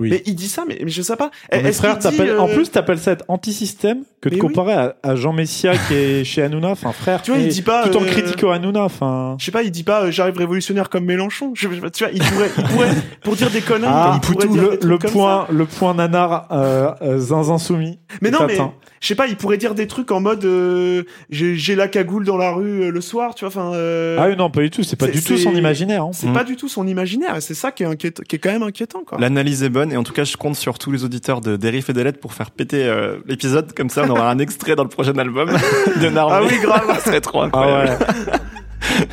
Oui. 0.00 0.10
Mais 0.10 0.22
il 0.26 0.36
dit 0.36 0.48
ça, 0.48 0.62
mais, 0.68 0.78
mais 0.84 0.90
je 0.90 1.02
sais 1.02 1.16
pas. 1.16 1.30
Est-ce 1.50 1.78
frère, 1.78 1.96
dit, 1.98 2.04
t'appelles- 2.04 2.38
en 2.38 2.48
euh, 2.48 2.54
plus, 2.54 2.70
t'appelles 2.70 2.98
ça 3.00 3.10
être 3.12 3.24
anti-système 3.26 4.04
que 4.20 4.28
de 4.28 4.36
Mais 4.36 4.40
oui. 4.40 4.46
comparer 4.46 4.72
à, 4.72 4.96
à 5.02 5.16
Jean 5.16 5.32
Messia 5.32 5.72
qui 5.76 5.94
est 5.94 6.24
chez 6.24 6.40
Hanouna. 6.42 6.70
Enfin, 6.70 6.92
frère, 6.92 7.20
Tu 7.22 7.32
vois, 7.32 7.40
il 7.40 7.48
dit 7.48 7.62
pas, 7.62 7.88
tout 7.88 7.98
en 7.98 8.02
euh, 8.02 8.06
critiquant 8.06 8.50
Hanouna. 8.52 8.82
Enfin, 8.84 9.34
Je 9.40 9.44
sais 9.44 9.50
pas, 9.50 9.62
il 9.64 9.72
dit 9.72 9.82
pas 9.82 10.04
euh, 10.04 10.10
j'arrive 10.12 10.36
révolutionnaire 10.36 10.88
comme 10.88 11.04
Mélenchon. 11.04 11.50
Je, 11.54 11.68
je- 11.68 11.88
tu 11.88 12.04
vois, 12.04 12.12
il 12.12 12.22
pourrait, 12.22 12.50
il 12.58 12.64
pourrait 12.64 12.88
pour 13.22 13.34
dire 13.34 13.50
des 13.50 13.60
conneries. 13.60 13.90
ah, 13.92 14.12
il 14.14 14.20
pourrait 14.20 14.46
Poutou, 14.46 14.52
dire 14.54 14.62
le, 14.62 14.70
des 14.70 14.78
trucs 14.78 14.90
le 14.90 14.98
comme 14.98 15.10
point, 15.10 15.46
le 15.50 15.64
point 15.66 15.94
nanar 15.94 16.46
euh, 16.52 16.92
euh, 17.02 17.18
zinzin 17.18 17.58
soumis. 17.58 17.98
Mais 18.22 18.30
non, 18.30 18.40
mais 18.46 18.56
je 19.00 19.06
sais 19.06 19.14
pas, 19.14 19.26
il 19.28 19.36
pourrait 19.36 19.58
dire 19.58 19.74
des 19.74 19.86
trucs 19.88 20.10
en 20.12 20.20
mode 20.20 20.44
euh, 20.44 21.04
j'ai 21.30 21.54
j'ai 21.56 21.74
la 21.76 21.86
cagoule 21.88 22.24
dans 22.24 22.36
la 22.36 22.50
rue 22.52 22.84
euh, 22.84 22.90
le 22.90 23.00
soir, 23.00 23.34
tu 23.34 23.44
vois. 23.44 23.48
Enfin, 23.48 23.72
euh, 23.74 24.16
Ah 24.20 24.28
oui, 24.28 24.36
non, 24.36 24.50
pas 24.50 24.60
du 24.60 24.70
tout. 24.70 24.82
C'est 24.84 24.96
pas 24.96 25.06
du 25.08 25.22
tout 25.22 25.36
son 25.36 25.54
imaginaire. 25.54 26.04
hein. 26.04 26.10
c'est 26.12 26.28
Mm. 26.28 26.32
pas 26.32 26.44
du 26.44 26.54
tout 26.56 26.68
son 26.68 26.86
imaginaire. 26.86 27.36
Et 27.36 27.40
c'est 27.40 27.54
ça 27.54 27.70
qui 27.72 27.82
est 27.82 27.86
inquiétant, 27.86 28.22
qui 28.28 28.36
est 28.36 28.38
quand 28.38 28.50
même 28.52 28.62
inquiétant, 28.62 29.02
quoi. 29.06 29.18
L'analyse 29.20 29.62
est 29.64 29.68
bonne 29.70 29.87
et 29.92 29.96
en 29.96 30.02
tout 30.02 30.12
cas 30.12 30.24
je 30.24 30.36
compte 30.36 30.56
sur 30.56 30.78
tous 30.78 30.90
les 30.90 31.04
auditeurs 31.04 31.40
de 31.40 31.56
Dérive 31.56 31.86
et 31.88 31.92
lettres 31.92 32.20
pour 32.20 32.32
faire 32.34 32.50
péter 32.50 32.84
euh, 32.84 33.16
l'épisode 33.26 33.72
comme 33.74 33.90
ça 33.90 34.02
on 34.06 34.10
aura 34.10 34.30
un 34.30 34.38
extrait 34.38 34.76
dans 34.76 34.82
le 34.84 34.88
prochain 34.88 35.16
album 35.18 35.50
de 36.02 36.08
Narvé. 36.08 36.34
Ah 36.36 36.42
oui, 36.48 36.58
grave. 36.62 36.84
ça 36.98 37.04
serait 37.04 37.20
trop 37.20 37.42
Ah 37.42 37.46
incroyable. 37.46 37.98
ouais. 38.00 38.32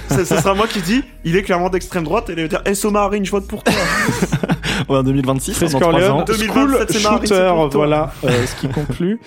ça, 0.09 0.26
ça 0.26 0.41
sera 0.41 0.53
moi 0.53 0.67
qui 0.67 0.82
dis, 0.82 1.03
il 1.23 1.36
est 1.36 1.43
clairement 1.43 1.69
d'extrême 1.69 2.03
droite, 2.03 2.30
et 2.30 2.34
il 2.34 2.41
va 2.41 2.47
dire, 2.61 2.76
SO 2.76 2.91
Marine, 2.91 3.26
je 3.26 3.32
vote 3.32 3.47
pour 3.47 3.63
toi. 3.63 3.73
Ouais, 4.89 4.97
en 4.97 5.03
2026, 5.03 5.53
Chris 5.55 5.69
dans 5.71 5.80
3 5.80 5.93
ans. 5.93 5.97
Corleone, 5.99 6.26
2027, 6.26 6.51
School 6.51 6.86
c'est 6.89 7.03
Marine, 7.03 7.19
c'est 7.28 7.34
Shooter, 7.36 7.49
pour 7.55 7.69
toi. 7.69 7.78
voilà 7.78 8.13
euh, 8.26 8.45
ce 8.45 8.55
qui 8.59 8.67
conclut. 8.67 9.19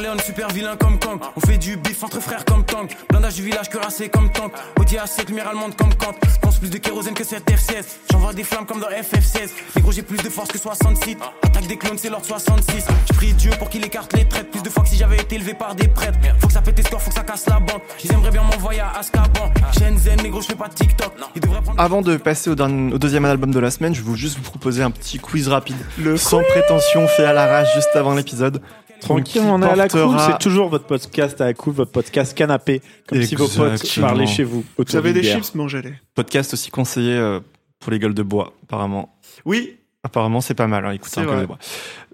Corleone, 0.00 0.20
super 0.20 0.48
vilain 0.48 0.76
comme 0.78 0.98
Kang. 0.98 1.18
On 1.36 1.40
fait 1.46 1.58
du 1.58 1.76
bif 1.76 2.02
entre 2.02 2.20
frères 2.20 2.46
comme 2.46 2.64
Tank. 2.64 2.96
Blindage 3.10 3.34
du 3.34 3.42
village 3.42 3.68
cuirassé 3.68 4.08
comme 4.08 4.32
Tank. 4.32 4.50
Audi 4.78 4.96
A7, 4.96 5.28
lumière 5.28 5.48
allemande 5.48 5.76
comme 5.76 5.92
Kant. 5.94 6.14
Pense 6.40 6.56
plus 6.58 6.70
de 6.70 6.78
kérosène 6.78 7.12
que 7.12 7.22
cette 7.22 7.46
F16. 7.46 7.84
J'envoie 8.10 8.32
des 8.32 8.42
flammes 8.44 8.64
comme 8.64 8.80
dans 8.80 8.88
FF16. 8.88 9.50
Les 9.76 9.82
gros, 9.82 9.92
j'ai 9.92 10.00
plus 10.00 10.16
de 10.16 10.30
force 10.30 10.48
que 10.48 10.56
66. 10.58 11.18
Attaque 11.42 11.66
des 11.66 11.76
clones, 11.76 11.98
c'est 11.98 12.08
l'ordre 12.08 12.24
66. 12.24 12.86
Je 13.08 13.12
prie 13.14 13.34
Dieu 13.34 13.50
pour 13.58 13.68
qu'il 13.68 13.84
écarte 13.84 14.14
les 14.16 14.24
traites. 14.26 14.50
Plus 14.50 14.62
de 14.62 14.70
fois 14.70 14.84
que 14.84 14.88
si 14.88 14.96
j'avais 14.96 15.18
été 15.18 15.34
élevé 15.34 15.52
par 15.52 15.74
des 15.74 15.88
prêtres. 15.88 16.18
Faut 16.38 16.46
que 16.46 16.52
ça 16.54 16.62
pète 16.62 16.76
tes 16.76 16.82
scores, 16.82 17.02
faut 17.02 17.10
que 17.10 17.16
ça 17.16 17.22
casse 17.24 17.46
la 17.46 17.60
bande. 17.60 17.82
Ils 18.02 18.10
aimeraient 18.10 18.30
bien 18.30 18.42
m'envoyer 18.42 18.80
à 18.80 18.92
Azkaban. 18.98 19.52
Shenzhen, 19.78 20.22
négro, 20.22 20.40
je 20.40 20.46
fais 20.46 20.54
pas 20.54 20.68
de 20.68 20.74
TikTok. 20.74 21.12
Ils 21.34 21.42
devraient 21.42 21.60
prendre. 21.60 21.78
Avant 21.78 22.00
de 22.00 22.16
passer 22.16 22.48
au, 22.48 22.54
dernier- 22.54 22.94
au 22.94 22.98
deuxième 22.98 23.26
album 23.26 23.50
de 23.50 23.60
la 23.60 23.70
semaine, 23.70 23.94
je 23.94 24.00
vais 24.02 24.16
juste 24.16 24.38
vous 24.38 24.44
proposer 24.44 24.82
un 24.82 24.90
petit 24.90 25.18
quiz 25.18 25.48
rapide, 25.48 25.76
Le 25.98 26.16
sans 26.16 26.42
prétention, 26.42 27.06
fait 27.06 27.26
à 27.26 27.34
l'arrache 27.34 27.68
juste 27.74 27.94
avant 27.96 28.14
l'épisode. 28.14 28.62
Tranquille, 29.00 29.24
qui 29.24 29.38
on 29.40 29.60
est 29.62 29.66
à 29.66 29.76
la 29.76 29.88
cool. 29.88 30.16
C'est 30.18 30.38
toujours 30.38 30.68
votre 30.68 30.86
podcast 30.86 31.40
à 31.40 31.46
la 31.46 31.54
cool, 31.54 31.74
votre 31.74 31.92
podcast 31.92 32.36
canapé. 32.36 32.80
Comme 33.08 33.22
si 33.22 33.34
vos 33.34 33.48
potes 33.48 33.72
Exactement. 33.72 34.06
parlaient 34.06 34.26
chez 34.26 34.44
vous. 34.44 34.64
Vous 34.78 34.96
avez 34.96 35.12
des 35.12 35.22
chips, 35.22 35.54
mangez-les. 35.54 35.94
Podcast 36.14 36.54
aussi 36.54 36.70
conseillé 36.70 37.14
euh, 37.14 37.40
pour 37.78 37.90
les 37.92 37.98
gueules 37.98 38.14
de 38.14 38.22
bois, 38.22 38.52
apparemment. 38.64 39.16
Oui, 39.44 39.76
Apparemment, 40.02 40.40
c'est 40.40 40.54
pas 40.54 40.66
mal, 40.66 40.86
hein, 40.86 40.92
écoutez 40.92 41.20
un 41.20 41.24
peu 41.24 41.30
vrai. 41.30 41.40
les 41.42 41.46
bois. 41.46 41.58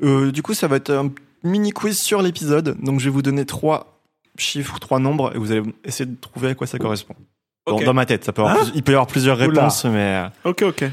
Euh, 0.03 0.33
du 0.33 0.43
coup, 0.43 0.55
ça 0.55 0.67
va 0.67 0.75
être 0.75 0.91
un 0.91 1.13
mini 1.45 1.71
quiz 1.71 1.97
sur 1.97 2.21
l'épisode. 2.21 2.77
Donc, 2.83 2.99
je 2.99 3.05
vais 3.05 3.11
vous 3.13 3.23
donner 3.23 3.45
trois 3.47 4.01
chiffres, 4.37 4.81
trois 4.81 4.99
nombres, 4.99 5.31
et 5.37 5.39
vous 5.39 5.53
allez 5.53 5.63
essayer 5.85 6.05
de 6.11 6.17
trouver 6.21 6.49
à 6.49 6.55
quoi 6.57 6.67
ça 6.67 6.79
correspond. 6.79 7.15
Dans- 7.69 7.95
ma 7.95 8.05
tête, 8.05 8.25
ça 8.25 8.33
peut 8.33 8.43
avoir 8.43 8.59
plus- 8.59 8.73
il 8.75 8.83
peut 8.83 8.91
y 8.91 8.95
avoir 8.97 9.07
plusieurs 9.07 9.37
Oula. 9.39 9.47
réponses, 9.61 9.85
mais 9.85 10.29
euh, 10.45 10.51
ok, 10.51 10.63
ok. 10.63 10.85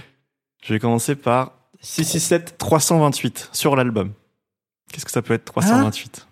je 0.64 0.74
vais 0.74 0.80
commencer 0.80 1.16
par 1.16 1.54
667. 1.82 2.60
328 2.60 3.50
sur 3.54 3.76
l'album. 3.76 4.12
Qu'est-ce 4.92 5.06
que 5.06 5.12
ça 5.12 5.22
peut 5.22 5.34
être 5.34 5.46
328 5.46 6.28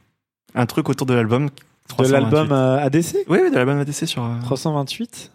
Un 0.56 0.66
truc 0.66 0.90
autour 0.90 1.08
de 1.08 1.14
l'album. 1.14 1.48
De 1.48 1.52
328. 1.88 2.12
l'album 2.14 2.52
euh, 2.52 2.78
ADC 2.80 3.16
Oui, 3.28 3.40
oui, 3.44 3.50
de 3.52 3.56
l'album 3.56 3.80
ADC 3.80 4.08
sur. 4.08 4.24
euh, 4.24 4.40
328. 4.44 5.32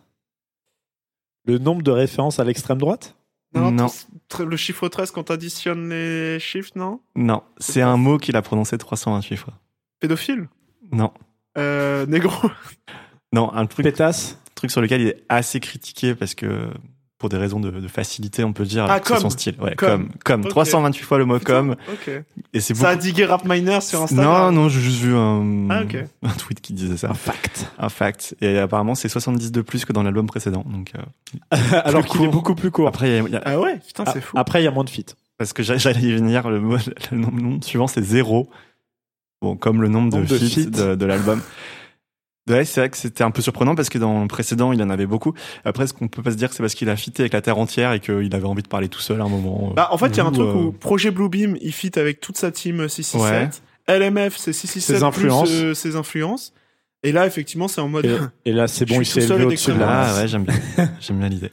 Le 1.47 1.59
nombre 1.59 1.83
de 1.83 1.91
références 1.91 2.39
à 2.41 2.45
l'extrême 2.45 2.79
droite 2.79 3.15
Non. 3.55 3.71
tr- 4.29 4.43
Le 4.45 4.57
chiffre 4.57 4.89
13 4.89 5.11
quand 5.13 5.25
t'additionnes 5.25 5.89
les 5.91 6.39
chiffres, 6.41 6.73
non 6.77 7.01
Non, 7.15 7.43
c'est 7.59 7.83
un 7.83 7.97
mot 7.97 8.19
qu'il 8.19 8.37
a 8.37 8.43
prononcé 8.43 8.77
328 8.79 9.37
fois. 9.37 9.55
Pédophile 10.01 10.49
Non. 10.93 11.13
euh, 11.59 12.05
Négro 12.07 12.33
Non, 13.33 13.53
un 13.53 13.67
truc, 13.67 13.85
Pétasse 13.85 14.39
truc 14.55 14.71
sur 14.71 14.81
lequel 14.81 15.03
il 15.03 15.09
est 15.09 15.23
assez 15.29 15.61
critiqué 15.61 16.15
parce 16.15 16.35
que 16.35 16.71
pour 17.19 17.29
des 17.31 17.39
raisons 17.39 17.61
de, 17.61 17.71
de 17.71 17.89
facilité, 17.89 18.45
on 18.45 18.53
peut 18.53 18.65
dire 18.65 18.85
Ah, 18.89 18.99
c'est 19.03 19.05
comme. 19.15 19.21
son 19.23 19.31
style. 19.31 19.55
Ouais, 19.61 19.75
Comme. 19.75 20.09
comme. 20.09 20.19
Comme. 20.25 20.41
Ok. 20.43 20.49
328 20.51 21.03
fois 21.03 21.17
le 21.19 21.25
mot 21.25 21.39
comme. 21.41 21.71
Ok. 21.91 22.11
Et 22.53 22.61
c'est 22.61 22.75
Ça 22.75 22.91
a 22.91 22.93
beaucoup. 22.95 23.07
digué 23.07 23.25
Rap 23.25 23.45
Miner 23.47 23.81
sur 23.81 24.01
Non, 24.01 24.05
Instagram. 24.05 24.55
non, 24.55 24.69
j'ai 24.69 24.81
juste 24.81 24.99
vu 25.01 25.15
un, 25.17 25.69
Ah, 25.71 25.81
un 26.23 26.33
tweet 26.35 26.61
qui 26.61 26.73
disait 26.75 26.97
ça. 26.99 27.09
Un 27.11 27.15
fact. 27.15 27.71
Un 27.79 27.89
fact. 27.89 28.37
Et 28.43 28.59
apparemment, 28.59 28.95
c'est 28.95 29.09
70 29.09 29.51
de 29.51 29.61
plus 29.63 29.85
que 29.87 29.93
dans 29.95 30.03
l'album 30.03 30.27
précédent. 30.27 30.65
Donc, 30.67 30.93
euh, 30.95 31.57
Alors 31.85 32.05
qu'il 32.05 32.23
est 32.23 32.29
beaucoup 32.29 32.55
plus 32.55 32.71
court. 32.71 32.89
après, 32.89 33.09
il 33.09 33.15
y 33.15 33.19
a- 33.19 33.23
il 33.27 33.33
y 33.33 33.37
a- 33.37 33.43
Ah 33.47 33.59
ouais, 33.61 33.79
putain, 33.79 34.05
Ah, 34.07 34.11
c'est 34.13 34.21
fou. 34.21 34.37
Après, 34.39 34.61
il 34.61 34.65
y 34.65 34.69
a 34.69 34.71
moins 34.71 34.85
de 34.85 34.91
feats. 34.91 35.15
parce 35.39 35.53
que 35.55 35.63
j'a- 35.63 35.79
j'allais 35.79 36.01
y 36.03 36.13
venir, 36.15 36.49
le, 36.51 36.61
mot, 36.61 36.77
le 37.13 37.17
nom, 37.17 37.31
le 37.35 37.41
nom 37.43 37.63
suivant, 37.63 37.87
c'est 37.87 38.03
zéro. 38.05 38.51
Bon, 39.43 39.57
comme 39.57 39.83
le 39.83 39.89
nombre 39.89 40.11
de 40.11 40.17
Nombre 40.17 40.29
de 40.31 40.39
feats 40.39 40.63
feats. 40.65 40.71
de, 40.71 40.95
de 40.95 41.07
l'album. 41.07 41.41
Ouais, 42.49 42.65
c'est 42.65 42.81
vrai 42.81 42.91
que 42.91 42.97
c'était 42.97 43.25
un 43.25 43.33
peu 43.33 43.43
surprenant 43.43 43.75
parce 43.75 43.89
que 43.89 43.99
dans 43.99 44.23
le 44.23 44.29
précédent, 44.29 44.73
il 44.73 44.81
en 44.81 44.89
avait 44.89 45.07
beaucoup. 45.07 45.35
Après, 45.65 45.87
ce 45.87 45.93
qu'on 45.93 46.07
peut 46.07 46.23
pas 46.23 46.31
se 46.31 46.37
dire, 46.37 46.53
c'est 46.53 46.63
parce 46.63 46.75
qu'il 46.75 46.89
a 46.89 46.97
fité 46.97 47.23
avec 47.23 47.33
la 47.33 47.43
Terre 47.43 47.59
entière 47.59 47.93
et 47.93 47.99
qu'il 47.99 48.35
avait 48.35 48.47
envie 48.47 48.63
de 48.63 48.69
parler 48.69 48.89
tout 48.89 49.01
seul 49.01 49.21
à 49.21 49.25
un 49.25 49.29
moment. 49.29 49.73
Bah, 49.75 49.89
en 49.91 49.99
fait, 49.99 50.09
il 50.09 50.17
y 50.19 50.21
a 50.21 50.27
un 50.27 50.31
truc 50.33 50.47
euh, 50.47 50.55
où 50.55 50.73
Projet 50.73 51.11
Bluebeam, 51.11 51.57
il 51.61 51.73
fit 51.73 51.91
avec 51.97 52.21
toute 52.21 52.37
sa 52.37 52.53
team 52.53 52.89
667. 52.89 53.63
LMF, 53.89 54.37
c'est 54.37 54.53
667 54.53 54.97
Ses 54.97 55.03
influences. 55.03 55.49
plus 55.49 55.65
euh, 55.65 55.75
ses 55.75 55.97
influences. 55.97 56.53
Et 57.03 57.13
là, 57.13 57.27
effectivement, 57.27 57.69
c'est 57.69 57.81
en 57.81 57.89
mode. 57.89 58.05
Et, 58.45 58.51
et 58.51 58.53
là, 58.53 58.69
c'est 58.69 58.85
bon, 58.89 59.01
il 59.01 59.07
s'est 59.07 59.23
élevé 59.25 59.45
au-dessus 59.45 59.73
de 59.73 59.79
la 59.79 60.03
Ah 60.03 60.15
ouais, 60.17 60.29
j'aime 60.29 60.45
bien. 60.45 60.55
j'aime 61.01 61.19
bien 61.19 61.29
l'idée. 61.29 61.53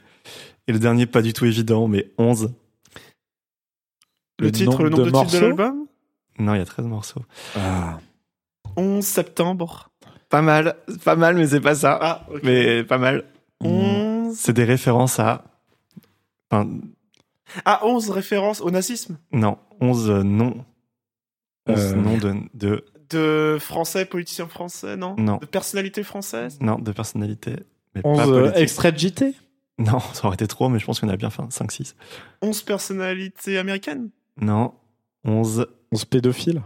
Et 0.68 0.72
le 0.72 0.78
dernier, 0.78 1.06
pas 1.06 1.22
du 1.22 1.32
tout 1.32 1.44
évident, 1.44 1.88
mais 1.88 2.12
11. 2.18 2.52
le 4.38 4.52
titre, 4.52 4.82
le 4.82 4.90
nombre 4.90 5.04
de, 5.04 5.10
titres 5.10 5.10
de 5.10 5.10
morceaux 5.10 5.40
l'album? 5.40 5.86
Non, 6.38 6.54
il 6.54 6.58
y 6.58 6.62
a 6.62 6.64
13 6.64 6.86
morceaux. 6.86 7.22
Ah. 7.56 7.98
11 8.76 9.04
septembre. 9.04 9.90
Pas 10.34 10.42
mal, 10.42 10.74
pas 11.04 11.14
mal, 11.14 11.36
mais 11.36 11.46
c'est 11.46 11.60
pas 11.60 11.76
ça. 11.76 11.96
Ah, 12.02 12.26
ok. 12.28 12.40
Mais 12.42 12.82
pas 12.82 12.98
mal. 12.98 13.22
11. 13.60 14.34
C'est 14.36 14.52
des 14.52 14.64
références 14.64 15.20
à. 15.20 15.44
Enfin, 16.50 16.68
Ah, 17.64 17.78
11 17.86 18.10
références 18.10 18.60
au 18.60 18.72
nazisme? 18.72 19.16
non, 19.30 19.58
11 19.80 20.10
noms. 20.10 20.64
11 21.68 21.78
Euh. 21.78 21.94
noms 21.94 22.18
de, 22.18 22.34
de. 22.54 22.84
de 23.10 23.58
français, 23.60 24.06
politiciens 24.06 24.48
français, 24.48 24.96
non? 24.96 25.14
Non. 25.18 25.36
De 25.36 25.46
personnalités 25.46 26.02
françaises? 26.02 26.58
Non, 26.60 26.80
de 26.80 26.90
personnalités. 26.90 27.54
Mais 27.94 28.00
11 28.02 28.18
pas 28.18 28.26
euh, 28.26 28.52
extraits 28.54 28.92
de 28.92 28.98
JT 28.98 29.34
Non, 29.78 30.00
ça 30.14 30.26
aurait 30.26 30.34
été 30.34 30.48
trop, 30.48 30.68
mais 30.68 30.80
je 30.80 30.84
pense 30.84 30.98
qu'on 30.98 31.08
a 31.10 31.16
bien 31.16 31.30
fait 31.30 31.42
5-6. 31.42 31.94
11 32.42 32.60
personnalités 32.62 33.56
américaines? 33.56 34.10
Non, 34.40 34.74
11. 35.24 35.68
11 35.92 36.04
pédophiles? 36.06 36.60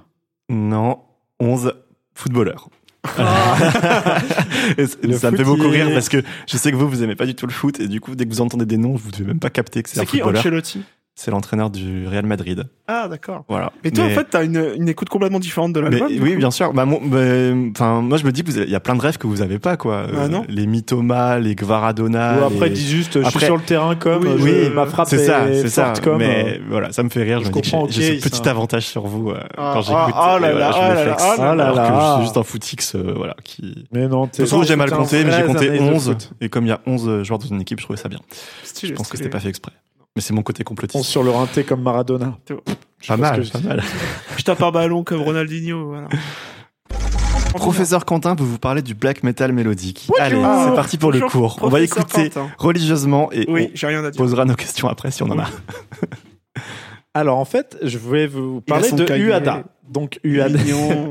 Non, 0.49 1.03
11 1.39 1.75
footballeurs. 2.15 2.71
Le 4.79 5.13
ça 5.17 5.31
me 5.31 5.37
fait 5.37 5.45
beaucoup 5.45 5.69
rire 5.69 5.89
parce 5.93 6.09
que 6.09 6.23
je 6.47 6.57
sais 6.57 6.71
que 6.71 6.77
vous, 6.77 6.89
vous 6.89 7.03
aimez 7.03 7.15
pas 7.17 7.27
du 7.27 7.35
tout 7.35 7.47
le 7.47 7.53
foot 7.53 7.81
et 7.81 7.89
du 7.89 8.01
coup, 8.01 8.15
dès 8.15 8.25
que 8.25 8.31
vous 8.31 8.41
entendez 8.41 8.67
des 8.67 8.77
noms, 8.77 8.95
vous 8.97 9.11
devez 9.11 9.25
même 9.25 9.41
pas 9.41 9.51
capter 9.51 9.83
que 9.83 9.89
c'est 9.89 9.99
un 9.99 10.03
C'est 10.03 10.07
qui 10.07 10.19
footballeur. 10.19 10.41
Ancelotti? 10.41 10.83
C'est 11.21 11.33
l'entraîneur 11.33 11.69
du 11.69 12.07
Real 12.07 12.25
Madrid. 12.25 12.63
Ah, 12.87 13.09
d'accord. 13.09 13.45
Voilà. 13.49 13.73
Mais 13.83 13.91
toi, 13.91 14.05
en 14.05 14.09
fait, 14.11 14.29
t'as 14.31 14.45
une, 14.45 14.71
une 14.77 14.89
écoute 14.89 15.09
complètement 15.09 15.41
différente 15.41 15.73
de 15.73 15.81
l'album. 15.81 16.07
oui, 16.09 16.37
bien 16.37 16.53
sûr. 16.53 16.73
Bah, 16.73 16.85
mon- 16.85 17.01
bah, 17.05 18.01
moi, 18.03 18.19
je 18.19 18.25
me 18.25 18.31
dis 18.31 18.45
que 18.45 18.53
il 18.53 18.71
y 18.71 18.75
a 18.77 18.79
plein 18.79 18.95
de 18.95 19.01
rêves 19.01 19.19
que 19.19 19.27
vous 19.27 19.43
avez 19.43 19.59
pas, 19.59 19.77
quoi. 19.77 20.05
Ah, 20.07 20.17
Euh, 20.17 20.29
non 20.29 20.45
les 20.49 20.69
Mythoma, 20.69 21.41
les 21.41 21.57
Gvaradona. 21.57 22.39
Ou 22.41 22.45
après, 22.45 22.69
les- 22.69 22.75
dis 22.77 22.87
juste, 22.87 23.21
je 23.21 23.29
suis 23.31 23.41
sur 23.41 23.57
le 23.57 23.63
terrain 23.65 23.97
comme, 23.97 24.23
Oui, 24.23 24.29
euh, 24.29 24.37
oui, 24.39 24.53
je- 24.67 24.71
ma 24.71 24.87
frappe 24.87 25.09
c'est 25.09 25.19
ça, 25.19 25.49
est 25.49 25.63
c'est 25.63 25.69
ça. 25.71 25.87
forte 25.87 26.03
comme. 26.05 26.19
mais 26.19 26.59
euh, 26.61 26.63
voilà, 26.71 26.93
ça 26.93 27.03
me 27.03 27.09
fait 27.09 27.25
rire. 27.25 27.41
Je, 27.41 27.47
je 27.47 27.49
me 27.51 27.55
dis 27.55 27.61
que 27.63 27.67
j'ai 27.67 28.03
j'ai 28.03 28.17
ok, 28.19 28.23
ce 28.23 28.29
petit 28.29 28.49
avantage 28.49 28.87
sur 28.87 29.05
vous 29.09 29.31
euh, 29.31 29.41
Ah, 29.57 29.73
quand 29.75 29.83
j'écoute. 29.83 30.13
ah, 30.15 30.35
oh 30.37 30.39
là 30.39 30.53
et 30.53 30.55
là, 30.55 30.71
je 30.71 30.79
oh 30.79 30.83
me 30.89 30.95
là 30.95 31.03
flex. 31.03 31.23
là, 31.25 31.35
oh 31.37 31.41
là 31.41 31.55
là 31.57 31.65
alors 31.65 31.75
là. 31.75 31.89
que 31.89 32.01
je 32.01 32.13
suis 32.15 32.23
juste 32.27 32.37
un 32.37 32.43
footix, 32.45 32.95
euh, 32.95 33.13
voilà, 33.17 33.35
qui. 33.43 33.87
Mais 33.93 34.07
non, 34.07 34.27
De 34.27 34.45
toute 34.47 34.67
j'ai 34.69 34.77
mal 34.77 34.89
compté, 34.93 35.25
mais 35.25 35.33
j'ai 35.33 35.43
compté 35.43 35.81
11. 35.81 36.11
11 36.11 36.17
Et 36.41 36.49
comme 36.49 36.65
il 36.65 36.69
y 36.69 36.73
a 36.73 36.81
11 36.87 37.25
joueurs 37.25 37.41
dans 37.41 37.49
une 37.49 37.61
équipe, 37.61 37.81
je 37.81 37.85
trouvais 37.85 37.99
ça 37.99 38.09
bien. 38.09 38.21
Je 38.85 38.93
pense 38.93 39.09
que 39.09 39.17
c'était 39.17 39.29
pas 39.31 39.41
fait 39.41 39.49
exprès. 39.49 39.73
Mais 40.19 40.23
c'est 40.23 40.35
mon 40.35 40.43
côté 40.43 40.65
complotiste. 40.65 41.05
sur 41.05 41.23
le 41.23 41.31
rinté 41.31 41.63
comme 41.63 41.81
Maradona. 41.81 42.37
Pas 43.07 43.17
mal, 43.17 43.45
je 43.45 43.53
pas 43.53 43.59
dis. 43.61 43.67
mal. 43.69 43.81
Je 44.37 44.43
tape 44.43 44.61
un 44.65 44.73
ballon 44.73 45.05
comme 45.05 45.21
Ronaldinho, 45.23 45.87
voilà. 45.87 46.09
Professeur 47.55 48.05
Quentin 48.05 48.35
peut 48.35 48.43
vous 48.43 48.59
parler 48.59 48.83
du 48.83 48.95
black 48.97 49.23
metal 49.23 49.53
mélodique. 49.53 50.09
Allez, 50.19 50.43
Ah, 50.45 50.65
c'est 50.69 50.75
parti 50.75 50.99
pour 50.99 51.13
le 51.13 51.21
bonjour, 51.21 51.55
cours. 51.55 51.59
On 51.65 51.69
va 51.69 51.81
écouter 51.83 52.31
Quentin. 52.31 52.49
religieusement 52.59 53.31
et 53.31 53.45
Oui, 53.49 53.69
on 53.73 53.77
j'ai 53.77 53.87
rien 53.87 54.05
à 54.05 54.11
dire. 54.11 54.19
posera 54.21 54.45
nos 54.45 54.57
questions 54.57 54.89
après 54.89 55.13
si 55.13 55.23
on 55.23 55.27
en 55.31 55.39
a. 55.39 55.47
Alors 57.15 57.39
en 57.39 57.45
fait, 57.45 57.77
je 57.85 57.97
voulais 57.97 58.27
vous 58.27 58.61
parler 58.61 58.91
de 58.91 59.05
cahier. 59.05 59.23
UADA. 59.27 59.63
Donc 59.89 60.19
UADA. 60.25 60.59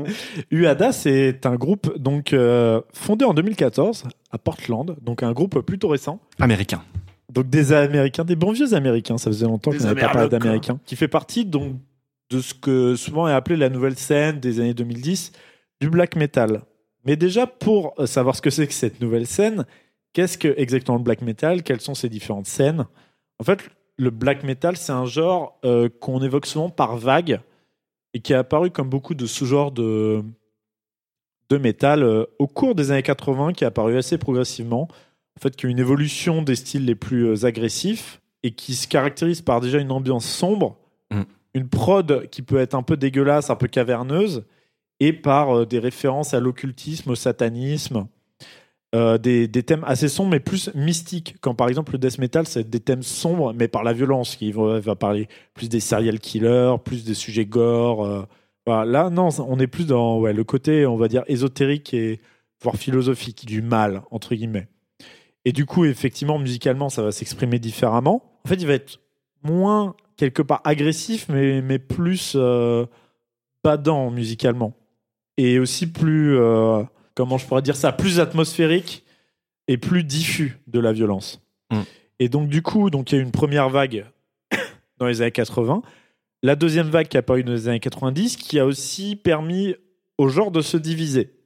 UADA, 0.50 0.92
c'est 0.92 1.46
un 1.46 1.54
groupe 1.56 1.96
donc 1.98 2.34
euh, 2.34 2.82
fondé 2.92 3.24
en 3.24 3.32
2014 3.32 4.04
à 4.30 4.36
Portland, 4.36 4.96
donc 5.00 5.22
un 5.22 5.32
groupe 5.32 5.60
plutôt 5.60 5.88
récent. 5.88 6.20
Américain. 6.38 6.82
Donc 7.32 7.50
des 7.50 7.72
Américains, 7.72 8.24
des 8.24 8.36
bons 8.36 8.52
vieux 8.52 8.74
Américains, 8.74 9.18
ça 9.18 9.30
faisait 9.30 9.46
longtemps 9.46 9.70
qu'on 9.70 9.78
n'avait 9.78 10.00
pas 10.00 10.08
parlé 10.08 10.20
Américains. 10.20 10.38
d'Américains, 10.38 10.80
qui 10.84 10.96
fait 10.96 11.08
partie 11.08 11.44
donc 11.44 11.76
de 12.30 12.40
ce 12.40 12.54
que 12.54 12.94
souvent 12.96 13.28
est 13.28 13.32
appelé 13.32 13.56
la 13.56 13.68
nouvelle 13.68 13.98
scène 13.98 14.40
des 14.40 14.60
années 14.60 14.74
2010 14.74 15.32
du 15.80 15.90
black 15.90 16.16
metal. 16.16 16.62
Mais 17.04 17.16
déjà 17.16 17.46
pour 17.46 17.94
euh, 17.98 18.06
savoir 18.06 18.36
ce 18.36 18.42
que 18.42 18.50
c'est 18.50 18.66
que 18.66 18.72
cette 18.72 19.00
nouvelle 19.00 19.26
scène, 19.26 19.66
qu'est-ce 20.12 20.38
que 20.38 20.54
exactement 20.56 20.98
le 20.98 21.02
black 21.02 21.22
metal, 21.22 21.62
quelles 21.62 21.80
sont 21.80 21.94
ces 21.94 22.08
différentes 22.08 22.46
scènes? 22.46 22.86
En 23.38 23.44
fait, 23.44 23.60
le 23.96 24.10
black 24.10 24.42
metal, 24.44 24.76
c'est 24.76 24.92
un 24.92 25.06
genre 25.06 25.58
euh, 25.64 25.88
qu'on 26.00 26.22
évoque 26.22 26.46
souvent 26.46 26.70
par 26.70 26.96
vague 26.96 27.40
et 28.14 28.20
qui 28.20 28.32
est 28.32 28.36
apparu 28.36 28.70
comme 28.70 28.88
beaucoup 28.88 29.14
de 29.14 29.26
sous-genres 29.26 29.72
de 29.72 30.22
de 31.50 31.56
métal 31.56 32.02
euh, 32.02 32.26
au 32.38 32.46
cours 32.46 32.74
des 32.74 32.90
années 32.90 33.02
80, 33.02 33.54
qui 33.54 33.64
est 33.64 33.66
apparu 33.66 33.96
assez 33.96 34.18
progressivement 34.18 34.88
en 35.38 35.40
fait, 35.40 35.56
qui 35.56 35.66
a 35.66 35.68
une 35.68 35.78
évolution 35.78 36.42
des 36.42 36.56
styles 36.56 36.84
les 36.84 36.94
plus 36.96 37.26
euh, 37.26 37.46
agressifs 37.46 38.20
et 38.42 38.50
qui 38.50 38.74
se 38.74 38.88
caractérise 38.88 39.40
par 39.40 39.60
déjà 39.60 39.78
une 39.78 39.92
ambiance 39.92 40.26
sombre, 40.26 40.76
Mm. 41.10 41.22
une 41.54 41.68
prod 41.68 42.28
qui 42.30 42.42
peut 42.42 42.58
être 42.58 42.74
un 42.74 42.82
peu 42.82 42.96
dégueulasse, 42.98 43.48
un 43.48 43.56
peu 43.56 43.66
caverneuse, 43.66 44.44
et 45.00 45.14
par 45.14 45.56
euh, 45.60 45.64
des 45.64 45.78
références 45.78 46.34
à 46.34 46.40
l'occultisme, 46.40 47.10
au 47.10 47.14
satanisme, 47.14 48.06
euh, 48.94 49.16
des, 49.16 49.48
des 49.48 49.62
thèmes 49.62 49.84
assez 49.86 50.08
sombres, 50.08 50.30
mais 50.30 50.40
plus 50.40 50.70
mystiques. 50.74 51.36
Quand 51.40 51.54
par 51.54 51.68
exemple 51.68 51.92
le 51.92 51.98
death 51.98 52.18
metal, 52.18 52.46
c'est 52.46 52.68
des 52.68 52.80
thèmes 52.80 53.02
sombres, 53.02 53.54
mais 53.54 53.68
par 53.68 53.84
la 53.84 53.92
violence, 53.94 54.36
qui 54.36 54.52
va, 54.52 54.80
va 54.80 54.96
parler 54.96 55.28
plus 55.54 55.68
des 55.68 55.80
serial 55.80 56.18
killers, 56.20 56.76
plus 56.84 57.04
des 57.04 57.14
sujets 57.14 57.46
gore. 57.46 58.04
euh, 58.04 58.22
voilà. 58.66 58.84
Là, 58.84 59.08
non, 59.10 59.28
on 59.46 59.58
est 59.60 59.66
plus 59.66 59.86
dans 59.86 60.18
ouais, 60.20 60.34
le 60.34 60.44
côté, 60.44 60.84
on 60.84 60.96
va 60.98 61.08
dire, 61.08 61.22
ésotérique 61.26 61.94
et 61.94 62.20
voire 62.62 62.76
philosophique 62.76 63.46
du 63.46 63.62
mal, 63.62 64.02
entre 64.10 64.34
guillemets. 64.34 64.68
Et 65.48 65.52
du 65.52 65.64
coup, 65.64 65.86
effectivement, 65.86 66.38
musicalement, 66.38 66.90
ça 66.90 67.00
va 67.00 67.10
s'exprimer 67.10 67.58
différemment. 67.58 68.22
En 68.44 68.48
fait, 68.50 68.56
il 68.56 68.66
va 68.66 68.74
être 68.74 69.00
moins 69.42 69.96
quelque 70.18 70.42
part 70.42 70.60
agressif, 70.62 71.24
mais, 71.30 71.62
mais 71.62 71.78
plus 71.78 72.34
euh, 72.34 72.84
badant 73.64 74.10
musicalement. 74.10 74.74
Et 75.38 75.58
aussi 75.58 75.90
plus, 75.90 76.36
euh, 76.36 76.82
comment 77.14 77.38
je 77.38 77.46
pourrais 77.46 77.62
dire 77.62 77.76
ça, 77.76 77.92
plus 77.92 78.20
atmosphérique 78.20 79.06
et 79.68 79.78
plus 79.78 80.04
diffus 80.04 80.58
de 80.66 80.80
la 80.80 80.92
violence. 80.92 81.40
Mm. 81.70 81.80
Et 82.18 82.28
donc, 82.28 82.50
du 82.50 82.60
coup, 82.60 82.90
donc 82.90 83.10
il 83.10 83.14
y 83.14 83.18
a 83.18 83.22
eu 83.22 83.24
une 83.24 83.32
première 83.32 83.70
vague 83.70 84.04
dans 84.98 85.06
les 85.06 85.22
années 85.22 85.32
80. 85.32 85.80
La 86.42 86.56
deuxième 86.56 86.90
vague 86.90 87.08
qui 87.08 87.16
a 87.16 87.20
apparu 87.20 87.42
dans 87.42 87.52
les 87.52 87.68
années 87.68 87.80
90, 87.80 88.36
qui 88.36 88.58
a 88.58 88.66
aussi 88.66 89.16
permis 89.16 89.76
au 90.18 90.28
genre 90.28 90.50
de 90.50 90.60
se 90.60 90.76
diviser. 90.76 91.37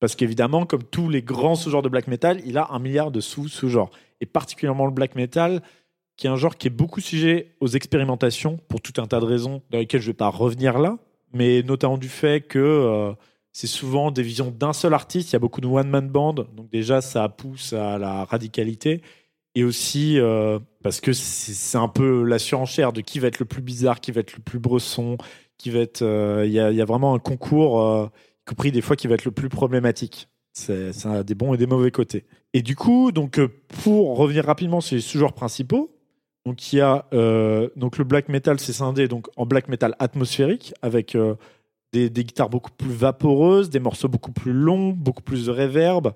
Parce 0.00 0.16
qu'évidemment, 0.16 0.66
comme 0.66 0.82
tous 0.82 1.08
les 1.08 1.22
grands 1.22 1.54
sous-genres 1.54 1.82
de 1.82 1.88
black 1.88 2.08
metal, 2.08 2.40
il 2.44 2.58
a 2.58 2.68
un 2.70 2.78
milliard 2.78 3.10
de 3.10 3.20
sous-sous-genres. 3.20 3.90
Et 4.20 4.26
particulièrement 4.26 4.86
le 4.86 4.92
black 4.92 5.14
metal, 5.14 5.62
qui 6.16 6.26
est 6.26 6.30
un 6.30 6.36
genre 6.36 6.56
qui 6.56 6.68
est 6.68 6.70
beaucoup 6.70 7.00
sujet 7.00 7.56
aux 7.60 7.68
expérimentations, 7.68 8.58
pour 8.68 8.80
tout 8.80 9.00
un 9.00 9.06
tas 9.06 9.20
de 9.20 9.24
raisons 9.24 9.62
dans 9.70 9.78
lesquelles 9.78 10.00
je 10.00 10.06
ne 10.08 10.12
vais 10.12 10.16
pas 10.16 10.28
revenir 10.28 10.78
là, 10.78 10.98
mais 11.32 11.62
notamment 11.62 11.98
du 11.98 12.08
fait 12.08 12.40
que 12.40 12.58
euh, 12.58 13.12
c'est 13.52 13.66
souvent 13.66 14.10
des 14.10 14.22
visions 14.22 14.50
d'un 14.50 14.72
seul 14.72 14.94
artiste, 14.94 15.30
il 15.30 15.32
y 15.34 15.36
a 15.36 15.40
beaucoup 15.40 15.60
de 15.60 15.66
one-man 15.66 16.08
band, 16.08 16.34
donc 16.34 16.70
déjà 16.70 17.00
ça 17.00 17.28
pousse 17.28 17.72
à 17.72 17.98
la 17.98 18.24
radicalité, 18.24 19.02
et 19.56 19.64
aussi 19.64 20.18
euh, 20.18 20.58
parce 20.82 21.00
que 21.00 21.12
c'est 21.12 21.78
un 21.78 21.88
peu 21.88 22.24
la 22.24 22.38
surenchère 22.38 22.92
de 22.92 23.00
qui 23.00 23.18
va 23.18 23.28
être 23.28 23.38
le 23.38 23.44
plus 23.46 23.62
bizarre, 23.62 24.00
qui 24.00 24.12
va 24.12 24.20
être 24.20 24.36
le 24.36 24.42
plus 24.42 24.58
bresson, 24.58 25.16
qui 25.58 25.70
va 25.70 25.80
être... 25.80 26.02
euh, 26.02 26.44
Il 26.46 26.52
y, 26.52 26.60
a, 26.60 26.84
vraiment 26.84 27.14
un 27.14 27.18
concours, 27.18 28.10
compris 28.46 28.72
des 28.72 28.80
fois 28.80 28.96
qui 28.96 29.06
va 29.06 29.14
être 29.14 29.24
le 29.24 29.30
plus 29.30 29.48
problématique. 29.48 30.28
C'est, 30.52 30.92
ça 30.92 31.12
a 31.12 31.22
des 31.22 31.34
bons 31.34 31.54
et 31.54 31.56
des 31.56 31.66
mauvais 31.66 31.90
côtés. 31.90 32.24
Et 32.52 32.62
du 32.62 32.76
coup, 32.76 33.10
donc, 33.10 33.38
euh, 33.38 33.48
pour 33.82 34.16
revenir 34.16 34.44
rapidement 34.44 34.80
sur 34.80 34.94
les 34.94 35.02
sous-genres 35.02 35.32
principaux, 35.32 35.90
donc 36.46 36.72
il 36.72 36.76
y 36.76 36.80
a 36.80 37.06
euh, 37.12 37.68
donc 37.74 37.98
le 37.98 38.04
black 38.04 38.28
metal, 38.28 38.60
c'est 38.60 38.72
scindé 38.72 39.08
donc 39.08 39.28
en 39.36 39.46
black 39.46 39.68
metal 39.68 39.96
atmosphérique 39.98 40.74
avec 40.82 41.16
euh, 41.16 41.34
des, 41.92 42.10
guitares 42.10 42.50
beaucoup 42.50 42.70
plus 42.70 42.92
vaporeuses, 42.92 43.70
des 43.70 43.80
morceaux 43.80 44.08
beaucoup 44.08 44.32
plus 44.32 44.52
longs, 44.52 44.90
beaucoup 44.90 45.22
plus 45.22 45.46
de 45.46 45.50
réverb, 45.50 46.12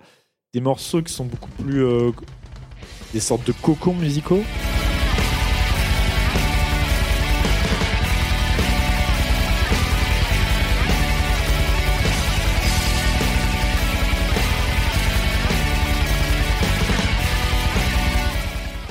des 0.52 0.60
morceaux 0.60 1.02
qui 1.02 1.12
sont 1.12 1.24
beaucoup 1.24 1.50
plus 1.62 1.84
des 3.12 3.20
sortes 3.20 3.46
de 3.46 3.52
cocons 3.52 3.94
musicaux. 3.94 4.42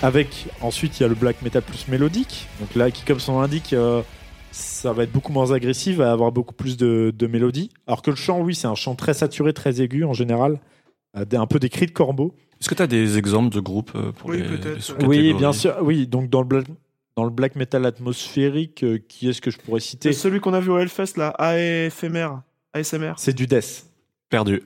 Avec 0.04 0.48
ensuite 0.62 1.00
il 1.00 1.04
y 1.04 1.06
a 1.06 1.10
le 1.10 1.16
black 1.16 1.42
metal 1.42 1.64
plus 1.64 1.88
mélodique, 1.88 2.48
donc 2.60 2.76
là 2.76 2.92
qui 2.92 3.04
comme 3.04 3.20
son 3.20 3.34
nom 3.34 3.42
l'indique, 3.42 3.74
euh, 3.74 4.02
ça 4.52 4.94
va 4.94 5.04
être 5.04 5.12
beaucoup 5.12 5.32
moins 5.32 5.52
agressif, 5.52 5.98
va 5.98 6.12
avoir 6.12 6.32
beaucoup 6.32 6.54
plus 6.54 6.78
de, 6.78 7.14
de 7.16 7.28
mélodie. 7.28 7.70
Alors 7.88 8.02
que 8.02 8.12
le 8.12 8.16
chant, 8.16 8.40
oui, 8.42 8.56
c'est 8.56 8.68
un 8.68 8.76
chant 8.76 8.96
très 8.96 9.14
saturé, 9.14 9.54
très 9.54 9.82
aigu 9.82 10.04
en 10.04 10.14
général, 10.14 10.60
euh, 11.16 11.26
un 11.34 11.48
peu 11.48 11.60
des 11.60 11.70
cris 11.70 11.88
de 11.88 11.92
corbeau. 11.92 12.36
Est-ce 12.60 12.70
que 12.70 12.76
tu 12.76 12.82
as 12.82 12.88
des 12.88 13.18
exemples 13.18 13.54
de 13.54 13.60
groupes 13.60 13.92
euh, 13.96 14.12
pour 14.12 14.30
Oui, 14.30 14.42
les, 14.42 14.48
peut-être. 14.58 14.98
les 15.00 15.06
Oui, 15.06 15.34
bien 15.34 15.54
sûr. 15.54 15.76
Oui, 15.82 16.08
donc 16.08 16.30
dans 16.30 16.42
le 16.42 16.48
black, 16.48 16.66
dans 17.16 17.24
le 17.24 17.30
black 17.30 17.56
metal 17.56 17.86
atmosphérique, 17.86 18.84
euh, 18.84 19.00
qui 19.08 19.30
est-ce 19.30 19.42
que 19.42 19.52
je 19.52 19.58
pourrais 19.58 19.80
citer? 19.80 20.14
Celui 20.14 20.40
qu'on 20.40 20.54
a 20.54 20.60
vu 20.60 20.70
au 20.70 20.78
Hellfest, 20.78 21.18
là, 21.18 21.30
AFMR. 21.38 22.30
ASMR. 22.74 23.14
C'est 23.18 23.36
du 23.36 23.48
death 23.48 23.86
Perdu. 24.30 24.62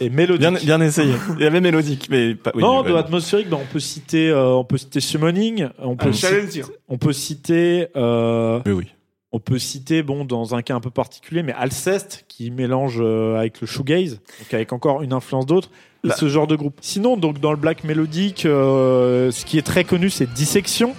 Et 0.00 0.10
mélodique. 0.10 0.40
Bien, 0.40 0.52
bien 0.52 0.80
essayé. 0.80 1.14
Il 1.38 1.42
y 1.42 1.46
avait 1.46 1.60
mélodique, 1.60 2.08
mais 2.10 2.34
pas. 2.34 2.50
oui, 2.54 2.62
non, 2.62 2.82
de 2.82 2.94
atmosphérique, 2.94 3.48
bah, 3.48 3.58
on 3.60 3.72
peut 3.72 3.80
citer, 3.80 4.28
euh, 4.30 4.46
on 4.54 4.64
peut 4.64 4.76
citer 4.78 5.00
summoning, 5.00 5.68
on 5.78 5.96
peut, 5.96 6.10
Ah, 6.10 6.12
citer, 6.12 6.62
on 6.88 6.98
peut 6.98 7.12
citer, 7.12 7.88
euh, 7.96 8.60
Oui, 8.66 8.72
oui. 8.72 8.86
on 9.30 9.38
peut 9.38 9.58
citer, 9.58 10.02
bon, 10.02 10.24
dans 10.24 10.54
un 10.54 10.62
cas 10.62 10.74
un 10.74 10.80
peu 10.80 10.90
particulier, 10.90 11.42
mais 11.42 11.52
Alceste 11.52 12.24
qui 12.28 12.50
mélange 12.50 12.98
euh, 13.00 13.36
avec 13.38 13.60
le 13.60 13.66
shoegaze, 13.66 14.20
donc 14.40 14.54
avec 14.54 14.72
encore 14.72 15.02
une 15.02 15.12
influence 15.12 15.46
d'autre, 15.46 15.70
et 16.04 16.08
Là- 16.08 16.16
ce 16.16 16.28
genre 16.28 16.48
de 16.48 16.56
groupe. 16.56 16.78
Sinon, 16.80 17.16
donc 17.16 17.38
dans 17.40 17.52
le 17.52 17.56
black 17.58 17.84
mélodique, 17.84 18.44
euh, 18.46 19.30
ce 19.30 19.44
qui 19.44 19.58
est 19.58 19.62
très 19.62 19.84
connu, 19.84 20.10
c'est 20.10 20.32
Dissection. 20.32 20.94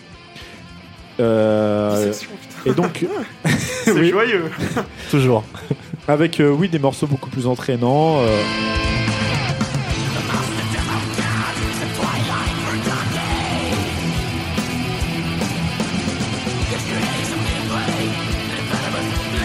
Euh, 1.20 2.08
Dissection, 2.12 2.32
putain. 2.42 2.72
et 2.72 2.74
donc, 2.74 3.06
C'est 3.84 3.92
oui. 3.92 4.10
joyeux. 4.10 4.46
Toujours. 5.12 5.44
avec 6.08 6.40
euh, 6.40 6.50
oui 6.50 6.70
des 6.70 6.80
morceaux 6.80 7.08
beaucoup 7.08 7.30
plus 7.30 7.48
entraînants. 7.48 8.18
euh. 8.20 8.42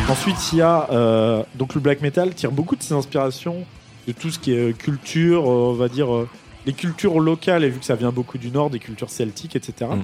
Ensuite, 0.09 0.53
il 0.53 0.59
y 0.59 0.63
a 0.63 0.89
euh, 0.91 1.43
donc 1.55 1.75
le 1.75 1.81
black 1.81 2.01
metal 2.01 2.35
tire 2.35 2.51
beaucoup 2.51 2.77
de 2.77 2.83
ses 2.83 2.95
inspirations 2.95 3.67
de 4.07 4.13
tout 4.13 4.31
ce 4.31 4.39
qui 4.39 4.53
est 4.53 4.71
euh, 4.71 4.73
culture, 4.73 5.43
euh, 5.43 5.71
on 5.71 5.75
va 5.75 5.89
dire 5.89 6.13
euh, 6.15 6.29
les 6.65 6.73
cultures 6.73 7.21
locales, 7.21 7.63
et 7.63 7.69
vu 7.69 7.79
que 7.79 7.85
ça 7.85 7.95
vient 7.95 8.11
beaucoup 8.11 8.39
du 8.39 8.51
nord, 8.51 8.71
des 8.71 8.79
cultures 8.79 9.11
celtiques, 9.11 9.55
etc. 9.55 9.91
Mm. 9.91 10.03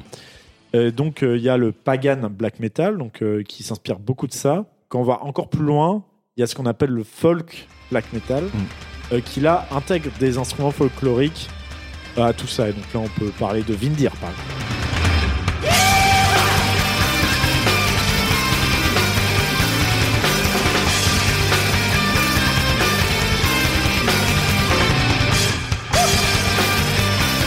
Euh, 0.75 0.91
donc 0.91 1.23
euh, 1.23 1.39
il 1.39 1.43
y 1.43 1.49
a 1.49 1.57
le 1.57 1.73
pagan 1.73 2.29
black 2.31 2.61
metal, 2.61 2.99
donc 2.99 3.23
euh, 3.23 3.43
qui 3.43 3.63
s'inspire 3.63 3.99
beaucoup 3.99 4.27
de 4.27 4.35
ça. 4.35 4.67
Quand 4.89 5.01
on 5.01 5.05
va 5.05 5.25
encore 5.25 5.49
plus 5.49 5.65
loin, 5.65 6.05
il 6.37 6.41
y 6.41 6.43
a 6.43 6.47
ce 6.47 6.55
qu'on 6.55 6.67
appelle 6.67 6.91
le 6.91 7.05
folk 7.05 7.67
black 7.91 8.13
metal, 8.13 8.45
euh, 9.13 9.21
qui 9.21 9.41
là 9.41 9.67
intègre 9.71 10.11
des 10.19 10.37
instruments 10.39 10.73
folkloriques 10.73 11.49
à 12.17 12.33
tout 12.33 12.47
ça. 12.49 12.69
Et 12.69 12.73
donc 12.73 12.85
là, 12.93 13.01
on 13.01 13.09
peut 13.21 13.31
parler 13.39 13.63
de 13.63 13.73
Vindir, 13.75 14.11
par 14.17 14.31
exemple. 14.31 14.51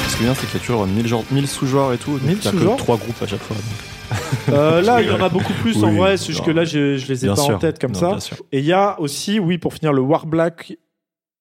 Ce 0.09 0.15
qui 0.17 0.23
est 0.23 0.25
bien, 0.25 0.33
c'est 0.33 0.45
qu'il 0.47 0.53
y 0.55 0.57
a 0.57 0.65
toujours 0.65 0.87
1000, 0.87 1.07
genres- 1.07 1.23
1000 1.31 1.47
sous-genres 1.47 1.93
et 1.93 1.97
tout. 1.97 2.19
1000 2.23 2.37
T'as 2.39 2.51
que 2.51 2.57
sous-genres 2.57 2.77
Trois 2.77 2.97
groupes 2.97 3.21
à 3.21 3.27
chaque 3.27 3.41
fois. 3.41 3.55
donc. 3.55 3.96
Euh, 4.49 4.81
là, 4.81 5.01
il 5.01 5.07
y 5.07 5.11
en 5.11 5.21
a 5.21 5.29
beaucoup 5.29 5.53
plus 5.61 5.83
en 5.83 5.91
vrai, 5.91 6.15
c'est 6.17 6.27
juste 6.31 6.45
que 6.45 6.51
là, 6.51 6.63
je, 6.63 6.97
je 6.97 7.07
les 7.07 7.25
ai 7.25 7.27
Bien 7.27 7.35
pas 7.35 7.41
sûr. 7.41 7.55
en 7.55 7.59
tête 7.59 7.79
comme 7.79 7.91
Non, 7.91 8.19
ça. 8.19 8.35
Et 8.51 8.59
il 8.59 8.65
y 8.65 8.71
a 8.73 8.99
aussi, 8.99 9.39
oui, 9.39 9.57
pour 9.57 9.73
finir, 9.73 9.91
le 9.91 10.01
War 10.01 10.25
Black 10.25 10.77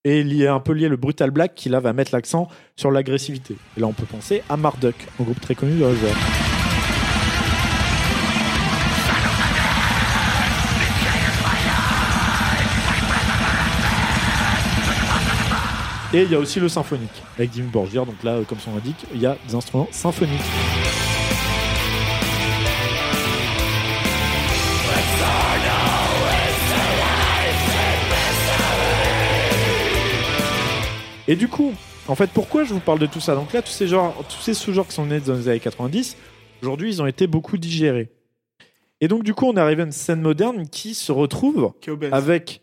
et 0.04 0.22
lié, 0.22 0.48
un 0.48 0.60
peu 0.60 0.72
lié 0.72 0.88
le 0.88 0.96
Brutal 0.96 1.30
Black 1.30 1.54
qui 1.54 1.68
là 1.68 1.80
va 1.80 1.92
mettre 1.92 2.12
l'accent 2.12 2.48
sur 2.74 2.90
l'agressivité. 2.90 3.56
Et 3.76 3.80
là, 3.80 3.86
on 3.86 3.92
peut 3.92 4.06
penser 4.06 4.42
à 4.48 4.56
Marduk, 4.56 4.94
un 5.20 5.24
groupe 5.24 5.40
très 5.40 5.54
connu 5.54 5.74
le 5.74 5.78
genre. 5.94 6.16
Et 16.14 16.22
il 16.22 16.30
y 16.30 16.34
a 16.34 16.38
aussi 16.38 16.60
le 16.60 16.68
symphonique 16.68 17.22
avec 17.36 17.50
Dim 17.50 17.64
Borgir. 17.64 18.06
Donc 18.06 18.22
là, 18.22 18.32
euh, 18.32 18.44
comme 18.44 18.58
son 18.58 18.70
nom 18.70 18.76
l'indique, 18.76 19.04
il 19.12 19.20
y 19.20 19.26
a 19.26 19.36
des 19.48 19.54
instruments 19.54 19.88
symphoniques. 19.90 20.40
Et 31.28 31.36
du 31.36 31.48
coup, 31.48 31.72
en 32.08 32.14
fait, 32.14 32.30
pourquoi 32.30 32.64
je 32.64 32.72
vous 32.72 32.80
parle 32.80 32.98
de 32.98 33.06
tout 33.06 33.20
ça? 33.20 33.34
Donc 33.34 33.52
là, 33.52 33.62
tous 33.62 33.72
ces, 33.72 33.88
genres, 33.88 34.14
tous 34.28 34.40
ces 34.40 34.54
sous-genres 34.54 34.86
qui 34.86 34.94
sont 34.94 35.06
nés 35.06 35.20
dans 35.20 35.34
les 35.34 35.48
années 35.48 35.60
90, 35.60 36.16
aujourd'hui, 36.62 36.90
ils 36.90 37.02
ont 37.02 37.06
été 37.06 37.26
beaucoup 37.26 37.56
digérés. 37.56 38.10
Et 39.00 39.08
donc, 39.08 39.24
du 39.24 39.34
coup, 39.34 39.46
on 39.46 39.56
est 39.56 39.60
arrivé 39.60 39.82
à 39.82 39.86
une 39.86 39.92
scène 39.92 40.20
moderne 40.20 40.68
qui 40.68 40.94
se 40.94 41.12
retrouve 41.12 41.72
Qui 41.80 41.90
avec 42.12 42.60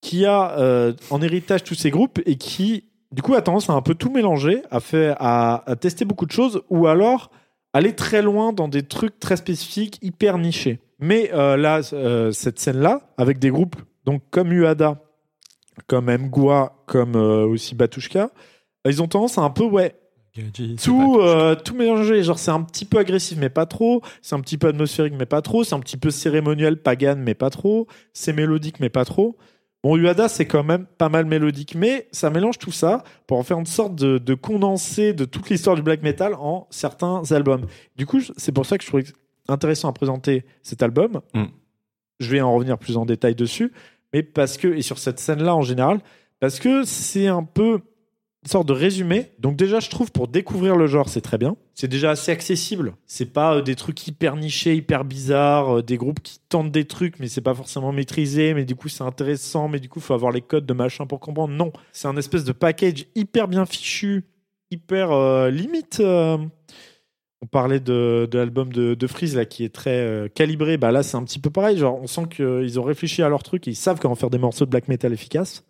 qui 0.00 0.26
a 0.26 0.58
euh, 0.58 0.92
en 1.10 1.22
héritage 1.22 1.62
tous 1.64 1.74
ces 1.74 1.90
groupes 1.90 2.20
et 2.26 2.36
qui 2.36 2.84
du 3.12 3.22
coup 3.22 3.34
a 3.34 3.42
tendance 3.42 3.70
à 3.70 3.74
un 3.74 3.82
peu 3.82 3.94
tout 3.94 4.10
mélanger, 4.10 4.62
à 4.70 4.80
faire 4.80 5.16
à, 5.20 5.70
à 5.70 5.76
tester 5.76 6.04
beaucoup 6.04 6.26
de 6.26 6.32
choses 6.32 6.62
ou 6.70 6.88
alors 6.88 7.30
aller 7.72 7.94
très 7.94 8.20
loin 8.20 8.52
dans 8.52 8.68
des 8.68 8.82
trucs 8.82 9.20
très 9.20 9.36
spécifiques, 9.36 9.98
hyper 10.02 10.38
nichés. 10.38 10.80
Mais 10.98 11.30
euh, 11.32 11.56
là, 11.56 11.80
euh, 11.92 12.32
cette 12.32 12.58
scène-là, 12.58 13.12
avec 13.16 13.38
des 13.38 13.50
groupes 13.50 13.76
donc 14.04 14.22
comme 14.30 14.52
Uada, 14.52 15.00
comme 15.86 16.06
Mgwa, 16.06 16.82
comme 16.86 17.16
euh, 17.16 17.46
aussi 17.46 17.74
Batushka, 17.74 18.30
ils 18.86 19.02
ont 19.02 19.08
tendance 19.08 19.38
à 19.38 19.42
un 19.42 19.50
peu 19.50 19.64
ouais 19.64 19.94
tout, 20.82 21.18
euh, 21.20 21.54
tout 21.54 21.74
mélanger. 21.74 22.22
Genre, 22.22 22.38
c'est 22.38 22.50
un 22.50 22.62
petit 22.62 22.84
peu 22.84 22.98
agressif, 22.98 23.36
mais 23.38 23.50
pas 23.50 23.66
trop. 23.66 24.02
C'est 24.22 24.34
un 24.34 24.40
petit 24.40 24.58
peu 24.58 24.68
atmosphérique, 24.68 25.14
mais 25.18 25.26
pas 25.26 25.42
trop. 25.42 25.64
C'est 25.64 25.74
un 25.74 25.80
petit 25.80 25.96
peu 25.96 26.10
cérémoniel, 26.10 26.80
pagan, 26.80 27.16
mais 27.18 27.34
pas 27.34 27.50
trop. 27.50 27.86
C'est 28.12 28.32
mélodique, 28.32 28.80
mais 28.80 28.88
pas 28.88 29.04
trop. 29.04 29.36
Bon, 29.82 29.96
Uada, 29.96 30.28
c'est 30.28 30.46
quand 30.46 30.62
même 30.62 30.86
pas 30.86 31.08
mal 31.08 31.26
mélodique, 31.26 31.74
mais 31.74 32.08
ça 32.12 32.30
mélange 32.30 32.58
tout 32.58 32.70
ça 32.70 33.02
pour 33.26 33.38
en 33.38 33.42
faire 33.42 33.58
une 33.58 33.66
sorte 33.66 33.96
de, 33.96 34.18
de 34.18 34.34
condensé 34.34 35.12
de 35.12 35.24
toute 35.24 35.50
l'histoire 35.50 35.74
du 35.74 35.82
black 35.82 36.02
metal 36.02 36.34
en 36.34 36.68
certains 36.70 37.22
albums. 37.32 37.66
Du 37.96 38.06
coup, 38.06 38.20
c'est 38.36 38.52
pour 38.52 38.64
ça 38.64 38.78
que 38.78 38.84
je 38.84 38.88
trouvais 38.88 39.04
intéressant 39.48 39.88
à 39.88 39.92
présenter 39.92 40.44
cet 40.62 40.82
album. 40.84 41.20
Mm. 41.34 41.46
Je 42.20 42.30
vais 42.30 42.40
en 42.40 42.54
revenir 42.54 42.78
plus 42.78 42.96
en 42.96 43.04
détail 43.04 43.34
dessus, 43.34 43.72
mais 44.12 44.22
parce 44.22 44.56
que, 44.56 44.68
et 44.68 44.82
sur 44.82 44.98
cette 44.98 45.18
scène-là 45.18 45.54
en 45.54 45.62
général, 45.62 46.00
parce 46.40 46.58
que 46.58 46.84
c'est 46.84 47.28
un 47.28 47.44
peu 47.44 47.80
une 48.44 48.50
sorte 48.50 48.66
de 48.66 48.72
résumé. 48.72 49.30
Donc 49.38 49.56
déjà, 49.56 49.78
je 49.78 49.88
trouve 49.88 50.10
pour 50.10 50.26
découvrir 50.26 50.74
le 50.74 50.88
genre, 50.88 51.08
c'est 51.08 51.20
très 51.20 51.38
bien. 51.38 51.56
C'est 51.74 51.86
déjà 51.86 52.10
assez 52.10 52.32
accessible. 52.32 52.94
C'est 53.06 53.32
pas 53.32 53.56
euh, 53.56 53.62
des 53.62 53.76
trucs 53.76 54.06
hyper 54.06 54.34
nichés, 54.36 54.74
hyper 54.74 55.04
bizarres, 55.04 55.78
euh, 55.78 55.82
des 55.82 55.96
groupes 55.96 56.20
qui 56.20 56.40
tentent 56.48 56.72
des 56.72 56.84
trucs, 56.84 57.20
mais 57.20 57.28
c'est 57.28 57.40
pas 57.40 57.54
forcément 57.54 57.92
maîtrisé. 57.92 58.52
Mais 58.54 58.64
du 58.64 58.74
coup, 58.74 58.88
c'est 58.88 59.04
intéressant. 59.04 59.68
Mais 59.68 59.78
du 59.78 59.88
coup, 59.88 60.00
faut 60.00 60.14
avoir 60.14 60.32
les 60.32 60.40
codes 60.40 60.66
de 60.66 60.74
machin 60.74 61.06
pour 61.06 61.20
comprendre. 61.20 61.54
Non, 61.54 61.72
c'est 61.92 62.08
un 62.08 62.16
espèce 62.16 62.42
de 62.42 62.52
package 62.52 63.06
hyper 63.14 63.46
bien 63.46 63.64
fichu, 63.64 64.24
hyper 64.72 65.12
euh, 65.12 65.50
limite. 65.50 66.02
On 67.42 67.46
parlait 67.46 67.80
de, 67.80 68.28
l'album 68.32 68.72
de, 68.72 68.94
de 68.94 69.06
Freeze 69.08 69.34
là 69.34 69.44
qui 69.44 69.64
est 69.64 69.74
très 69.74 69.98
euh, 69.98 70.28
calibré. 70.28 70.76
Bah 70.76 70.92
là, 70.92 71.02
c'est 71.02 71.16
un 71.16 71.24
petit 71.24 71.40
peu 71.40 71.50
pareil. 71.50 71.76
Genre, 71.76 72.00
on 72.00 72.06
sent 72.06 72.28
qu'ils 72.30 72.78
ont 72.78 72.84
réfléchi 72.84 73.20
à 73.22 73.28
leur 73.28 73.42
truc. 73.42 73.66
Et 73.66 73.72
ils 73.72 73.76
savent 73.76 73.98
comment 73.98 74.14
faire 74.14 74.30
des 74.30 74.38
morceaux 74.38 74.64
de 74.64 74.70
black 74.70 74.86
metal 74.86 75.12
efficaces. 75.12 75.64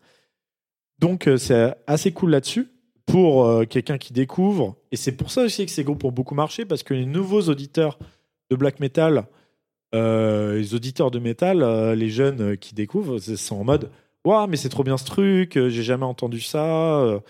Donc 0.98 1.26
euh, 1.26 1.38
c'est 1.38 1.74
assez 1.86 2.12
cool 2.12 2.30
là-dessus 2.30 2.68
pour 3.06 3.46
euh, 3.46 3.64
quelqu'un 3.64 3.96
qui 3.96 4.12
découvre. 4.12 4.76
Et 4.92 4.96
c'est 4.96 5.12
pour 5.12 5.30
ça 5.30 5.42
aussi 5.42 5.64
que 5.64 5.72
ces 5.72 5.82
groupes 5.82 6.04
ont 6.04 6.12
beaucoup 6.12 6.34
marché 6.34 6.66
parce 6.66 6.82
que 6.82 6.92
les 6.92 7.06
nouveaux 7.06 7.40
auditeurs 7.42 7.98
de 8.50 8.56
black 8.56 8.78
metal, 8.78 9.24
les 9.94 10.74
auditeurs 10.74 11.10
de 11.10 11.18
metal, 11.18 11.94
les 11.94 12.08
jeunes 12.10 12.56
qui 12.56 12.74
découvrent, 12.74 13.18
sont 13.18 13.56
en 13.56 13.64
mode 13.64 13.90
Waouh, 14.24 14.46
mais 14.46 14.56
c'est 14.56 14.68
trop 14.68 14.84
bien 14.84 14.96
ce 14.96 15.04
truc, 15.04 15.54
j'ai 15.54 15.82
jamais 15.82 16.04
entendu 16.04 16.40
ça. 16.40 17.20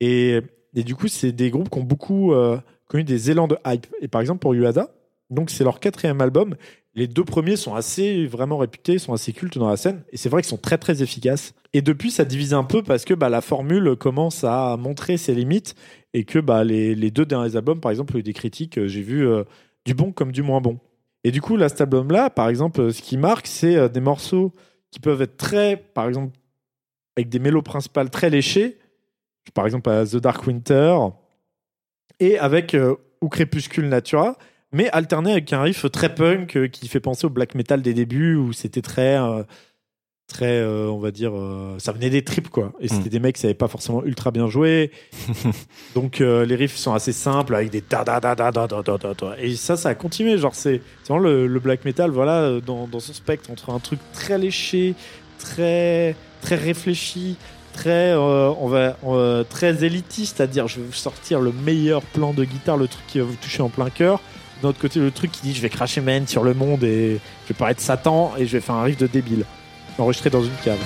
Et, 0.00 0.40
du 0.74 0.94
coup, 0.94 1.08
c'est 1.08 1.32
des 1.32 1.50
groupes 1.50 1.68
qui 1.68 1.78
ont 1.78 1.84
beaucoup 1.84 2.32
connu 2.88 3.04
des 3.04 3.30
élans 3.30 3.48
de 3.48 3.56
hype. 3.66 3.86
Et 4.00 4.08
par 4.08 4.20
exemple, 4.20 4.40
pour 4.40 4.54
Uada, 4.54 4.90
donc 5.30 5.50
c'est 5.50 5.64
leur 5.64 5.80
quatrième 5.80 6.20
album. 6.20 6.56
Les 6.94 7.06
deux 7.06 7.24
premiers 7.24 7.56
sont 7.56 7.74
assez 7.74 8.26
vraiment 8.26 8.56
réputés, 8.56 8.98
sont 8.98 9.12
assez 9.12 9.32
cultes 9.32 9.58
dans 9.58 9.68
la 9.68 9.76
scène, 9.76 10.02
et 10.10 10.16
c'est 10.16 10.28
vrai 10.28 10.42
qu'ils 10.42 10.48
sont 10.48 10.56
très 10.56 10.78
très 10.78 11.02
efficaces. 11.02 11.54
Et 11.72 11.82
depuis, 11.82 12.10
ça 12.10 12.24
divise 12.24 12.54
un 12.54 12.64
peu 12.64 12.82
parce 12.82 13.04
que 13.04 13.14
bah, 13.14 13.28
la 13.28 13.40
formule 13.40 13.94
commence 13.96 14.42
à 14.42 14.76
montrer 14.76 15.16
ses 15.16 15.34
limites, 15.34 15.76
et 16.14 16.24
que 16.24 16.38
bah, 16.38 16.64
les, 16.64 16.94
les 16.94 17.10
deux 17.10 17.26
derniers 17.26 17.54
albums, 17.56 17.80
par 17.80 17.90
exemple, 17.90 18.16
ont 18.16 18.18
eu 18.18 18.22
des 18.22 18.32
critiques, 18.32 18.78
euh, 18.78 18.88
j'ai 18.88 19.02
vu 19.02 19.26
euh, 19.26 19.44
du 19.84 19.94
bon 19.94 20.10
comme 20.10 20.32
du 20.32 20.42
moins 20.42 20.60
bon. 20.60 20.78
Et 21.24 21.30
du 21.30 21.40
coup, 21.40 21.56
là, 21.56 21.68
cet 21.68 21.82
album-là, 21.82 22.30
par 22.30 22.48
exemple, 22.48 22.80
euh, 22.80 22.90
ce 22.90 23.02
qui 23.02 23.16
marque, 23.16 23.46
c'est 23.46 23.88
des 23.90 24.00
morceaux 24.00 24.52
qui 24.90 24.98
peuvent 24.98 25.20
être 25.20 25.36
très, 25.36 25.76
par 25.76 26.08
exemple, 26.08 26.36
avec 27.16 27.28
des 27.28 27.38
mélos 27.38 27.62
principales 27.62 28.10
très 28.10 28.30
léchés, 28.30 28.78
par 29.54 29.66
exemple 29.66 29.90
The 29.90 30.16
Dark 30.16 30.46
Winter, 30.46 30.96
et 32.20 32.38
avec 32.38 32.74
euh, 32.74 32.94
ou 33.20 33.28
Crépuscule 33.28 33.88
Natura, 33.88 34.36
mais 34.72 34.88
alterné 34.90 35.32
avec 35.32 35.52
un 35.52 35.62
riff 35.62 35.90
très 35.90 36.14
punk 36.14 36.56
euh, 36.56 36.68
qui 36.68 36.88
fait 36.88 37.00
penser 37.00 37.26
au 37.26 37.30
black 37.30 37.54
metal 37.54 37.82
des 37.82 37.94
débuts 37.94 38.36
où 38.36 38.52
c'était 38.52 38.82
très 38.82 39.18
euh, 39.18 39.42
très 40.26 40.58
euh, 40.60 40.88
on 40.90 40.98
va 40.98 41.10
dire 41.10 41.32
euh, 41.34 41.76
ça 41.78 41.90
venait 41.92 42.10
des 42.10 42.22
tripes 42.22 42.50
quoi. 42.50 42.72
Et 42.80 42.88
c'était 42.88 43.08
Mm. 43.08 43.12
des 43.12 43.18
mecs 43.20 43.34
qui 43.36 43.40
savaient 43.40 43.54
pas 43.54 43.68
forcément 43.68 44.04
ultra 44.04 44.30
bien 44.30 44.46
jouer. 44.48 44.90
Donc 45.94 46.20
euh, 46.20 46.44
les 46.44 46.54
riffs 46.54 46.76
sont 46.76 46.92
assez 46.92 47.12
simples 47.12 47.54
avec 47.54 47.70
des 47.70 47.80
da 47.88 48.04
da 48.04 48.20
da 48.20 48.34
da 48.34 48.50
da 48.52 48.66
da 48.66 48.82
da 48.82 48.98
da 48.98 49.36
et 49.38 49.54
ça 49.56 49.76
ça 49.78 49.88
a 49.90 49.94
continué. 49.94 50.36
Genre 50.36 50.54
c'est 50.54 50.82
c'est 51.02 51.08
vraiment 51.12 51.24
le, 51.24 51.46
le 51.46 51.60
black 51.60 51.84
metal 51.86 52.10
voilà 52.10 52.40
euh, 52.42 52.60
dans, 52.60 52.86
dans 52.86 53.00
son 53.00 53.14
spectre 53.14 53.50
entre 53.50 53.70
un 53.70 53.78
truc 53.78 54.00
très 54.12 54.36
léché 54.38 54.94
très 55.38 56.14
très 56.42 56.56
réfléchi 56.56 57.36
très 57.78 58.12
euh, 58.12 58.52
euh, 59.06 59.44
très 59.44 59.84
élitiste 59.84 60.38
c'est-à-dire 60.38 60.66
je 60.66 60.80
vais 60.80 60.86
vous 60.86 60.92
sortir 60.92 61.40
le 61.40 61.52
meilleur 61.52 62.02
plan 62.02 62.32
de 62.32 62.44
guitare 62.44 62.76
le 62.76 62.88
truc 62.88 63.06
qui 63.06 63.20
va 63.20 63.24
vous 63.24 63.36
toucher 63.36 63.62
en 63.62 63.68
plein 63.68 63.88
cœur. 63.88 64.20
D'un 64.62 64.70
autre 64.70 64.80
côté 64.80 64.98
le 64.98 65.12
truc 65.12 65.30
qui 65.30 65.42
dit 65.42 65.54
je 65.54 65.60
vais 65.60 65.68
cracher 65.68 66.00
ma 66.00 66.12
haine 66.12 66.26
sur 66.26 66.42
le 66.42 66.54
monde 66.54 66.82
et 66.82 67.20
je 67.44 67.52
vais 67.52 67.56
paraître 67.56 67.80
Satan 67.80 68.32
et 68.36 68.46
je 68.46 68.52
vais 68.52 68.60
faire 68.60 68.74
un 68.74 68.82
riff 68.82 68.98
de 68.98 69.06
débile 69.06 69.44
enregistré 69.98 70.30
dans 70.30 70.42
une 70.42 70.56
cave 70.64 70.78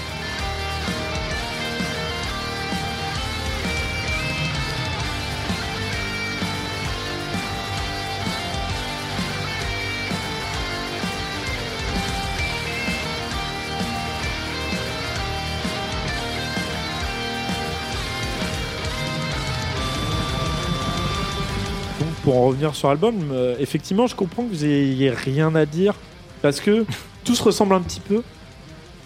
en 22.33 22.47
revenir 22.47 22.75
sur 22.75 22.89
l'album, 22.89 23.31
euh, 23.33 23.57
effectivement, 23.59 24.07
je 24.07 24.17
comprends 24.17 24.45
que 24.45 24.49
vous 24.49 24.65
ayez 24.65 25.11
rien 25.11 25.55
à 25.55 25.67
dire 25.67 25.95
parce 26.41 26.61
que 26.61 26.85
tout 27.25 27.35
se 27.35 27.43
ressemble 27.43 27.75
un 27.75 27.81
petit 27.81 28.01
peu. 28.01 28.23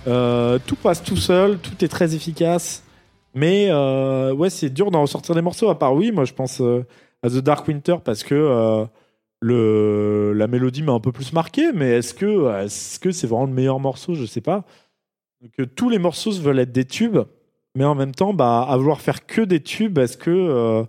Euh, 0.06 0.58
tout 0.66 0.76
passe 0.76 1.02
tout 1.02 1.16
seul, 1.16 1.58
tout 1.58 1.84
est 1.84 1.88
très 1.88 2.14
efficace. 2.14 2.84
Mais 3.34 3.68
euh, 3.70 4.32
ouais, 4.32 4.50
c'est 4.50 4.70
dur 4.70 4.90
d'en 4.90 5.02
ressortir 5.02 5.34
des 5.34 5.42
morceaux. 5.42 5.68
À 5.68 5.78
part 5.78 5.94
oui, 5.94 6.12
moi 6.12 6.24
je 6.24 6.32
pense 6.32 6.62
à 7.22 7.28
The 7.28 7.38
Dark 7.38 7.68
Winter 7.68 7.96
parce 8.02 8.22
que 8.24 8.86
la 9.42 10.46
mélodie 10.46 10.82
m'a 10.82 10.92
un 10.92 11.00
peu 11.00 11.12
plus 11.12 11.32
marqué. 11.32 11.72
Mais 11.74 11.98
est-ce 11.98 12.14
que 12.14 12.64
est-ce 12.64 12.98
que 12.98 13.10
c'est 13.10 13.26
vraiment 13.26 13.46
le 13.46 13.52
meilleur 13.52 13.78
morceau? 13.78 14.14
Je 14.14 14.24
sais 14.24 14.40
pas. 14.40 14.64
Donc 15.42 15.74
tous 15.74 15.90
les 15.90 15.98
morceaux 15.98 16.32
veulent 16.32 16.60
être 16.60 16.72
des 16.72 16.86
tubes, 16.86 17.18
mais 17.74 17.84
en 17.84 17.94
même 17.94 18.14
temps, 18.14 18.32
bah 18.32 18.62
à 18.66 18.76
vouloir 18.78 19.02
faire 19.02 19.26
que 19.26 19.42
des 19.42 19.60
tubes, 19.60 19.98
est-ce 19.98 20.16
que 20.16 20.86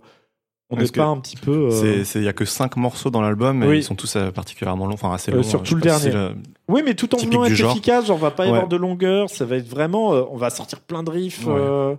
on 0.70 0.76
n'est 0.76 0.86
pas 0.88 1.04
un 1.06 1.18
petit 1.18 1.36
peu 1.36 1.68
euh, 1.72 2.04
il 2.14 2.22
y 2.22 2.28
a 2.28 2.32
que 2.32 2.44
5 2.44 2.76
morceaux 2.76 3.10
dans 3.10 3.20
l'album, 3.22 3.62
et 3.62 3.66
Oui. 3.66 3.78
ils 3.78 3.82
sont 3.82 3.94
tous 3.94 4.16
euh, 4.16 4.30
particulièrement 4.30 4.86
longs, 4.86 4.94
enfin 4.94 5.12
assez 5.12 5.32
Euh, 5.32 5.36
longs. 5.36 5.42
surtout 5.42 5.70
Je 5.70 5.74
le 5.76 5.80
si 5.98 6.10
dernier. 6.10 6.34
Oui, 6.68 6.82
mais 6.84 6.94
tout 6.94 7.14
en 7.14 7.18
voulant 7.18 7.44
être 7.44 7.54
genre. 7.54 7.70
efficace, 7.72 8.06
genre, 8.06 8.18
va 8.18 8.30
pas 8.30 8.44
y 8.44 8.48
Ouais. 8.50 8.54
avoir 8.54 8.68
de 8.68 8.76
longueur, 8.76 9.30
ça 9.30 9.44
va 9.46 9.56
être 9.56 9.68
vraiment, 9.68 10.14
euh, 10.14 10.22
on 10.30 10.36
va 10.36 10.50
sortir 10.50 10.80
plein 10.80 11.02
de 11.02 11.10
riffs. 11.10 11.46
Ouais. 11.46 11.54
euh. 11.56 11.94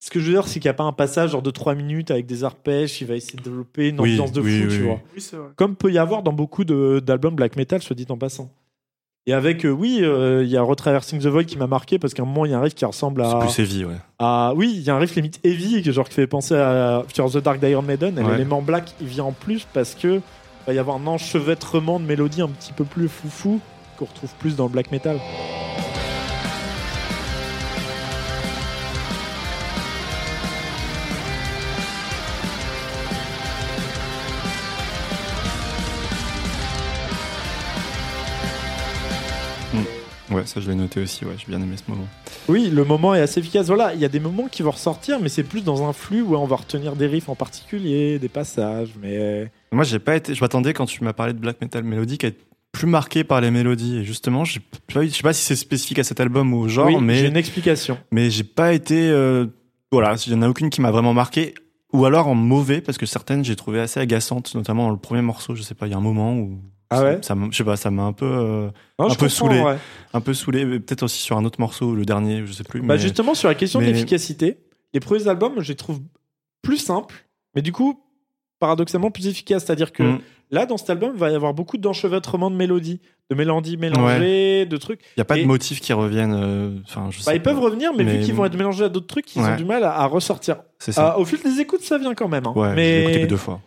Ce 0.00 0.10
que 0.10 0.18
je 0.18 0.26
veux 0.26 0.32
dire, 0.32 0.48
c'est 0.48 0.58
qu'il 0.58 0.68
n'y 0.68 0.70
a 0.70 0.74
pas 0.74 0.82
un 0.84 0.92
passage 0.92 1.30
genre 1.30 1.42
de 1.42 1.50
3 1.52 1.74
minutes 1.76 2.10
avec 2.10 2.26
des 2.26 2.42
arpèges 2.42 2.92
qui 2.94 3.04
va 3.04 3.14
essayer 3.14 3.38
de 3.38 3.44
développer 3.44 3.90
une 3.90 4.00
Oui, 4.00 4.12
ambiance 4.14 4.32
de 4.32 4.40
oui, 4.40 4.58
fou, 4.62 4.66
oui, 4.68 4.74
tu 4.74 4.80
oui. 4.80 4.86
vois. 4.88 5.00
Oui, 5.14 5.20
c'est 5.20 5.36
vrai. 5.36 5.48
Comme 5.54 5.76
peut 5.76 5.92
y 5.92 5.98
avoir 5.98 6.24
dans 6.24 6.32
beaucoup 6.32 6.64
d'albums 6.64 7.36
black 7.36 7.54
metal, 7.56 7.80
soit 7.82 7.94
dit 7.94 8.06
en 8.08 8.16
passant. 8.16 8.50
Et 9.28 9.32
avec, 9.32 9.64
euh, 9.64 9.70
oui, 9.70 10.00
euh, 10.02 10.42
il 10.42 10.50
y 10.50 10.56
a 10.56 10.62
Retraversing 10.62 11.20
the 11.20 11.26
Void 11.26 11.44
qui 11.44 11.56
m'a 11.56 11.68
marqué 11.68 11.96
parce 12.00 12.12
qu'à 12.12 12.24
un 12.24 12.26
moment, 12.26 12.44
il 12.44 12.50
y 12.50 12.54
a 12.54 12.58
un 12.58 12.62
riff 12.62 12.74
qui 12.74 12.84
ressemble 12.84 13.24
C'est 13.24 13.36
à. 13.36 13.38
plus 13.38 13.58
heavy, 13.60 13.84
ouais. 13.84 13.94
à- 14.18 14.52
oui, 14.56 14.72
il 14.74 14.82
y 14.82 14.90
a 14.90 14.96
un 14.96 14.98
riff 14.98 15.14
limite 15.14 15.38
heavy, 15.44 15.80
genre 15.92 16.08
qui 16.08 16.14
fait 16.16 16.26
penser 16.26 16.56
à 16.56 17.04
Fear 17.06 17.30
the 17.30 17.36
Dark 17.38 17.60
d'Iron 17.60 17.82
Maiden. 17.82 18.18
Et 18.18 18.22
Ouais. 18.22 18.32
l'élément 18.32 18.62
black, 18.62 18.92
il 19.00 19.06
vient 19.06 19.22
en 19.24 19.32
plus 19.32 19.64
parce 19.72 19.94
que 19.94 20.20
va 20.66 20.72
y 20.74 20.78
avoir 20.80 20.96
un 20.96 21.06
enchevêtrement 21.06 22.00
de 22.00 22.04
mélodies 22.04 22.42
un 22.42 22.48
petit 22.48 22.72
peu 22.72 22.82
plus 22.84 23.08
foufou 23.08 23.60
qu'on 23.96 24.06
retrouve 24.06 24.30
plus 24.40 24.56
dans 24.56 24.64
le 24.64 24.70
black 24.70 24.90
metal. 24.90 25.18
Ouais, 40.32 40.46
ça 40.46 40.60
je 40.60 40.70
l'ai 40.70 40.76
noté 40.76 41.00
aussi, 41.00 41.24
ouais, 41.24 41.34
j'ai 41.38 41.46
bien 41.46 41.60
aimé 41.60 41.76
ce 41.76 41.90
moment. 41.90 42.06
Oui, 42.48 42.70
le 42.70 42.84
moment 42.84 43.14
est 43.14 43.20
assez 43.20 43.40
efficace. 43.40 43.66
Voilà, 43.66 43.94
il 43.94 44.00
y 44.00 44.04
a 44.04 44.08
des 44.08 44.20
moments 44.20 44.48
qui 44.48 44.62
vont 44.62 44.70
ressortir, 44.70 45.20
mais 45.20 45.28
c'est 45.28 45.42
plus 45.42 45.62
dans 45.62 45.86
un 45.88 45.92
flux 45.92 46.22
où 46.22 46.34
on 46.36 46.46
va 46.46 46.56
retenir 46.56 46.96
des 46.96 47.06
riffs 47.06 47.28
en 47.28 47.34
particulier, 47.34 48.18
des 48.18 48.28
passages. 48.28 48.90
Mais 49.00 49.50
Moi, 49.72 49.84
j'ai 49.84 49.98
pas 49.98 50.16
été, 50.16 50.34
je 50.34 50.40
m'attendais 50.40 50.72
quand 50.72 50.86
tu 50.86 51.04
m'as 51.04 51.12
parlé 51.12 51.32
de 51.32 51.38
black 51.38 51.60
metal 51.60 51.84
mélodique 51.84 52.24
à 52.24 52.28
être 52.28 52.40
plus 52.72 52.86
marqué 52.86 53.22
par 53.22 53.40
les 53.40 53.50
mélodies. 53.50 53.98
Et 53.98 54.04
justement, 54.04 54.44
j'ai 54.44 54.60
je 54.88 55.08
sais 55.08 55.22
pas 55.22 55.32
si 55.32 55.44
c'est 55.44 55.56
spécifique 55.56 55.98
à 55.98 56.04
cet 56.04 56.20
album 56.20 56.52
ou 56.54 56.58
au 56.62 56.68
genre, 56.68 56.86
oui, 56.86 56.94
j'ai 56.94 57.00
mais, 57.00 57.28
une 57.28 57.36
explication. 57.36 57.98
mais 58.10 58.30
j'ai 58.30 58.44
pas 58.44 58.72
été, 58.72 59.10
euh, 59.10 59.46
voilà, 59.90 60.14
il 60.26 60.32
y 60.32 60.34
en 60.34 60.42
a 60.42 60.48
aucune 60.48 60.70
qui 60.70 60.80
m'a 60.80 60.90
vraiment 60.90 61.14
marqué. 61.14 61.54
Ou 61.92 62.06
alors 62.06 62.26
en 62.26 62.34
mauvais, 62.34 62.80
parce 62.80 62.96
que 62.96 63.04
certaines 63.04 63.44
j'ai 63.44 63.54
trouvé 63.54 63.78
assez 63.78 64.00
agaçantes, 64.00 64.54
notamment 64.54 64.86
dans 64.86 64.92
le 64.92 64.98
premier 64.98 65.20
morceau, 65.20 65.54
je 65.54 65.62
sais 65.62 65.74
pas, 65.74 65.86
il 65.86 65.90
y 65.90 65.94
a 65.94 65.98
un 65.98 66.00
moment 66.00 66.34
où. 66.34 66.58
Ah 66.92 66.96
ça- 66.96 67.04
ouais 67.04 67.18
ça, 67.22 67.34
Je 67.50 67.56
sais 67.56 67.64
pas, 67.64 67.76
ça 67.76 67.90
m'a 67.90 68.02
un 68.04 68.12
peu, 68.12 68.26
euh, 68.26 68.68
Non, 68.98 69.10
Un 69.10 69.14
peu 69.14 69.28
saoulé. 69.28 69.60
ouais. 69.60 69.76
un 70.14 70.20
peu 70.20 70.34
saoulé, 70.34 70.64
peut-être 70.80 71.02
aussi 71.02 71.18
sur 71.20 71.36
un 71.36 71.44
autre 71.44 71.60
morceau, 71.60 71.94
le 71.94 72.04
dernier, 72.04 72.44
je 72.46 72.52
sais 72.52 72.64
plus. 72.64 72.80
Bah 72.80 72.94
mais- 72.94 72.98
justement, 72.98 73.34
sur 73.34 73.48
la 73.48 73.54
question 73.54 73.80
mais- 73.80 73.86
de 73.86 73.92
l'efficacité, 73.92 74.58
les 74.94 75.00
premiers 75.00 75.26
albums, 75.28 75.54
je 75.58 75.68
les 75.68 75.76
trouve 75.76 76.00
plus 76.62 76.78
simples, 76.78 77.26
mais 77.54 77.62
du 77.62 77.72
coup, 77.72 77.98
paradoxalement 78.60 79.10
plus 79.10 79.26
efficaces. 79.26 79.64
C'est-à-dire 79.64 79.92
que 79.92 80.02
Mm. 80.04 80.18
là, 80.52 80.66
dans 80.66 80.76
cet 80.76 80.90
album, 80.90 81.10
il 81.14 81.18
va 81.18 81.30
y 81.30 81.34
avoir 81.34 81.52
beaucoup 81.54 81.78
d'enchevêtrement 81.78 82.48
de 82.50 82.54
mélodies, 82.56 83.00
de 83.30 83.34
mélodies 83.34 83.76
mélangées, 83.76 84.66
de 84.66 84.76
trucs. 84.76 85.00
Il 85.16 85.18
y 85.18 85.20
a 85.20 85.24
pas 85.24 85.36
Et- 85.38 85.42
de 85.42 85.46
motifs 85.48 85.80
qui 85.80 85.92
reviennent. 85.92 86.34
euh, 86.34 86.70
Bah, 87.26 87.34
ils 87.34 87.42
peuvent 87.42 87.58
revenir, 87.58 87.92
mais, 87.96 88.04
vu 88.04 88.24
qu'ils 88.24 88.34
vont 88.34 88.44
être 88.44 88.56
mélangés 88.56 88.84
à 88.84 88.88
d'autres 88.88 89.06
trucs, 89.08 89.34
ils 89.34 89.42
ont 89.42 89.56
du 89.56 89.64
mal 89.64 89.82
à, 89.82 89.92
à 89.98 90.06
ressortir. 90.06 90.58
C'est 90.78 90.92
ça. 90.92 91.14
Ah, 91.14 91.18
au 91.18 91.24
fil 91.24 91.40
des 91.42 91.60
écoutes, 91.60 91.82
ça 91.82 91.98
vient 91.98 92.14
quand 92.14 92.28
même. 92.28 92.46
hein. 92.46 92.52
ouais, 92.54 92.74
mais... 92.74 92.84
j'ai 92.84 93.02
écouté 93.02 93.22
que 93.22 93.26
deux 93.30 93.36
fois. 93.36 93.60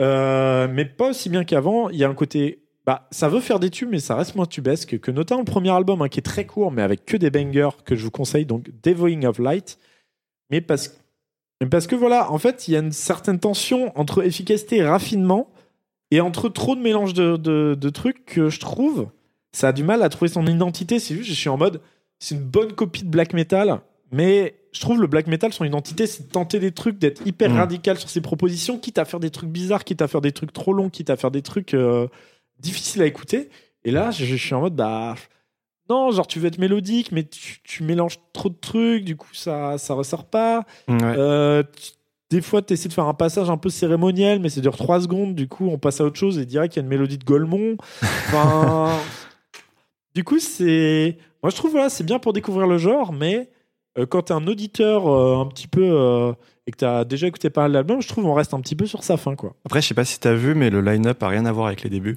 Euh, 0.00 0.68
mais 0.70 0.84
pas 0.84 1.10
aussi 1.10 1.28
bien 1.28 1.44
qu'avant. 1.44 1.88
Il 1.90 1.96
y 1.96 2.04
a 2.04 2.08
un 2.08 2.14
côté. 2.14 2.62
Bah, 2.86 3.06
ça 3.10 3.28
veut 3.28 3.40
faire 3.40 3.60
des 3.60 3.70
tubes, 3.70 3.90
mais 3.90 4.00
ça 4.00 4.14
reste 4.16 4.34
moins 4.34 4.46
tubesque 4.46 4.98
que 4.98 5.10
notamment 5.10 5.42
le 5.42 5.44
premier 5.44 5.70
album, 5.70 6.00
hein, 6.00 6.08
qui 6.08 6.20
est 6.20 6.22
très 6.22 6.46
court, 6.46 6.72
mais 6.72 6.80
avec 6.82 7.04
que 7.04 7.18
des 7.18 7.30
bangers 7.30 7.76
que 7.84 7.94
je 7.94 8.04
vous 8.04 8.10
conseille, 8.10 8.46
donc 8.46 8.70
Devoing 8.82 9.24
of 9.24 9.38
Light. 9.38 9.78
Mais 10.50 10.62
parce, 10.62 10.98
parce 11.70 11.86
que 11.86 11.94
voilà, 11.94 12.32
en 12.32 12.38
fait, 12.38 12.66
il 12.66 12.72
y 12.72 12.76
a 12.76 12.80
une 12.80 12.92
certaine 12.92 13.38
tension 13.38 13.92
entre 13.98 14.24
efficacité 14.24 14.76
et 14.78 14.86
raffinement, 14.86 15.50
et 16.10 16.22
entre 16.22 16.48
trop 16.48 16.74
de 16.74 16.80
mélange 16.80 17.12
de, 17.12 17.36
de, 17.36 17.76
de 17.78 17.88
trucs 17.90 18.24
que 18.24 18.48
je 18.48 18.58
trouve, 18.58 19.08
ça 19.52 19.68
a 19.68 19.72
du 19.72 19.84
mal 19.84 20.02
à 20.02 20.08
trouver 20.08 20.30
son 20.30 20.46
identité. 20.46 20.98
C'est 20.98 21.14
juste, 21.14 21.28
je 21.28 21.34
suis 21.34 21.50
en 21.50 21.58
mode, 21.58 21.82
c'est 22.18 22.36
une 22.36 22.40
bonne 22.40 22.72
copie 22.72 23.04
de 23.04 23.10
black 23.10 23.34
metal, 23.34 23.80
mais 24.12 24.54
je 24.78 24.82
trouve 24.82 25.00
le 25.00 25.08
black 25.08 25.26
metal, 25.26 25.52
son 25.52 25.64
identité, 25.64 26.06
c'est 26.06 26.28
de 26.28 26.32
tenter 26.32 26.60
des 26.60 26.70
trucs, 26.70 26.98
d'être 26.98 27.26
hyper 27.26 27.50
Mm. 27.50 27.56
radical 27.56 27.98
sur 27.98 28.08
ses 28.08 28.20
propositions, 28.20 28.78
quitte 28.78 28.98
à 28.98 29.04
faire 29.04 29.18
des 29.18 29.30
trucs 29.30 29.50
bizarres, 29.50 29.82
quitte 29.84 30.02
à 30.02 30.06
faire 30.08 30.20
des 30.20 30.30
trucs 30.32 30.52
trop 30.52 30.72
longs, 30.72 30.88
quitte 30.88 31.10
à 31.10 31.16
faire 31.16 31.30
des 31.32 31.42
trucs 31.42 31.74
euh, 31.74 32.06
difficiles 32.60 33.02
à 33.02 33.06
écouter. 33.06 33.50
Et 33.84 33.90
là, 33.90 34.10
je, 34.12 34.24
je 34.24 34.36
suis 34.36 34.54
en 34.54 34.60
mode, 34.60 34.76
bah. 34.76 35.16
Non, 35.90 36.10
genre 36.12 36.26
tu 36.26 36.38
veux 36.38 36.46
être 36.46 36.58
mélodique, 36.58 37.12
mais 37.12 37.24
tu, 37.24 37.60
tu 37.64 37.82
mélanges 37.82 38.18
trop 38.32 38.50
de 38.50 38.56
trucs, 38.60 39.04
du 39.04 39.16
coup 39.16 39.32
ça 39.32 39.78
ça 39.78 39.94
ressort 39.94 40.26
pas. 40.26 40.64
Ouais. 40.86 40.98
Euh, 41.02 41.62
tu- 41.80 41.92
des 42.30 42.42
fois, 42.42 42.60
tu 42.60 42.74
essaies 42.74 42.88
de 42.90 42.92
faire 42.92 43.06
un 43.06 43.14
passage 43.14 43.48
un 43.48 43.56
peu 43.56 43.70
cérémoniel, 43.70 44.38
mais 44.38 44.50
ça 44.50 44.60
dure 44.60 44.76
3 44.76 45.00
secondes. 45.00 45.34
Du 45.34 45.48
coup, 45.48 45.66
on 45.68 45.78
passe 45.78 46.02
à 46.02 46.04
autre 46.04 46.18
chose 46.18 46.38
et 46.38 46.44
direct 46.44 46.74
qu'il 46.74 46.80
y 46.80 46.82
a 46.82 46.84
une 46.84 46.90
mélodie 46.90 47.16
de 47.18 47.24
Golemont. 47.24 47.76
Enfin, 48.02 48.98
du 50.14 50.24
coup, 50.24 50.38
c'est. 50.38 51.16
Moi, 51.42 51.50
je 51.50 51.56
trouve 51.56 51.70
voilà, 51.70 51.88
c'est 51.88 52.04
bien 52.04 52.18
pour 52.18 52.32
découvrir 52.34 52.66
le 52.66 52.76
genre, 52.78 53.12
mais 53.14 53.48
quand 54.06 54.22
tu 54.22 54.32
es 54.32 54.36
un 54.36 54.46
auditeur 54.46 55.06
euh, 55.08 55.40
un 55.40 55.46
petit 55.46 55.68
peu. 55.68 55.82
euh, 55.84 56.32
et 56.66 56.70
que 56.70 56.76
tu 56.76 56.84
as 56.84 57.04
déjà 57.06 57.26
écouté 57.26 57.48
pas 57.48 57.62
mal 57.62 57.72
d'albums, 57.72 58.02
je 58.02 58.08
trouve 58.08 58.26
on 58.26 58.34
reste 58.34 58.52
un 58.52 58.60
petit 58.60 58.76
peu 58.76 58.84
sur 58.86 59.02
sa 59.02 59.16
fin. 59.16 59.34
quoi. 59.36 59.54
Après, 59.64 59.80
je 59.80 59.86
sais 59.88 59.94
pas 59.94 60.04
si 60.04 60.20
t'as 60.20 60.34
vu, 60.34 60.54
mais 60.54 60.68
le 60.68 60.82
line-up 60.82 61.22
a 61.22 61.28
rien 61.28 61.46
à 61.46 61.52
voir 61.52 61.68
avec 61.68 61.82
les 61.82 61.88
débuts. 61.88 62.16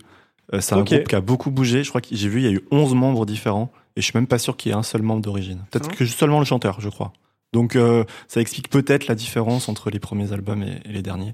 Euh, 0.54 0.60
c'est 0.60 0.76
un 0.76 0.84
groupe 0.84 1.08
qui 1.08 1.16
a 1.16 1.22
beaucoup 1.22 1.52
bougé. 1.52 1.84
Je 1.86 1.90
crois 1.90 2.02
que 2.02 2.10
j'ai 2.12 2.28
vu, 2.28 2.40
il 2.42 2.44
y 2.46 2.48
a 2.50 2.52
eu 2.52 2.62
11 2.70 2.94
membres 2.94 3.26
différents. 3.26 3.72
Et 3.96 4.02
je 4.02 4.06
suis 4.06 4.18
même 4.18 4.28
pas 4.28 4.38
sûr 4.40 4.58
qu'il 4.58 4.70
y 4.72 4.76
ait 4.76 4.78
un 4.78 4.84
seul 4.84 5.02
membre 5.04 5.22
d'origine. 5.22 5.60
Peut-être 5.72 5.88
Ah. 5.92 5.96
que 5.96 6.06
seulement 6.06 6.40
le 6.40 6.46
chanteur, 6.46 6.82
je 6.82 6.90
crois. 6.90 7.14
Donc, 7.54 7.78
euh, 7.78 8.04
ça 8.28 8.42
explique 8.42 8.70
peut-être 8.70 9.08
la 9.08 9.16
différence 9.16 9.70
entre 9.70 9.90
les 9.90 10.00
premiers 10.00 10.34
albums 10.34 10.64
et, 10.64 10.80
et 10.90 10.92
les 10.92 11.02
derniers. 11.02 11.34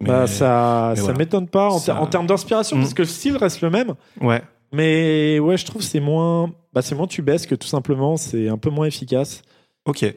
Mais- 0.00 0.08
Bah, 0.08 0.26
ça 0.26 0.88
mais 0.90 0.96
ça 0.96 1.02
voilà. 1.02 1.18
m'étonne 1.18 1.46
pas 1.48 1.68
en, 1.70 1.78
Ça- 1.78 1.92
ter- 1.94 2.02
en 2.02 2.06
termes 2.06 2.26
d'inspiration, 2.26 2.76
Mm. 2.76 2.80
parce 2.80 2.94
que 2.94 3.02
le 3.02 3.08
style 3.08 3.36
reste 3.36 3.60
le 3.60 3.70
même. 3.70 3.94
Ouais. 4.20 4.42
Mais 4.72 5.38
ouais, 5.38 5.56
je 5.56 5.64
trouve 5.64 5.82
que 5.82 5.86
c'est 5.88 6.00
moins, 6.00 6.52
bah, 6.72 6.82
c'est 6.82 6.94
moins 6.96 7.06
tubesque, 7.06 7.56
tout 7.56 7.68
simplement. 7.68 8.16
C'est 8.16 8.48
un 8.48 8.58
peu 8.58 8.70
moins 8.70 8.86
efficace. 8.86 9.42
Ok. 9.86 10.14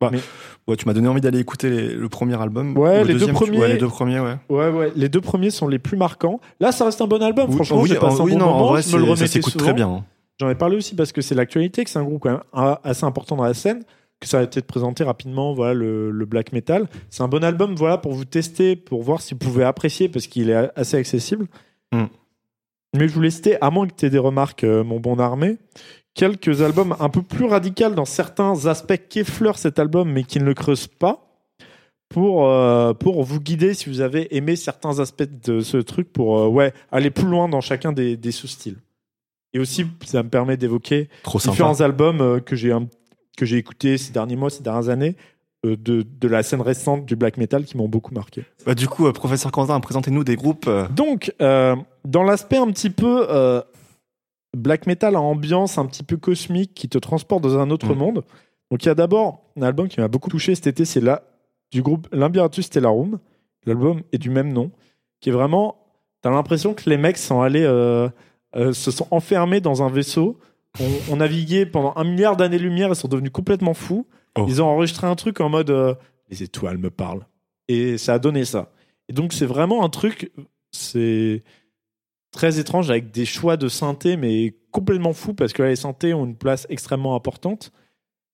Bah, 0.00 0.08
Mais- 0.12 0.20
ouais, 0.66 0.76
tu 0.76 0.86
m'as 0.86 0.94
donné 0.94 1.08
envie 1.08 1.20
d'aller 1.20 1.38
écouter 1.40 1.68
les- 1.68 1.94
le 1.94 2.08
premier 2.08 2.40
album. 2.40 2.76
Ouais, 2.78 3.02
Ou 3.02 3.04
le 3.04 3.12
les 3.12 3.18
deux 3.18 3.26
tu- 3.26 3.32
premiers- 3.32 3.58
ouais, 3.58 3.68
les 3.68 3.76
deux 3.78 3.88
premiers, 3.88 4.18
ouais. 4.20 4.36
Ouais, 4.48 4.70
ouais. 4.70 4.92
Les 4.96 5.10
deux 5.10 5.20
premiers 5.20 5.50
sont 5.50 5.68
les 5.68 5.78
plus 5.78 5.98
marquants. 5.98 6.40
Là, 6.58 6.72
ça 6.72 6.86
reste 6.86 7.02
un 7.02 7.06
bon 7.06 7.22
album. 7.22 7.50
Franchement, 7.52 7.82
oui, 7.82 7.88
j'ai 7.90 7.96
passé 7.98 8.20
un 8.20 8.24
oui, 8.24 8.32
bon 8.32 8.38
non, 8.38 8.46
moment. 8.46 8.64
en 8.64 8.68
vrai, 8.72 8.82
je 8.82 8.96
me 8.96 9.04
le 9.06 9.14
ça 9.16 9.26
s'écoute 9.26 9.56
très 9.58 9.74
bien. 9.74 9.88
hein. 9.88 10.04
J'en 10.40 10.48
ai 10.48 10.54
parlé 10.54 10.76
aussi 10.78 10.94
parce 10.94 11.12
que 11.12 11.20
c'est 11.20 11.34
l'actualité, 11.34 11.84
que 11.84 11.90
c'est 11.90 11.98
un 11.98 12.04
groupe 12.04 12.22
quand 12.22 12.30
même 12.30 12.40
assez 12.82 13.04
important 13.04 13.36
dans 13.36 13.44
la 13.44 13.52
scène, 13.52 13.82
que 14.20 14.26
ça 14.26 14.38
a 14.38 14.42
été 14.42 14.62
présenté 14.62 15.04
rapidement, 15.04 15.52
voilà, 15.52 15.74
le, 15.74 16.10
le 16.10 16.24
black 16.24 16.52
metal. 16.54 16.86
C'est 17.10 17.22
un 17.22 17.28
bon 17.28 17.44
album, 17.44 17.74
voilà, 17.74 17.98
pour 17.98 18.12
vous 18.14 18.24
tester, 18.24 18.76
pour 18.76 19.02
voir 19.02 19.20
si 19.20 19.34
vous 19.34 19.38
pouvez 19.40 19.64
apprécier, 19.64 20.08
parce 20.08 20.26
qu'il 20.28 20.48
est 20.48 20.70
assez 20.76 20.96
accessible. 20.96 21.46
Mm. 21.92 22.04
Mais 22.96 23.06
je 23.06 23.12
voulais 23.12 23.30
citer, 23.30 23.60
à 23.60 23.70
moins 23.70 23.86
que 23.86 23.92
tu 23.94 24.06
aies 24.06 24.10
des 24.10 24.18
remarques, 24.18 24.64
euh, 24.64 24.82
mon 24.82 24.98
bon 24.98 25.18
armé, 25.20 25.58
quelques 26.20 26.60
albums 26.60 26.94
un 27.00 27.08
peu 27.08 27.22
plus 27.22 27.46
radicaux 27.46 27.88
dans 27.90 28.04
certains 28.04 28.66
aspects 28.66 29.00
qu'effleure 29.08 29.56
cet 29.56 29.78
album, 29.78 30.12
mais 30.12 30.22
qui 30.22 30.38
ne 30.38 30.44
le 30.44 30.52
creuse 30.52 30.86
pas. 30.86 31.26
Pour, 32.10 32.46
euh, 32.48 32.92
pour 32.92 33.22
vous 33.22 33.40
guider 33.40 33.72
si 33.72 33.88
vous 33.88 34.00
avez 34.00 34.36
aimé 34.36 34.56
certains 34.56 34.98
aspects 34.98 35.22
de 35.46 35.60
ce 35.60 35.76
truc, 35.78 36.12
pour 36.12 36.38
euh, 36.40 36.48
ouais, 36.48 36.74
aller 36.90 37.10
plus 37.10 37.26
loin 37.26 37.48
dans 37.48 37.60
chacun 37.60 37.92
des, 37.92 38.16
des 38.16 38.32
sous-styles. 38.32 38.78
Et 39.54 39.60
aussi, 39.60 39.86
ça 40.04 40.22
me 40.24 40.28
permet 40.28 40.56
d'évoquer 40.56 41.08
sympa. 41.24 41.38
différents 41.52 41.80
albums 41.80 42.20
euh, 42.20 42.40
que 42.40 42.54
j'ai 42.56 42.72
un- 42.72 42.88
que 43.36 43.46
j'ai 43.46 43.56
écoutés 43.58 43.96
ces 43.96 44.12
derniers 44.12 44.36
mois, 44.36 44.50
ces 44.50 44.62
dernières 44.62 44.88
années, 44.90 45.14
de, 45.64 45.76
de 45.76 46.28
la 46.28 46.42
scène 46.42 46.60
récente 46.62 47.06
du 47.06 47.16
black 47.16 47.36
metal 47.36 47.64
qui 47.64 47.76
m'ont 47.76 47.88
beaucoup 47.88 48.12
marqué. 48.14 48.44
Bah, 48.66 48.74
du 48.74 48.88
coup, 48.88 49.06
euh, 49.06 49.12
professeur 49.12 49.52
Quentin, 49.52 49.78
présentez-nous 49.80 50.24
des 50.24 50.34
groupes. 50.36 50.66
euh, 50.66 50.88
Donc, 50.88 51.32
euh, 51.40 51.76
dans 52.04 52.22
l'aspect 52.24 52.56
un 52.58 52.66
petit 52.72 52.90
peu 52.90 53.26
black 54.56 54.86
metal 54.86 55.16
à 55.16 55.20
ambiance 55.20 55.78
un 55.78 55.86
petit 55.86 56.02
peu 56.02 56.16
cosmique 56.16 56.74
qui 56.74 56.88
te 56.88 56.98
transporte 56.98 57.42
dans 57.42 57.58
un 57.58 57.70
autre 57.70 57.94
Mm. 57.94 57.98
monde, 57.98 58.24
donc 58.70 58.84
il 58.84 58.86
y 58.86 58.90
a 58.90 58.94
d'abord 58.94 59.50
un 59.56 59.62
album 59.62 59.88
qui 59.88 60.00
m'a 60.00 60.08
beaucoup 60.08 60.30
touché 60.30 60.54
cet 60.54 60.66
été, 60.66 60.84
c'est 60.84 61.00
là 61.00 61.22
du 61.70 61.82
groupe 61.82 62.08
Limbiratus 62.12 62.66
Stellarum. 62.66 63.18
L'album 63.66 64.02
est 64.12 64.18
du 64.18 64.30
même 64.30 64.52
nom, 64.52 64.70
qui 65.20 65.28
est 65.28 65.32
vraiment. 65.32 65.76
T'as 66.22 66.30
l'impression 66.30 66.74
que 66.74 66.88
les 66.88 66.96
mecs 66.96 67.18
sont 67.18 67.40
allés, 67.40 67.64
euh, 67.64 68.08
euh, 68.56 68.72
se 68.72 68.90
sont 68.90 69.06
enfermés 69.10 69.60
dans 69.60 69.82
un 69.82 69.88
vaisseau, 69.90 70.38
ont, 70.80 71.12
ont 71.12 71.16
navigué 71.16 71.66
pendant 71.66 71.92
un 71.96 72.04
milliard 72.04 72.36
d'années-lumière 72.36 72.90
et 72.90 72.94
sont 72.94 73.08
devenus 73.08 73.30
complètement 73.32 73.74
fous. 73.74 74.06
Oh. 74.38 74.44
Ils 74.48 74.62
ont 74.62 74.66
enregistré 74.66 75.06
un 75.06 75.14
truc 75.14 75.40
en 75.40 75.48
mode 75.48 75.70
euh, 75.70 75.94
les 76.28 76.42
étoiles 76.42 76.78
me 76.78 76.90
parlent. 76.90 77.26
Et 77.68 77.98
ça 77.98 78.14
a 78.14 78.18
donné 78.18 78.44
ça. 78.44 78.72
Et 79.08 79.12
donc 79.12 79.32
c'est 79.32 79.46
vraiment 79.46 79.84
un 79.84 79.88
truc, 79.88 80.32
c'est 80.72 81.42
très 82.32 82.58
étrange 82.58 82.90
avec 82.90 83.10
des 83.10 83.24
choix 83.24 83.56
de 83.56 83.68
synthé, 83.68 84.16
mais 84.16 84.54
complètement 84.70 85.12
fou 85.12 85.34
parce 85.34 85.52
que 85.52 85.62
là, 85.62 85.68
les 85.70 85.76
synthés 85.76 86.14
ont 86.14 86.24
une 86.24 86.36
place 86.36 86.66
extrêmement 86.70 87.14
importante 87.16 87.72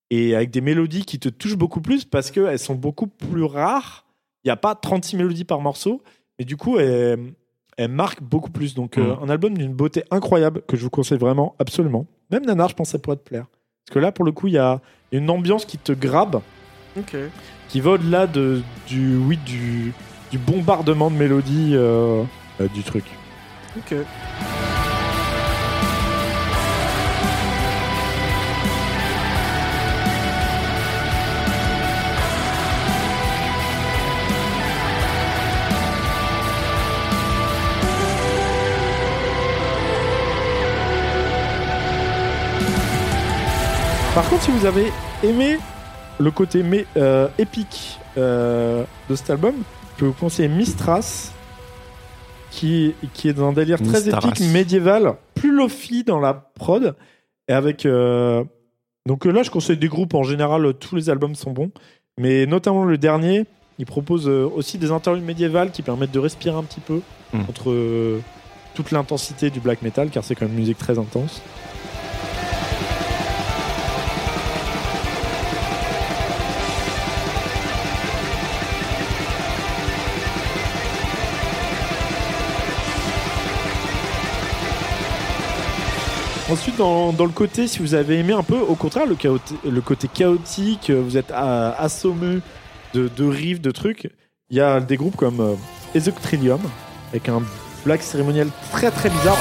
et 0.09 0.35
avec 0.35 0.51
des 0.51 0.61
mélodies 0.61 1.03
qui 1.05 1.19
te 1.19 1.29
touchent 1.29 1.57
beaucoup 1.57 1.81
plus 1.81 2.05
parce 2.05 2.31
qu'elles 2.31 2.59
sont 2.59 2.75
beaucoup 2.75 3.07
plus 3.07 3.43
rares. 3.43 4.05
Il 4.43 4.47
n'y 4.47 4.51
a 4.51 4.55
pas 4.57 4.75
36 4.75 5.17
mélodies 5.17 5.43
par 5.45 5.59
morceau, 5.61 6.01
mais 6.39 6.45
du 6.45 6.55
coup, 6.57 6.77
elles, 6.77 7.33
elles 7.77 7.91
marquent 7.91 8.21
beaucoup 8.21 8.51
plus. 8.51 8.75
Donc, 8.75 8.97
euh, 8.97 9.15
Mhm. 9.15 9.23
un 9.23 9.29
album 9.29 9.57
d'une 9.57 9.73
beauté 9.73 10.03
incroyable 10.11 10.61
que 10.67 10.77
je 10.77 10.83
vous 10.83 10.89
conseille 10.89 11.17
vraiment, 11.17 11.55
absolument. 11.59 12.05
Même 12.31 12.45
Nanar, 12.45 12.69
je 12.69 12.75
pense 12.75 12.87
que 12.89 12.91
ça 12.93 12.99
pourrait 12.99 13.17
te 13.17 13.27
plaire. 13.27 13.47
Parce 13.85 13.95
que 13.95 13.99
là, 13.99 14.11
pour 14.11 14.23
le 14.25 14.31
coup, 14.31 14.47
il 14.47 14.53
y 14.53 14.57
a 14.57 14.79
une 15.11 15.29
ambiance 15.29 15.65
qui 15.65 15.77
te 15.77 15.91
grabe, 15.91 16.41
qui 17.69 17.79
va 17.81 17.91
au-delà 17.91 18.27
de, 18.27 18.61
du, 18.87 19.17
oui, 19.17 19.37
du, 19.45 19.91
du 20.31 20.37
bombardement 20.37 21.09
de 21.11 21.15
mélodies 21.15 21.71
euh, 21.75 22.23
euh, 22.61 22.67
du 22.73 22.83
truc. 22.83 23.03
Par 44.17 44.27
contre, 44.29 44.41
si 44.45 44.51
vous 44.51 44.65
avez 44.65 44.91
aimé 45.21 45.59
le 46.19 46.31
côté 46.31 46.63
mais, 46.63 46.87
euh, 46.97 47.27
épique 47.37 47.99
euh, 48.17 48.83
de 49.11 49.15
cet 49.15 49.29
album, 49.29 49.53
je 49.93 49.99
peux 49.99 50.05
vous 50.07 50.13
conseiller 50.13 50.47
Mistras, 50.47 51.33
qui, 52.57 52.93
qui 53.13 53.29
est 53.29 53.33
dans 53.33 53.49
un 53.49 53.53
délire 53.53 53.81
très 53.81 54.09
épique, 54.09 54.39
médiéval, 54.51 55.15
plus 55.35 55.51
lofi 55.51 56.03
dans 56.03 56.19
la 56.19 56.33
prod, 56.33 56.95
et 57.47 57.53
avec... 57.53 57.85
euh, 57.85 58.43
Donc 59.07 59.25
euh, 59.25 59.31
là, 59.31 59.43
je 59.43 59.51
conseille 59.51 59.77
des 59.77 59.87
groupes, 59.87 60.13
en 60.15 60.23
général, 60.23 60.65
euh, 60.65 60.73
tous 60.73 60.95
les 60.95 61.09
albums 61.09 61.35
sont 61.35 61.51
bons, 61.51 61.71
mais 62.19 62.45
notamment 62.45 62.83
le 62.83 62.97
dernier, 62.97 63.45
il 63.79 63.85
propose 63.85 64.27
euh, 64.27 64.49
aussi 64.55 64.77
des 64.77 64.91
interludes 64.91 65.23
médiévales 65.23 65.71
qui 65.71 65.81
permettent 65.83 66.11
de 66.11 66.19
respirer 66.19 66.55
un 66.57 66.63
petit 66.63 66.81
peu 66.81 66.99
Mm. 67.33 67.41
entre 67.49 67.71
euh, 67.71 68.21
toute 68.73 68.91
l'intensité 68.91 69.49
du 69.49 69.59
black 69.59 69.81
metal, 69.81 70.09
car 70.09 70.23
c'est 70.23 70.33
quand 70.33 70.45
même 70.45 70.53
une 70.53 70.61
musique 70.61 70.77
très 70.77 70.97
intense. 70.97 71.41
Ensuite, 86.49 86.77
dans, 86.77 87.11
le 87.11 87.27
côté, 87.27 87.67
si 87.67 87.79
vous 87.79 87.93
avez 87.93 88.19
aimé 88.19 88.31
un 88.31 88.41
peu, 88.41 88.57
au 88.57 88.75
contraire, 88.75 89.05
le, 89.05 89.81
côté 89.81 90.07
chaotique, 90.07 90.89
vous 90.91 91.17
êtes 91.17 91.31
euh, 91.31 91.73
assommé 91.77 92.39
de, 92.93 93.09
de 93.09 93.57
de 93.57 93.71
trucs, 93.71 94.09
il 94.49 94.55
y 94.55 94.61
a 94.61 94.79
des 94.79 94.95
groupes 94.95 95.17
comme 95.17 95.41
euh, 95.41 95.55
avec 97.11 97.27
un 97.27 97.41
black 97.83 98.01
cérémoniel 98.01 98.47
très 98.71 98.91
très 98.91 99.09
bizarre. 99.09 99.37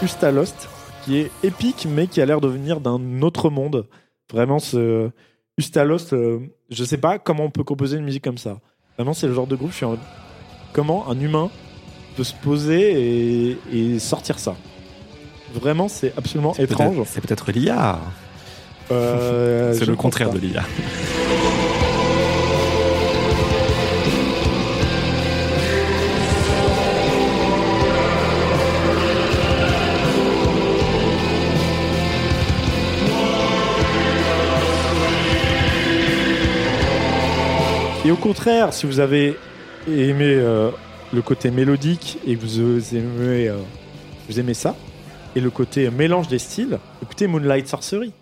Ustalost, 0.00 0.68
qui 1.04 1.18
est 1.18 1.30
épique, 1.42 1.88
mais 1.90 2.06
qui 2.06 2.20
a 2.20 2.26
l'air 2.26 2.40
de 2.40 2.46
venir 2.46 2.80
d'un 2.80 3.22
autre 3.22 3.50
monde. 3.50 3.86
Vraiment, 4.32 4.58
ce 4.58 5.10
Ustalost, 5.58 6.12
euh, 6.12 6.40
je 6.70 6.84
sais 6.84 6.96
pas 6.98 7.18
comment 7.18 7.44
on 7.44 7.50
peut 7.50 7.64
composer 7.64 7.98
une 7.98 8.04
musique 8.04 8.24
comme 8.24 8.38
ça. 8.38 8.58
Vraiment, 8.96 9.12
c'est 9.12 9.26
le 9.26 9.34
genre 9.34 9.46
de 9.46 9.56
groupe, 9.56 9.70
je 9.70 9.76
suis 9.76 9.84
en 9.84 9.96
comment 10.72 11.08
un 11.10 11.20
humain 11.20 11.50
peut 12.16 12.24
se 12.24 12.34
poser 12.34 13.50
et, 13.50 13.58
et 13.72 13.98
sortir 13.98 14.38
ça? 14.38 14.54
Vraiment, 15.54 15.88
c'est 15.88 16.16
absolument 16.16 16.54
étrange. 16.54 16.96
C'est 17.06 17.20
peut-être 17.20 17.52
l'IA. 17.52 17.98
Euh, 18.90 19.74
C'est 19.78 19.86
le 19.86 19.96
contraire 19.96 20.30
pas. 20.30 20.34
de 20.34 20.40
l'IA. 20.40 20.62
Et 38.04 38.10
au 38.10 38.16
contraire, 38.16 38.72
si 38.72 38.86
vous 38.86 39.00
avez 39.00 39.36
aimé 39.86 40.24
euh, 40.24 40.70
le 41.12 41.22
côté 41.22 41.50
mélodique 41.50 42.18
et 42.26 42.36
que 42.36 42.40
vous 42.40 42.94
aimez, 42.96 43.48
euh, 43.48 43.58
vous 44.28 44.40
aimez 44.40 44.54
ça, 44.54 44.74
et 45.36 45.40
le 45.40 45.50
côté 45.50 45.88
mélange 45.90 46.28
des 46.28 46.38
styles, 46.38 46.78
écoutez 47.02 47.26
Moonlight 47.26 47.68
Sorcery. 47.68 48.12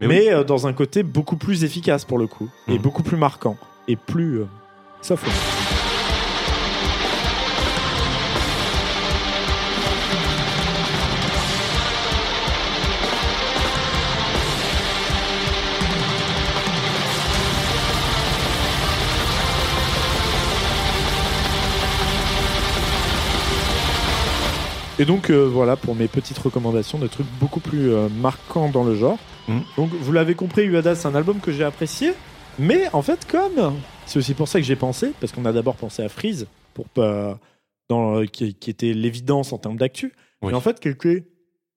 Mais 0.00 0.06
Mais, 0.08 0.20
oui. 0.20 0.28
euh, 0.34 0.44
dans 0.44 0.66
un 0.66 0.72
côté 0.74 1.02
beaucoup 1.02 1.36
plus 1.36 1.64
efficace 1.64 2.04
pour 2.04 2.18
le 2.18 2.26
coup, 2.26 2.50
et 2.68 2.72
Mhm. 2.72 2.78
beaucoup 2.78 3.02
plus 3.02 3.16
marquant, 3.16 3.56
et 3.88 3.96
plus 3.96 4.40
euh, 4.40 4.46
Et 24.98 25.04
donc 25.04 25.28
euh, 25.28 25.44
voilà 25.46 25.76
pour 25.76 25.94
mes 25.94 26.08
petites 26.08 26.38
recommandations 26.38 26.98
de 26.98 27.06
trucs 27.06 27.26
beaucoup 27.38 27.60
plus 27.60 27.92
euh, 27.92 28.08
marquants 28.08 28.70
dans 28.70 28.82
le 28.82 28.94
genre. 28.94 29.18
Mhm. 29.46 29.62
Donc 29.76 29.90
vous 29.90 30.12
l'avez 30.12 30.34
compris, 30.34 30.64
Uada 30.64 30.94
c'est 30.94 31.06
un 31.06 31.14
album 31.14 31.38
que 31.40 31.52
j'ai 31.52 31.64
apprécié, 31.64 32.14
mais 32.58 32.88
en 32.94 33.02
fait 33.02 33.26
comme 33.30 33.74
c'est 34.06 34.18
aussi 34.18 34.32
pour 34.32 34.48
ça 34.48 34.58
que 34.58 34.64
j'ai 34.64 34.76
pensé, 34.76 35.12
parce 35.20 35.32
qu'on 35.32 35.44
a 35.44 35.52
d'abord 35.52 35.76
pensé 35.76 36.02
à 36.02 36.08
Freeze 36.08 36.46
pour 36.72 36.86
pas 36.88 37.38
dans 37.90 38.20
euh, 38.20 38.24
qui, 38.24 38.54
qui 38.54 38.70
était 38.70 38.94
l'évidence 38.94 39.52
en 39.52 39.58
termes 39.58 39.76
d'actu, 39.76 40.14
Oui. 40.40 40.48
mais 40.50 40.54
en 40.54 40.60
fait 40.60 40.80
quelque 40.80 41.24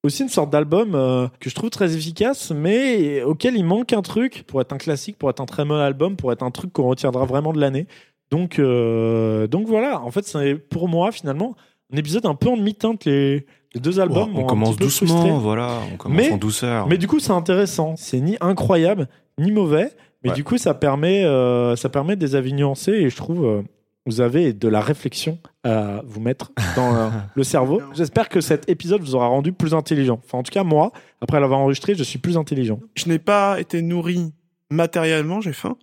aussi 0.02 0.24
une 0.24 0.30
sorte 0.30 0.50
d'album 0.50 0.96
euh, 0.96 1.28
que 1.42 1.50
je 1.50 1.56
trouve 1.56 1.72
très 1.72 1.94
efficace, 1.98 2.52
mais 2.52 3.22
auquel 3.24 3.58
il 3.58 3.66
manque 3.66 3.92
un 3.92 4.02
truc 4.02 4.44
pour 4.48 4.62
être 4.62 4.72
un 4.72 4.78
classique, 4.78 5.18
pour 5.18 5.30
être 5.30 5.42
un 5.42 5.46
très 5.46 5.66
bon 5.66 5.76
album, 5.76 6.16
pour 6.16 6.32
être 6.32 6.42
un 6.42 6.52
truc 6.52 6.72
qu'on 6.72 6.88
retiendra 6.88 7.26
vraiment 7.26 7.52
de 7.52 7.60
l'année. 7.60 7.86
Donc, 8.32 8.62
donc 8.62 9.68
voilà, 9.68 10.00
en 10.02 10.12
fait, 10.12 10.24
c'est 10.26 10.54
pour 10.54 10.88
moi 10.88 11.12
finalement 11.12 11.56
un 11.94 11.98
épisode 11.98 12.26
un 12.26 12.36
peu 12.36 12.50
en 12.50 12.58
demi-teinte. 12.58 13.06
Les, 13.06 13.46
les 13.74 13.82
deux 13.82 14.00
albums. 14.00 14.32
on 14.36 14.46
commence 14.46 14.78
doucement, 14.78 15.08
frustré. 15.18 15.32
voilà, 15.40 15.80
on 15.94 15.98
commence 15.98 16.18
Mais- 16.18 16.32
en 16.32 16.38
douceur. 16.38 16.88
Mais 16.88 16.98
du 16.98 17.08
coup, 17.08 17.20
c'est 17.20 17.32
intéressant. 17.32 17.96
C'est 17.98 18.20
ni 18.20 18.38
incroyable, 18.42 19.08
ni 19.38 19.52
mauvais. 19.52 19.92
Mais 20.24 20.32
Ouais. 20.32 20.36
du 20.36 20.44
coup, 20.44 20.58
ça 20.58 20.74
permet, 20.74 21.24
euh, 21.24 21.76
ça 21.76 21.88
permet 21.90 22.16
des 22.16 22.36
avis 22.36 22.52
nuancés 22.54 22.92
et 22.92 23.10
je 23.10 23.16
trouve 23.16 23.46
euh, 23.46 23.62
vous 24.06 24.20
avez 24.22 24.54
de 24.54 24.68
la 24.68 24.82
réflexion 24.82 25.38
à 25.64 26.02
vous 26.06 26.20
mettre 26.20 26.52
dans 26.76 26.94
euh, 26.96 27.10
le 27.36 27.44
cerveau. 27.44 27.82
J'espère 27.94 28.28
que 28.28 28.42
cet 28.42 28.68
épisode 28.70 29.02
vous 29.02 29.16
aura 29.16 29.28
rendu 29.28 29.54
plus 29.54 29.74
intelligent. 29.74 30.20
Enfin, 30.26 30.40
en 30.40 30.44
tout 30.44 30.52
cas, 30.52 30.64
moi, 30.64 30.92
après 31.22 31.40
l'avoir 31.40 31.60
enregistré, 31.60 31.96
je 31.96 32.04
suis 32.04 32.20
plus 32.20 32.38
intelligent. 32.38 32.80
Je 32.96 33.08
n'ai 33.08 33.20
pas 33.20 33.60
été 33.62 33.82
nourri 33.82 34.34
matériellement, 34.72 35.42
j'ai 35.42 35.54
faim, 35.54 35.78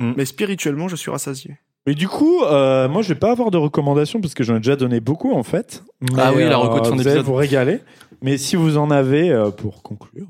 Mm. 0.00 0.12
mais 0.16 0.24
spirituellement, 0.24 0.88
je 0.88 0.96
suis 0.96 1.10
rassasié. 1.10 1.56
Mais 1.88 1.94
du 1.94 2.06
coup, 2.06 2.42
euh, 2.44 2.86
moi, 2.86 3.00
je 3.00 3.08
vais 3.08 3.14
pas 3.18 3.30
avoir 3.30 3.50
de 3.50 3.56
recommandations 3.56 4.20
parce 4.20 4.34
que 4.34 4.44
j'en 4.44 4.56
ai 4.56 4.58
déjà 4.58 4.76
donné 4.76 5.00
beaucoup 5.00 5.32
en 5.32 5.42
fait. 5.42 5.82
Mais, 6.02 6.08
Ah 6.18 6.34
oui, 6.34 6.44
la 6.44 6.58
reco 6.58 6.80
de 6.80 6.84
fin 6.84 6.90
vous 6.90 6.92
allez 6.96 7.04
d'épisode. 7.04 7.24
vous 7.24 7.34
régaler. 7.34 7.80
Mais 8.20 8.36
si 8.36 8.56
vous 8.56 8.76
en 8.76 8.90
avez 8.90 9.30
euh, 9.30 9.50
pour 9.50 9.82
conclure, 9.82 10.26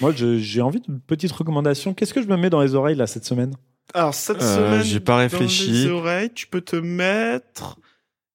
moi, 0.00 0.10
je- 0.16 0.38
j'ai 0.38 0.62
envie 0.62 0.80
d'une 0.80 0.98
petite 0.98 1.30
recommandation. 1.30 1.94
Qu'est-ce 1.94 2.12
que 2.12 2.20
je 2.22 2.26
me 2.26 2.36
mets 2.36 2.50
dans 2.50 2.60
les 2.60 2.74
oreilles 2.74 2.96
là 2.96 3.06
cette 3.06 3.24
semaine? 3.24 3.54
Alors 3.94 4.14
cette 4.14 4.42
Euh, 4.42 4.56
semaine, 4.56 4.82
j'ai 4.82 4.98
pas 4.98 5.12
dans 5.12 5.18
réfléchi. 5.18 5.70
les 5.70 5.86
oreilles, 5.90 6.30
tu 6.34 6.48
peux 6.48 6.60
te 6.60 6.74
mettre, 6.74 7.78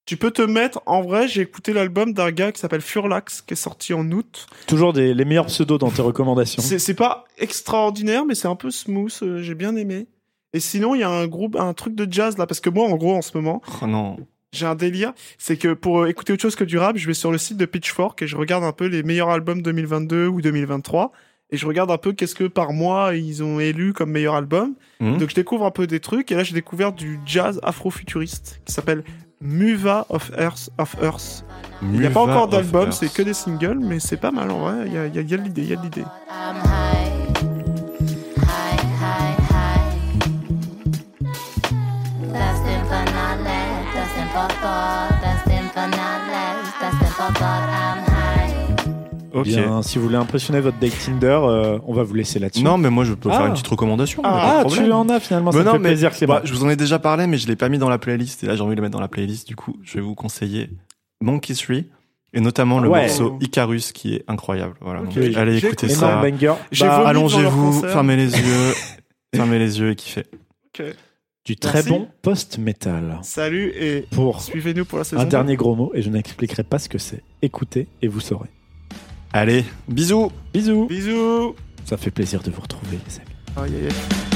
tu 0.05 0.15
peux 0.15 0.31
te 0.31 0.41
mettre. 0.41 0.81
En 0.85 1.01
vrai, 1.01 1.27
j'ai 1.27 1.41
écouté 1.41 1.73
l'album 1.73 2.13
d'un 2.13 2.31
gars 2.31 2.53
qui 2.53 2.61
s'appelle 2.61 2.79
Furlax, 2.79 3.41
qui 3.41 3.53
est 3.53 3.57
sorti 3.57 3.93
en 3.93 4.09
août. 4.11 4.45
Toujours 4.65 4.93
des, 4.93 5.13
les 5.13 5.25
meilleurs 5.25 5.47
pseudos 5.47 5.77
dans 5.77 5.91
tes 5.91 6.01
recommandations. 6.01 6.61
C'est 6.61 6.79
c'est 6.79 6.93
pas 6.93 7.25
extraordinaire, 7.37 8.23
mais 8.25 8.33
c'est 8.35 8.47
un 8.47 8.55
peu 8.55 8.71
smooth. 8.71 9.11
euh, 9.23 9.41
j'ai 9.41 9.55
bien 9.55 9.75
aimé. 9.75 10.07
Et 10.53 10.59
sinon, 10.59 10.95
il 10.95 10.99
y 10.99 11.03
a 11.03 11.09
un 11.09 11.27
groupe, 11.27 11.55
un 11.55 11.73
truc 11.73 11.95
de 11.95 12.05
jazz 12.11 12.37
là, 12.37 12.45
parce 12.47 12.59
que 12.59 12.69
moi, 12.69 12.85
en 12.87 12.95
gros, 12.97 13.15
en 13.15 13.21
ce 13.21 13.31
moment, 13.37 13.61
Oh 13.81 13.87
non. 13.87 14.17
j'ai 14.51 14.65
un 14.65 14.75
délire. 14.75 15.13
C'est 15.37 15.55
que 15.57 15.73
pour 15.73 16.01
euh, 16.01 16.07
écouter 16.07 16.33
autre 16.33 16.41
chose 16.41 16.55
que 16.55 16.63
du 16.65 16.77
rap, 16.77 16.97
je 16.97 17.07
vais 17.07 17.13
sur 17.13 17.31
le 17.31 17.37
site 17.37 17.57
de 17.57 17.65
Pitchfork 17.65 18.21
et 18.21 18.27
je 18.27 18.35
regarde 18.35 18.63
un 18.63 18.73
peu 18.73 18.85
les 18.87 19.01
meilleurs 19.03 19.29
albums 19.29 19.61
2022 19.61 20.27
ou 20.27 20.41
2023. 20.41 21.11
Et 21.53 21.57
je 21.57 21.65
regarde 21.67 21.91
un 21.91 21.97
peu 21.97 22.13
qu'est-ce 22.13 22.35
que 22.35 22.45
par 22.45 22.71
mois 22.71 23.13
ils 23.15 23.43
ont 23.43 23.59
élu 23.59 23.91
comme 23.93 24.11
meilleur 24.11 24.35
album. 24.35 24.73
Hmm. 25.01 25.17
Donc 25.17 25.29
je 25.29 25.35
découvre 25.35 25.65
un 25.65 25.71
peu 25.71 25.85
des 25.87 25.99
trucs. 25.99 26.31
Et 26.31 26.35
là, 26.35 26.43
j'ai 26.43 26.53
découvert 26.53 26.93
du 26.93 27.19
jazz 27.25 27.59
afro-futuriste 27.63 28.61
qui 28.65 28.73
s'appelle 28.73 29.03
Muva 29.41 30.05
of 30.09 30.31
Earth. 30.37 30.69
Of 30.77 30.95
Earth. 31.01 31.45
Il 31.81 31.99
n'y 31.99 32.05
a 32.05 32.09
pas 32.09 32.21
encore 32.21 32.47
d'album, 32.47 32.91
c'est 32.91 33.11
que 33.11 33.21
des 33.21 33.33
singles, 33.33 33.79
mais 33.81 33.99
c'est 33.99 34.17
pas 34.17 34.31
mal 34.31 34.49
en 34.51 34.59
vrai. 34.59 34.83
Il 34.87 34.93
y 34.93 34.97
a, 34.97 35.07
il 35.07 35.15
y 35.15 35.17
a- 35.17 35.21
il 35.21 35.29
y 35.29 35.33
a 35.33 35.37
de 35.37 35.43
l'idée, 35.43 35.61
il 35.63 35.69
y 35.69 35.73
a 35.73 35.77
de 35.77 35.81
l'idée. 35.83 36.03
Bien, 49.43 49.81
si 49.81 49.97
vous 49.97 50.03
voulez 50.05 50.15
impressionner 50.17 50.59
votre 50.61 50.77
date 50.79 50.93
Tinder, 51.05 51.39
euh, 51.43 51.79
on 51.87 51.93
va 51.93 52.03
vous 52.03 52.13
laisser 52.13 52.39
là-dessus. 52.39 52.63
Non, 52.63 52.77
mais 52.77 52.89
moi 52.89 53.03
je 53.05 53.13
peux 53.13 53.29
Ah. 53.31 53.37
faire 53.37 53.45
une 53.47 53.53
petite 53.53 53.67
recommandation. 53.67 54.21
Ah, 54.25 54.63
ah, 54.65 54.69
tu 54.69 54.91
en 54.91 55.07
as 55.09 55.19
finalement, 55.19 55.51
ça 55.51 55.57
Mais 55.59 55.63
me 55.63 55.67
non, 55.67 55.73
fait 55.73 55.79
mais- 55.79 55.89
plaisir, 55.89 56.11
Clément. 56.11 56.33
Bah, 56.35 56.41
je 56.43 56.53
vous 56.53 56.63
en 56.63 56.69
ai 56.69 56.75
déjà 56.75 56.99
parlé, 56.99 57.27
mais 57.27 57.37
je 57.37 57.47
l'ai 57.47 57.55
pas 57.55 57.69
mis 57.69 57.77
dans 57.77 57.89
la 57.89 57.97
playlist. 57.97 58.43
Et 58.43 58.47
là, 58.47 58.55
j'ai 58.55 58.61
envie 58.61 58.71
de 58.75 58.75
le 58.77 58.81
mettre 58.81 58.93
dans 58.93 59.01
la 59.01 59.07
playlist. 59.07 59.47
Du 59.47 59.55
coup, 59.55 59.75
je 59.83 59.95
vais 59.95 60.01
vous 60.01 60.15
conseiller 60.15 60.69
Monkey 61.21 61.53
3 61.53 61.75
et 62.33 62.39
notamment 62.41 62.79
le 62.79 62.89
Ouais. 62.89 63.01
morceau 63.07 63.37
Icarus 63.41 63.91
qui 63.91 64.15
est 64.15 64.23
incroyable. 64.27 64.73
Voilà. 64.81 65.01
Donc, 65.01 65.17
allez 65.17 65.57
écouter 65.57 65.89
ça. 65.89 66.21
Bah, 66.21 67.03
Allongez-vous, 67.07 67.83
fermez 67.83 68.15
les 68.15 68.31
yeux, 68.37 68.73
fermez 69.35 69.59
les 69.59 69.79
yeux 69.79 69.91
et 69.91 69.95
kiffez. 69.95 70.25
Ok. 70.79 70.83
du 71.43 71.55
très 71.57 71.79
Merci. 71.79 71.89
bon 71.89 72.07
post-metal. 72.21 73.17
Salut 73.23 73.73
et 73.75 74.05
Pour 74.11 74.41
suivez-nous 74.41 74.85
pour 74.85 74.99
la 74.99 75.03
saison. 75.03 75.21
un 75.21 75.25
2. 75.25 75.29
dernier 75.31 75.55
gros 75.55 75.75
mot, 75.75 75.91
et 75.95 76.01
je 76.03 76.09
n'expliquerai 76.11 76.63
pas 76.63 76.77
ce 76.77 76.87
que 76.87 76.99
c'est. 76.99 77.23
Écoutez 77.41 77.87
et 78.03 78.07
vous 78.07 78.19
saurez. 78.19 78.47
Allez, 79.33 79.63
bisous. 79.87 80.29
Bisous. 80.53 80.87
Bisous. 80.87 81.55
Ça 81.85 81.95
fait 81.95 82.11
plaisir 82.11 82.43
de 82.43 82.51
vous 82.51 82.61
retrouver, 82.61 82.97
les 83.07 83.17
amis. 83.17 83.29
Aïe, 83.55 83.81
aïe, 83.81 83.87
aïe. 83.87 84.30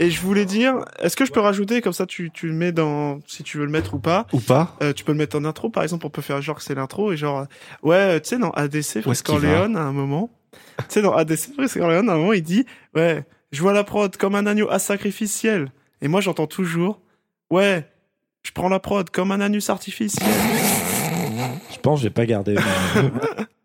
Et 0.00 0.10
je 0.10 0.20
voulais 0.22 0.46
dire, 0.46 0.76
est-ce 0.98 1.14
que 1.14 1.26
je 1.26 1.30
peux 1.30 1.40
rajouter, 1.40 1.82
comme 1.82 1.92
ça 1.92 2.06
tu, 2.06 2.30
tu 2.30 2.46
le 2.46 2.54
mets 2.54 2.72
dans, 2.72 3.20
si 3.26 3.42
tu 3.42 3.58
veux 3.58 3.66
le 3.66 3.70
mettre 3.70 3.92
ou 3.92 3.98
pas, 3.98 4.26
Ou 4.32 4.40
pas 4.40 4.74
euh, 4.82 4.94
tu 4.94 5.04
peux 5.04 5.12
le 5.12 5.18
mettre 5.18 5.36
en 5.36 5.44
intro, 5.44 5.68
par 5.68 5.82
exemple, 5.82 6.06
on 6.06 6.10
peut 6.10 6.22
faire 6.22 6.40
genre 6.40 6.56
que 6.56 6.62
c'est 6.62 6.74
l'intro 6.74 7.12
et 7.12 7.18
genre, 7.18 7.40
euh, 7.40 7.44
ouais, 7.82 8.20
tu 8.22 8.30
sais, 8.30 8.38
dans 8.38 8.50
ADC, 8.50 9.04
va 9.04 9.12
Orléans, 9.28 9.74
à 9.74 9.80
un 9.80 9.92
moment, 9.92 10.30
tu 10.78 10.84
sais, 10.88 11.02
dans 11.02 11.12
ADC, 11.12 11.52
Frisk 11.54 11.76
Orléans, 11.76 12.08
à 12.08 12.12
un 12.12 12.16
moment, 12.16 12.32
il 12.32 12.42
dit, 12.42 12.64
ouais, 12.94 13.26
je 13.52 13.60
vois 13.60 13.74
la 13.74 13.84
prod 13.84 14.16
comme 14.16 14.34
un 14.34 14.46
agneau 14.46 14.70
à 14.70 14.78
sacrificiel. 14.78 15.70
Et 16.00 16.08
moi, 16.08 16.22
j'entends 16.22 16.46
toujours, 16.46 17.02
ouais, 17.50 17.86
je 18.42 18.52
prends 18.52 18.70
la 18.70 18.80
prod 18.80 19.10
comme 19.10 19.32
un 19.32 19.40
anus 19.42 19.68
artificiel. 19.68 20.30
Je 21.70 21.78
pense 21.78 21.98
que 21.98 22.04
j'ai 22.04 22.10
pas 22.10 22.24
gardé. 22.24 22.56